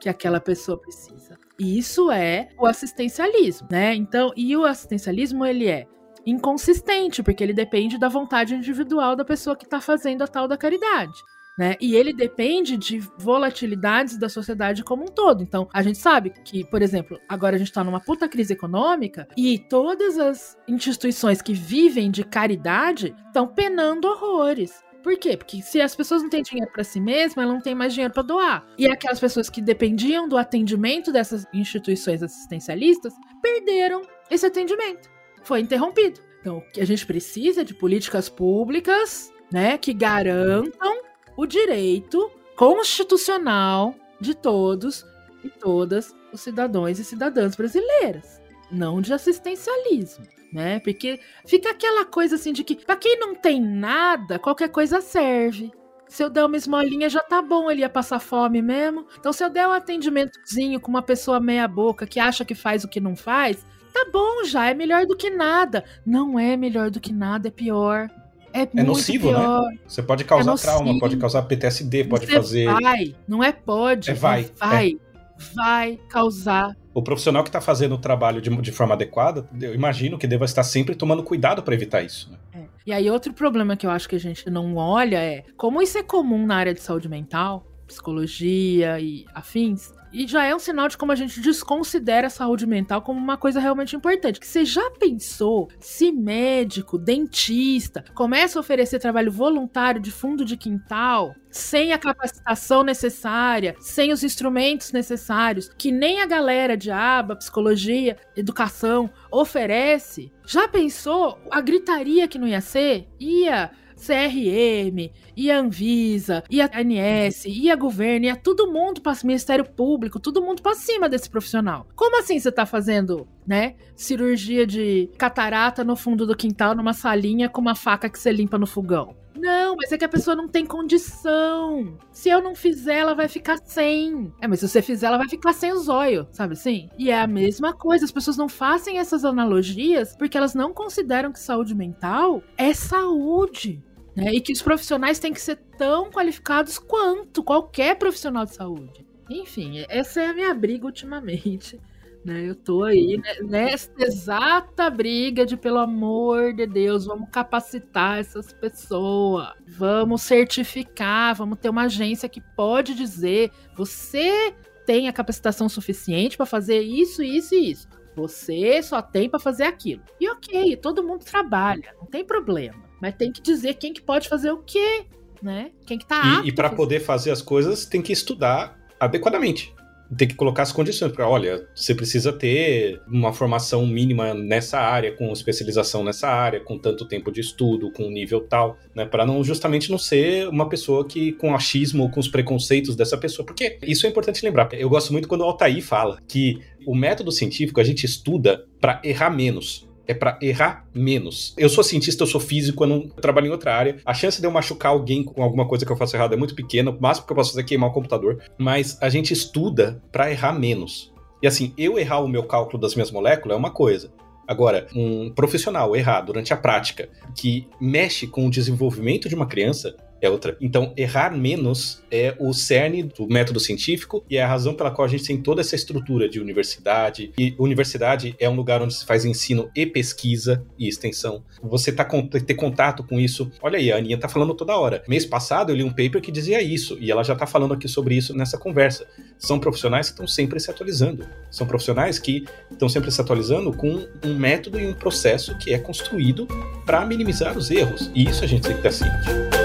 que 0.00 0.08
aquela 0.08 0.40
pessoa 0.40 0.78
precisa. 0.80 1.38
Isso 1.58 2.10
é 2.10 2.48
o 2.58 2.64
assistencialismo, 2.64 3.68
né? 3.70 3.94
Então, 3.94 4.32
e 4.34 4.56
o 4.56 4.64
assistencialismo 4.64 5.44
ele 5.44 5.68
é 5.68 5.86
inconsistente, 6.24 7.22
porque 7.22 7.44
ele 7.44 7.52
depende 7.52 7.98
da 7.98 8.08
vontade 8.08 8.54
individual 8.54 9.14
da 9.14 9.22
pessoa 9.22 9.54
que 9.54 9.66
está 9.66 9.78
fazendo 9.78 10.22
a 10.22 10.26
tal 10.26 10.48
da 10.48 10.56
caridade. 10.56 11.22
Né? 11.56 11.76
E 11.80 11.94
ele 11.94 12.12
depende 12.12 12.76
de 12.76 12.98
volatilidades 13.16 14.18
da 14.18 14.28
sociedade 14.28 14.82
como 14.82 15.04
um 15.04 15.08
todo. 15.08 15.42
Então, 15.42 15.68
a 15.72 15.82
gente 15.82 15.98
sabe 15.98 16.30
que, 16.44 16.64
por 16.64 16.82
exemplo, 16.82 17.18
agora 17.28 17.54
a 17.54 17.58
gente 17.58 17.68
está 17.68 17.84
numa 17.84 18.00
puta 18.00 18.28
crise 18.28 18.52
econômica 18.52 19.28
e 19.36 19.58
todas 19.58 20.18
as 20.18 20.58
instituições 20.66 21.40
que 21.40 21.52
vivem 21.52 22.10
de 22.10 22.24
caridade 22.24 23.14
estão 23.28 23.46
penando 23.46 24.08
horrores. 24.08 24.82
Por 25.04 25.18
quê? 25.18 25.36
Porque 25.36 25.60
se 25.60 25.82
as 25.82 25.94
pessoas 25.94 26.22
não 26.22 26.30
têm 26.30 26.42
dinheiro 26.42 26.72
para 26.72 26.82
si 26.82 26.98
mesmas, 26.98 27.44
elas 27.44 27.54
não 27.54 27.60
têm 27.60 27.74
mais 27.74 27.92
dinheiro 27.92 28.12
para 28.12 28.22
doar. 28.22 28.66
E 28.78 28.88
aquelas 28.88 29.20
pessoas 29.20 29.50
que 29.50 29.60
dependiam 29.60 30.26
do 30.26 30.38
atendimento 30.38 31.12
dessas 31.12 31.46
instituições 31.52 32.22
assistencialistas 32.22 33.12
perderam 33.42 34.00
esse 34.30 34.46
atendimento. 34.46 35.10
Foi 35.42 35.60
interrompido. 35.60 36.20
Então, 36.40 36.58
o 36.58 36.62
que 36.72 36.80
a 36.80 36.86
gente 36.86 37.06
precisa 37.06 37.62
de 37.62 37.74
políticas 37.74 38.30
públicas, 38.30 39.30
né, 39.52 39.76
que 39.76 39.92
garantam 39.92 41.03
o 41.36 41.46
direito 41.46 42.30
constitucional 42.56 43.94
de 44.20 44.34
todos 44.34 45.04
e 45.42 45.48
todas 45.48 46.14
os 46.32 46.40
cidadãos 46.40 46.98
e 46.98 47.04
cidadãs 47.04 47.54
brasileiras, 47.54 48.40
não 48.70 49.00
de 49.00 49.12
assistencialismo, 49.12 50.24
né? 50.52 50.80
Porque 50.80 51.20
fica 51.46 51.70
aquela 51.70 52.04
coisa 52.04 52.36
assim 52.36 52.52
de 52.52 52.64
que 52.64 52.76
para 52.76 52.96
quem 52.96 53.18
não 53.18 53.34
tem 53.34 53.60
nada, 53.60 54.38
qualquer 54.38 54.68
coisa 54.68 55.00
serve. 55.00 55.72
Se 56.08 56.22
eu 56.22 56.30
der 56.30 56.44
uma 56.44 56.56
esmolinha 56.56 57.08
já 57.08 57.20
tá 57.20 57.42
bom, 57.42 57.70
ele 57.70 57.80
ia 57.80 57.88
passar 57.88 58.20
fome 58.20 58.62
mesmo. 58.62 59.06
Então 59.18 59.32
se 59.32 59.42
eu 59.42 59.50
der 59.50 59.66
um 59.66 59.72
atendimentozinho 59.72 60.80
com 60.80 60.88
uma 60.88 61.02
pessoa 61.02 61.40
meia 61.40 61.66
boca 61.66 62.06
que 62.06 62.20
acha 62.20 62.44
que 62.44 62.54
faz 62.54 62.84
o 62.84 62.88
que 62.88 63.00
não 63.00 63.16
faz, 63.16 63.64
tá 63.92 64.06
bom 64.12 64.44
já, 64.44 64.70
é 64.70 64.74
melhor 64.74 65.06
do 65.06 65.16
que 65.16 65.30
nada. 65.30 65.84
Não 66.06 66.38
é 66.38 66.56
melhor 66.56 66.90
do 66.90 67.00
que 67.00 67.12
nada, 67.12 67.48
é 67.48 67.50
pior. 67.50 68.08
É, 68.54 68.62
é 68.62 68.82
nocivo, 68.84 69.32
né? 69.32 69.38
pior. 69.38 69.62
né? 69.62 69.78
Você 69.84 70.00
pode 70.00 70.24
causar 70.24 70.54
é 70.54 70.56
trauma, 70.56 70.98
pode 71.00 71.16
causar 71.16 71.42
PTSD, 71.42 72.04
pode 72.04 72.26
Você 72.26 72.32
fazer. 72.32 72.66
Vai, 72.66 73.16
não 73.26 73.42
é 73.42 73.50
pode. 73.50 74.10
É 74.12 74.14
vai. 74.14 74.48
Vai. 74.56 74.90
É. 74.92 75.14
Vai 75.52 75.98
causar. 76.08 76.76
O 76.94 77.02
profissional 77.02 77.42
que 77.42 77.48
está 77.48 77.60
fazendo 77.60 77.96
o 77.96 77.98
trabalho 77.98 78.40
de, 78.40 78.48
de, 78.62 78.70
forma 78.70 78.94
adequada, 78.94 79.48
eu 79.60 79.74
imagino 79.74 80.16
que 80.16 80.28
deva 80.28 80.44
estar 80.44 80.62
sempre 80.62 80.94
tomando 80.94 81.24
cuidado 81.24 81.60
para 81.64 81.74
evitar 81.74 82.02
isso. 82.02 82.30
Né? 82.30 82.38
É. 82.54 82.64
E 82.86 82.92
aí, 82.92 83.10
outro 83.10 83.32
problema 83.32 83.76
que 83.76 83.84
eu 83.84 83.90
acho 83.90 84.08
que 84.08 84.14
a 84.14 84.20
gente 84.20 84.48
não 84.48 84.76
olha 84.76 85.18
é 85.18 85.42
como 85.56 85.82
isso 85.82 85.98
é 85.98 86.04
comum 86.04 86.46
na 86.46 86.54
área 86.54 86.72
de 86.72 86.80
saúde 86.80 87.08
mental, 87.08 87.66
psicologia 87.88 89.00
e 89.00 89.26
afins, 89.34 89.92
e 90.14 90.28
já 90.28 90.44
é 90.44 90.54
um 90.54 90.60
sinal 90.60 90.86
de 90.88 90.96
como 90.96 91.10
a 91.10 91.16
gente 91.16 91.40
desconsidera 91.40 92.28
a 92.28 92.30
saúde 92.30 92.66
mental 92.66 93.02
como 93.02 93.18
uma 93.18 93.36
coisa 93.36 93.58
realmente 93.58 93.96
importante. 93.96 94.38
Que 94.38 94.46
você 94.46 94.64
já 94.64 94.90
pensou 94.92 95.68
se 95.80 96.12
médico, 96.12 96.96
dentista, 96.96 98.04
começa 98.14 98.58
a 98.58 98.60
oferecer 98.60 99.00
trabalho 99.00 99.32
voluntário 99.32 100.00
de 100.00 100.12
fundo 100.12 100.44
de 100.44 100.56
quintal, 100.56 101.34
sem 101.50 101.92
a 101.92 101.98
capacitação 101.98 102.84
necessária, 102.84 103.74
sem 103.80 104.12
os 104.12 104.22
instrumentos 104.22 104.92
necessários, 104.92 105.68
que 105.76 105.90
nem 105.90 106.20
a 106.20 106.26
galera 106.26 106.76
de 106.76 106.92
aba, 106.92 107.34
psicologia, 107.34 108.16
educação 108.36 109.10
oferece? 109.32 110.32
Já 110.46 110.68
pensou 110.68 111.38
a 111.50 111.60
gritaria 111.60 112.28
que 112.28 112.38
não 112.38 112.46
ia 112.46 112.60
ser? 112.60 113.08
Ia 113.18 113.72
CRM, 113.96 115.10
e 115.36 115.50
a 115.50 115.58
Anvisa, 115.58 116.42
e 116.50 116.60
a 116.60 116.66
ANS, 116.66 117.44
e 117.46 117.70
a 117.70 117.76
governo, 117.76 118.26
e 118.26 118.36
todo 118.36 118.70
mundo 118.70 119.00
para 119.00 119.12
o 119.12 119.26
Ministério 119.26 119.64
Público, 119.64 120.20
todo 120.20 120.42
mundo 120.42 120.62
para 120.62 120.74
cima 120.74 121.08
desse 121.08 121.28
profissional. 121.30 121.86
Como 121.94 122.18
assim 122.18 122.38
você 122.38 122.52
tá 122.52 122.66
fazendo, 122.66 123.26
né, 123.46 123.74
cirurgia 123.96 124.66
de 124.66 125.10
catarata 125.18 125.84
no 125.84 125.96
fundo 125.96 126.26
do 126.26 126.36
quintal, 126.36 126.74
numa 126.74 126.92
salinha 126.92 127.48
com 127.48 127.60
uma 127.60 127.74
faca 127.74 128.08
que 128.08 128.18
você 128.18 128.30
limpa 128.30 128.58
no 128.58 128.66
fogão? 128.66 129.16
Não, 129.36 129.76
mas 129.76 129.90
é 129.90 129.98
que 129.98 130.04
a 130.04 130.08
pessoa 130.08 130.36
não 130.36 130.48
tem 130.48 130.64
condição. 130.64 131.98
Se 132.12 132.28
eu 132.28 132.40
não 132.40 132.54
fizer, 132.54 132.98
ela 132.98 133.14
vai 133.14 133.28
ficar 133.28 133.58
sem. 133.64 134.32
É, 134.40 134.46
mas 134.46 134.60
se 134.60 134.68
você 134.68 134.80
fizer, 134.80 135.06
ela 135.06 135.18
vai 135.18 135.28
ficar 135.28 135.52
sem 135.52 135.72
o 135.72 135.78
zóio, 135.78 136.26
sabe 136.30 136.54
assim? 136.54 136.88
E 136.98 137.10
é 137.10 137.20
a 137.20 137.26
mesma 137.26 137.72
coisa, 137.72 138.04
as 138.04 138.12
pessoas 138.12 138.36
não 138.36 138.48
fazem 138.48 138.98
essas 138.98 139.24
analogias 139.24 140.16
porque 140.16 140.38
elas 140.38 140.54
não 140.54 140.72
consideram 140.72 141.32
que 141.32 141.40
saúde 141.40 141.74
mental 141.74 142.42
é 142.56 142.72
saúde. 142.72 143.82
Né? 144.14 144.32
E 144.32 144.40
que 144.40 144.52
os 144.52 144.62
profissionais 144.62 145.18
têm 145.18 145.32
que 145.32 145.40
ser 145.40 145.56
tão 145.76 146.10
qualificados 146.10 146.78
quanto 146.78 147.42
qualquer 147.42 147.96
profissional 147.96 148.44
de 148.44 148.54
saúde. 148.54 149.04
Enfim, 149.28 149.84
essa 149.88 150.20
é 150.20 150.28
a 150.28 150.34
minha 150.34 150.54
briga 150.54 150.86
ultimamente. 150.86 151.80
Né? 152.24 152.48
Eu 152.48 152.54
tô 152.54 152.84
aí 152.84 153.18
né, 153.18 153.34
nessa 153.42 153.90
exata 153.98 154.88
briga 154.88 155.44
de, 155.44 155.58
pelo 155.58 155.78
amor 155.78 156.54
de 156.54 156.66
Deus, 156.66 157.04
vamos 157.04 157.28
capacitar 157.30 158.18
essas 158.18 158.50
pessoas, 158.50 159.48
vamos 159.66 160.22
certificar, 160.22 161.34
vamos 161.34 161.58
ter 161.58 161.68
uma 161.68 161.82
agência 161.82 162.28
que 162.28 162.40
pode 162.40 162.94
dizer: 162.94 163.50
você 163.76 164.54
tem 164.86 165.06
a 165.06 165.12
capacitação 165.12 165.68
suficiente 165.68 166.36
para 166.36 166.46
fazer 166.46 166.80
isso, 166.80 167.22
isso 167.22 167.54
e 167.54 167.72
isso. 167.72 167.88
Você 168.16 168.82
só 168.82 169.02
tem 169.02 169.28
para 169.28 169.40
fazer 169.40 169.64
aquilo. 169.64 170.02
E 170.18 170.28
ok, 170.30 170.76
todo 170.76 171.02
mundo 171.02 171.24
trabalha, 171.24 171.94
não 171.98 172.06
tem 172.06 172.24
problema. 172.24 172.82
Mas 173.02 173.16
tem 173.16 173.30
que 173.30 173.42
dizer 173.42 173.74
quem 173.74 173.92
que 173.92 174.00
pode 174.00 174.28
fazer 174.28 174.50
o 174.50 174.62
quê, 174.62 175.04
né? 175.42 175.72
Quem 175.84 175.98
que 175.98 176.06
tá 176.06 176.20
apto. 176.20 176.46
E, 176.46 176.48
e 176.48 176.54
para 176.54 176.70
poder 176.70 177.00
fazer 177.00 177.30
as 177.30 177.42
coisas, 177.42 177.84
tem 177.84 178.00
que 178.00 178.12
estudar 178.12 178.78
adequadamente. 178.98 179.74
Tem 180.16 180.28
que 180.28 180.34
colocar 180.34 180.62
as 180.62 180.72
condições 180.72 181.12
para, 181.12 181.28
olha, 181.28 181.66
você 181.74 181.94
precisa 181.94 182.32
ter 182.32 183.00
uma 183.06 183.32
formação 183.32 183.86
mínima 183.86 184.34
nessa 184.34 184.78
área, 184.78 185.12
com 185.12 185.32
especialização 185.32 186.04
nessa 186.04 186.28
área, 186.28 186.60
com 186.60 186.78
tanto 186.78 187.06
tempo 187.06 187.32
de 187.32 187.40
estudo, 187.40 187.90
com 187.90 188.10
nível 188.10 188.40
tal, 188.40 188.76
né, 188.94 189.04
para 189.04 189.24
não 189.26 189.42
justamente 189.42 189.90
não 189.90 189.98
ser 189.98 190.48
uma 190.48 190.68
pessoa 190.68 191.06
que 191.06 191.32
com 191.32 191.54
achismo 191.54 192.04
ou 192.04 192.10
com 192.10 192.20
os 192.20 192.28
preconceitos 192.28 192.96
dessa 192.96 193.16
pessoa, 193.16 193.44
porque 193.44 193.78
isso 193.82 194.06
é 194.06 194.10
importante 194.10 194.44
lembrar. 194.44 194.68
Eu 194.74 194.88
gosto 194.88 195.12
muito 195.12 195.28
quando 195.28 195.42
o 195.42 195.44
Altair 195.44 195.82
fala 195.82 196.18
que 196.28 196.60
o 196.86 196.94
método 196.94 197.32
científico 197.32 197.80
a 197.80 197.84
gente 197.84 198.04
estuda 198.04 198.64
para 198.80 199.00
errar 199.04 199.30
menos 199.30 199.88
é 200.06 200.14
para 200.14 200.38
errar 200.40 200.86
menos. 200.94 201.54
Eu 201.56 201.68
sou 201.68 201.82
cientista, 201.84 202.22
eu 202.22 202.26
sou 202.26 202.40
físico, 202.40 202.84
eu 202.84 202.88
não 202.88 203.08
trabalho 203.08 203.46
em 203.48 203.50
outra 203.50 203.74
área. 203.74 203.96
A 204.04 204.14
chance 204.14 204.40
de 204.40 204.46
eu 204.46 204.50
machucar 204.50 204.92
alguém 204.92 205.22
com 205.22 205.42
alguma 205.42 205.66
coisa 205.66 205.84
que 205.84 205.92
eu 205.92 205.96
faço 205.96 206.16
errado 206.16 206.34
é 206.34 206.36
muito 206.36 206.54
pequena. 206.54 206.90
O 206.90 207.00
máximo 207.00 207.26
que 207.26 207.32
eu 207.32 207.36
posso 207.36 207.50
fazer 207.50 207.62
é 207.62 207.64
queimar 207.64 207.90
o 207.90 207.92
computador. 207.92 208.42
Mas 208.58 208.98
a 209.00 209.08
gente 209.08 209.32
estuda 209.32 210.02
para 210.12 210.30
errar 210.30 210.52
menos. 210.52 211.12
E 211.42 211.46
assim, 211.46 211.74
eu 211.76 211.98
errar 211.98 212.20
o 212.20 212.28
meu 212.28 212.44
cálculo 212.44 212.80
das 212.80 212.94
minhas 212.94 213.10
moléculas 213.10 213.56
é 213.56 213.58
uma 213.58 213.70
coisa. 213.70 214.10
Agora, 214.46 214.86
um 214.94 215.30
profissional 215.30 215.96
errar 215.96 216.20
durante 216.20 216.52
a 216.52 216.56
prática 216.56 217.08
que 217.34 217.66
mexe 217.80 218.26
com 218.26 218.46
o 218.46 218.50
desenvolvimento 218.50 219.28
de 219.28 219.34
uma 219.34 219.46
criança, 219.46 219.96
é 220.24 220.30
outra. 220.30 220.56
Então, 220.60 220.92
errar 220.96 221.30
menos 221.36 222.02
é 222.10 222.34
o 222.38 222.52
cerne 222.52 223.02
do 223.02 223.26
método 223.26 223.60
científico 223.60 224.24
e 224.28 224.36
é 224.36 224.42
a 224.42 224.48
razão 224.48 224.74
pela 224.74 224.90
qual 224.90 225.06
a 225.06 225.08
gente 225.08 225.24
tem 225.24 225.40
toda 225.40 225.60
essa 225.60 225.74
estrutura 225.74 226.28
de 226.28 226.40
universidade. 226.40 227.32
E 227.38 227.54
universidade 227.58 228.34
é 228.38 228.48
um 228.48 228.54
lugar 228.54 228.82
onde 228.82 228.94
se 228.94 229.04
faz 229.04 229.24
ensino 229.24 229.70
e 229.74 229.86
pesquisa 229.86 230.64
e 230.78 230.88
extensão. 230.88 231.42
Você 231.62 231.92
tá 231.92 232.04
com, 232.04 232.26
ter 232.26 232.54
contato 232.54 233.02
com 233.04 233.20
isso. 233.20 233.50
Olha 233.62 233.78
aí, 233.78 233.92
a 233.92 233.96
Aninha 233.96 234.18
tá 234.18 234.28
falando 234.28 234.54
toda 234.54 234.76
hora. 234.76 235.02
Mês 235.08 235.26
passado 235.26 235.70
eu 235.70 235.76
li 235.76 235.84
um 235.84 235.90
paper 235.90 236.20
que 236.20 236.32
dizia 236.32 236.62
isso 236.62 236.96
e 237.00 237.10
ela 237.10 237.22
já 237.22 237.34
tá 237.34 237.46
falando 237.46 237.74
aqui 237.74 237.88
sobre 237.88 238.14
isso 238.14 238.34
nessa 238.34 238.58
conversa. 238.58 239.06
São 239.38 239.58
profissionais 239.58 240.06
que 240.08 240.12
estão 240.12 240.26
sempre 240.26 240.58
se 240.60 240.70
atualizando. 240.70 241.26
São 241.50 241.66
profissionais 241.66 242.18
que 242.18 242.44
estão 242.70 242.88
sempre 242.88 243.10
se 243.10 243.20
atualizando 243.20 243.72
com 243.72 244.06
um 244.24 244.34
método 244.34 244.80
e 244.80 244.86
um 244.86 244.94
processo 244.94 245.56
que 245.58 245.72
é 245.72 245.78
construído 245.78 246.46
para 246.86 247.04
minimizar 247.04 247.56
os 247.56 247.70
erros. 247.70 248.10
E 248.14 248.28
isso 248.28 248.44
a 248.44 248.46
gente 248.46 248.62
tem 248.62 248.72
que 248.72 248.86
estar 248.86 248.92
ciente. 248.92 249.63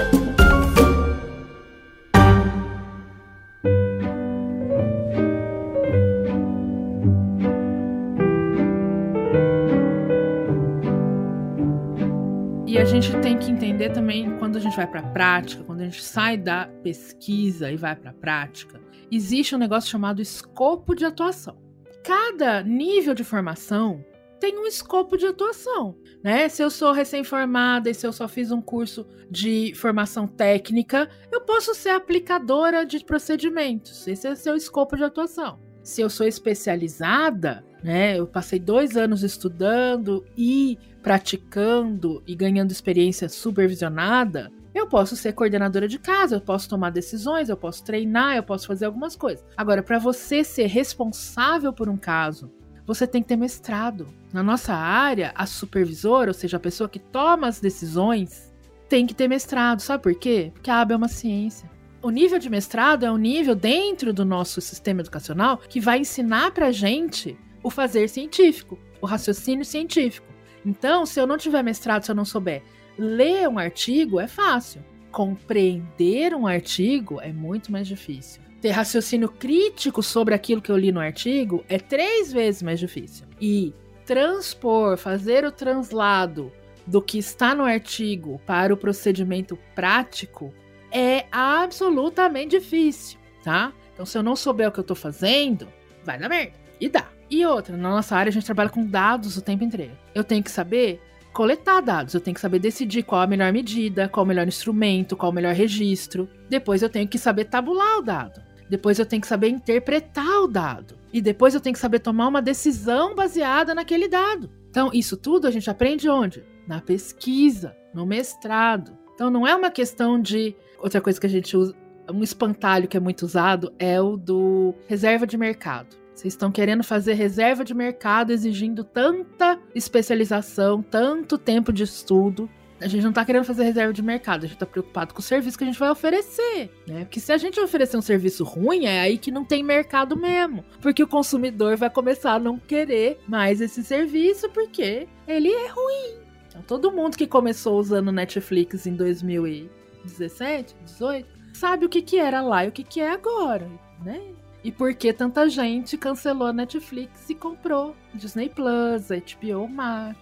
Entender 13.60 13.90
também 13.90 14.38
quando 14.38 14.56
a 14.56 14.60
gente 14.60 14.74
vai 14.74 14.86
para 14.86 15.00
a 15.00 15.10
prática, 15.10 15.62
quando 15.64 15.82
a 15.82 15.84
gente 15.84 16.02
sai 16.02 16.38
da 16.38 16.66
pesquisa 16.82 17.70
e 17.70 17.76
vai 17.76 17.94
para 17.94 18.10
a 18.10 18.14
prática, 18.14 18.80
existe 19.12 19.54
um 19.54 19.58
negócio 19.58 19.90
chamado 19.90 20.22
escopo 20.22 20.94
de 20.94 21.04
atuação. 21.04 21.58
Cada 22.02 22.62
nível 22.62 23.12
de 23.12 23.22
formação 23.22 24.02
tem 24.40 24.58
um 24.58 24.66
escopo 24.66 25.18
de 25.18 25.26
atuação, 25.26 25.94
né? 26.24 26.48
Se 26.48 26.62
eu 26.62 26.70
sou 26.70 26.92
recém-formada 26.92 27.90
e 27.90 27.94
se 27.94 28.06
eu 28.06 28.12
só 28.14 28.26
fiz 28.26 28.50
um 28.50 28.62
curso 28.62 29.06
de 29.30 29.74
formação 29.74 30.26
técnica, 30.26 31.06
eu 31.30 31.42
posso 31.42 31.74
ser 31.74 31.90
aplicadora 31.90 32.86
de 32.86 33.04
procedimentos. 33.04 34.08
Esse 34.08 34.26
é 34.26 34.32
o 34.32 34.36
seu 34.36 34.56
escopo 34.56 34.96
de 34.96 35.04
atuação. 35.04 35.60
Se 35.82 36.00
eu 36.00 36.08
sou 36.08 36.26
especializada, 36.26 37.62
né? 37.82 38.18
Eu 38.18 38.26
passei 38.26 38.58
dois 38.58 38.96
anos 38.96 39.22
estudando 39.22 40.24
e 40.36 40.78
praticando 41.02 42.22
e 42.26 42.34
ganhando 42.34 42.70
experiência 42.70 43.28
supervisionada. 43.28 44.50
Eu 44.74 44.86
posso 44.86 45.16
ser 45.16 45.32
coordenadora 45.32 45.88
de 45.88 45.98
casa, 45.98 46.36
eu 46.36 46.40
posso 46.40 46.68
tomar 46.68 46.90
decisões, 46.90 47.48
eu 47.48 47.56
posso 47.56 47.84
treinar, 47.84 48.36
eu 48.36 48.42
posso 48.42 48.66
fazer 48.66 48.84
algumas 48.84 49.16
coisas. 49.16 49.44
Agora, 49.56 49.82
para 49.82 49.98
você 49.98 50.44
ser 50.44 50.66
responsável 50.66 51.72
por 51.72 51.88
um 51.88 51.96
caso, 51.96 52.52
você 52.86 53.06
tem 53.06 53.22
que 53.22 53.28
ter 53.28 53.36
mestrado. 53.36 54.08
Na 54.32 54.42
nossa 54.42 54.74
área, 54.74 55.32
a 55.34 55.46
supervisora, 55.46 56.30
ou 56.30 56.34
seja, 56.34 56.56
a 56.56 56.60
pessoa 56.60 56.88
que 56.88 56.98
toma 56.98 57.48
as 57.48 57.60
decisões, 57.60 58.52
tem 58.88 59.06
que 59.06 59.14
ter 59.14 59.28
mestrado. 59.28 59.80
Sabe 59.80 60.02
por 60.02 60.14
quê? 60.14 60.50
Porque 60.52 60.70
a 60.70 60.80
aba 60.80 60.94
é 60.94 60.96
uma 60.96 61.08
ciência. 61.08 61.70
O 62.02 62.10
nível 62.10 62.38
de 62.38 62.48
mestrado 62.48 63.04
é 63.04 63.10
um 63.10 63.16
nível 63.16 63.54
dentro 63.54 64.12
do 64.12 64.24
nosso 64.24 64.60
sistema 64.60 65.00
educacional 65.00 65.58
que 65.58 65.80
vai 65.80 65.98
ensinar 65.98 66.50
pra 66.52 66.72
gente 66.72 67.38
o 67.62 67.70
fazer 67.70 68.08
científico, 68.08 68.78
o 69.00 69.06
raciocínio 69.06 69.64
científico. 69.64 70.26
Então, 70.64 71.06
se 71.06 71.20
eu 71.20 71.26
não 71.26 71.38
tiver 71.38 71.62
mestrado, 71.62 72.04
se 72.04 72.10
eu 72.10 72.14
não 72.14 72.24
souber 72.24 72.62
ler 72.98 73.48
um 73.48 73.58
artigo, 73.58 74.20
é 74.20 74.26
fácil. 74.26 74.84
Compreender 75.10 76.34
um 76.34 76.46
artigo 76.46 77.20
é 77.20 77.32
muito 77.32 77.72
mais 77.72 77.88
difícil. 77.88 78.42
Ter 78.60 78.70
raciocínio 78.70 79.28
crítico 79.28 80.02
sobre 80.02 80.34
aquilo 80.34 80.60
que 80.60 80.70
eu 80.70 80.76
li 80.76 80.92
no 80.92 81.00
artigo 81.00 81.64
é 81.68 81.78
três 81.78 82.30
vezes 82.32 82.62
mais 82.62 82.78
difícil. 82.78 83.26
E 83.40 83.74
transpor, 84.04 84.96
fazer 84.96 85.44
o 85.44 85.52
translado 85.52 86.52
do 86.86 87.00
que 87.00 87.18
está 87.18 87.54
no 87.54 87.64
artigo 87.64 88.40
para 88.44 88.72
o 88.72 88.76
procedimento 88.76 89.58
prático 89.74 90.52
é 90.92 91.24
absolutamente 91.30 92.58
difícil, 92.58 93.18
tá? 93.44 93.72
Então, 93.94 94.04
se 94.04 94.18
eu 94.18 94.22
não 94.22 94.34
souber 94.34 94.68
o 94.68 94.72
que 94.72 94.80
eu 94.80 94.84
tô 94.84 94.94
fazendo, 94.94 95.68
vai 96.04 96.18
dar 96.18 96.28
merda. 96.28 96.54
E 96.80 96.88
dá. 96.88 97.08
E 97.30 97.46
outra, 97.46 97.76
na 97.76 97.90
nossa 97.90 98.16
área 98.16 98.30
a 98.30 98.32
gente 98.32 98.44
trabalha 98.44 98.68
com 98.68 98.84
dados 98.84 99.36
o 99.36 99.42
tempo 99.42 99.62
inteiro. 99.62 99.92
Eu 100.14 100.24
tenho 100.24 100.42
que 100.42 100.50
saber 100.50 101.00
coletar 101.32 101.80
dados, 101.80 102.12
eu 102.12 102.20
tenho 102.20 102.34
que 102.34 102.40
saber 102.40 102.58
decidir 102.58 103.04
qual 103.04 103.20
a 103.22 103.26
melhor 103.26 103.52
medida, 103.52 104.08
qual 104.08 104.24
o 104.24 104.28
melhor 104.28 104.48
instrumento, 104.48 105.16
qual 105.16 105.30
o 105.30 105.34
melhor 105.34 105.54
registro. 105.54 106.28
Depois 106.48 106.82
eu 106.82 106.88
tenho 106.88 107.06
que 107.06 107.18
saber 107.18 107.44
tabular 107.44 107.98
o 107.98 108.02
dado. 108.02 108.42
Depois 108.68 108.98
eu 108.98 109.06
tenho 109.06 109.22
que 109.22 109.28
saber 109.28 109.48
interpretar 109.48 110.42
o 110.42 110.46
dado. 110.46 110.96
E 111.12 111.20
depois 111.20 111.54
eu 111.54 111.60
tenho 111.60 111.74
que 111.74 111.80
saber 111.80 111.98
tomar 112.00 112.28
uma 112.28 112.40
decisão 112.40 113.14
baseada 113.14 113.74
naquele 113.74 114.08
dado. 114.08 114.50
Então, 114.70 114.90
isso 114.94 115.16
tudo 115.16 115.48
a 115.48 115.50
gente 115.50 115.68
aprende 115.68 116.08
onde? 116.08 116.44
Na 116.68 116.80
pesquisa, 116.80 117.76
no 117.92 118.06
mestrado. 118.06 118.96
Então, 119.14 119.28
não 119.28 119.44
é 119.44 119.54
uma 119.54 119.70
questão 119.70 120.20
de. 120.20 120.54
Outra 120.78 121.00
coisa 121.00 121.20
que 121.20 121.26
a 121.26 121.30
gente 121.30 121.56
usa, 121.56 121.74
um 122.12 122.22
espantalho 122.22 122.86
que 122.86 122.96
é 122.96 123.00
muito 123.00 123.22
usado 123.22 123.72
é 123.78 124.00
o 124.00 124.16
do 124.16 124.72
reserva 124.86 125.26
de 125.26 125.36
mercado. 125.36 125.99
Vocês 126.20 126.34
estão 126.34 126.52
querendo 126.52 126.84
fazer 126.84 127.14
reserva 127.14 127.64
de 127.64 127.72
mercado 127.72 128.30
exigindo 128.30 128.84
tanta 128.84 129.58
especialização, 129.74 130.82
tanto 130.82 131.38
tempo 131.38 131.72
de 131.72 131.82
estudo. 131.82 132.46
A 132.78 132.86
gente 132.86 133.02
não 133.02 133.08
está 133.08 133.24
querendo 133.24 133.44
fazer 133.44 133.64
reserva 133.64 133.90
de 133.90 134.02
mercado, 134.02 134.40
a 134.40 134.46
gente 134.46 134.56
está 134.56 134.66
preocupado 134.66 135.14
com 135.14 135.20
o 135.20 135.22
serviço 135.22 135.56
que 135.56 135.64
a 135.64 135.66
gente 135.66 135.78
vai 135.78 135.88
oferecer, 135.88 136.70
né? 136.86 137.04
Porque 137.06 137.20
se 137.20 137.32
a 137.32 137.38
gente 137.38 137.58
oferecer 137.58 137.96
um 137.96 138.02
serviço 138.02 138.44
ruim, 138.44 138.84
é 138.84 139.00
aí 139.00 139.16
que 139.16 139.30
não 139.30 139.46
tem 139.46 139.62
mercado 139.62 140.14
mesmo. 140.14 140.62
Porque 140.82 141.02
o 141.02 141.08
consumidor 141.08 141.78
vai 141.78 141.88
começar 141.88 142.34
a 142.34 142.38
não 142.38 142.58
querer 142.58 143.18
mais 143.26 143.62
esse 143.62 143.82
serviço 143.82 144.50
porque 144.50 145.08
ele 145.26 145.48
é 145.50 145.68
ruim. 145.68 146.18
Então, 146.48 146.60
todo 146.60 146.92
mundo 146.92 147.16
que 147.16 147.26
começou 147.26 147.78
usando 147.78 148.12
Netflix 148.12 148.86
em 148.86 148.94
2017, 148.94 150.76
18, 150.84 151.26
sabe 151.54 151.86
o 151.86 151.88
que, 151.88 152.02
que 152.02 152.18
era 152.18 152.42
lá 152.42 152.66
e 152.66 152.68
o 152.68 152.72
que, 152.72 152.84
que 152.84 153.00
é 153.00 153.10
agora, 153.10 153.70
né? 154.04 154.20
E 154.62 154.70
por 154.70 154.94
que 154.94 155.12
tanta 155.12 155.48
gente 155.48 155.96
cancelou 155.96 156.48
a 156.48 156.52
Netflix 156.52 157.30
e 157.30 157.34
comprou 157.34 157.96
Disney 158.14 158.48
Plus, 158.48 159.08
HBO 159.08 159.68
Max. 159.68 160.18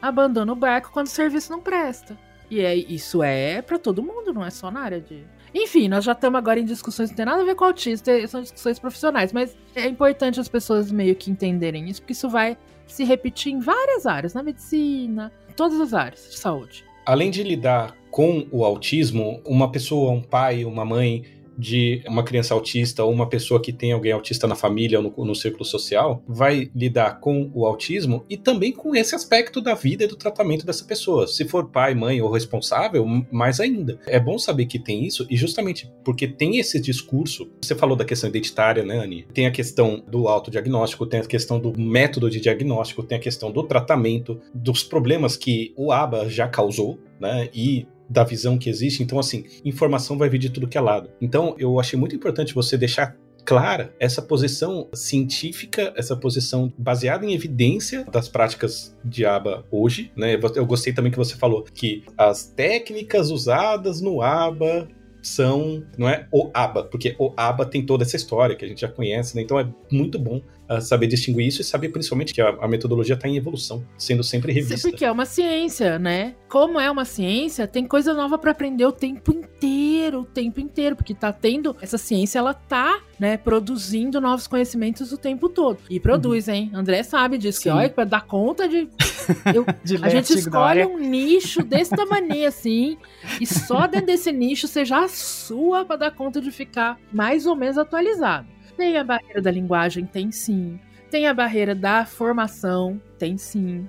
Abandona 0.00 0.52
o 0.52 0.56
barco 0.56 0.90
quando 0.92 1.06
o 1.06 1.10
serviço 1.10 1.52
não 1.52 1.60
presta. 1.60 2.18
E 2.50 2.60
é, 2.60 2.74
isso 2.74 3.22
é 3.22 3.62
para 3.62 3.78
todo 3.78 4.02
mundo, 4.02 4.32
não 4.32 4.44
é 4.44 4.50
só 4.50 4.70
na 4.70 4.80
área 4.80 5.00
de. 5.00 5.24
Enfim, 5.54 5.88
nós 5.88 6.04
já 6.04 6.12
estamos 6.12 6.38
agora 6.38 6.60
em 6.60 6.64
discussões, 6.64 7.10
não 7.10 7.16
tem 7.16 7.26
nada 7.26 7.42
a 7.42 7.44
ver 7.44 7.54
com 7.54 7.64
autista, 7.64 8.26
são 8.26 8.42
discussões 8.42 8.78
profissionais, 8.78 9.32
mas 9.32 9.56
é 9.74 9.86
importante 9.86 10.40
as 10.40 10.48
pessoas 10.48 10.90
meio 10.90 11.14
que 11.14 11.30
entenderem 11.30 11.88
isso, 11.88 12.00
porque 12.00 12.12
isso 12.12 12.28
vai 12.28 12.56
se 12.86 13.04
repetir 13.04 13.52
em 13.52 13.60
várias 13.60 14.06
áreas, 14.06 14.34
na 14.34 14.42
medicina, 14.42 15.32
em 15.48 15.52
todas 15.52 15.80
as 15.80 15.94
áreas 15.94 16.28
de 16.30 16.38
saúde. 16.38 16.84
Além 17.06 17.30
de 17.30 17.42
lidar 17.42 17.96
com 18.10 18.46
o 18.50 18.64
autismo, 18.64 19.40
uma 19.46 19.70
pessoa, 19.70 20.10
um 20.10 20.22
pai, 20.22 20.64
uma 20.64 20.84
mãe 20.84 21.24
de 21.58 22.02
uma 22.06 22.22
criança 22.22 22.54
autista 22.54 23.04
ou 23.04 23.12
uma 23.12 23.28
pessoa 23.28 23.60
que 23.60 23.72
tem 23.72 23.92
alguém 23.92 24.12
autista 24.12 24.46
na 24.46 24.54
família 24.54 24.98
ou 24.98 25.14
no, 25.16 25.24
no, 25.24 25.34
círculo 25.34 25.64
social 25.64 26.22
vai 26.26 26.70
lidar 26.74 27.20
com 27.20 27.50
o 27.54 27.66
autismo 27.66 28.24
e 28.28 28.36
também 28.36 28.72
com 28.72 28.94
esse 28.94 29.14
aspecto 29.14 29.60
da 29.60 29.74
vida 29.74 30.04
e 30.04 30.06
do 30.06 30.16
tratamento 30.16 30.64
dessa 30.64 30.84
pessoa. 30.84 31.26
Se 31.26 31.44
for 31.44 31.68
pai, 31.68 31.94
mãe 31.94 32.20
ou 32.20 32.30
responsável, 32.30 33.04
mais 33.30 33.60
ainda. 33.60 33.98
É 34.06 34.18
bom 34.18 34.38
saber 34.38 34.66
que 34.66 34.78
tem 34.78 35.04
isso 35.04 35.26
e 35.30 35.36
justamente 35.36 35.90
porque 36.04 36.26
tem 36.26 36.58
esse 36.58 36.80
discurso. 36.80 37.50
Você 37.60 37.74
falou 37.74 37.96
da 37.96 38.04
questão 38.04 38.28
identitária, 38.28 38.84
né, 38.84 38.98
Ani? 38.98 39.26
Tem 39.32 39.46
a 39.46 39.50
questão 39.50 40.02
do 40.06 40.28
autodiagnóstico, 40.28 41.06
tem 41.06 41.20
a 41.20 41.24
questão 41.24 41.58
do 41.58 41.78
método 41.78 42.30
de 42.30 42.40
diagnóstico, 42.40 43.02
tem 43.02 43.18
a 43.18 43.20
questão 43.20 43.50
do 43.50 43.62
tratamento, 43.62 44.40
dos 44.54 44.82
problemas 44.82 45.36
que 45.36 45.72
o 45.76 45.92
ABA 45.92 46.28
já 46.28 46.48
causou, 46.48 46.98
né? 47.20 47.48
E 47.54 47.86
da 48.12 48.22
visão 48.22 48.58
que 48.58 48.68
existe. 48.68 49.02
Então, 49.02 49.18
assim, 49.18 49.44
informação 49.64 50.18
vai 50.18 50.28
vir 50.28 50.38
de 50.38 50.50
tudo 50.50 50.68
que 50.68 50.76
é 50.76 50.80
lado. 50.80 51.10
Então, 51.20 51.56
eu 51.58 51.80
achei 51.80 51.98
muito 51.98 52.14
importante 52.14 52.54
você 52.54 52.76
deixar 52.76 53.16
clara 53.44 53.92
essa 53.98 54.22
posição 54.22 54.88
científica, 54.94 55.92
essa 55.96 56.14
posição 56.14 56.72
baseada 56.78 57.26
em 57.26 57.34
evidência 57.34 58.04
das 58.04 58.28
práticas 58.28 58.96
de 59.04 59.24
aba 59.24 59.64
hoje, 59.70 60.12
né? 60.16 60.38
Eu 60.54 60.66
gostei 60.66 60.92
também 60.92 61.10
que 61.10 61.18
você 61.18 61.34
falou 61.34 61.64
que 61.74 62.04
as 62.16 62.44
técnicas 62.44 63.30
usadas 63.30 64.00
no 64.00 64.22
aba 64.22 64.86
são, 65.22 65.84
não 65.96 66.08
é 66.08 66.26
o 66.32 66.50
aba, 66.52 66.84
porque 66.84 67.16
o 67.18 67.32
aba 67.36 67.64
tem 67.64 67.84
toda 67.84 68.04
essa 68.04 68.16
história 68.16 68.54
que 68.54 68.64
a 68.64 68.68
gente 68.68 68.80
já 68.80 68.88
conhece, 68.88 69.34
né? 69.34 69.42
Então 69.42 69.58
é 69.58 69.68
muito 69.90 70.18
bom 70.18 70.40
saber 70.80 71.06
distinguir 71.06 71.46
isso 71.46 71.60
e 71.60 71.64
saber 71.64 71.90
principalmente 71.90 72.32
que 72.32 72.40
a, 72.40 72.48
a 72.48 72.68
metodologia 72.68 73.14
está 73.14 73.28
em 73.28 73.36
evolução, 73.36 73.84
sendo 73.98 74.22
sempre 74.22 74.52
revista. 74.52 74.88
Porque 74.88 75.04
é 75.04 75.10
uma 75.10 75.26
ciência, 75.26 75.98
né? 75.98 76.34
Como 76.48 76.80
é 76.80 76.90
uma 76.90 77.04
ciência, 77.04 77.66
tem 77.66 77.86
coisa 77.86 78.14
nova 78.14 78.38
para 78.38 78.50
aprender 78.50 78.84
o 78.84 78.92
tempo 78.92 79.32
inteiro, 79.32 80.20
o 80.20 80.24
tempo 80.24 80.60
inteiro, 80.60 80.96
porque 80.96 81.14
tá 81.14 81.32
tendo 81.32 81.76
essa 81.80 81.98
ciência, 81.98 82.38
ela 82.38 82.54
tá, 82.54 83.00
né, 83.18 83.36
produzindo 83.36 84.20
novos 84.20 84.46
conhecimentos 84.46 85.12
o 85.12 85.18
tempo 85.18 85.48
todo. 85.48 85.78
E 85.90 85.98
produz, 86.00 86.48
uhum. 86.48 86.54
hein? 86.54 86.70
André 86.74 87.02
sabe 87.02 87.38
disso, 87.38 87.58
Sim. 87.58 87.62
que 87.64 87.70
olha, 87.70 87.90
para 87.90 88.04
dar 88.04 88.22
conta 88.22 88.68
de, 88.68 88.88
eu, 89.54 89.66
a 90.02 90.08
gente 90.08 90.32
escolhe 90.32 90.84
um 90.84 90.98
nicho 90.98 91.62
desse 91.62 91.90
tamanho 91.90 92.46
assim, 92.46 92.96
e 93.40 93.46
só 93.46 93.86
dentro 93.86 94.06
desse 94.06 94.32
nicho 94.32 94.66
você 94.68 94.84
já 94.84 95.08
sua 95.08 95.84
para 95.84 95.96
dar 95.96 96.10
conta 96.10 96.40
de 96.40 96.50
ficar 96.50 96.98
mais 97.12 97.46
ou 97.46 97.56
menos 97.56 97.78
atualizado. 97.78 98.46
Tem 98.76 98.96
a 98.96 99.04
barreira 99.04 99.40
da 99.40 99.50
linguagem? 99.50 100.06
Tem 100.06 100.30
sim. 100.30 100.78
Tem 101.10 101.26
a 101.26 101.34
barreira 101.34 101.74
da 101.74 102.06
formação? 102.06 103.00
Tem 103.18 103.36
sim. 103.36 103.88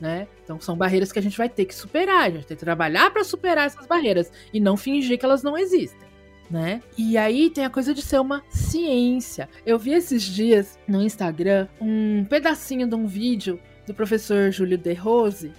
Né? 0.00 0.26
Então 0.42 0.60
são 0.60 0.76
barreiras 0.76 1.12
que 1.12 1.18
a 1.18 1.22
gente 1.22 1.38
vai 1.38 1.48
ter 1.48 1.64
que 1.64 1.74
superar, 1.74 2.24
a 2.24 2.30
gente 2.30 2.46
tem 2.46 2.56
que 2.56 2.64
trabalhar 2.64 3.10
para 3.12 3.22
superar 3.22 3.66
essas 3.66 3.86
barreiras 3.86 4.32
e 4.52 4.58
não 4.58 4.76
fingir 4.76 5.16
que 5.16 5.24
elas 5.24 5.44
não 5.44 5.56
existem. 5.56 6.08
Né? 6.50 6.82
E 6.98 7.16
aí 7.16 7.48
tem 7.48 7.64
a 7.64 7.70
coisa 7.70 7.94
de 7.94 8.02
ser 8.02 8.20
uma 8.20 8.42
ciência. 8.50 9.48
Eu 9.64 9.78
vi 9.78 9.92
esses 9.92 10.22
dias 10.22 10.78
no 10.88 11.00
Instagram 11.00 11.68
um 11.80 12.24
pedacinho 12.24 12.86
de 12.86 12.94
um 12.94 13.06
vídeo 13.06 13.60
do 13.86 13.94
professor 13.94 14.50
Júlio 14.50 14.76
De 14.76 14.92
Rose, 14.92 15.52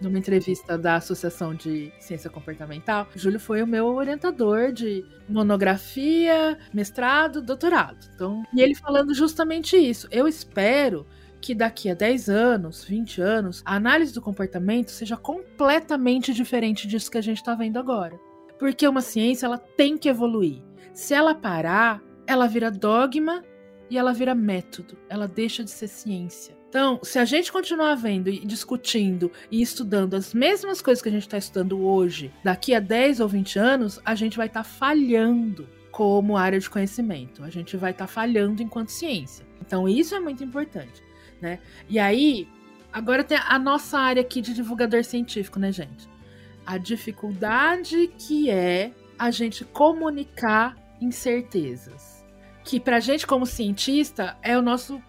numa 0.00 0.18
entrevista 0.18 0.76
da 0.76 0.96
Associação 0.96 1.54
de 1.54 1.92
Ciência 1.98 2.30
Comportamental, 2.30 3.08
Júlio 3.14 3.40
foi 3.40 3.62
o 3.62 3.66
meu 3.66 3.86
orientador 3.86 4.72
de 4.72 5.04
monografia, 5.28 6.58
mestrado, 6.72 7.40
doutorado. 7.40 7.98
Então, 8.14 8.44
e 8.54 8.60
ele 8.60 8.74
falando 8.74 9.14
justamente 9.14 9.76
isso. 9.76 10.06
Eu 10.10 10.28
espero 10.28 11.06
que 11.40 11.54
daqui 11.54 11.90
a 11.90 11.94
10 11.94 12.28
anos, 12.28 12.84
20 12.84 13.20
anos, 13.20 13.62
a 13.64 13.76
análise 13.76 14.12
do 14.12 14.22
comportamento 14.22 14.90
seja 14.90 15.16
completamente 15.16 16.32
diferente 16.32 16.86
disso 16.86 17.10
que 17.10 17.18
a 17.18 17.22
gente 17.22 17.38
está 17.38 17.54
vendo 17.54 17.78
agora. 17.78 18.18
Porque 18.58 18.88
uma 18.88 19.00
ciência 19.00 19.46
ela 19.46 19.58
tem 19.58 19.96
que 19.98 20.08
evoluir. 20.08 20.62
Se 20.92 21.14
ela 21.14 21.34
parar, 21.34 22.02
ela 22.26 22.46
vira 22.46 22.70
dogma 22.70 23.44
e 23.90 23.98
ela 23.98 24.12
vira 24.12 24.34
método. 24.34 24.96
Ela 25.08 25.28
deixa 25.28 25.62
de 25.62 25.70
ser 25.70 25.88
ciência. 25.88 26.56
Então, 26.76 27.00
se 27.02 27.18
a 27.18 27.24
gente 27.24 27.50
continuar 27.50 27.94
vendo 27.94 28.28
e 28.28 28.38
discutindo 28.44 29.32
e 29.50 29.62
estudando 29.62 30.12
as 30.12 30.34
mesmas 30.34 30.82
coisas 30.82 31.00
que 31.00 31.08
a 31.08 31.12
gente 31.12 31.22
está 31.22 31.38
estudando 31.38 31.80
hoje, 31.80 32.30
daqui 32.44 32.74
a 32.74 32.80
10 32.80 33.20
ou 33.20 33.28
20 33.28 33.58
anos, 33.58 33.98
a 34.04 34.14
gente 34.14 34.36
vai 34.36 34.46
estar 34.46 34.62
tá 34.62 34.68
falhando 34.68 35.66
como 35.90 36.36
área 36.36 36.60
de 36.60 36.68
conhecimento. 36.68 37.42
A 37.42 37.48
gente 37.48 37.78
vai 37.78 37.92
estar 37.92 38.04
tá 38.04 38.12
falhando 38.12 38.62
enquanto 38.62 38.90
ciência. 38.90 39.46
Então, 39.58 39.88
isso 39.88 40.14
é 40.14 40.20
muito 40.20 40.44
importante. 40.44 41.02
Né? 41.40 41.60
E 41.88 41.98
aí, 41.98 42.46
Agora 42.92 43.24
tem 43.24 43.38
a 43.38 43.58
nossa 43.58 43.98
área 43.98 44.20
aqui 44.20 44.42
de 44.42 44.52
divulgador 44.52 45.02
científico, 45.02 45.58
né, 45.58 45.72
gente? 45.72 46.06
A 46.66 46.76
dificuldade 46.76 48.08
que 48.18 48.50
é 48.50 48.92
a 49.18 49.30
gente 49.30 49.64
comunicar 49.64 50.76
incertezas. 51.00 52.22
Que 52.64 52.78
pra 52.78 53.00
gente, 53.00 53.26
como 53.26 53.46
cientista, 53.46 54.36
é 54.42 54.58
o 54.58 54.62
nosso 54.62 55.02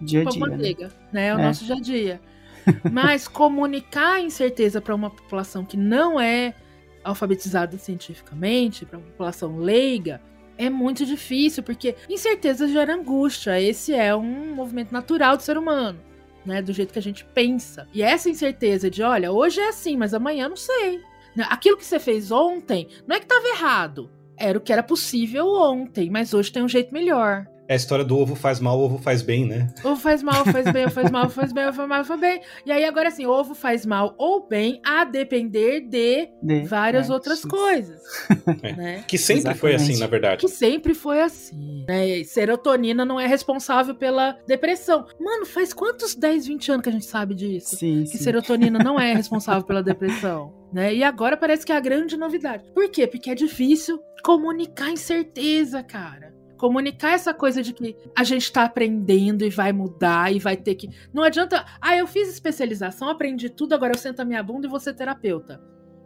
Dia 0.00 0.22
a 0.22 0.24
dia, 0.24 0.40
né? 0.40 0.48
manteiga, 0.56 0.88
né? 1.12 1.26
É 1.28 1.34
o 1.34 1.38
É. 1.38 1.42
nosso 1.42 1.64
dia 1.64 1.74
a 1.76 1.80
dia. 1.80 2.20
Mas 2.92 3.26
comunicar 3.28 4.14
a 4.14 4.20
incerteza 4.20 4.80
para 4.80 4.94
uma 4.94 5.10
população 5.10 5.64
que 5.64 5.76
não 5.76 6.20
é 6.20 6.54
alfabetizada 7.02 7.76
cientificamente, 7.78 8.84
para 8.84 8.98
uma 8.98 9.06
população 9.06 9.56
leiga, 9.58 10.20
é 10.58 10.68
muito 10.68 11.06
difícil, 11.06 11.62
porque 11.62 11.94
incerteza 12.08 12.68
gera 12.68 12.94
angústia. 12.94 13.60
Esse 13.60 13.94
é 13.94 14.14
um 14.14 14.54
movimento 14.54 14.92
natural 14.92 15.36
do 15.36 15.42
ser 15.42 15.56
humano, 15.56 15.98
né? 16.44 16.60
Do 16.60 16.72
jeito 16.72 16.92
que 16.92 16.98
a 16.98 17.02
gente 17.02 17.24
pensa. 17.24 17.88
E 17.94 18.02
essa 18.02 18.28
incerteza 18.28 18.90
de, 18.90 19.02
olha, 19.02 19.32
hoje 19.32 19.60
é 19.60 19.68
assim, 19.68 19.96
mas 19.96 20.12
amanhã 20.12 20.48
não 20.48 20.56
sei. 20.56 21.00
Né? 21.34 21.46
Aquilo 21.48 21.76
que 21.78 21.84
você 21.86 21.98
fez 21.98 22.30
ontem 22.30 22.88
não 23.06 23.16
é 23.16 23.18
que 23.18 23.24
estava 23.24 23.46
errado. 23.48 24.10
Era 24.36 24.58
o 24.58 24.60
que 24.60 24.72
era 24.72 24.82
possível 24.82 25.46
ontem, 25.48 26.10
mas 26.10 26.34
hoje 26.34 26.52
tem 26.52 26.62
um 26.62 26.68
jeito 26.68 26.92
melhor. 26.92 27.46
É 27.70 27.74
a 27.74 27.76
história 27.76 28.04
do 28.04 28.18
ovo 28.18 28.34
faz 28.34 28.58
mal, 28.58 28.80
ovo 28.80 28.98
faz 28.98 29.22
bem, 29.22 29.46
né? 29.46 29.68
Ovo 29.84 29.94
faz 29.94 30.24
mal, 30.24 30.44
faz 30.44 30.68
bem, 30.72 30.86
ovo 30.86 30.92
faz 30.92 31.08
mal, 31.08 31.30
faz 31.30 31.52
bem, 31.52 31.64
ovo 31.68 31.76
faz 31.76 31.88
mal, 31.88 32.04
faz 32.04 32.20
bem. 32.20 32.40
E 32.66 32.72
aí 32.72 32.84
agora 32.84 33.06
assim, 33.06 33.26
ovo 33.26 33.54
faz 33.54 33.86
mal 33.86 34.12
ou 34.18 34.48
bem 34.48 34.80
a 34.84 35.04
depender 35.04 35.82
de 35.82 36.28
De- 36.42 36.66
várias 36.66 37.08
é, 37.08 37.12
outras 37.12 37.38
isso. 37.38 37.46
coisas, 37.48 38.02
É. 38.64 38.72
né? 38.72 39.04
Que 39.06 39.16
sempre 39.16 39.54
foi 39.54 39.70
Exatamente. 39.74 39.92
assim, 39.92 40.00
na 40.00 40.06
verdade. 40.08 40.40
Que 40.40 40.48
sempre 40.48 40.94
foi 40.94 41.20
assim. 41.22 41.84
Né? 41.86 42.24
Serotonina 42.24 43.04
não 43.04 43.20
é 43.20 43.28
responsável 43.28 43.94
pela 43.94 44.36
depressão. 44.48 45.06
Mano, 45.20 45.46
faz 45.46 45.72
quantos 45.72 46.16
10, 46.16 46.48
20 46.48 46.72
anos 46.72 46.82
que 46.82 46.88
a 46.88 46.92
gente 46.92 47.06
sabe 47.06 47.36
disso? 47.36 47.76
Sim, 47.76 48.00
que 48.02 48.18
sim. 48.18 48.24
serotonina 48.24 48.80
não 48.80 48.98
é 48.98 49.14
responsável 49.14 49.62
pela 49.62 49.80
depressão, 49.80 50.52
né? 50.72 50.92
E 50.92 51.04
agora 51.04 51.36
parece 51.36 51.64
que 51.64 51.70
é 51.70 51.76
a 51.76 51.80
grande 51.80 52.16
novidade. 52.16 52.64
Por 52.74 52.90
quê? 52.90 53.06
Porque 53.06 53.30
é 53.30 53.34
difícil 53.36 54.00
comunicar 54.24 54.90
incerteza, 54.90 55.84
cara. 55.84 56.34
Comunicar 56.60 57.12
essa 57.12 57.32
coisa 57.32 57.62
de 57.62 57.72
que 57.72 57.96
a 58.14 58.22
gente 58.22 58.52
tá 58.52 58.64
aprendendo 58.64 59.46
e 59.46 59.48
vai 59.48 59.72
mudar 59.72 60.30
e 60.30 60.38
vai 60.38 60.58
ter 60.58 60.74
que. 60.74 60.90
Não 61.10 61.22
adianta. 61.22 61.64
Ah, 61.80 61.96
eu 61.96 62.06
fiz 62.06 62.28
especialização, 62.28 63.08
aprendi 63.08 63.48
tudo, 63.48 63.74
agora 63.74 63.94
eu 63.94 63.98
sento 63.98 64.20
a 64.20 64.26
minha 64.26 64.42
bunda 64.42 64.66
e 64.66 64.70
vou 64.70 64.78
ser 64.78 64.92
terapeuta. 64.92 65.58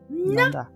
Não 0.08 0.50
dá. 0.52 0.70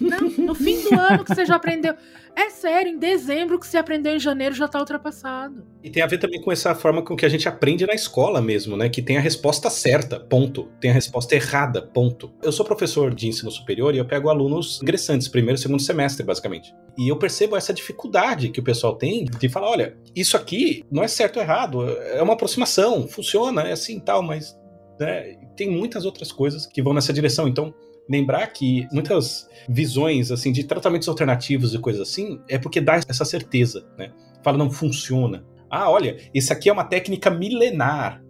Não, 0.00 0.46
no 0.46 0.54
fim 0.54 0.82
do 0.82 0.98
ano 0.98 1.24
que 1.24 1.34
você 1.34 1.44
já 1.44 1.56
aprendeu. 1.56 1.94
É 2.36 2.50
sério, 2.50 2.90
em 2.90 2.98
dezembro 2.98 3.58
que 3.60 3.66
você 3.66 3.76
aprendeu 3.76 4.16
em 4.16 4.18
janeiro 4.18 4.54
já 4.54 4.66
tá 4.66 4.80
ultrapassado. 4.80 5.64
E 5.82 5.90
tem 5.90 6.02
a 6.02 6.06
ver 6.06 6.18
também 6.18 6.40
com 6.40 6.50
essa 6.50 6.74
forma 6.74 7.02
com 7.02 7.14
que 7.14 7.24
a 7.24 7.28
gente 7.28 7.48
aprende 7.48 7.86
na 7.86 7.94
escola 7.94 8.40
mesmo, 8.40 8.76
né? 8.76 8.88
Que 8.88 9.00
tem 9.00 9.16
a 9.16 9.20
resposta 9.20 9.70
certa, 9.70 10.18
ponto. 10.18 10.68
Tem 10.80 10.90
a 10.90 10.94
resposta 10.94 11.34
errada, 11.34 11.82
ponto. 11.82 12.32
Eu 12.42 12.50
sou 12.50 12.66
professor 12.66 13.14
de 13.14 13.28
ensino 13.28 13.50
superior 13.50 13.94
e 13.94 13.98
eu 13.98 14.04
pego 14.04 14.28
alunos 14.28 14.80
ingressantes, 14.82 15.28
primeiro 15.28 15.58
e 15.58 15.62
segundo 15.62 15.80
semestre, 15.80 16.24
basicamente. 16.24 16.74
E 16.98 17.08
eu 17.08 17.16
percebo 17.16 17.56
essa 17.56 17.72
dificuldade 17.72 18.48
que 18.48 18.60
o 18.60 18.64
pessoal 18.64 18.96
tem 18.96 19.24
de 19.24 19.48
falar: 19.48 19.70
olha, 19.70 19.96
isso 20.16 20.36
aqui 20.36 20.82
não 20.90 21.04
é 21.04 21.08
certo 21.08 21.36
ou 21.36 21.42
errado, 21.42 21.88
é 21.88 22.22
uma 22.22 22.32
aproximação, 22.32 23.06
funciona, 23.06 23.62
é 23.62 23.72
assim 23.72 23.98
e 23.98 24.00
tal, 24.00 24.22
mas 24.22 24.58
né, 24.98 25.36
tem 25.56 25.70
muitas 25.70 26.04
outras 26.04 26.32
coisas 26.32 26.66
que 26.66 26.82
vão 26.82 26.94
nessa 26.94 27.12
direção. 27.12 27.46
Então, 27.46 27.74
lembrar 28.08 28.46
que 28.48 28.86
muitas 28.92 29.48
visões 29.68 30.30
assim 30.30 30.52
de 30.52 30.64
tratamentos 30.64 31.08
alternativos 31.08 31.74
e 31.74 31.78
coisas 31.78 32.02
assim 32.02 32.40
é 32.48 32.58
porque 32.58 32.80
dá 32.80 33.00
essa 33.08 33.24
certeza, 33.24 33.86
né? 33.98 34.12
Fala 34.42 34.58
não 34.58 34.70
funciona. 34.70 35.44
Ah, 35.70 35.90
olha, 35.90 36.16
isso 36.32 36.52
aqui 36.52 36.68
é 36.68 36.72
uma 36.72 36.84
técnica 36.84 37.30
milenar 37.30 38.22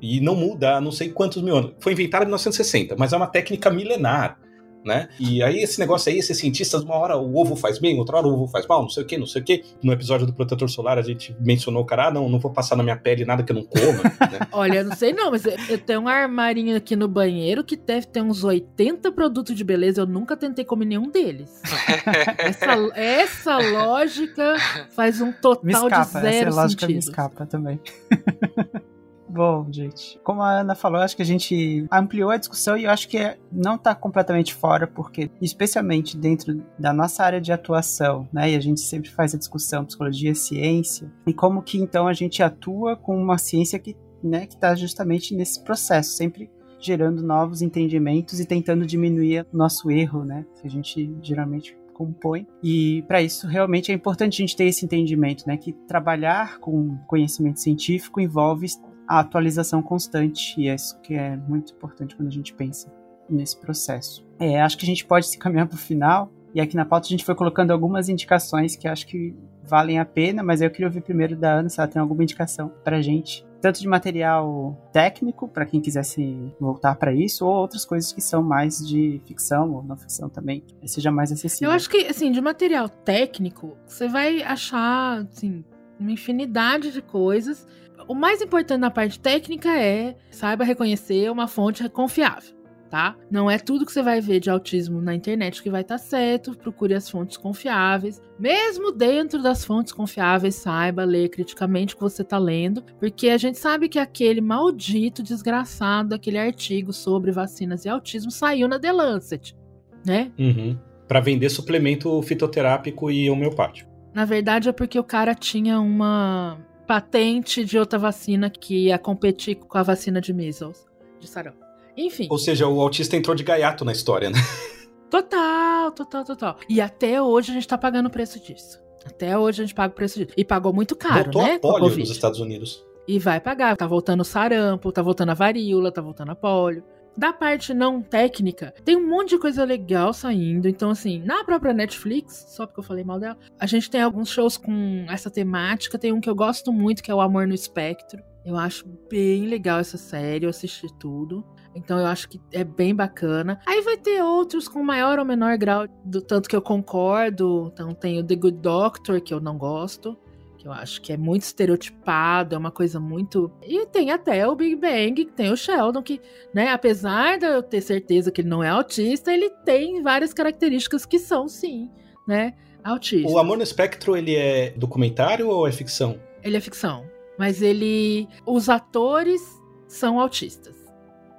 e 0.00 0.20
não 0.20 0.34
muda 0.34 0.76
há 0.76 0.80
não 0.80 0.92
sei 0.92 1.10
quantos 1.10 1.42
mil 1.42 1.56
anos. 1.56 1.74
Foi 1.80 1.92
inventada 1.92 2.24
em 2.24 2.26
1960, 2.26 2.96
mas 2.98 3.12
é 3.12 3.16
uma 3.16 3.26
técnica 3.26 3.70
milenar, 3.70 4.38
né? 4.84 5.08
E 5.18 5.42
aí 5.42 5.58
esse 5.62 5.78
negócio 5.78 6.10
aí, 6.10 6.18
esses 6.18 6.36
cientistas, 6.38 6.82
uma 6.82 6.96
hora 6.96 7.16
o 7.16 7.36
ovo 7.36 7.54
faz 7.56 7.78
bem, 7.78 7.98
outra 7.98 8.16
hora 8.18 8.26
o 8.26 8.32
ovo 8.34 8.46
faz 8.48 8.66
mal, 8.66 8.82
não 8.82 8.88
sei 8.88 9.02
o 9.02 9.06
que, 9.06 9.16
não 9.18 9.26
sei 9.26 9.42
o 9.42 9.44
que. 9.44 9.64
No 9.82 9.92
episódio 9.92 10.26
do 10.26 10.32
protetor 10.32 10.68
solar 10.68 10.98
a 10.98 11.02
gente 11.02 11.34
mencionou, 11.40 11.84
cara, 11.84 12.08
ah, 12.08 12.10
não, 12.10 12.28
não 12.28 12.38
vou 12.38 12.50
passar 12.50 12.76
na 12.76 12.82
minha 12.82 12.96
pele 12.96 13.24
nada 13.24 13.42
que 13.42 13.52
eu 13.52 13.56
não 13.56 13.64
coma, 13.64 14.02
né? 14.30 14.40
Olha, 14.52 14.78
eu 14.78 14.84
não 14.84 14.96
sei 14.96 15.12
não, 15.12 15.30
mas 15.30 15.44
eu- 15.44 15.78
tenho 15.78 16.00
um 16.00 16.08
armarinho 16.08 16.76
aqui 16.76 16.94
no 16.96 17.08
banheiro 17.08 17.62
que 17.64 17.76
deve 17.76 18.06
ter 18.06 18.22
uns 18.22 18.44
80 18.44 19.10
produtos 19.12 19.54
de 19.56 19.64
beleza. 19.64 20.00
Eu 20.02 20.06
nunca 20.06 20.36
tentei 20.36 20.64
comer 20.64 20.84
nenhum 20.86 21.10
deles. 21.10 21.60
essa, 22.38 22.90
essa 22.94 23.58
lógica 23.58 24.56
faz 24.94 25.20
um 25.20 25.26
Me 25.26 25.32
total 25.34 25.86
escapa, 25.86 26.04
de 26.04 26.26
zero 26.30 26.48
essa 26.48 26.60
lógica 26.62 26.86
me 26.86 26.92
sentido. 26.94 27.08
escapa 27.10 27.46
também. 27.46 27.80
Bom, 29.34 29.66
gente, 29.72 30.20
como 30.22 30.42
a 30.42 30.60
Ana 30.60 30.74
falou, 30.74 31.00
acho 31.00 31.16
que 31.16 31.22
a 31.22 31.24
gente 31.24 31.86
ampliou 31.90 32.28
a 32.28 32.36
discussão 32.36 32.76
e 32.76 32.84
eu 32.84 32.90
acho 32.90 33.08
que 33.08 33.16
é- 33.16 33.38
não 33.50 33.76
está 33.76 33.94
completamente 33.94 34.52
fora, 34.52 34.86
porque, 34.86 35.30
especialmente 35.40 36.18
dentro 36.18 36.62
da 36.78 36.92
nossa 36.92 37.24
área 37.24 37.40
de 37.40 37.50
atuação, 37.50 38.28
né, 38.30 38.50
e 38.50 38.54
a 38.56 38.60
gente 38.60 38.82
sempre 38.82 39.08
faz 39.08 39.34
a 39.34 39.38
discussão 39.38 39.86
psicologia, 39.86 40.34
ciência, 40.34 41.10
e 41.26 41.32
como 41.32 41.62
que 41.62 41.78
então 41.78 42.06
a 42.06 42.12
gente 42.12 42.42
atua 42.42 42.94
com 42.94 43.16
uma 43.16 43.38
ciência 43.38 43.78
que 43.78 43.96
né, 44.22 44.44
está 44.44 44.74
justamente 44.74 45.34
nesse 45.34 45.64
processo, 45.64 46.10
sempre 46.10 46.50
gerando 46.78 47.22
novos 47.22 47.62
entendimentos 47.62 48.38
e 48.38 48.44
tentando 48.44 48.84
diminuir 48.84 49.46
nosso 49.50 49.90
erro, 49.90 50.26
né, 50.26 50.44
que 50.60 50.66
a 50.66 50.70
gente 50.70 51.10
geralmente 51.22 51.74
compõe. 51.92 52.46
E 52.62 53.02
para 53.06 53.22
isso 53.22 53.46
realmente 53.46 53.90
é 53.90 53.94
importante 53.94 54.34
a 54.34 54.46
gente 54.46 54.56
ter 54.56 54.64
esse 54.64 54.84
entendimento, 54.84 55.44
né, 55.46 55.56
que 55.56 55.72
trabalhar 55.72 56.58
com 56.58 56.96
conhecimento 57.06 57.60
científico 57.60 58.20
envolve 58.20 58.66
a 59.06 59.20
atualização 59.20 59.82
constante 59.82 60.60
e 60.60 60.68
é 60.68 60.74
isso 60.74 60.98
que 61.00 61.14
é 61.14 61.36
muito 61.36 61.72
importante 61.72 62.16
quando 62.16 62.28
a 62.28 62.32
gente 62.32 62.54
pensa 62.54 62.92
nesse 63.28 63.58
processo. 63.58 64.26
É, 64.38 64.60
acho 64.60 64.76
que 64.76 64.84
a 64.84 64.88
gente 64.88 65.04
pode 65.04 65.26
se 65.26 65.38
caminhar 65.38 65.66
para 65.66 65.76
o 65.76 65.78
final 65.78 66.30
e 66.54 66.60
aqui 66.60 66.76
na 66.76 66.84
pauta 66.84 67.06
a 67.06 67.10
gente 67.10 67.24
foi 67.24 67.34
colocando 67.34 67.70
algumas 67.70 68.08
indicações 68.08 68.76
que 68.76 68.86
acho 68.86 69.06
que 69.06 69.34
valem 69.64 69.98
a 69.98 70.04
pena, 70.04 70.42
mas 70.42 70.60
eu 70.60 70.70
queria 70.70 70.86
ouvir 70.86 71.02
primeiro 71.02 71.36
da 71.36 71.54
Ana 71.54 71.68
se 71.68 71.80
ela 71.80 71.88
tem 71.88 72.00
alguma 72.00 72.22
indicação 72.22 72.70
para 72.84 73.00
gente, 73.00 73.44
tanto 73.62 73.80
de 73.80 73.86
material 73.86 74.76
técnico 74.92 75.46
para 75.46 75.64
quem 75.64 75.80
quisesse 75.80 76.52
voltar 76.60 76.96
para 76.96 77.14
isso, 77.14 77.46
ou 77.46 77.54
outras 77.54 77.84
coisas 77.84 78.12
que 78.12 78.20
são 78.20 78.42
mais 78.42 78.84
de 78.86 79.22
ficção 79.24 79.72
ou 79.72 79.84
não 79.84 79.96
ficção 79.96 80.28
também, 80.28 80.64
seja 80.84 81.12
mais 81.12 81.30
acessível. 81.30 81.70
Eu 81.70 81.76
acho 81.76 81.88
que, 81.88 82.08
assim, 82.08 82.32
de 82.32 82.40
material 82.40 82.88
técnico, 82.88 83.76
você 83.86 84.08
vai 84.08 84.42
achar, 84.42 85.20
assim, 85.32 85.64
uma 85.98 86.10
infinidade 86.10 86.90
de 86.90 87.00
coisas. 87.00 87.64
O 88.08 88.14
mais 88.16 88.42
importante 88.42 88.80
na 88.80 88.90
parte 88.90 89.20
técnica 89.20 89.70
é 89.78 90.16
saiba 90.28 90.64
reconhecer 90.64 91.30
uma 91.30 91.46
fonte 91.46 91.88
confiável, 91.88 92.52
tá? 92.92 93.16
Não 93.30 93.50
é 93.50 93.58
tudo 93.58 93.86
que 93.86 93.92
você 93.92 94.02
vai 94.02 94.20
ver 94.20 94.38
de 94.38 94.50
autismo 94.50 95.00
na 95.00 95.14
internet 95.14 95.62
que 95.62 95.70
vai 95.70 95.80
estar 95.80 95.96
certo. 95.96 96.54
Procure 96.54 96.92
as 96.92 97.08
fontes 97.08 97.38
confiáveis. 97.38 98.20
Mesmo 98.38 98.92
dentro 98.92 99.42
das 99.42 99.64
fontes 99.64 99.94
confiáveis, 99.94 100.56
saiba 100.56 101.02
ler 101.02 101.30
criticamente 101.30 101.94
o 101.94 101.96
que 101.96 102.02
você 102.02 102.20
está 102.20 102.36
lendo, 102.36 102.84
porque 103.00 103.30
a 103.30 103.38
gente 103.38 103.58
sabe 103.58 103.88
que 103.88 103.98
aquele 103.98 104.42
maldito, 104.42 105.22
desgraçado, 105.22 106.14
aquele 106.14 106.36
artigo 106.36 106.92
sobre 106.92 107.32
vacinas 107.32 107.86
e 107.86 107.88
autismo 107.88 108.30
saiu 108.30 108.68
na 108.68 108.78
The 108.78 108.92
Lancet, 108.92 109.56
né? 110.04 110.30
Uhum. 110.38 110.78
Para 111.08 111.20
vender 111.20 111.48
suplemento 111.48 112.20
fitoterápico 112.20 113.10
e 113.10 113.30
homeopático. 113.30 113.90
Na 114.12 114.26
verdade 114.26 114.68
é 114.68 114.72
porque 114.72 114.98
o 114.98 115.04
cara 115.04 115.34
tinha 115.34 115.80
uma 115.80 116.58
patente 116.86 117.64
de 117.64 117.78
outra 117.78 117.98
vacina 117.98 118.50
que 118.50 118.88
ia 118.88 118.98
competir 118.98 119.54
com 119.54 119.78
a 119.78 119.82
vacina 119.82 120.20
de 120.20 120.34
measles, 120.34 120.84
de 121.18 121.26
sarampo. 121.26 121.71
Enfim, 121.96 122.26
Ou 122.30 122.38
seja, 122.38 122.66
o 122.66 122.80
autista 122.80 123.16
entrou 123.16 123.34
de 123.34 123.42
gaiato 123.44 123.84
na 123.84 123.92
história, 123.92 124.30
né? 124.30 124.38
total, 125.10 125.92
total, 125.92 126.24
total. 126.24 126.56
E 126.68 126.80
até 126.80 127.20
hoje 127.20 127.50
a 127.50 127.54
gente 127.54 127.68
tá 127.68 127.76
pagando 127.76 128.06
o 128.06 128.10
preço 128.10 128.40
disso. 128.40 128.80
Até 129.04 129.36
hoje 129.36 129.62
a 129.62 129.64
gente 129.66 129.74
paga 129.74 129.92
o 129.92 129.96
preço 129.96 130.18
disso. 130.18 130.32
E 130.36 130.44
pagou 130.44 130.72
muito 130.72 130.96
caro, 130.96 131.24
Voltou 131.24 131.42
né? 131.42 131.54
a 131.54 131.58
polio 131.58 131.98
nos 131.98 132.10
Estados 132.10 132.40
Unidos. 132.40 132.84
E 133.06 133.18
vai 133.18 133.40
pagar. 133.40 133.76
Tá 133.76 133.86
voltando 133.86 134.24
sarampo, 134.24 134.92
tá 134.92 135.02
voltando 135.02 135.30
a 135.30 135.34
varíola, 135.34 135.92
tá 135.92 136.00
voltando 136.00 136.30
a 136.30 136.36
polio. 136.36 136.84
Da 137.16 137.30
parte 137.30 137.74
não 137.74 138.00
técnica, 138.00 138.72
tem 138.86 138.96
um 138.96 139.06
monte 139.06 139.30
de 139.30 139.38
coisa 139.38 139.64
legal 139.64 140.14
saindo. 140.14 140.66
Então, 140.66 140.88
assim, 140.88 141.22
na 141.22 141.44
própria 141.44 141.74
Netflix, 141.74 142.46
só 142.48 142.66
porque 142.66 142.80
eu 142.80 142.84
falei 142.84 143.04
mal 143.04 143.20
dela, 143.20 143.36
a 143.58 143.66
gente 143.66 143.90
tem 143.90 144.00
alguns 144.00 144.30
shows 144.30 144.56
com 144.56 145.04
essa 145.10 145.30
temática. 145.30 145.98
Tem 145.98 146.10
um 146.10 146.20
que 146.22 146.30
eu 146.30 146.34
gosto 146.34 146.72
muito, 146.72 147.02
que 147.02 147.10
é 147.10 147.14
o 147.14 147.20
Amor 147.20 147.46
no 147.46 147.54
Espectro. 147.54 148.22
Eu 148.46 148.56
acho 148.56 148.86
bem 149.10 149.46
legal 149.46 149.78
essa 149.78 149.98
série, 149.98 150.46
eu 150.46 150.50
assisti 150.50 150.86
tudo. 150.98 151.44
Então 151.74 151.98
eu 151.98 152.06
acho 152.06 152.28
que 152.28 152.40
é 152.52 152.64
bem 152.64 152.94
bacana. 152.94 153.60
Aí 153.66 153.80
vai 153.80 153.96
ter 153.96 154.22
outros 154.22 154.68
com 154.68 154.82
maior 154.82 155.18
ou 155.18 155.24
menor 155.24 155.56
grau 155.56 155.86
do 156.04 156.20
tanto 156.20 156.48
que 156.48 156.56
eu 156.56 156.62
concordo. 156.62 157.70
Então 157.72 157.94
tem 157.94 158.18
o 158.18 158.24
The 158.24 158.36
Good 158.36 158.58
Doctor, 158.58 159.20
que 159.20 159.32
eu 159.32 159.40
não 159.40 159.56
gosto 159.56 160.16
que 160.62 160.68
eu 160.68 160.72
acho 160.72 161.02
que 161.02 161.12
é 161.12 161.16
muito 161.16 161.42
estereotipado, 161.42 162.54
é 162.54 162.58
uma 162.58 162.70
coisa 162.70 163.00
muito. 163.00 163.50
E 163.64 163.84
tem 163.86 164.12
até 164.12 164.46
o 164.46 164.54
Big 164.54 164.76
Bang, 164.76 165.24
que 165.24 165.32
tem 165.32 165.50
o 165.50 165.56
Sheldon, 165.56 166.00
que, 166.00 166.20
né, 166.54 166.68
apesar 166.68 167.36
de 167.36 167.46
eu 167.46 167.64
ter 167.64 167.80
certeza 167.80 168.30
que 168.30 168.42
ele 168.42 168.48
não 168.48 168.62
é 168.62 168.68
autista, 168.68 169.32
ele 169.32 169.50
tem 169.64 170.00
várias 170.02 170.32
características 170.32 171.04
que 171.04 171.18
são, 171.18 171.48
sim, 171.48 171.90
né, 172.28 172.54
autistas. 172.84 173.32
O 173.32 173.38
Amor 173.38 173.56
no 173.56 173.64
Espectro, 173.64 174.16
ele 174.16 174.36
é 174.36 174.70
documentário 174.70 175.48
ou 175.48 175.66
é 175.66 175.72
ficção? 175.72 176.20
Ele 176.44 176.56
é 176.56 176.60
ficção, 176.60 177.10
mas 177.36 177.60
ele. 177.60 178.28
Os 178.46 178.68
atores 178.68 179.42
são 179.88 180.20
autistas. 180.20 180.81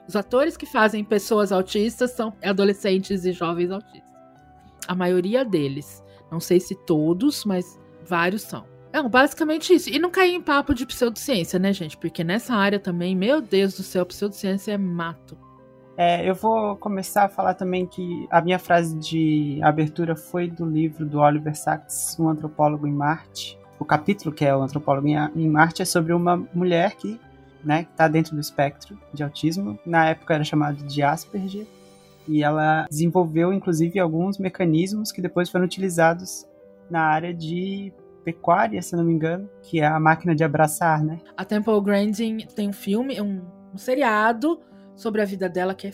Os 0.08 0.16
atores 0.16 0.58
que 0.58 0.66
fazem 0.66 1.04
pessoas 1.04 1.52
autistas 1.52 2.12
são 2.12 2.34
adolescentes 2.44 3.26
e 3.26 3.32
jovens 3.32 3.72
autistas. 3.72 4.02
A 4.88 4.94
maioria 4.94 5.46
deles. 5.46 6.04
Não 6.32 6.40
sei 6.40 6.60
se 6.60 6.76
todos, 6.76 7.46
mas 7.46 7.80
vários 8.06 8.42
são. 8.42 8.66
Não, 8.92 9.10
basicamente 9.10 9.74
isso. 9.74 9.90
E 9.90 9.98
não 9.98 10.12
cair 10.12 10.36
em 10.36 10.42
papo 10.42 10.74
de 10.74 10.86
pseudociência, 10.86 11.58
né, 11.58 11.74
gente? 11.74 11.98
Porque 11.98 12.24
nessa 12.24 12.54
área 12.54 12.80
também, 12.80 13.16
meu 13.16 13.42
Deus 13.42 13.76
do 13.76 13.84
céu, 13.84 14.06
pseudociência 14.06 14.74
é 14.74 14.78
mato. 14.78 15.38
É, 15.96 16.28
eu 16.28 16.36
vou 16.36 16.76
começar 16.76 17.26
a 17.26 17.30
falar 17.30 17.54
também 17.54 17.86
que 17.86 18.28
a 18.30 18.42
minha 18.42 18.58
frase 18.60 18.96
de 18.98 19.60
abertura 19.64 20.16
foi 20.16 20.50
do 20.50 20.66
livro 20.66 21.06
do 21.06 21.20
Oliver 21.20 21.56
Sacks, 21.56 22.18
Um 22.20 22.30
Antropólogo 22.30 22.88
em 22.88 22.92
Marte. 22.92 23.60
O 23.80 23.86
capítulo 23.86 24.34
que 24.34 24.44
é 24.46 24.56
o 24.56 24.62
Antropólogo 24.62 25.08
em 25.08 25.50
Marte 25.50 25.82
é 25.82 25.86
sobre 25.86 26.14
uma 26.14 26.38
mulher 26.54 26.96
que 26.96 27.20
né, 27.64 27.88
está 27.92 28.08
dentro 28.08 28.36
do 28.36 28.42
espectro 28.42 28.98
de 29.14 29.24
autismo. 29.24 29.80
Na 29.86 30.10
época 30.10 30.34
era 30.34 30.44
chamado 30.44 30.84
de 30.86 31.02
Asperger. 31.02 31.66
E 32.28 32.42
ela 32.42 32.88
desenvolveu, 32.90 33.52
inclusive, 33.52 34.00
alguns 34.00 34.38
mecanismos 34.38 35.12
que 35.12 35.22
depois 35.22 35.50
foram 35.50 35.66
utilizados 35.66 36.46
na 36.90 37.02
área 37.02 37.34
de 37.34 37.92
pecuária, 38.24 38.82
se 38.82 38.96
não 38.96 39.04
me 39.04 39.14
engano, 39.14 39.50
que 39.62 39.82
é 39.82 39.86
a 39.86 40.00
máquina 40.00 40.34
de 40.34 40.44
abraçar, 40.44 41.04
né? 41.04 41.20
A 41.36 41.44
Temple 41.44 41.82
Grandin 41.82 42.38
tem 42.56 42.70
um 42.70 42.74
filme, 42.74 43.20
um, 43.22 43.42
um 43.74 43.78
seriado 43.78 44.62
sobre 44.96 45.22
a 45.22 45.26
vida 45.26 45.50
dela 45.50 45.76
que 45.76 45.88
é 45.88 45.92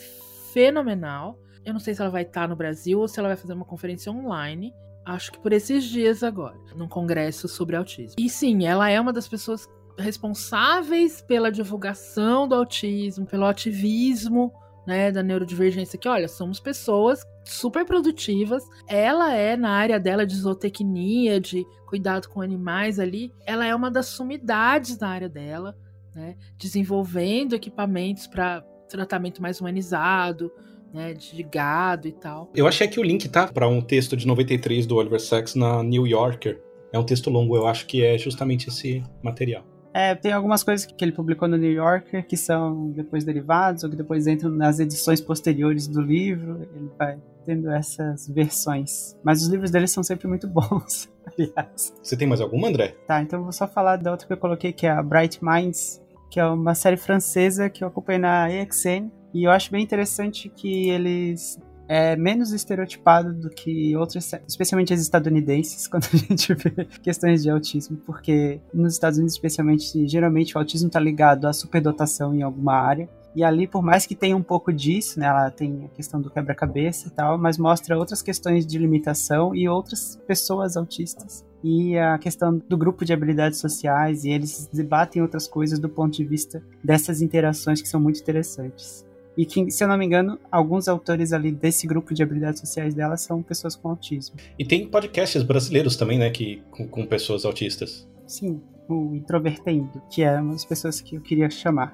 fenomenal. 0.54 1.40
Eu 1.66 1.74
não 1.74 1.80
sei 1.80 1.94
se 1.94 2.02
ela 2.02 2.12
vai 2.12 2.22
estar 2.22 2.48
no 2.48 2.56
Brasil 2.56 3.00
ou 3.00 3.08
se 3.08 3.20
ela 3.20 3.30
vai 3.30 3.38
fazer 3.38 3.54
uma 3.54 3.66
conferência 3.66 4.12
online. 4.12 4.74
Acho 5.06 5.32
que 5.32 5.40
por 5.40 5.52
esses 5.52 5.84
dias 5.84 6.24
agora, 6.24 6.56
num 6.76 6.88
congresso 6.88 7.48
sobre 7.48 7.76
autismo. 7.76 8.16
E 8.20 8.30
sim, 8.30 8.66
ela 8.66 8.90
é 8.90 9.00
uma 9.02 9.12
das 9.12 9.28
pessoas 9.28 9.68
responsáveis 10.00 11.22
pela 11.22 11.52
divulgação 11.52 12.48
do 12.48 12.56
autismo, 12.56 13.26
pelo 13.26 13.46
ativismo 13.46 14.54
né, 14.90 15.12
da 15.12 15.22
neurodivergência, 15.22 16.00
que 16.00 16.08
olha, 16.08 16.28
somos 16.28 16.60
pessoas 16.60 17.24
super 17.44 17.86
produtivas. 17.86 18.64
Ela 18.88 19.36
é 19.36 19.56
na 19.56 19.70
área 19.70 20.00
dela 20.00 20.26
de 20.26 20.36
zootecnia, 20.36 21.40
de 21.40 21.64
cuidado 21.86 22.28
com 22.28 22.42
animais 22.42 23.00
ali, 23.00 23.32
ela 23.46 23.66
é 23.66 23.76
uma 23.76 23.92
das 23.92 24.08
sumidades 24.08 24.98
na 25.00 25.10
área 25.10 25.30
dela, 25.30 25.76
né, 26.16 26.36
desenvolvendo 26.58 27.54
equipamentos 27.54 28.28
para 28.28 28.62
tratamento 28.90 29.42
mais 29.42 29.60
humanizado, 29.62 30.52
né, 30.94 31.14
de 31.14 31.44
gado 31.44 32.08
e 32.08 32.12
tal. 32.12 32.52
Eu 32.56 32.68
achei 32.68 32.88
que 32.88 33.00
o 33.00 33.04
link 33.04 33.28
tá 33.30 33.48
para 33.48 33.68
um 33.68 33.82
texto 33.82 34.18
de 34.18 34.26
93 34.26 34.88
do 34.88 34.96
Oliver 34.96 35.20
Sacks 35.20 35.56
na 35.56 35.84
New 35.84 36.08
Yorker. 36.08 36.60
É 36.92 36.98
um 36.98 37.04
texto 37.04 37.30
longo, 37.30 37.56
eu 37.56 37.68
acho 37.68 37.86
que 37.86 38.04
é 38.04 38.18
justamente 38.18 38.70
esse 38.70 39.04
material. 39.22 39.64
É, 39.94 40.14
tem 40.16 40.32
algumas 40.32 40.64
coisas 40.64 40.86
que 40.86 41.04
ele 41.04 41.12
publicou 41.12 41.48
no 41.48 41.58
New 41.58 41.72
Yorker 41.72 42.26
que 42.26 42.38
são 42.38 42.92
depois 42.92 43.24
derivados 43.24 43.84
ou 43.84 43.90
que 43.90 43.96
depois 43.96 44.28
entram 44.28 44.52
nas 44.52 44.80
edições 44.80 45.20
posteriores 45.20 45.88
do 45.88 46.02
livro. 46.02 46.68
Ele 46.76 46.92
vai 46.98 47.18
tendo 47.46 47.70
essas 47.72 48.28
versões. 48.28 49.18
Mas 49.24 49.42
os 49.42 49.48
livros 49.48 49.72
dele 49.72 49.88
são 49.88 50.04
sempre 50.04 50.28
muito 50.28 50.46
bons, 50.48 51.10
aliás. 51.26 51.94
Você 52.02 52.16
tem 52.16 52.28
mais 52.28 52.42
alguma, 52.42 52.68
André? 52.68 52.96
Tá, 53.08 53.22
então 53.22 53.40
eu 53.40 53.44
vou 53.44 53.52
só 53.52 53.68
falar 53.68 53.98
da 53.98 54.12
outra 54.12 54.28
que 54.28 54.34
eu 54.34 54.38
coloquei, 54.38 54.72
que 54.72 54.86
é 54.86 54.92
a 54.92 55.02
Bright 55.02 55.40
Minds, 55.44 56.02
que 56.30 56.40
é 56.40 56.46
uma 56.46 56.76
série 56.76 56.98
francesa 56.98 57.70
que 57.70 57.84
eu 57.84 57.88
acompanhei 57.88 58.22
na 58.22 58.52
EXN. 58.52 59.10
E 59.34 59.44
eu 59.44 59.52
acho 59.52 59.72
bem 59.72 59.84
interessante 59.84 60.50
que 60.50 60.90
eles 60.90 61.60
é 61.90 62.16
menos 62.16 62.54
estereotipado 62.54 63.34
do 63.34 63.50
que 63.50 63.96
outras, 63.96 64.32
especialmente 64.48 64.94
as 64.94 65.02
estadunidenses, 65.02 65.88
quando 65.90 66.06
a 66.14 66.18
gente 66.18 66.54
vê 66.54 66.86
questões 67.02 67.42
de 67.42 67.50
autismo, 67.50 67.98
porque 68.06 68.62
nos 68.72 68.94
Estados 68.94 69.18
Unidos, 69.18 69.34
especialmente, 69.34 70.08
geralmente 70.08 70.56
o 70.56 70.60
autismo 70.60 70.88
está 70.88 71.00
ligado 71.00 71.48
à 71.48 71.52
superdotação 71.52 72.36
em 72.36 72.44
alguma 72.44 72.74
área. 72.74 73.10
E 73.36 73.44
ali, 73.44 73.68
por 73.68 73.82
mais 73.82 74.06
que 74.06 74.16
tenha 74.16 74.36
um 74.36 74.44
pouco 74.44 74.72
disso, 74.72 75.20
né, 75.20 75.28
ela 75.28 75.50
tem 75.50 75.86
a 75.86 75.96
questão 75.96 76.22
do 76.22 76.30
quebra-cabeça 76.30 77.08
e 77.08 77.12
tal, 77.12 77.38
mas 77.38 77.58
mostra 77.58 77.98
outras 77.98 78.22
questões 78.22 78.66
de 78.66 78.78
limitação 78.78 79.56
e 79.56 79.68
outras 79.68 80.20
pessoas 80.28 80.76
autistas. 80.76 81.46
E 81.64 81.98
a 81.98 82.18
questão 82.18 82.58
do 82.58 82.78
grupo 82.78 83.06
de 83.06 83.14
habilidades 83.14 83.60
sociais, 83.60 84.24
e 84.24 84.30
eles 84.30 84.70
debatem 84.74 85.22
outras 85.22 85.48
coisas 85.48 85.80
do 85.80 85.90
ponto 85.90 86.16
de 86.16 86.24
vista 86.24 86.64
dessas 86.84 87.22
interações 87.22 87.82
que 87.82 87.88
são 87.88 88.00
muito 88.00 88.20
interessantes. 88.20 89.09
E 89.40 89.46
que, 89.46 89.72
se 89.72 89.82
eu 89.82 89.88
não 89.88 89.98
me 89.98 90.06
engano, 90.06 90.38
alguns 90.52 90.90
autores 90.90 91.32
ali 91.32 91.50
desse 91.50 91.88
grupo 91.88 92.14
de 92.14 92.22
habilidades 92.22 92.60
sociais 92.60 92.94
dela 92.94 93.16
são 93.16 93.42
pessoas 93.42 93.74
com 93.74 93.88
autismo. 93.88 94.36
E 94.60 94.66
tem 94.66 94.86
podcasts 94.86 95.42
brasileiros 95.44 95.96
também, 95.96 96.20
né, 96.20 96.30
que, 96.30 96.62
com, 96.70 96.86
com 96.86 97.06
pessoas 97.06 97.46
autistas. 97.46 98.06
Sim, 98.28 98.62
o 98.86 99.16
Introvertendo, 99.16 100.02
que 100.12 100.24
é 100.24 100.42
uma 100.42 100.52
das 100.52 100.66
pessoas 100.66 101.00
que 101.00 101.16
eu 101.16 101.22
queria 101.22 101.50
chamar. 101.50 101.94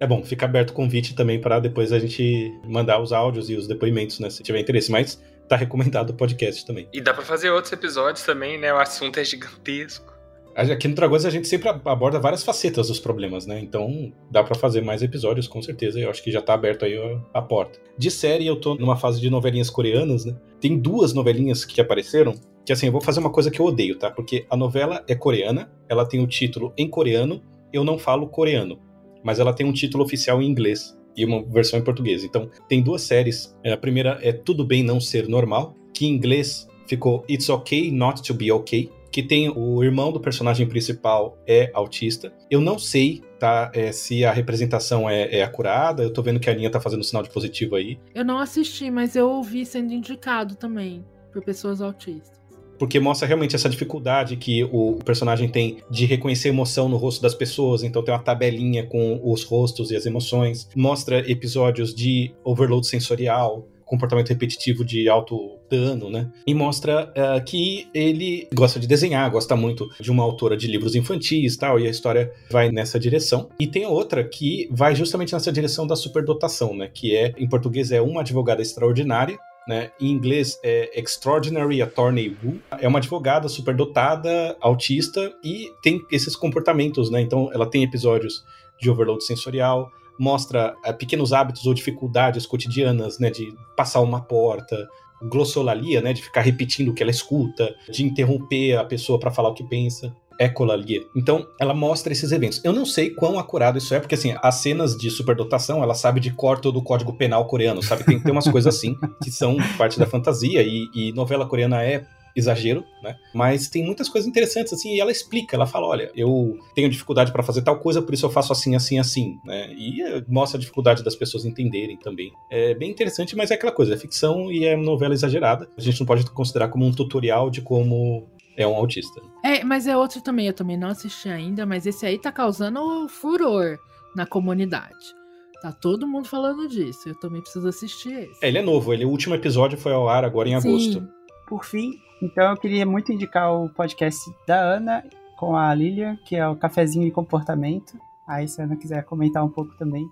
É 0.01 0.07
bom, 0.07 0.23
fica 0.23 0.45
aberto 0.47 0.71
o 0.71 0.75
convite 0.75 1.13
também 1.13 1.41
para 1.41 1.59
depois 1.59 1.91
a 1.93 1.99
gente 1.99 2.53
mandar 2.65 3.03
os 3.03 3.13
áudios 3.13 3.51
e 3.51 3.57
os 3.57 3.67
depoimentos, 3.67 4.21
né? 4.21 4.31
Se 4.31 4.45
tiver 4.45 4.61
interesse. 4.61 4.93
Mas 4.93 5.21
tá 5.49 5.57
recomendado 5.57 6.11
o 6.11 6.15
podcast 6.15 6.65
também. 6.65 6.89
E 6.93 7.01
dá 7.01 7.13
para 7.13 7.25
fazer 7.25 7.51
outros 7.51 7.73
episódios 7.73 8.25
também, 8.25 8.57
né? 8.61 8.73
O 8.73 8.79
assunto 8.79 9.19
é 9.19 9.25
gigantesco. 9.25 10.15
Aqui 10.59 10.89
no 10.89 10.95
Dragões 10.97 11.25
a 11.25 11.31
gente 11.31 11.47
sempre 11.47 11.69
aborda 11.69 12.19
várias 12.19 12.43
facetas 12.43 12.89
dos 12.89 12.99
problemas, 12.99 13.47
né? 13.47 13.61
Então 13.61 14.13
dá 14.29 14.43
para 14.43 14.57
fazer 14.57 14.81
mais 14.81 15.05
episódios, 15.05 15.47
com 15.47 15.63
certeza. 15.63 16.01
Eu 16.01 16.11
acho 16.11 16.21
que 16.21 16.33
já 16.33 16.43
tá 16.43 16.53
aberto 16.53 16.85
aí 16.85 16.99
a, 16.99 17.39
a, 17.39 17.41
porta. 17.41 17.79
De 17.97 18.11
série, 18.11 18.45
eu 18.45 18.57
tô 18.57 18.75
numa 18.75 18.97
fase 18.97 19.21
de 19.21 19.31
novelinhas 19.31 19.71
coreanas, 19.71 20.25
né? 20.25 20.35
Tem 20.61 20.77
duas 20.77 21.15
novelinhas 21.15 21.65
que 21.65 21.81
apareceram. 21.81 22.35
Que 22.67 22.73
assim, 22.73 22.87
eu 22.87 22.93
vou 22.93 23.01
fazer 23.01 23.21
uma 23.21 23.31
coisa 23.31 23.53
que 23.53 23.61
eu 23.61 23.67
odeio, 23.67 23.97
tá? 23.97 24.11
Porque 24.11 24.47
a 24.51 24.57
novela 24.57 25.05
é 25.07 25.15
coreana, 25.15 25.71
ela 25.89 26.05
tem 26.05 26.21
o 26.21 26.27
título 26.27 26.73
em 26.77 26.89
coreano, 26.89 27.41
eu 27.73 27.85
não 27.85 27.97
falo 27.97 28.27
coreano, 28.27 28.81
mas 29.23 29.39
ela 29.39 29.53
tem 29.53 29.65
um 29.65 29.73
título 29.73 30.03
oficial 30.03 30.43
em 30.43 30.49
inglês 30.49 30.99
e 31.17 31.25
uma 31.25 31.41
versão 31.45 31.79
em 31.79 31.85
português. 31.85 32.25
Então, 32.25 32.51
tem 32.69 32.83
duas 32.83 33.03
séries. 33.03 33.57
A 33.65 33.77
primeira 33.77 34.19
é 34.23 34.33
Tudo 34.33 34.65
Bem 34.65 34.83
Não 34.83 35.01
Ser 35.01 35.29
Normal, 35.29 35.77
que 35.95 36.05
em 36.05 36.11
inglês 36.11 36.67
ficou 36.89 37.25
It's 37.31 37.49
Okay 37.49 37.93
Not 37.93 38.23
to 38.23 38.35
Be 38.35 38.51
Okay 38.51 38.91
que 39.19 39.23
tem 39.25 39.51
o 39.51 39.83
irmão 39.83 40.13
do 40.13 40.21
personagem 40.21 40.65
principal 40.69 41.37
é 41.45 41.73
autista. 41.75 42.33
Eu 42.49 42.61
não 42.61 42.79
sei, 42.79 43.21
tá, 43.37 43.69
é, 43.75 43.91
se 43.91 44.25
a 44.25 44.31
representação 44.31 45.11
é, 45.11 45.39
é, 45.39 45.43
acurada. 45.43 46.05
Eu 46.05 46.13
tô 46.13 46.23
vendo 46.23 46.39
que 46.39 46.49
a 46.49 46.53
Aninha 46.53 46.71
tá 46.71 46.81
fazendo 46.81 47.01
um 47.01 47.03
sinal 47.03 47.25
de 47.25 47.31
positivo 47.31 47.75
aí. 47.75 47.99
Eu 48.15 48.25
não 48.25 48.39
assisti, 48.39 48.93
mas 48.93 49.17
eu 49.17 49.29
ouvi 49.29 49.67
sendo 49.67 49.93
indicado 49.93 50.55
também 50.55 51.05
por 51.33 51.43
pessoas 51.43 51.81
autistas. 51.81 52.39
Porque 52.79 53.01
mostra 53.01 53.27
realmente 53.27 53.57
essa 53.57 53.69
dificuldade 53.69 54.37
que 54.37 54.63
o 54.63 55.01
personagem 55.05 55.49
tem 55.49 55.79
de 55.91 56.07
reconhecer 56.07 56.51
emoção 56.51 56.89
no 56.89 56.97
rosto 56.97 57.21
das 57.21 57.35
pessoas, 57.35 57.83
então 57.83 58.05
tem 58.05 58.15
uma 58.15 58.23
tabelinha 58.23 58.87
com 58.87 59.21
os 59.25 59.43
rostos 59.43 59.91
e 59.91 59.97
as 59.97 60.07
emoções. 60.07 60.69
Mostra 60.77 61.29
episódios 61.29 61.93
de 61.93 62.33
overload 62.45 62.87
sensorial, 62.87 63.67
comportamento 63.89 64.29
repetitivo 64.29 64.85
de 64.85 65.09
alto 65.09 65.59
dano, 65.71 66.11
né? 66.11 66.31
E 66.47 66.55
mostra 66.55 67.11
uh, 67.11 67.45
que 67.45 67.89
ele 67.93 68.47
gosta 68.55 68.79
de 68.79 68.87
desenhar, 68.87 69.31
gosta 69.31 69.57
muito 69.57 69.89
de 69.99 70.11
uma 70.11 70.23
autora 70.23 70.57
de 70.57 70.67
livros 70.67 70.95
infantis 70.95 71.55
e 71.55 71.59
tal, 71.59 71.81
e 71.81 71.87
a 71.87 71.91
história 71.91 72.31
vai 72.51 72.71
nessa 72.71 73.01
direção. 73.01 73.49
E 73.59 73.67
tem 73.67 73.87
outra 73.87 74.23
que 74.23 74.69
vai 74.71 74.95
justamente 74.95 75.33
nessa 75.33 75.51
direção 75.51 75.87
da 75.87 75.97
superdotação, 75.97 76.75
né? 76.75 76.89
Que 76.93 77.17
é, 77.17 77.35
em 77.37 77.49
português, 77.49 77.91
é 77.91 78.01
uma 78.01 78.21
advogada 78.21 78.63
extraordinária, 78.63 79.39
né? 79.67 79.91
Em 80.01 80.11
inglês 80.11 80.59
é 80.63 80.99
Extraordinary 80.99 81.83
Attorney 81.83 82.37
Woo. 82.43 82.59
É 82.81 82.89
uma 82.89 82.99
advogada 82.99 83.49
superdotada, 83.49 84.57
autista 84.61 85.33
e 85.45 85.71
tem 85.83 86.01
esses 86.11 86.35
comportamentos, 86.35 87.11
né? 87.11 87.21
Então 87.21 87.51
ela 87.53 87.67
tem 87.67 87.83
episódios 87.83 88.45
de 88.81 88.89
overload 88.89 89.23
sensorial, 89.25 89.91
mostra 90.19 90.75
é, 90.85 90.93
pequenos 90.93 91.33
hábitos 91.33 91.67
ou 91.67 91.75
dificuldades 91.75 92.47
cotidianas, 92.47 93.19
né, 93.19 93.31
de 93.31 93.55
passar 93.77 94.01
uma 94.01 94.21
porta, 94.21 94.89
glossolalia, 95.23 96.01
né, 96.01 96.13
de 96.13 96.23
ficar 96.23 96.43
repetindo 96.43 96.91
o 96.91 96.95
que 96.95 97.03
ela 97.03 97.11
escuta, 97.11 97.75
de 97.91 98.05
interromper 98.05 98.77
a 98.77 98.85
pessoa 98.85 99.19
para 99.19 99.31
falar 99.31 99.51
o 99.51 99.55
que 99.55 99.65
pensa. 99.65 100.15
Ecolalia. 100.41 101.05
Então, 101.17 101.49
ela 101.59 101.75
mostra 101.75 102.13
esses 102.13 102.31
eventos. 102.31 102.65
Eu 102.65 102.73
não 102.73 102.87
sei 102.87 103.11
quão 103.11 103.41
acurado 103.41 103.77
isso 103.77 103.93
é, 103.93 103.99
porque 103.99 104.15
assim, 104.15 104.37
as 104.41 104.55
cenas 104.57 104.97
de 104.97 105.11
superdotação, 105.11 105.83
ela 105.83 105.95
sabe 105.95 106.21
de 106.21 106.31
cor 106.31 106.61
todo 106.61 106.79
o 106.79 106.83
código 106.83 107.13
penal 107.13 107.45
coreano, 107.47 107.83
sabe? 107.83 108.05
Tem, 108.05 108.23
tem 108.23 108.31
umas 108.31 108.49
coisas 108.49 108.77
assim, 108.77 108.97
que 109.21 109.33
são 109.33 109.57
parte 109.77 109.99
da 109.99 110.07
fantasia, 110.07 110.63
e, 110.63 110.89
e 110.95 111.13
novela 111.13 111.45
coreana 111.45 111.83
é 111.83 112.07
exagero, 112.35 112.85
né? 113.03 113.17
Mas 113.35 113.69
tem 113.69 113.85
muitas 113.85 114.09
coisas 114.09 114.29
interessantes 114.29 114.73
assim, 114.73 114.95
e 114.95 115.01
ela 115.01 115.11
explica, 115.11 115.57
ela 115.57 115.67
fala, 115.67 115.87
olha, 115.87 116.11
eu 116.15 116.59
tenho 116.75 116.89
dificuldade 116.89 117.33
para 117.33 117.43
fazer 117.43 117.63
tal 117.63 117.79
coisa, 117.79 118.03
por 118.03 118.15
isso 118.15 118.27
eu 118.27 118.31
faço 118.31 118.53
assim, 118.53 118.75
assim, 118.75 118.99
assim, 118.99 119.39
né? 119.45 119.73
E 119.75 120.03
eh, 120.03 120.25
mostra 120.29 120.59
a 120.59 120.61
dificuldade 120.61 121.03
das 121.03 121.17
pessoas 121.17 121.45
entenderem 121.45 121.97
também. 121.97 122.33
É 122.51 122.75
bem 122.75 122.91
interessante, 122.91 123.37
mas 123.37 123.51
é 123.51 123.55
aquela 123.55 123.73
coisa, 123.73 123.95
é 123.95 123.97
ficção 123.97 124.51
e 124.51 124.65
é 124.65 124.77
novela 124.77 125.15
exagerada. 125.15 125.69
A 125.77 125.81
gente 125.81 126.01
não 126.01 126.07
pode 126.07 126.29
considerar 126.31 126.69
como 126.69 126.87
um 126.87 126.93
tutorial 126.93 127.51
de 127.51 127.61
como 127.61 128.29
é 128.57 128.67
um 128.67 128.75
autista. 128.75 129.21
É, 129.45 129.63
mas 129.63 129.87
é 129.87 129.97
outro 129.97 130.21
também, 130.21 130.47
eu 130.47 130.53
também 130.53 130.77
não 130.77 130.89
assisti 130.89 131.29
ainda, 131.29 131.65
mas 131.65 131.87
esse 131.87 132.05
aí 132.05 132.19
tá 132.19 132.33
causando 132.33 133.09
furor 133.09 133.79
na 134.17 134.27
comunidade. 134.27 135.19
Tá 135.61 135.73
todo 135.73 136.07
mundo 136.07 136.29
falando 136.29 136.69
disso. 136.69 137.09
Eu 137.09 137.19
também 137.19 137.41
preciso 137.41 137.67
assistir 137.67 138.13
esse. 138.13 138.45
É, 138.45 138.49
ele 138.49 138.59
é 138.59 138.63
novo. 138.63 138.93
Ele, 138.93 139.05
o 139.05 139.11
último 139.11 139.35
episódio 139.35 139.77
foi 139.77 139.93
ao 139.93 140.09
ar 140.09 140.25
agora 140.25 140.49
em 140.49 140.61
Sim. 140.61 140.69
agosto. 140.69 141.09
Por 141.49 141.65
fim, 141.65 141.93
então 142.23 142.51
eu 142.51 142.57
queria 142.57 142.85
muito 142.85 143.13
indicar 143.13 143.53
o 143.53 143.69
podcast 143.71 144.31
da 144.47 144.61
Ana 144.61 145.05
com 145.37 145.57
a 145.57 145.75
Lilian, 145.75 146.17
que 146.25 146.37
é 146.37 146.47
o 146.47 146.57
Cafezinho 146.57 147.07
e 147.07 147.11
Comportamento, 147.11 147.99
Aí, 148.29 148.47
se 148.47 148.61
a 148.61 148.65
Ana 148.65 148.77
quiser 148.77 149.03
comentar 149.05 149.43
um 149.43 149.49
pouco 149.49 149.75
também. 149.79 150.07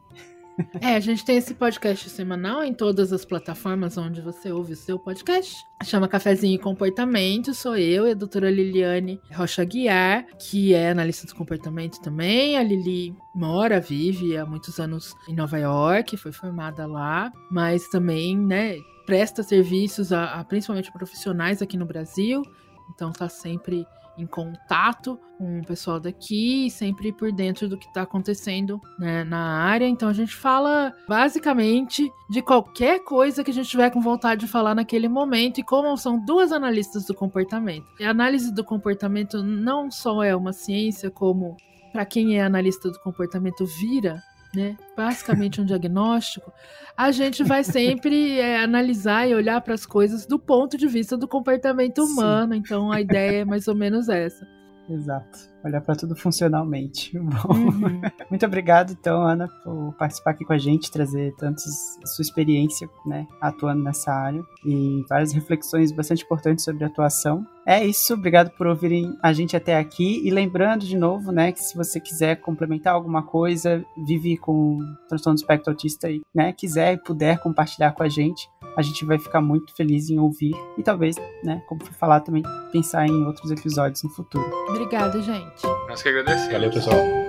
É, 0.81 0.97
a 0.97 1.01
gente 1.01 1.23
tem 1.23 1.37
esse 1.37 1.53
podcast 1.53 2.09
semanal 2.09 2.65
em 2.65 2.73
todas 2.73 3.13
as 3.13 3.27
plataformas 3.27 3.99
onde 3.99 4.23
você 4.23 4.51
ouve 4.51 4.73
o 4.73 4.77
seu 4.77 4.99
podcast. 4.99 5.67
Chama 5.85 6.09
Cafezinho 6.09 6.55
e 6.55 6.59
Comportamento. 6.59 7.53
Sou 7.53 7.77
eu 7.77 8.07
e 8.07 8.13
a 8.13 8.15
doutora 8.15 8.51
Liliane 8.51 9.21
Rocha 9.35 9.63
Guiar, 9.67 10.25
que 10.39 10.73
é 10.73 10.93
analista 10.93 11.27
do 11.27 11.35
comportamento 11.35 12.01
também. 12.01 12.57
A 12.57 12.63
Lili 12.63 13.15
mora, 13.35 13.79
vive 13.79 14.35
há 14.35 14.47
muitos 14.47 14.81
anos 14.81 15.15
em 15.29 15.35
Nova 15.35 15.59
York, 15.59 16.17
foi 16.17 16.33
formada 16.33 16.87
lá, 16.87 17.31
mas 17.51 17.87
também, 17.91 18.35
né, 18.35 18.79
presta 19.07 19.43
serviços 19.43 20.13
a, 20.13 20.41
a 20.41 20.45
principalmente 20.45 20.93
profissionais 20.93 21.63
aqui 21.63 21.77
no 21.77 21.87
Brasil. 21.87 22.43
Então 22.91 23.13
tá 23.13 23.29
sempre 23.29 23.87
em 24.19 24.27
contato 24.27 25.19
com 25.39 25.61
o 25.61 25.65
pessoal 25.65 26.01
daqui, 26.01 26.71
sempre 26.71 27.13
por 27.13 27.31
dentro 27.31 27.69
do 27.69 27.77
que 27.77 27.87
está 27.87 28.03
acontecendo 28.03 28.81
né, 28.99 29.25
na 29.25 29.63
área. 29.63 29.87
Então 29.87 30.09
a 30.09 30.13
gente 30.13 30.35
fala 30.35 30.93
basicamente 31.07 32.11
de 32.29 32.41
qualquer 32.41 33.05
coisa 33.05 33.45
que 33.45 33.51
a 33.51 33.55
gente 33.55 33.69
tiver 33.69 33.91
com 33.91 34.01
vontade 34.01 34.43
de 34.43 34.51
falar 34.51 34.75
naquele 34.75 35.09
momento. 35.09 35.61
E 35.61 35.65
como 35.65 35.97
são 35.97 36.19
duas 36.19 36.51
analistas 36.53 37.05
do 37.05 37.15
comportamento, 37.15 37.87
a 38.01 38.09
análise 38.09 38.53
do 38.53 38.65
comportamento 38.65 39.43
não 39.43 39.91
só 39.91 40.23
é 40.23 40.35
uma 40.35 40.53
ciência, 40.53 41.11
como 41.11 41.57
para 41.93 42.07
quem 42.07 42.39
é 42.39 42.43
analista 42.43 42.91
do 42.91 42.99
comportamento 43.01 43.67
vira 43.67 44.23
né? 44.57 44.77
Basicamente 44.97 45.61
um 45.61 45.65
diagnóstico, 45.65 46.51
a 46.97 47.13
gente 47.13 47.45
vai 47.45 47.63
sempre 47.63 48.41
é, 48.41 48.63
analisar 48.63 49.29
e 49.29 49.35
olhar 49.35 49.61
para 49.61 49.75
as 49.75 49.85
coisas 49.85 50.25
do 50.25 50.39
ponto 50.39 50.79
de 50.79 50.87
vista 50.89 51.17
do 51.17 51.29
comportamento 51.29 52.03
humano. 52.03 52.55
Sim. 52.55 52.61
Então 52.61 52.91
a 52.91 53.01
ideia 53.01 53.43
é 53.43 53.45
mais 53.45 53.69
ou 53.69 53.75
menos 53.75 54.09
essa. 54.09 54.49
Exato. 54.89 55.39
Olhar 55.67 55.81
para 55.81 55.97
tudo 55.97 56.15
funcionalmente. 56.15 57.11
Bom, 57.19 57.55
uhum. 57.55 58.01
muito 58.31 58.47
obrigado, 58.47 58.93
então, 58.93 59.23
Ana, 59.23 59.49
por 59.65 59.93
participar 59.95 60.31
aqui 60.31 60.45
com 60.45 60.53
a 60.53 60.59
gente, 60.59 60.91
trazer 60.93 61.35
tantos 61.35 61.65
sua 62.05 62.23
experiência, 62.23 62.89
né, 63.05 63.27
atuando 63.41 63.83
nessa 63.83 64.13
área 64.13 64.43
e 64.65 65.05
várias 65.09 65.33
reflexões 65.33 65.91
bastante 65.91 66.23
importantes 66.25 66.65
sobre 66.65 66.85
atuação. 66.85 67.45
É 67.67 67.85
isso, 67.85 68.15
obrigado 68.15 68.51
por 68.51 68.69
ouvirem 68.69 69.19
a 69.21 69.33
gente 69.33 69.57
até 69.57 69.77
aqui 69.77 70.21
e 70.25 70.31
lembrando 70.31 70.87
de 70.87 70.97
novo, 70.97 71.33
né, 71.33 71.51
que 71.51 71.61
se 71.61 71.77
você 71.77 71.99
quiser 71.99 72.37
complementar 72.37 72.95
alguma 72.95 73.25
coisa, 73.25 73.85
vive 74.07 74.37
com 74.37 74.79
transtorno 75.09 75.35
do 75.35 75.41
espectro 75.41 75.73
autista 75.73 76.09
e, 76.09 76.23
né, 76.33 76.53
quiser 76.53 76.95
e 76.95 76.99
puder 76.99 77.41
compartilhar 77.41 77.91
com 77.91 78.05
a 78.05 78.09
gente, 78.09 78.49
a 78.77 78.83
gente 78.83 79.05
vai 79.05 79.19
ficar 79.19 79.41
muito 79.41 79.75
feliz 79.75 80.11
em 80.11 80.19
ouvir 80.19 80.55
e 80.77 80.83
talvez, 80.83 81.17
né, 81.43 81.61
como 81.67 81.83
foi 81.83 81.95
falar 81.95 82.21
também, 82.21 82.43
pensar 82.71 83.07
em 83.07 83.25
outros 83.25 83.51
episódios 83.51 84.03
no 84.03 84.11
futuro. 84.11 84.49
Obrigada, 84.69 85.21
gente. 85.23 85.56
Nós 85.89 86.03
que 86.03 86.09
agradecemos. 86.09 86.53
Valeu, 86.53 86.71
pessoal. 86.71 87.26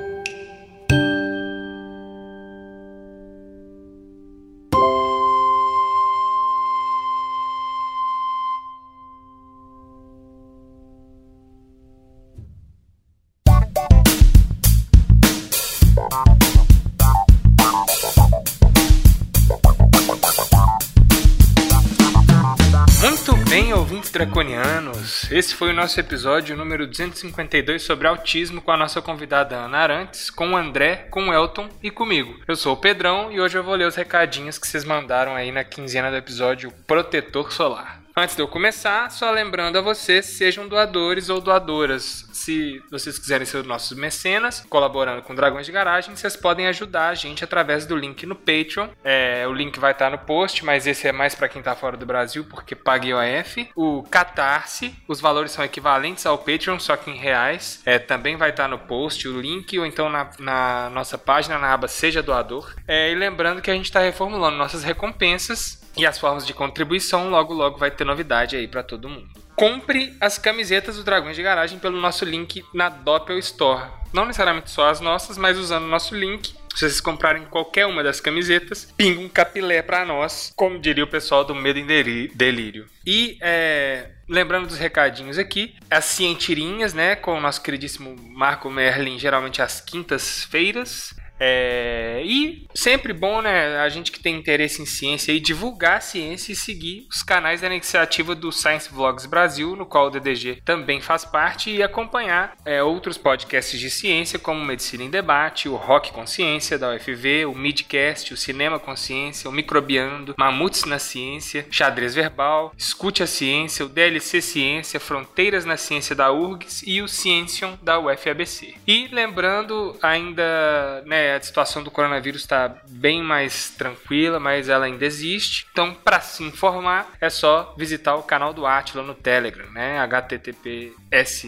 Draconianos! 24.18 25.32
Esse 25.32 25.54
foi 25.54 25.70
o 25.70 25.76
nosso 25.76 26.00
episódio 26.00 26.58
número 26.58 26.88
252 26.88 27.84
sobre 27.84 28.08
autismo 28.08 28.64
com 28.64 28.72
a 28.72 28.78
nossa 28.78 29.00
convidada 29.00 29.56
Ana 29.56 29.78
Arantes, 29.78 30.32
com 30.32 30.54
o 30.54 30.58
André, 30.58 31.08
com 31.12 31.30
o 31.30 31.34
Elton 31.34 31.70
e 31.84 31.92
comigo. 31.92 32.36
Eu 32.48 32.56
sou 32.56 32.74
o 32.74 32.78
Pedrão 32.78 33.32
e 33.32 33.40
hoje 33.40 33.56
eu 33.56 33.64
vou 33.64 33.76
ler 33.76 33.86
os 33.86 33.96
recadinhos 33.96 34.58
que 34.58 34.68
vocês 34.68 34.84
mandaram 34.84 35.36
aí 35.36 35.52
na 35.52 35.64
quinzena 35.64 36.10
do 36.10 36.18
episódio 36.18 36.74
Protetor 36.88 37.52
Solar. 37.54 37.97
Antes 38.20 38.36
de 38.36 38.42
eu 38.42 38.48
começar, 38.48 39.12
só 39.12 39.30
lembrando 39.30 39.78
a 39.78 39.82
vocês, 39.82 40.26
sejam 40.26 40.68
doadores 40.68 41.30
ou 41.30 41.40
doadoras. 41.40 42.28
Se 42.34 42.82
vocês 42.90 43.20
quiserem 43.20 43.46
ser 43.46 43.64
nossos 43.64 43.96
mecenas, 43.96 44.66
colaborando 44.68 45.22
com 45.22 45.36
Dragões 45.36 45.68
de 45.68 45.72
Garagem, 45.72 46.16
vocês 46.16 46.36
podem 46.36 46.66
ajudar 46.66 47.10
a 47.10 47.14
gente 47.14 47.44
através 47.44 47.86
do 47.86 47.96
link 47.96 48.26
no 48.26 48.34
Patreon. 48.34 48.88
É, 49.04 49.46
o 49.48 49.54
link 49.54 49.80
vai 49.80 49.92
estar 49.92 50.10
no 50.10 50.18
post, 50.18 50.66
mas 50.66 50.88
esse 50.88 51.08
é 51.08 51.12
mais 51.12 51.36
para 51.36 51.48
quem 51.48 51.60
está 51.60 51.76
fora 51.76 51.96
do 51.96 52.08
Brasil, 52.08 52.44
porque 52.44 52.74
paga 52.74 53.06
IOF. 53.06 53.70
O 53.76 54.02
Catarse, 54.02 54.96
os 55.08 55.22
valores 55.22 55.52
são 55.52 55.64
equivalentes 55.64 56.26
ao 56.26 56.40
Patreon, 56.40 56.80
só 56.80 56.98
que 56.98 57.12
em 57.12 57.18
reais. 57.18 57.84
É, 57.86 58.00
também 58.00 58.36
vai 58.36 58.50
estar 58.50 58.68
no 58.68 58.80
post 58.80 59.28
o 59.28 59.40
link, 59.40 59.78
ou 59.78 59.86
então 59.86 60.10
na, 60.10 60.32
na 60.40 60.90
nossa 60.90 61.20
página, 61.20 61.60
na 61.60 61.72
aba 61.72 61.88
Seja 61.88 62.24
Doador. 62.24 62.74
É, 62.88 63.12
e 63.12 63.14
lembrando 63.14 63.62
que 63.62 63.70
a 63.70 63.76
gente 63.76 63.86
está 63.86 64.00
reformulando 64.00 64.58
nossas 64.58 64.84
recompensas 64.84 65.86
e 65.98 66.06
as 66.06 66.20
formas 66.20 66.46
de 66.46 66.54
contribuição, 66.54 67.30
logo 67.30 67.54
logo 67.54 67.78
vai 67.78 67.92
ter 67.92 68.06
novidade 68.06 68.56
aí 68.56 68.68
para 68.68 68.84
todo 68.84 69.10
mundo. 69.10 69.30
Compre 69.56 70.16
as 70.22 70.38
camisetas 70.38 70.98
do 70.98 71.04
Dragões 71.04 71.36
de 71.36 71.42
Garagem 71.42 71.80
pelo 71.80 72.00
nosso 72.00 72.24
link 72.24 72.64
na 72.74 72.90
Doppel 72.90 73.40
Store. 73.40 73.90
Não 74.14 74.26
necessariamente 74.26 74.70
só 74.70 74.88
as 74.90 75.00
nossas, 75.00 75.38
mas 75.38 75.58
usando 75.58 75.86
o 75.86 75.90
nosso 75.90 76.16
link. 76.16 76.54
Se 76.76 76.82
vocês 76.82 77.02
comprarem 77.02 77.44
qualquer 77.46 77.88
uma 77.88 78.04
das 78.04 78.22
camisetas, 78.22 78.94
pinga 78.96 79.20
um 79.20 79.28
capilé 79.28 79.82
para 79.82 80.06
nós, 80.06 80.54
como 80.56 80.78
diria 80.78 81.04
o 81.04 81.08
pessoal 81.08 81.44
do 81.44 81.56
Medo 81.56 81.80
em 81.80 81.88
Delírio. 81.88 82.88
E 83.04 83.36
é, 83.42 84.12
lembrando 84.30 84.68
dos 84.68 84.78
recadinhos 84.78 85.40
aqui, 85.40 85.74
as 85.90 86.06
cientirinhas, 86.06 86.94
né, 86.94 87.16
com 87.16 87.36
o 87.36 87.42
nosso 87.42 87.64
queridíssimo 87.64 88.16
Marco 88.30 88.70
Merlin, 88.70 89.18
geralmente 89.18 89.60
às 89.60 89.82
quintas-feiras. 89.82 91.16
É, 91.40 92.22
e 92.24 92.66
sempre 92.74 93.14
bom, 93.14 93.42
né, 93.42 93.78
a 93.80 93.90
gente 93.90 94.12
que 94.12 94.20
tem 94.20 94.36
interesse 94.36 94.82
em 94.82 94.86
ciência 94.86 95.32
e 95.32 95.40
divulgar 95.40 95.98
a 95.98 96.02
ciência 96.02 96.52
e 96.52 96.56
seguir 96.56 97.08
os 97.10 97.24
canais 97.24 97.62
da 97.62 97.68
iniciativa 97.68 98.34
do 98.36 98.52
Science 98.52 98.90
Vlogs 98.92 99.26
Brasil, 99.26 99.76
no 99.76 99.86
qual 99.86 100.08
o 100.08 100.10
DDG 100.10 100.62
também 100.66 101.02
faz 101.02 101.26
parte, 101.26 101.70
e 101.70 101.84
acompanhar 101.84 102.56
é, 102.66 102.82
outros 102.82 103.18
podcasts 103.18 103.80
de 103.80 103.90
ciência, 103.90 104.40
como 104.40 104.64
Medicina 104.64 105.04
em 105.04 105.10
Debate, 105.10 105.70
o 105.70 105.76
Rock 105.76 106.12
Consciência 106.12 106.78
da 106.78 106.94
UFV, 106.94 107.46
o 107.46 107.56
Midcast, 107.56 108.34
o 108.34 108.38
Cinema 108.38 108.80
Consciência, 108.80 109.50
o 109.50 109.54
Microbiando, 109.54 110.36
Mamutes 110.38 110.86
na 110.86 111.00
Ciência, 111.00 111.66
Xadrez 111.70 112.16
Verbal, 112.16 112.74
Escute 112.78 113.24
a 113.24 113.28
Ciência, 113.28 113.86
o 113.86 113.90
DLC 113.90 114.42
Ciência, 114.42 115.00
Fronteiras 115.00 115.66
na 115.66 115.78
Ciência 115.78 116.16
da 116.16 116.32
URGS 116.32 116.84
e 116.86 117.02
o 117.02 117.08
Ciencion 117.08 117.78
da 117.82 118.00
UFABC. 118.00 118.76
E 118.88 119.08
lembrando 119.12 119.96
ainda, 120.02 121.04
né, 121.06 121.27
a 121.36 121.42
situação 121.42 121.84
do 121.84 121.92
coronavírus 121.92 122.42
está 122.42 122.76
bem 122.88 123.22
mais 123.22 123.70
tranquila, 123.72 124.40
mas 124.40 124.70
ela 124.70 124.86
ainda 124.86 125.06
existe. 125.06 125.68
Então, 125.72 125.94
para 125.94 126.20
se 126.22 126.44
informar, 126.44 127.12
é 127.20 127.30
só 127.30 127.74
visitar 127.78 128.16
o 128.16 128.24
canal 128.24 128.54
do 128.54 128.66
Atila 128.66 129.04
no 129.04 129.16
Telegram, 129.16 129.70
né? 129.72 129.98
https 130.08 131.42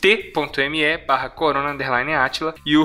t.me 0.00 0.98
barra 0.98 1.32
e 2.66 2.76
o 2.76 2.84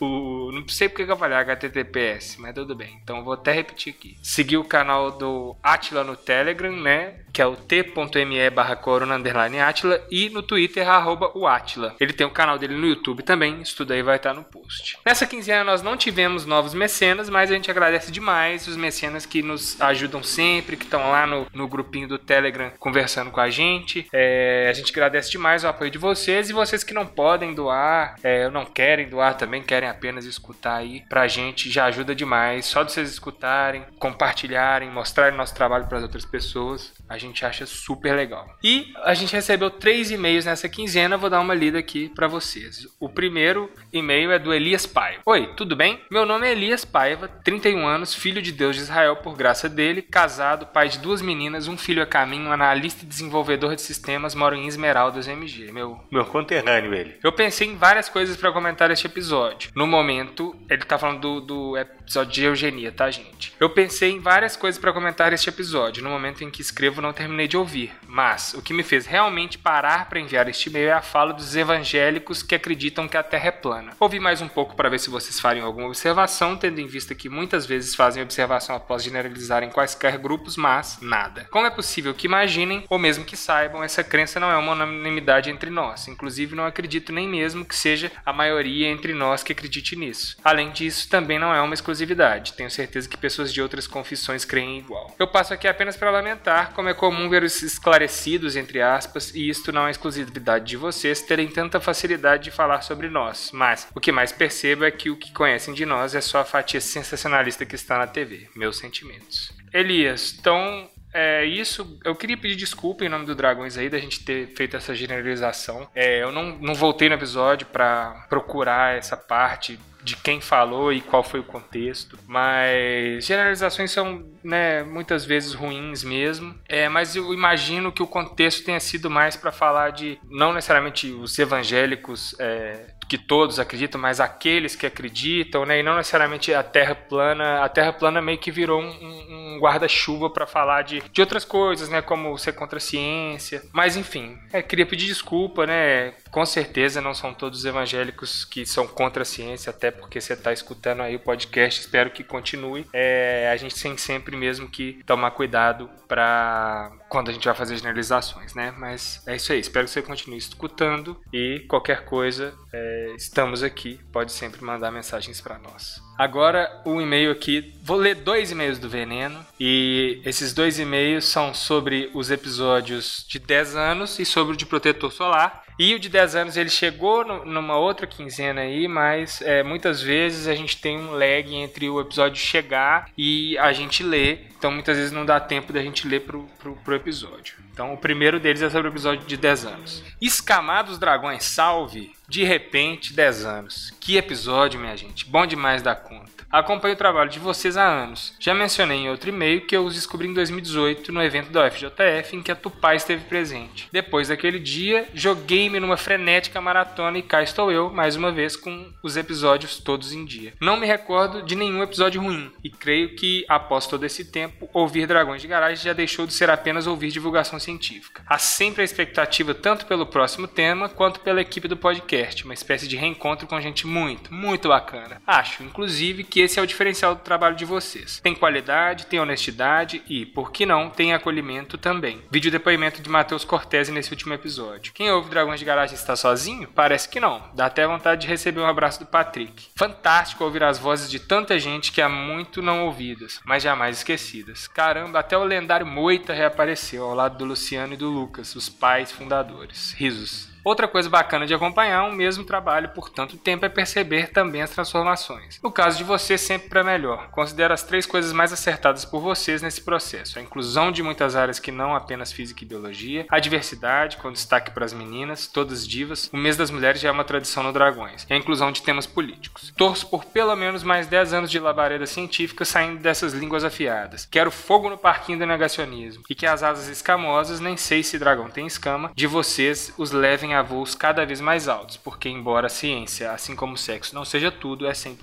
o. 0.00 0.50
Não 0.52 0.66
sei 0.68 0.88
porque 0.88 1.10
eu 1.10 1.16
falei 1.16 1.38
HTTPS, 1.38 2.36
mas 2.38 2.54
tudo 2.54 2.74
bem. 2.74 2.98
Então 3.02 3.22
vou 3.22 3.34
até 3.34 3.52
repetir 3.52 3.94
aqui. 3.96 4.16
Seguir 4.22 4.56
o 4.56 4.64
canal 4.64 5.10
do 5.10 5.56
Atila 5.62 6.04
no 6.04 6.16
Telegram, 6.16 6.74
né? 6.74 7.14
Que 7.32 7.42
é 7.42 7.46
o 7.46 7.56
t.me 7.56 8.50
barra 8.50 8.76
corona 8.76 9.16
underline 9.16 9.60
Atila. 9.60 10.00
E 10.10 10.28
no 10.30 10.42
Twitter, 10.42 10.88
arroba 10.88 11.30
o 11.34 11.46
Atila. 11.46 11.94
Ele 12.00 12.12
tem 12.12 12.26
o 12.26 12.30
canal 12.30 12.58
dele 12.58 12.74
no 12.74 12.86
YouTube 12.86 13.22
também. 13.22 13.60
Isso 13.60 13.76
tudo 13.76 13.92
aí 13.92 14.02
vai 14.02 14.16
estar 14.16 14.34
no 14.34 14.42
post. 14.44 14.98
Nessa 15.04 15.26
quinzena 15.26 15.64
nós 15.64 15.82
não 15.82 15.96
tivemos 15.96 16.46
novos 16.46 16.74
mecenas, 16.74 17.28
mas 17.28 17.50
a 17.50 17.54
gente 17.54 17.70
agradece 17.70 18.10
demais 18.10 18.66
os 18.66 18.76
mecenas 18.76 19.26
que 19.26 19.42
nos 19.42 19.80
ajudam 19.80 20.22
sempre, 20.22 20.76
que 20.76 20.84
estão 20.84 21.10
lá 21.10 21.26
no, 21.26 21.46
no 21.52 21.68
grupinho 21.68 22.08
do 22.08 22.18
Telegram 22.18 22.72
conversando 22.78 23.30
com 23.30 23.40
a 23.40 23.50
gente. 23.50 24.08
É, 24.12 24.68
a 24.68 24.72
gente 24.72 24.90
agradece 24.92 25.30
demais 25.30 25.64
o 25.64 25.68
apoio 25.68 25.90
de 25.90 25.98
vocês 25.98 26.50
e 26.50 26.52
vocês 26.52 26.82
que 26.82 26.94
não 26.94 27.06
podem 27.06 27.54
doar, 27.54 28.16
é, 28.22 28.48
não 28.48 28.64
querem 28.64 29.08
doar 29.08 29.36
também, 29.36 29.62
querem 29.62 29.89
apenas 29.90 30.24
escutar 30.24 30.76
aí, 30.76 31.02
pra 31.08 31.28
gente 31.28 31.70
já 31.70 31.84
ajuda 31.86 32.14
demais. 32.14 32.64
Só 32.64 32.82
de 32.82 32.92
vocês 32.92 33.10
escutarem, 33.10 33.84
compartilharem, 33.98 34.90
mostrarem 34.90 35.36
nosso 35.36 35.54
trabalho 35.54 35.86
para 35.86 35.98
as 35.98 36.02
outras 36.02 36.24
pessoas, 36.24 36.92
a 37.10 37.18
gente 37.18 37.44
acha 37.44 37.66
super 37.66 38.14
legal. 38.14 38.48
E 38.62 38.94
a 39.02 39.14
gente 39.14 39.32
recebeu 39.32 39.68
três 39.68 40.12
e-mails 40.12 40.44
nessa 40.44 40.68
quinzena, 40.68 41.16
vou 41.16 41.28
dar 41.28 41.40
uma 41.40 41.52
lida 41.52 41.76
aqui 41.76 42.08
para 42.08 42.28
vocês. 42.28 42.86
O 43.00 43.08
primeiro 43.08 43.68
e-mail 43.92 44.30
é 44.30 44.38
do 44.38 44.54
Elias 44.54 44.86
Paiva. 44.86 45.20
Oi, 45.26 45.48
tudo 45.56 45.74
bem? 45.74 46.00
Meu 46.08 46.24
nome 46.24 46.46
é 46.46 46.52
Elias 46.52 46.84
Paiva, 46.84 47.26
31 47.26 47.84
anos, 47.84 48.14
filho 48.14 48.40
de 48.40 48.52
Deus 48.52 48.76
de 48.76 48.82
Israel 48.82 49.16
por 49.16 49.36
graça 49.36 49.68
dele, 49.68 50.02
casado, 50.02 50.66
pai 50.66 50.88
de 50.88 51.00
duas 51.00 51.20
meninas, 51.20 51.66
um 51.66 51.76
filho 51.76 52.00
a 52.00 52.06
caminho, 52.06 52.52
analista 52.52 53.04
e 53.04 53.08
desenvolvedor 53.08 53.74
de 53.74 53.82
sistemas, 53.82 54.36
moro 54.36 54.54
em 54.54 54.68
Esmeraldas 54.68 55.26
MG. 55.26 55.72
Meu, 55.72 55.98
meu 56.12 56.24
conterrâneo 56.24 56.94
ele. 56.94 57.16
Eu 57.24 57.32
pensei 57.32 57.66
em 57.66 57.76
várias 57.76 58.08
coisas 58.08 58.36
para 58.36 58.52
comentar 58.52 58.88
este 58.92 59.06
episódio. 59.06 59.72
No 59.74 59.84
momento, 59.84 60.54
ele 60.68 60.84
tá 60.84 60.96
falando 60.96 61.20
do, 61.20 61.40
do 61.40 61.76
episódio 61.76 62.32
de 62.32 62.44
eugenia, 62.44 62.92
tá, 62.92 63.10
gente? 63.10 63.52
Eu 63.58 63.70
pensei 63.70 64.12
em 64.12 64.20
várias 64.20 64.56
coisas 64.56 64.80
para 64.80 64.92
comentar 64.92 65.32
neste 65.32 65.48
episódio. 65.48 66.04
No 66.04 66.10
momento 66.10 66.44
em 66.44 66.50
que 66.50 66.62
escrevo, 66.62 66.99
não 67.00 67.12
terminei 67.12 67.48
de 67.48 67.56
ouvir. 67.56 67.92
Mas 68.06 68.54
o 68.54 68.62
que 68.62 68.72
me 68.72 68.82
fez 68.82 69.06
realmente 69.06 69.58
parar 69.58 70.08
para 70.08 70.20
enviar 70.20 70.48
este 70.48 70.68
e-mail 70.68 70.88
é 70.88 70.92
a 70.92 71.02
fala 71.02 71.32
dos 71.32 71.56
evangélicos 71.56 72.42
que 72.42 72.54
acreditam 72.54 73.08
que 73.08 73.16
a 73.16 73.22
Terra 73.22 73.48
é 73.48 73.50
plana. 73.50 73.92
Ouvi 73.98 74.20
mais 74.20 74.40
um 74.40 74.48
pouco 74.48 74.74
para 74.74 74.88
ver 74.88 74.98
se 74.98 75.10
vocês 75.10 75.40
fariam 75.40 75.66
alguma 75.66 75.86
observação, 75.86 76.56
tendo 76.56 76.80
em 76.80 76.86
vista 76.86 77.14
que 77.14 77.28
muitas 77.28 77.66
vezes 77.66 77.94
fazem 77.94 78.22
observação 78.22 78.76
após 78.76 79.02
generalizarem 79.02 79.70
quaisquer 79.70 80.18
grupos, 80.18 80.56
mas 80.56 80.98
nada. 81.00 81.46
Como 81.50 81.66
é 81.66 81.70
possível 81.70 82.12
que 82.14 82.26
imaginem, 82.26 82.84
ou 82.88 82.98
mesmo 82.98 83.24
que 83.24 83.36
saibam, 83.36 83.82
essa 83.82 84.04
crença 84.04 84.38
não 84.38 84.50
é 84.50 84.56
uma 84.56 84.72
unanimidade 84.72 85.50
entre 85.50 85.70
nós. 85.70 86.08
Inclusive, 86.08 86.54
não 86.54 86.66
acredito 86.66 87.12
nem 87.12 87.28
mesmo 87.28 87.64
que 87.64 87.76
seja 87.76 88.12
a 88.24 88.32
maioria 88.32 88.88
entre 88.88 89.14
nós 89.14 89.42
que 89.42 89.52
acredite 89.52 89.96
nisso. 89.96 90.36
Além 90.44 90.70
disso, 90.70 91.08
também 91.08 91.38
não 91.38 91.54
é 91.54 91.60
uma 91.60 91.74
exclusividade. 91.74 92.52
Tenho 92.52 92.70
certeza 92.70 93.08
que 93.08 93.16
pessoas 93.16 93.52
de 93.52 93.62
outras 93.62 93.86
confissões 93.86 94.44
creem 94.44 94.78
igual. 94.78 95.14
Eu 95.18 95.26
passo 95.26 95.54
aqui 95.54 95.66
apenas 95.66 95.96
para 95.96 96.10
lamentar 96.10 96.72
como 96.72 96.88
é 96.90 96.94
comum 96.94 97.28
ver 97.28 97.42
os 97.42 97.62
esclarecidos, 97.62 98.56
entre 98.56 98.82
aspas, 98.82 99.34
e 99.34 99.48
isto 99.48 99.72
não 99.72 99.86
é 99.86 99.90
exclusividade 99.90 100.66
de 100.66 100.76
vocês 100.76 101.22
terem 101.22 101.48
tanta 101.48 101.80
facilidade 101.80 102.44
de 102.44 102.50
falar 102.50 102.82
sobre 102.82 103.08
nós. 103.08 103.50
Mas 103.52 103.88
o 103.94 104.00
que 104.00 104.12
mais 104.12 104.32
percebo 104.32 104.84
é 104.84 104.90
que 104.90 105.10
o 105.10 105.16
que 105.16 105.32
conhecem 105.32 105.72
de 105.72 105.86
nós 105.86 106.14
é 106.14 106.20
só 106.20 106.40
a 106.40 106.44
fatia 106.44 106.80
sensacionalista 106.80 107.64
que 107.64 107.74
está 107.74 107.96
na 107.98 108.06
TV. 108.06 108.48
Meus 108.54 108.78
sentimentos. 108.78 109.52
Elias, 109.72 110.36
então 110.38 110.88
é 111.12 111.44
isso. 111.44 111.98
Eu 112.04 112.14
queria 112.14 112.36
pedir 112.36 112.56
desculpa 112.56 113.04
em 113.04 113.08
nome 113.08 113.26
do 113.26 113.34
Dragões 113.34 113.76
aí 113.76 113.88
da 113.88 113.98
gente 113.98 114.24
ter 114.24 114.48
feito 114.54 114.76
essa 114.76 114.94
generalização. 114.94 115.88
É, 115.94 116.22
eu 116.22 116.32
não, 116.32 116.56
não 116.58 116.74
voltei 116.74 117.08
no 117.08 117.14
episódio 117.14 117.66
para 117.66 118.26
procurar 118.28 118.96
essa 118.96 119.16
parte 119.16 119.78
de 120.02 120.16
quem 120.16 120.40
falou 120.40 120.92
e 120.92 121.00
qual 121.00 121.22
foi 121.22 121.40
o 121.40 121.44
contexto. 121.44 122.18
Mas 122.26 123.24
generalizações 123.24 123.90
são, 123.90 124.24
né, 124.42 124.82
muitas 124.82 125.24
vezes 125.24 125.52
ruins 125.52 126.02
mesmo. 126.02 126.54
É, 126.68 126.88
mas 126.88 127.16
eu 127.16 127.32
imagino 127.34 127.92
que 127.92 128.02
o 128.02 128.06
contexto 128.06 128.64
tenha 128.64 128.80
sido 128.80 129.10
mais 129.10 129.36
para 129.36 129.52
falar 129.52 129.90
de 129.90 130.18
não 130.24 130.52
necessariamente 130.52 131.10
os 131.10 131.38
evangélicos 131.38 132.34
é, 132.38 132.94
que 133.10 133.18
todos 133.18 133.58
acreditam, 133.58 134.00
mas 134.00 134.20
aqueles 134.20 134.76
que 134.76 134.86
acreditam, 134.86 135.66
né? 135.66 135.80
E 135.80 135.82
não 135.82 135.96
necessariamente 135.96 136.54
a 136.54 136.62
Terra 136.62 136.94
plana. 136.94 137.64
A 137.64 137.68
Terra 137.68 137.92
plana 137.92 138.22
meio 138.22 138.38
que 138.38 138.52
virou 138.52 138.80
um, 138.80 138.86
um 138.86 139.58
guarda-chuva 139.58 140.30
para 140.30 140.46
falar 140.46 140.82
de, 140.82 141.02
de 141.12 141.20
outras 141.20 141.44
coisas, 141.44 141.88
né? 141.88 142.00
Como 142.00 142.38
ser 142.38 142.52
contra 142.52 142.76
a 142.76 142.80
ciência. 142.80 143.64
Mas 143.72 143.96
enfim, 143.96 144.38
é, 144.52 144.62
queria 144.62 144.86
pedir 144.86 145.06
desculpa, 145.06 145.66
né? 145.66 146.12
Com 146.30 146.46
certeza 146.46 147.00
não 147.00 147.14
são 147.14 147.34
todos 147.34 147.64
evangélicos 147.64 148.44
que 148.44 148.64
são 148.64 148.86
contra 148.86 149.22
a 149.22 149.26
ciência, 149.26 149.70
até 149.70 149.90
porque 149.90 150.20
você 150.20 150.34
está 150.34 150.52
escutando 150.52 151.02
aí 151.02 151.16
o 151.16 151.20
podcast, 151.20 151.80
espero 151.80 152.10
que 152.10 152.22
continue. 152.22 152.86
É, 152.92 153.50
a 153.52 153.56
gente 153.56 153.80
tem 153.80 153.96
sempre 153.96 154.36
mesmo 154.36 154.68
que 154.68 155.02
tomar 155.04 155.32
cuidado 155.32 155.90
para 156.06 156.92
quando 157.08 157.28
a 157.28 157.32
gente 157.32 157.44
vai 157.44 157.54
fazer 157.54 157.76
generalizações, 157.76 158.54
né? 158.54 158.72
Mas 158.76 159.22
é 159.26 159.36
isso 159.36 159.52
aí, 159.52 159.60
espero 159.60 159.86
que 159.86 159.92
você 159.92 160.02
continue 160.02 160.38
escutando 160.38 161.20
e 161.32 161.64
qualquer 161.68 162.04
coisa, 162.04 162.54
é, 162.72 163.14
estamos 163.16 163.62
aqui, 163.62 164.00
pode 164.12 164.32
sempre 164.32 164.64
mandar 164.64 164.90
mensagens 164.90 165.40
para 165.40 165.58
nós. 165.58 166.00
Agora 166.18 166.82
o 166.84 167.00
e-mail 167.00 167.30
aqui, 167.30 167.74
vou 167.82 167.96
ler 167.96 168.14
dois 168.14 168.50
e-mails 168.50 168.78
do 168.78 168.88
Veneno 168.88 169.44
e 169.58 170.20
esses 170.24 170.52
dois 170.52 170.78
e-mails 170.78 171.24
são 171.24 171.54
sobre 171.54 172.10
os 172.12 172.30
episódios 172.30 173.24
de 173.28 173.38
10 173.38 173.74
anos 173.74 174.18
e 174.18 174.24
sobre 174.24 174.52
o 174.54 174.56
de 174.56 174.66
protetor 174.66 175.10
solar. 175.10 175.64
E 175.82 175.94
o 175.94 175.98
de 175.98 176.10
10 176.10 176.36
anos 176.36 176.56
ele 176.58 176.68
chegou 176.68 177.24
no, 177.24 177.42
numa 177.46 177.78
outra 177.78 178.06
quinzena 178.06 178.60
aí, 178.60 178.86
mas 178.86 179.40
é, 179.40 179.62
muitas 179.62 180.02
vezes 180.02 180.46
a 180.46 180.54
gente 180.54 180.78
tem 180.78 180.98
um 180.98 181.12
lag 181.12 181.54
entre 181.54 181.88
o 181.88 181.98
episódio 181.98 182.36
chegar 182.36 183.08
e 183.16 183.56
a 183.56 183.72
gente 183.72 184.02
ler. 184.02 184.50
Então 184.58 184.70
muitas 184.70 184.98
vezes 184.98 185.10
não 185.10 185.24
dá 185.24 185.40
tempo 185.40 185.72
da 185.72 185.80
gente 185.80 186.06
ler 186.06 186.20
pro, 186.20 186.42
pro, 186.58 186.76
pro 186.76 186.94
episódio. 186.94 187.54
Então 187.72 187.94
o 187.94 187.96
primeiro 187.96 188.38
deles 188.38 188.60
é 188.60 188.68
sobre 188.68 188.88
o 188.88 188.92
episódio 188.92 189.26
de 189.26 189.38
10 189.38 189.64
anos. 189.64 190.04
Escamados 190.20 190.98
Dragões, 190.98 191.44
salve! 191.44 192.12
De 192.28 192.44
repente, 192.44 193.14
10 193.14 193.46
anos. 193.46 193.94
Que 193.98 194.18
episódio, 194.18 194.78
minha 194.78 194.98
gente. 194.98 195.24
Bom 195.24 195.46
demais 195.46 195.80
da 195.80 195.94
conta. 195.94 196.39
Acompanho 196.50 196.94
o 196.94 196.98
trabalho 196.98 197.30
de 197.30 197.38
vocês 197.38 197.76
há 197.76 197.86
anos. 197.86 198.34
Já 198.40 198.52
mencionei 198.52 198.98
em 198.98 199.08
outro 199.08 199.28
e-mail 199.28 199.60
que 199.60 199.76
eu 199.76 199.84
os 199.84 199.94
descobri 199.94 200.26
em 200.26 200.34
2018 200.34 201.12
no 201.12 201.22
evento 201.22 201.52
da 201.52 201.64
UFJF 201.64 202.34
em 202.34 202.42
que 202.42 202.50
a 202.50 202.56
Tupá 202.56 202.92
esteve 202.92 203.24
presente. 203.26 203.88
Depois 203.92 204.26
daquele 204.26 204.58
dia, 204.58 205.06
joguei-me 205.14 205.78
numa 205.78 205.96
frenética 205.96 206.60
maratona 206.60 207.18
e 207.18 207.22
cá 207.22 207.40
estou 207.40 207.70
eu, 207.70 207.88
mais 207.90 208.16
uma 208.16 208.32
vez, 208.32 208.56
com 208.56 208.92
os 209.00 209.16
episódios 209.16 209.78
todos 209.78 210.12
em 210.12 210.24
dia. 210.24 210.52
Não 210.60 210.76
me 210.76 210.88
recordo 210.88 211.40
de 211.40 211.54
nenhum 211.54 211.84
episódio 211.84 212.20
ruim 212.20 212.50
e 212.64 212.68
creio 212.68 213.14
que, 213.14 213.44
após 213.48 213.86
todo 213.86 214.04
esse 214.04 214.24
tempo, 214.24 214.68
ouvir 214.72 215.06
Dragões 215.06 215.40
de 215.40 215.46
Garagem 215.46 215.84
já 215.84 215.92
deixou 215.92 216.26
de 216.26 216.34
ser 216.34 216.50
apenas 216.50 216.88
ouvir 216.88 217.12
divulgação 217.12 217.60
científica. 217.60 218.24
Há 218.26 218.38
sempre 218.38 218.82
a 218.82 218.84
expectativa 218.84 219.54
tanto 219.54 219.86
pelo 219.86 220.04
próximo 220.04 220.48
tema 220.48 220.88
quanto 220.88 221.20
pela 221.20 221.40
equipe 221.40 221.68
do 221.68 221.76
podcast, 221.76 222.44
uma 222.44 222.54
espécie 222.54 222.88
de 222.88 222.96
reencontro 222.96 223.46
com 223.46 223.60
gente 223.60 223.86
muito, 223.86 224.34
muito 224.34 224.68
bacana. 224.68 225.22
Acho, 225.24 225.62
inclusive, 225.62 226.24
que 226.24 226.39
esse 226.40 226.58
é 226.58 226.62
o 226.62 226.66
diferencial 226.66 227.14
do 227.14 227.22
trabalho 227.22 227.56
de 227.56 227.64
vocês. 227.64 228.20
Tem 228.20 228.34
qualidade, 228.34 229.06
tem 229.06 229.20
honestidade 229.20 230.02
e, 230.08 230.24
por 230.26 230.50
que 230.50 230.66
não, 230.66 230.90
tem 230.90 231.12
acolhimento 231.12 231.78
também. 231.78 232.22
Vídeo 232.30 232.50
depoimento 232.50 233.02
de 233.02 233.08
Matheus 233.08 233.44
Cortese 233.44 233.92
nesse 233.92 234.10
último 234.10 234.34
episódio. 234.34 234.92
Quem 234.92 235.10
ouve 235.10 235.30
Dragões 235.30 235.58
de 235.58 235.66
Garagem 235.66 235.94
está 235.94 236.16
sozinho? 236.16 236.68
Parece 236.74 237.08
que 237.08 237.20
não. 237.20 237.42
Dá 237.54 237.66
até 237.66 237.86
vontade 237.86 238.22
de 238.22 238.26
receber 238.26 238.60
um 238.60 238.66
abraço 238.66 239.00
do 239.00 239.06
Patrick. 239.06 239.68
Fantástico 239.76 240.44
ouvir 240.44 240.62
as 240.62 240.78
vozes 240.78 241.10
de 241.10 241.20
tanta 241.20 241.58
gente 241.58 241.92
que 241.92 242.02
há 242.02 242.08
muito 242.08 242.62
não 242.62 242.84
ouvidas, 242.86 243.40
mas 243.44 243.62
jamais 243.62 243.98
esquecidas. 243.98 244.68
Caramba, 244.68 245.20
até 245.20 245.36
o 245.36 245.44
lendário 245.44 245.86
Moita 245.86 246.32
reapareceu 246.32 247.04
ao 247.04 247.14
lado 247.14 247.38
do 247.38 247.44
Luciano 247.44 247.94
e 247.94 247.96
do 247.96 248.08
Lucas, 248.08 248.54
os 248.54 248.68
pais 248.68 249.12
fundadores. 249.12 249.92
Risos. 249.92 250.49
Outra 250.62 250.86
coisa 250.86 251.08
bacana 251.08 251.46
de 251.46 251.54
acompanhar 251.54 252.04
um 252.04 252.12
mesmo 252.12 252.44
trabalho 252.44 252.90
por 252.90 253.08
tanto 253.08 253.36
tempo 253.36 253.64
é 253.64 253.68
perceber 253.68 254.30
também 254.30 254.62
as 254.62 254.70
transformações. 254.70 255.58
No 255.62 255.72
caso 255.72 255.98
de 255.98 256.04
você, 256.04 256.36
sempre 256.36 256.68
para 256.68 256.84
melhor. 256.84 257.28
Considero 257.30 257.72
as 257.72 257.82
três 257.82 258.04
coisas 258.04 258.32
mais 258.32 258.52
acertadas 258.52 259.04
por 259.04 259.20
vocês 259.20 259.62
nesse 259.62 259.80
processo: 259.80 260.38
a 260.38 260.42
inclusão 260.42 260.92
de 260.92 261.02
muitas 261.02 261.34
áreas 261.34 261.58
que 261.58 261.72
não 261.72 261.94
apenas 261.94 262.32
física 262.32 262.62
e 262.62 262.66
biologia, 262.66 263.26
a 263.30 263.38
diversidade, 263.38 264.18
com 264.18 264.32
destaque 264.32 264.70
para 264.70 264.84
as 264.84 264.92
meninas, 264.92 265.46
todas 265.46 265.86
divas. 265.86 266.28
O 266.32 266.36
mês 266.36 266.56
das 266.56 266.70
mulheres 266.70 267.00
já 267.00 267.08
é 267.08 267.12
uma 267.12 267.24
tradição 267.24 267.62
no 267.62 267.72
Dragões, 267.72 268.26
e 268.28 268.34
a 268.34 268.36
inclusão 268.36 268.70
de 268.70 268.82
temas 268.82 269.06
políticos. 269.06 269.72
Torço 269.76 270.06
por 270.08 270.24
pelo 270.24 270.54
menos 270.54 270.82
mais 270.82 271.06
10 271.06 271.32
anos 271.32 271.50
de 271.50 271.58
labareda 271.58 272.06
científica 272.06 272.64
saindo 272.64 273.00
dessas 273.00 273.32
línguas 273.32 273.64
afiadas. 273.64 274.26
Quero 274.30 274.50
fogo 274.50 274.90
no 274.90 274.98
parquinho 274.98 275.38
do 275.38 275.46
negacionismo 275.46 276.22
e 276.28 276.34
que 276.34 276.46
as 276.46 276.62
asas 276.62 276.88
escamosas, 276.88 277.60
nem 277.60 277.76
sei 277.76 278.02
se 278.02 278.18
dragão 278.18 278.50
tem 278.50 278.66
escama, 278.66 279.10
de 279.14 279.26
vocês 279.26 279.92
os 279.96 280.10
levem 280.10 280.49
voos 280.62 280.94
cada 280.94 281.24
vez 281.24 281.40
mais 281.40 281.68
altos, 281.68 281.96
porque 281.96 282.28
embora 282.28 282.66
a 282.66 282.70
ciência, 282.70 283.32
assim 283.32 283.54
como 283.54 283.74
o 283.74 283.78
sexo, 283.78 284.14
não 284.14 284.24
seja 284.24 284.50
tudo, 284.50 284.86
é 284.86 284.92
100%. 284.92 285.16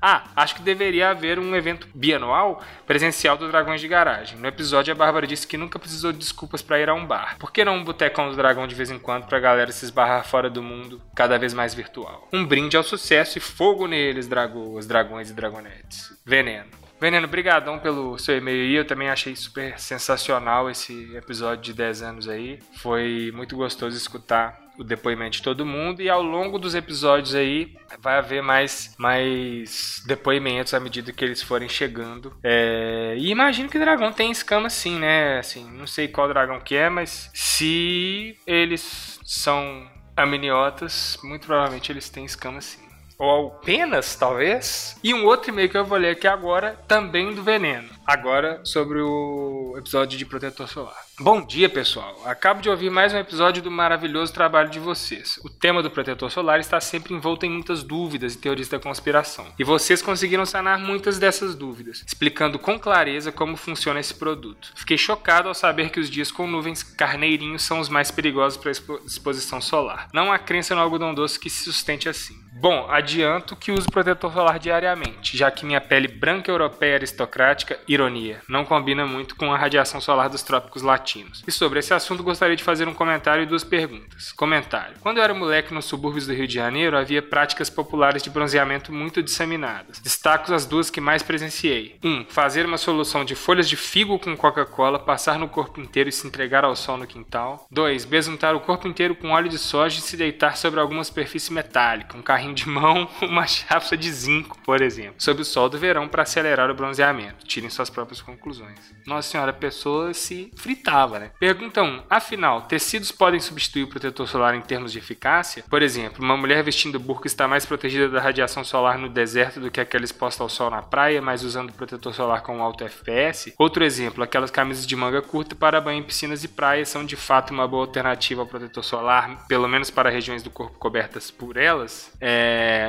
Ah, 0.00 0.24
acho 0.34 0.56
que 0.56 0.62
deveria 0.62 1.10
haver 1.10 1.38
um 1.38 1.54
evento 1.54 1.88
bianual 1.94 2.60
presencial 2.86 3.36
do 3.36 3.48
Dragões 3.48 3.80
de 3.80 3.86
Garagem. 3.86 4.38
No 4.38 4.48
episódio, 4.48 4.92
a 4.92 4.96
Bárbara 4.96 5.26
disse 5.26 5.46
que 5.46 5.56
nunca 5.56 5.78
precisou 5.78 6.12
de 6.12 6.18
desculpas 6.18 6.60
para 6.60 6.80
ir 6.80 6.88
a 6.88 6.94
um 6.94 7.06
bar. 7.06 7.36
Por 7.38 7.52
que 7.52 7.64
não 7.64 7.76
um 7.76 7.84
botecão 7.84 8.28
do 8.28 8.36
dragão 8.36 8.66
de 8.66 8.74
vez 8.74 8.90
em 8.90 8.98
quando 8.98 9.26
pra 9.26 9.38
galera 9.38 9.70
se 9.70 9.84
esbarrar 9.84 10.26
fora 10.26 10.50
do 10.50 10.62
mundo, 10.62 11.00
cada 11.14 11.38
vez 11.38 11.54
mais 11.54 11.72
virtual? 11.72 12.28
Um 12.32 12.44
brinde 12.44 12.76
ao 12.76 12.82
sucesso 12.82 13.38
e 13.38 13.40
fogo 13.40 13.86
neles, 13.86 14.26
dragões 14.26 15.30
e 15.30 15.34
dragonetes. 15.34 16.12
Veneno. 16.26 16.81
Veneno, 17.02 17.26
brigadão 17.26 17.80
pelo 17.80 18.16
seu 18.16 18.38
e-mail 18.38 18.62
aí. 18.62 18.74
Eu 18.76 18.84
também 18.84 19.10
achei 19.10 19.34
super 19.34 19.76
sensacional 19.76 20.70
esse 20.70 21.12
episódio 21.16 21.64
de 21.64 21.74
10 21.74 22.00
anos 22.00 22.28
aí. 22.28 22.60
Foi 22.76 23.32
muito 23.34 23.56
gostoso 23.56 23.96
escutar 23.96 24.56
o 24.78 24.84
depoimento 24.84 25.38
de 25.38 25.42
todo 25.42 25.66
mundo 25.66 26.00
e 26.00 26.08
ao 26.08 26.22
longo 26.22 26.60
dos 26.60 26.76
episódios 26.76 27.34
aí 27.34 27.74
vai 27.98 28.18
haver 28.18 28.40
mais, 28.40 28.94
mais 28.96 30.00
depoimentos 30.06 30.74
à 30.74 30.78
medida 30.78 31.12
que 31.12 31.24
eles 31.24 31.42
forem 31.42 31.68
chegando. 31.68 32.36
É, 32.40 33.16
e 33.18 33.30
imagino 33.32 33.68
que 33.68 33.80
dragão 33.80 34.12
tem 34.12 34.30
escama 34.30 34.70
sim, 34.70 35.00
né? 35.00 35.40
Assim, 35.40 35.68
não 35.72 35.88
sei 35.88 36.06
qual 36.06 36.28
dragão 36.28 36.60
que 36.60 36.76
é, 36.76 36.88
mas 36.88 37.32
se 37.34 38.38
eles 38.46 39.18
são 39.24 39.90
aminiotas, 40.16 41.18
muito 41.24 41.48
provavelmente 41.48 41.90
eles 41.90 42.08
têm 42.08 42.24
escama 42.24 42.60
sim 42.60 42.81
ou 43.22 43.50
penas, 43.50 44.16
talvez. 44.16 44.96
E 45.02 45.14
um 45.14 45.24
outro 45.24 45.50
e-mail 45.50 45.68
que 45.68 45.76
eu 45.76 45.84
vou 45.84 45.96
ler 45.96 46.10
aqui 46.10 46.26
agora, 46.26 46.76
também 46.88 47.32
do 47.32 47.40
veneno. 47.40 47.88
Agora 48.04 48.60
sobre 48.64 49.00
o 49.00 49.76
episódio 49.78 50.18
de 50.18 50.26
protetor 50.26 50.68
solar. 50.68 50.96
Bom 51.20 51.40
dia, 51.40 51.68
pessoal. 51.68 52.20
Acabo 52.26 52.60
de 52.60 52.68
ouvir 52.68 52.90
mais 52.90 53.14
um 53.14 53.18
episódio 53.18 53.62
do 53.62 53.70
maravilhoso 53.70 54.32
trabalho 54.32 54.70
de 54.70 54.80
vocês. 54.80 55.38
O 55.44 55.48
tema 55.48 55.84
do 55.84 55.90
protetor 55.90 56.32
solar 56.32 56.58
está 56.58 56.80
sempre 56.80 57.14
envolto 57.14 57.46
em 57.46 57.50
muitas 57.50 57.84
dúvidas 57.84 58.34
e 58.34 58.38
teorias 58.38 58.68
da 58.68 58.80
conspiração. 58.80 59.46
E 59.56 59.62
vocês 59.62 60.02
conseguiram 60.02 60.44
sanar 60.44 60.80
muitas 60.80 61.20
dessas 61.20 61.54
dúvidas, 61.54 62.02
explicando 62.04 62.58
com 62.58 62.76
clareza 62.76 63.30
como 63.30 63.56
funciona 63.56 64.00
esse 64.00 64.14
produto. 64.14 64.72
Fiquei 64.74 64.98
chocado 64.98 65.46
ao 65.46 65.54
saber 65.54 65.90
que 65.90 66.00
os 66.00 66.10
dias 66.10 66.32
com 66.32 66.48
nuvens 66.48 66.82
carneirinhos 66.82 67.62
são 67.62 67.78
os 67.78 67.88
mais 67.88 68.10
perigosos 68.10 68.58
para 68.58 68.70
a 68.70 69.06
exposição 69.06 69.60
solar. 69.60 70.08
Não 70.12 70.32
há 70.32 70.40
crença 70.40 70.74
no 70.74 70.80
algodão 70.80 71.14
doce 71.14 71.38
que 71.38 71.48
se 71.48 71.62
sustente 71.62 72.08
assim. 72.08 72.41
Bom, 72.54 72.86
adianto 72.90 73.56
que 73.56 73.72
uso 73.72 73.90
protetor 73.90 74.30
solar 74.32 74.58
diariamente, 74.58 75.36
já 75.36 75.50
que 75.50 75.64
minha 75.64 75.80
pele 75.80 76.06
branca 76.06 76.50
europeia 76.50 76.96
aristocrática, 76.96 77.80
ironia, 77.88 78.40
não 78.46 78.64
combina 78.64 79.06
muito 79.06 79.34
com 79.34 79.52
a 79.52 79.56
radiação 79.56 80.00
solar 80.00 80.28
dos 80.28 80.42
trópicos 80.42 80.82
latinos. 80.82 81.42
E 81.46 81.50
sobre 81.50 81.78
esse 81.78 81.94
assunto 81.94 82.22
gostaria 82.22 82.54
de 82.54 82.62
fazer 82.62 82.86
um 82.86 82.94
comentário 82.94 83.42
e 83.42 83.46
duas 83.46 83.64
perguntas. 83.64 84.32
Comentário. 84.32 84.96
Quando 85.00 85.16
eu 85.16 85.24
era 85.24 85.32
moleque 85.32 85.72
nos 85.72 85.86
subúrbios 85.86 86.26
do 86.26 86.34
Rio 86.34 86.46
de 86.46 86.54
Janeiro, 86.54 86.96
havia 86.96 87.22
práticas 87.22 87.70
populares 87.70 88.22
de 88.22 88.30
bronzeamento 88.30 88.92
muito 88.92 89.22
disseminadas. 89.22 89.98
Destaco 89.98 90.52
as 90.52 90.66
duas 90.66 90.90
que 90.90 91.00
mais 91.00 91.22
presenciei. 91.22 91.98
1. 92.04 92.08
Um, 92.08 92.26
fazer 92.28 92.66
uma 92.66 92.78
solução 92.78 93.24
de 93.24 93.34
folhas 93.34 93.68
de 93.68 93.76
figo 93.76 94.18
com 94.18 94.36
Coca-Cola, 94.36 94.98
passar 94.98 95.38
no 95.38 95.48
corpo 95.48 95.80
inteiro 95.80 96.10
e 96.10 96.12
se 96.12 96.26
entregar 96.26 96.64
ao 96.64 96.76
sol 96.76 96.98
no 96.98 97.06
quintal. 97.06 97.66
2. 97.70 98.04
Besuntar 98.04 98.54
o 98.54 98.60
corpo 98.60 98.86
inteiro 98.86 99.14
com 99.14 99.30
óleo 99.30 99.48
de 99.48 99.58
soja 99.58 99.98
e 99.98 100.02
se 100.02 100.16
deitar 100.16 100.56
sobre 100.56 100.80
alguma 100.80 101.02
superfície 101.02 101.52
metálica, 101.52 102.16
um 102.16 102.22
carrinho 102.22 102.41
de 102.54 102.68
mão, 102.68 103.08
uma 103.20 103.46
chapa 103.46 103.96
de 103.96 104.10
zinco, 104.10 104.56
por 104.64 104.80
exemplo, 104.80 105.16
sob 105.18 105.42
o 105.42 105.44
sol 105.44 105.68
do 105.68 105.78
verão 105.78 106.08
para 106.08 106.22
acelerar 106.22 106.70
o 106.70 106.74
bronzeamento. 106.74 107.46
Tirem 107.46 107.68
suas 107.68 107.90
próprias 107.90 108.22
conclusões. 108.22 108.78
Nossa 109.06 109.28
senhora, 109.28 109.50
a 109.50 109.54
pessoa 109.54 110.14
se 110.14 110.50
fritava, 110.56 111.18
né? 111.18 111.30
Pergunta 111.38 111.82
1. 111.82 112.04
Afinal, 112.08 112.62
tecidos 112.62 113.12
podem 113.12 113.40
substituir 113.40 113.82
o 113.82 113.88
protetor 113.88 114.26
solar 114.26 114.54
em 114.54 114.60
termos 114.60 114.92
de 114.92 114.98
eficácia? 114.98 115.64
Por 115.68 115.82
exemplo, 115.82 116.24
uma 116.24 116.36
mulher 116.36 116.62
vestindo 116.62 116.98
burca 116.98 117.26
está 117.26 117.46
mais 117.46 117.66
protegida 117.66 118.08
da 118.08 118.20
radiação 118.20 118.64
solar 118.64 118.96
no 118.96 119.08
deserto 119.08 119.60
do 119.60 119.70
que 119.70 119.80
aquela 119.80 120.04
exposta 120.04 120.42
ao 120.42 120.48
sol 120.48 120.70
na 120.70 120.80
praia, 120.80 121.20
mas 121.20 121.42
usando 121.42 121.72
protetor 121.72 122.14
solar 122.14 122.42
com 122.42 122.62
alto 122.62 122.84
FPS? 122.84 123.54
Outro 123.58 123.84
exemplo, 123.84 124.22
aquelas 124.22 124.50
camisas 124.50 124.86
de 124.86 124.96
manga 124.96 125.20
curta 125.20 125.54
para 125.54 125.80
banho 125.80 125.98
em 125.98 126.02
piscinas 126.02 126.44
e 126.44 126.48
praias 126.48 126.88
são 126.88 127.04
de 127.04 127.16
fato 127.16 127.52
uma 127.52 127.66
boa 127.66 127.84
alternativa 127.84 128.40
ao 128.40 128.46
protetor 128.46 128.84
solar, 128.84 129.46
pelo 129.46 129.68
menos 129.68 129.90
para 129.90 130.10
regiões 130.10 130.42
do 130.42 130.50
corpo 130.50 130.78
cobertas 130.78 131.30
por 131.30 131.56
elas? 131.56 132.12
É, 132.20 132.31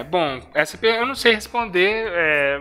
bom, 0.10 0.41
essa 0.53 0.78
eu 0.86 1.06
não 1.06 1.15
sei 1.15 1.36
responder, 1.36 2.07
é, 2.07 2.60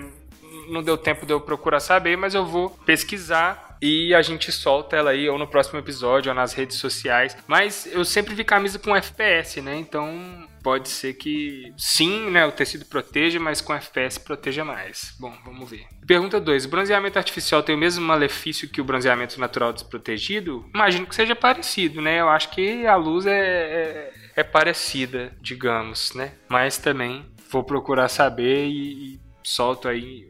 não 0.68 0.82
deu 0.82 0.96
tempo 0.96 1.26
de 1.26 1.32
eu 1.32 1.40
procurar 1.40 1.80
saber, 1.80 2.16
mas 2.16 2.34
eu 2.34 2.44
vou 2.44 2.70
pesquisar 2.70 3.72
e 3.82 4.14
a 4.14 4.22
gente 4.22 4.52
solta 4.52 4.96
ela 4.96 5.10
aí 5.10 5.28
ou 5.28 5.36
no 5.36 5.46
próximo 5.46 5.78
episódio 5.78 6.30
ou 6.30 6.36
nas 6.36 6.52
redes 6.52 6.76
sociais. 6.76 7.36
Mas 7.48 7.88
eu 7.92 8.04
sempre 8.04 8.32
vi 8.32 8.44
camisa 8.44 8.78
com 8.78 8.94
FPS, 8.94 9.60
né? 9.60 9.76
Então 9.76 10.48
pode 10.62 10.88
ser 10.88 11.14
que 11.14 11.72
sim, 11.76 12.30
né, 12.30 12.46
o 12.46 12.52
tecido 12.52 12.84
proteja, 12.84 13.40
mas 13.40 13.60
com 13.60 13.74
FPS 13.74 14.20
proteja 14.20 14.64
mais. 14.64 15.16
Bom, 15.18 15.34
vamos 15.44 15.68
ver. 15.68 15.84
Pergunta 16.06 16.40
2. 16.40 16.66
O 16.66 16.68
bronzeamento 16.68 17.18
artificial 17.18 17.64
tem 17.64 17.74
o 17.74 17.78
mesmo 17.78 18.06
malefício 18.06 18.68
que 18.68 18.80
o 18.80 18.84
bronzeamento 18.84 19.40
natural 19.40 19.72
desprotegido? 19.72 20.64
Imagino 20.72 21.04
que 21.04 21.16
seja 21.16 21.34
parecido, 21.34 22.00
né? 22.00 22.20
Eu 22.20 22.28
acho 22.28 22.50
que 22.50 22.86
a 22.86 22.94
luz 22.94 23.26
é, 23.26 23.32
é, 23.32 24.12
é 24.36 24.42
parecida, 24.42 25.32
digamos, 25.40 26.14
né? 26.14 26.32
Mas 26.48 26.78
também 26.78 27.26
vou 27.50 27.62
procurar 27.62 28.08
saber 28.08 28.66
e, 28.66 29.14
e 29.14 29.20
solto 29.42 29.88
aí 29.88 30.26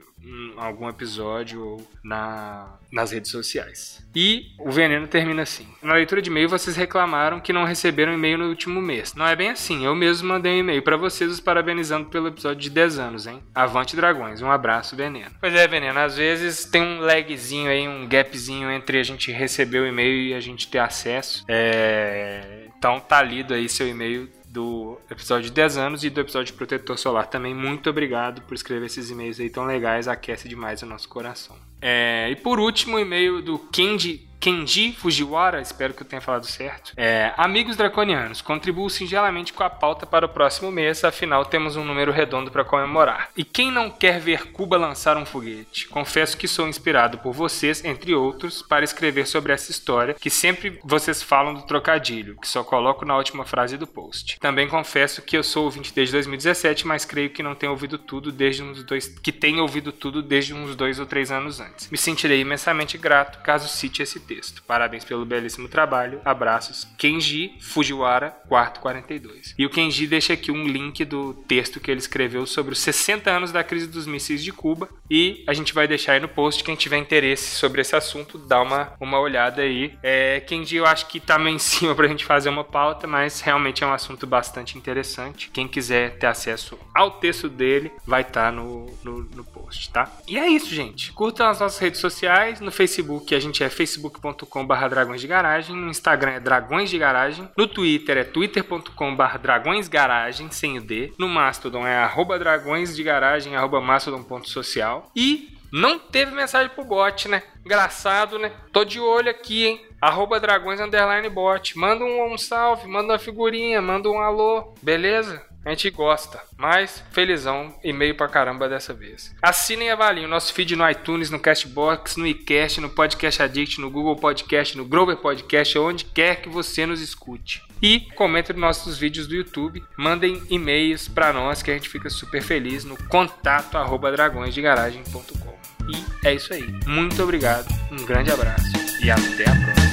algum 0.57 0.89
episódio 0.89 1.65
ou 1.65 1.89
na, 2.03 2.79
nas 2.91 3.11
redes 3.11 3.31
sociais. 3.31 4.07
E 4.15 4.47
o 4.59 4.71
veneno 4.71 5.07
termina 5.07 5.43
assim. 5.43 5.67
Na 5.83 5.95
leitura 5.95 6.23
de 6.23 6.31
e-mail, 6.31 6.49
vocês 6.49 6.77
reclamaram 6.77 7.41
que 7.41 7.53
não 7.53 7.65
receberam 7.65 8.13
e-mail 8.13 8.39
no 8.39 8.49
último 8.49 8.81
mês. 8.81 9.15
Não 9.15 9.27
é 9.27 9.35
bem 9.35 9.51
assim. 9.51 9.85
Eu 9.85 9.95
mesmo 9.95 10.29
mandei 10.29 10.53
um 10.53 10.59
e-mail 10.59 10.83
para 10.83 10.97
vocês 10.97 11.31
os 11.31 11.41
parabenizando 11.41 12.09
pelo 12.09 12.29
episódio 12.29 12.61
de 12.61 12.71
10 12.71 12.99
anos, 12.99 13.27
hein? 13.27 13.43
Avante 13.55 13.97
Dragões. 13.97 14.43
Um 14.43 14.51
abraço, 14.51 14.97
Veneno. 14.97 15.35
Pois 15.41 15.55
é, 15.55 15.67
Veneno. 15.67 15.99
Às 15.99 16.17
vezes 16.17 16.65
tem 16.65 16.83
um 16.83 17.01
lagzinho 17.01 17.71
aí, 17.71 17.89
um 17.89 18.07
gapzinho 18.07 18.71
entre 18.71 18.99
a 18.99 19.03
gente 19.03 19.33
receber 19.33 19.81
o 19.81 19.87
e-mail 19.87 20.29
e 20.29 20.35
a 20.35 20.41
gente 20.41 20.69
ter 20.69 20.79
acesso. 20.79 21.45
É... 21.49 22.62
Então 22.83 22.99
tá 22.99 23.23
lido 23.23 23.55
aí 23.55 23.69
seu 23.69 23.87
e-mail 23.87 24.29
do 24.49 24.99
episódio 25.09 25.45
de 25.45 25.53
10 25.53 25.77
anos 25.77 26.03
e 26.03 26.11
do 26.11 26.21
episódio 26.21 26.53
Protetor 26.55 26.99
Solar 26.99 27.29
também. 27.29 27.55
Muito 27.55 27.89
obrigado 27.89 28.43
por 28.43 28.55
escrever 28.55 28.87
esses 28.87 29.09
e-mails 29.09 29.39
aí 29.39 29.49
tão 29.49 29.65
legais, 29.65 30.09
aquece 30.09 30.49
demais 30.49 30.83
o 30.83 30.87
nosso 30.87 31.09
coração. 31.09 31.57
É, 31.81 32.29
e 32.29 32.35
por 32.35 32.59
último, 32.59 32.97
o 32.97 32.99
e-mail 32.99 33.41
do 33.41 33.57
Kenji 33.57 34.29
Kenji 34.43 34.93
Fujiwara, 34.93 35.61
espero 35.61 35.95
que 35.95 36.03
eu 36.03 36.07
tenha 36.07 36.21
falado 36.21 36.49
certo. 36.49 36.93
É, 36.97 37.33
amigos 37.37 37.77
draconianos, 37.77 38.43
contribuo 38.43 38.91
singelamente 38.91 39.53
com 39.53 39.63
a 39.63 39.71
pauta 39.71 40.05
para 40.05 40.27
o 40.27 40.29
próximo 40.29 40.69
mês, 40.69 41.05
afinal 41.05 41.45
temos 41.45 41.77
um 41.77 41.85
número 41.85 42.11
redondo 42.11 42.51
para 42.51 42.65
comemorar. 42.65 43.31
E 43.37 43.45
quem 43.45 43.71
não 43.71 43.89
quer 43.89 44.19
ver 44.19 44.51
Cuba 44.51 44.77
lançar 44.77 45.17
um 45.17 45.25
foguete? 45.25 45.87
Confesso 45.87 46.37
que 46.37 46.49
sou 46.49 46.67
inspirado 46.67 47.19
por 47.19 47.33
vocês, 47.33 47.85
entre 47.85 48.17
outros, 48.17 48.63
para 48.63 48.85
escrever 48.85 49.29
sobre 49.29 49.53
essa 49.53 49.71
história, 49.71 50.15
que 50.15 50.29
sempre 50.29 50.81
vocês 50.83 51.23
falam 51.23 51.55
do 51.55 51.63
trocadilho, 51.63 52.37
que 52.41 52.49
só 52.49 52.65
coloco 52.65 53.05
na 53.05 53.17
última 53.17 53.45
frase 53.45 53.77
do 53.77 53.87
post. 53.87 54.41
Também 54.41 54.67
confesso 54.67 55.23
que 55.23 55.37
eu 55.37 55.45
sou 55.45 55.67
ouvinte 55.67 55.95
desde 55.95 56.15
2017, 56.15 56.85
mas 56.85 57.05
creio 57.05 57.31
que 57.31 57.45
não 57.45 57.55
tenho 57.55 57.71
ouvido 57.71 57.97
tudo 57.97 58.33
desde 58.33 58.65
uns 58.65 58.83
dois. 58.83 59.07
que 59.07 59.31
tenho 59.31 59.63
ouvido 59.63 59.93
tudo 59.93 60.21
desde 60.21 60.53
uns 60.53 60.75
dois 60.75 60.99
ou 60.99 61.07
três 61.07 61.31
anos 61.31 61.61
antes. 61.61 61.89
Me 61.89 61.97
sentirei 61.97 62.41
imensamente 62.41 62.99
grato 62.99 63.41
caso 63.45 63.69
cite 63.69 64.03
esse 64.03 64.19
texto 64.19 64.32
texto. 64.35 64.63
Parabéns 64.67 65.05
pelo 65.05 65.27
belíssimo 65.27 65.69
trabalho. 65.69 66.21
Abraços. 66.25 66.87
Kenji 66.97 67.55
Fujiwara, 67.61 68.31
quarto 68.49 68.81
42. 68.81 69.55
E 69.59 69.67
o 69.67 69.71
Kenji 69.71 70.07
deixa 70.07 70.33
aqui 70.33 70.51
um 70.51 70.65
link 70.67 71.05
do 71.05 71.35
texto 71.47 71.81
que 71.81 71.91
ele 71.91 72.01
escreveu 72.01 72.47
sobre 72.47 72.73
os 72.73 72.79
60 72.79 73.31
anos 73.31 73.53
da 73.53 73.63
crise 73.63 73.87
dos 73.87 74.07
mísseis 74.07 74.43
de 74.43 74.53
Cuba. 74.53 74.89
E 75.11 75.45
a 75.47 75.53
gente 75.53 75.75
vai 75.75 75.87
deixar 75.87 76.13
aí 76.13 76.21
no 76.21 76.29
post. 76.29 76.65
Quem 76.65 76.75
tiver 76.75 76.97
interesse 76.97 77.57
sobre 77.57 77.83
esse 77.83 77.95
assunto, 77.95 78.39
dá 78.39 78.63
uma, 78.63 78.95
uma 78.99 79.21
olhada 79.21 79.63
aí. 79.63 79.95
É, 80.03 80.41
Kenji, 80.41 80.77
eu 80.77 80.87
acho 80.87 81.07
que 81.07 81.21
tá 81.21 81.39
meio 81.39 81.57
em 81.57 81.59
cima 81.59 81.95
pra 81.95 82.09
gente 82.09 82.25
fazer 82.25 82.49
uma 82.49 82.65
pauta, 82.65 83.07
mas 83.07 83.41
realmente 83.41 83.85
é 83.85 83.87
um 83.87 83.93
assunto 83.93 84.27
bastante 84.27 84.79
interessante. 84.79 85.51
Quem 85.51 85.69
quiser 85.69 86.17
ter 86.19 86.27
acesso 86.27 86.79
ao 86.95 87.11
texto 87.11 87.49
dele, 87.49 87.93
vai 88.07 88.23
estar 88.23 88.47
tá 88.47 88.53
no, 88.53 88.87
no, 89.05 89.23
no 89.25 89.45
post, 89.45 89.91
tá? 89.91 90.11
E 90.27 90.39
é 90.39 90.49
isso, 90.49 90.75
gente. 90.75 91.13
Curtam 91.13 91.49
as 91.49 91.61
nossas 91.61 91.79
redes 91.79 92.01
sociais. 92.01 92.61
No 92.61 92.71
Facebook, 92.71 93.35
a 93.35 93.41
gente 93.41 93.63
é 93.63 93.69
facebook.com 93.69 94.22
twitter.com.br 94.23 94.89
dragões 94.89 95.21
de 95.21 95.27
garagem, 95.27 95.75
no 95.75 95.91
Instagram 95.91 96.33
é 96.33 96.41
dragões 96.41 96.89
de 96.89 96.99
garagem, 96.99 97.49
no 97.57 97.67
Twitter 97.67 98.19
é 98.19 98.25
twitter.com.br 98.25 99.39
dragões 99.43 99.89
garagem, 99.89 100.51
sem 100.51 100.79
o 100.79 100.81
D, 100.81 101.13
no 101.19 101.29
Mastodon 101.29 101.87
é 101.87 101.97
arroba 101.97 102.39
dragões 102.39 102.95
de 102.95 103.03
garagem, 103.03 103.57
arroba 103.57 103.81
mastodon.social 103.81 105.11
e 105.17 105.57
não 105.73 105.99
teve 105.99 106.33
mensagem 106.33 106.71
pro 106.71 106.85
bot, 106.85 107.29
né? 107.29 107.43
Engraçado, 107.65 108.39
né? 108.39 108.53
Tô 108.73 108.85
de 108.85 109.01
olho 109.01 109.31
aqui, 109.31 109.65
hein? 109.67 109.87
Arroba 110.01 110.39
dragões 110.39 110.81
underline 110.81 111.29
bot. 111.31 111.79
Manda 111.79 112.05
um, 112.05 112.33
um 112.33 112.37
salve, 112.37 112.87
manda 112.87 113.15
uma 113.15 113.19
figurinha, 113.19 113.81
manda 113.81 114.11
um 114.11 114.19
alô, 114.19 114.75
beleza? 114.83 115.43
A 115.65 115.71
gente 115.71 115.91
gosta, 115.91 116.41
mas 116.57 117.05
felizão 117.13 117.73
e 117.85 117.93
meio 117.93 118.17
pra 118.17 118.27
caramba 118.27 118.69
dessa 118.69 118.93
vez. 118.93 119.33
Assinem 119.41 119.89
e 119.89 119.91
avaliem 119.91 120.25
o 120.25 120.29
nosso 120.29 120.53
feed 120.53 120.75
no 120.75 120.89
iTunes, 120.89 121.31
no 121.31 121.39
Castbox, 121.39 122.17
no 122.17 122.27
iCast, 122.27 122.81
no 122.81 122.91
Podcast 122.91 123.43
Addict, 123.43 123.81
no 123.81 123.89
Google 123.89 124.17
Podcast, 124.17 124.77
no 124.77 124.85
Grover 124.85 125.17
Podcast, 125.17 125.79
onde 125.79 126.05
quer 126.05 126.43
que 126.43 126.49
você 126.49 126.85
nos 126.85 127.01
escute. 127.01 127.63
E 127.81 128.01
comentem 128.17 128.55
nos 128.55 128.61
nossos 128.61 128.99
vídeos 128.99 129.29
do 129.29 129.35
YouTube, 129.37 129.85
mandem 129.97 130.43
e-mails 130.51 131.07
para 131.07 131.33
nós 131.33 131.63
que 131.63 131.71
a 131.71 131.75
gente 131.75 131.89
fica 131.89 132.11
super 132.11 132.43
feliz 132.43 132.85
no 132.85 132.97
contato 133.09 133.79
arroba 133.79 134.11
dragõesdegaragem.com. 134.11 135.53
E 135.89 136.27
é 136.27 136.35
isso 136.35 136.53
aí. 136.53 136.75
Muito 136.87 137.23
obrigado, 137.23 137.69
um 137.91 138.05
grande 138.05 138.33
abraço 138.33 138.73
e 139.03 139.11
até 139.11 139.49
a 139.49 139.55
próxima. 139.55 139.92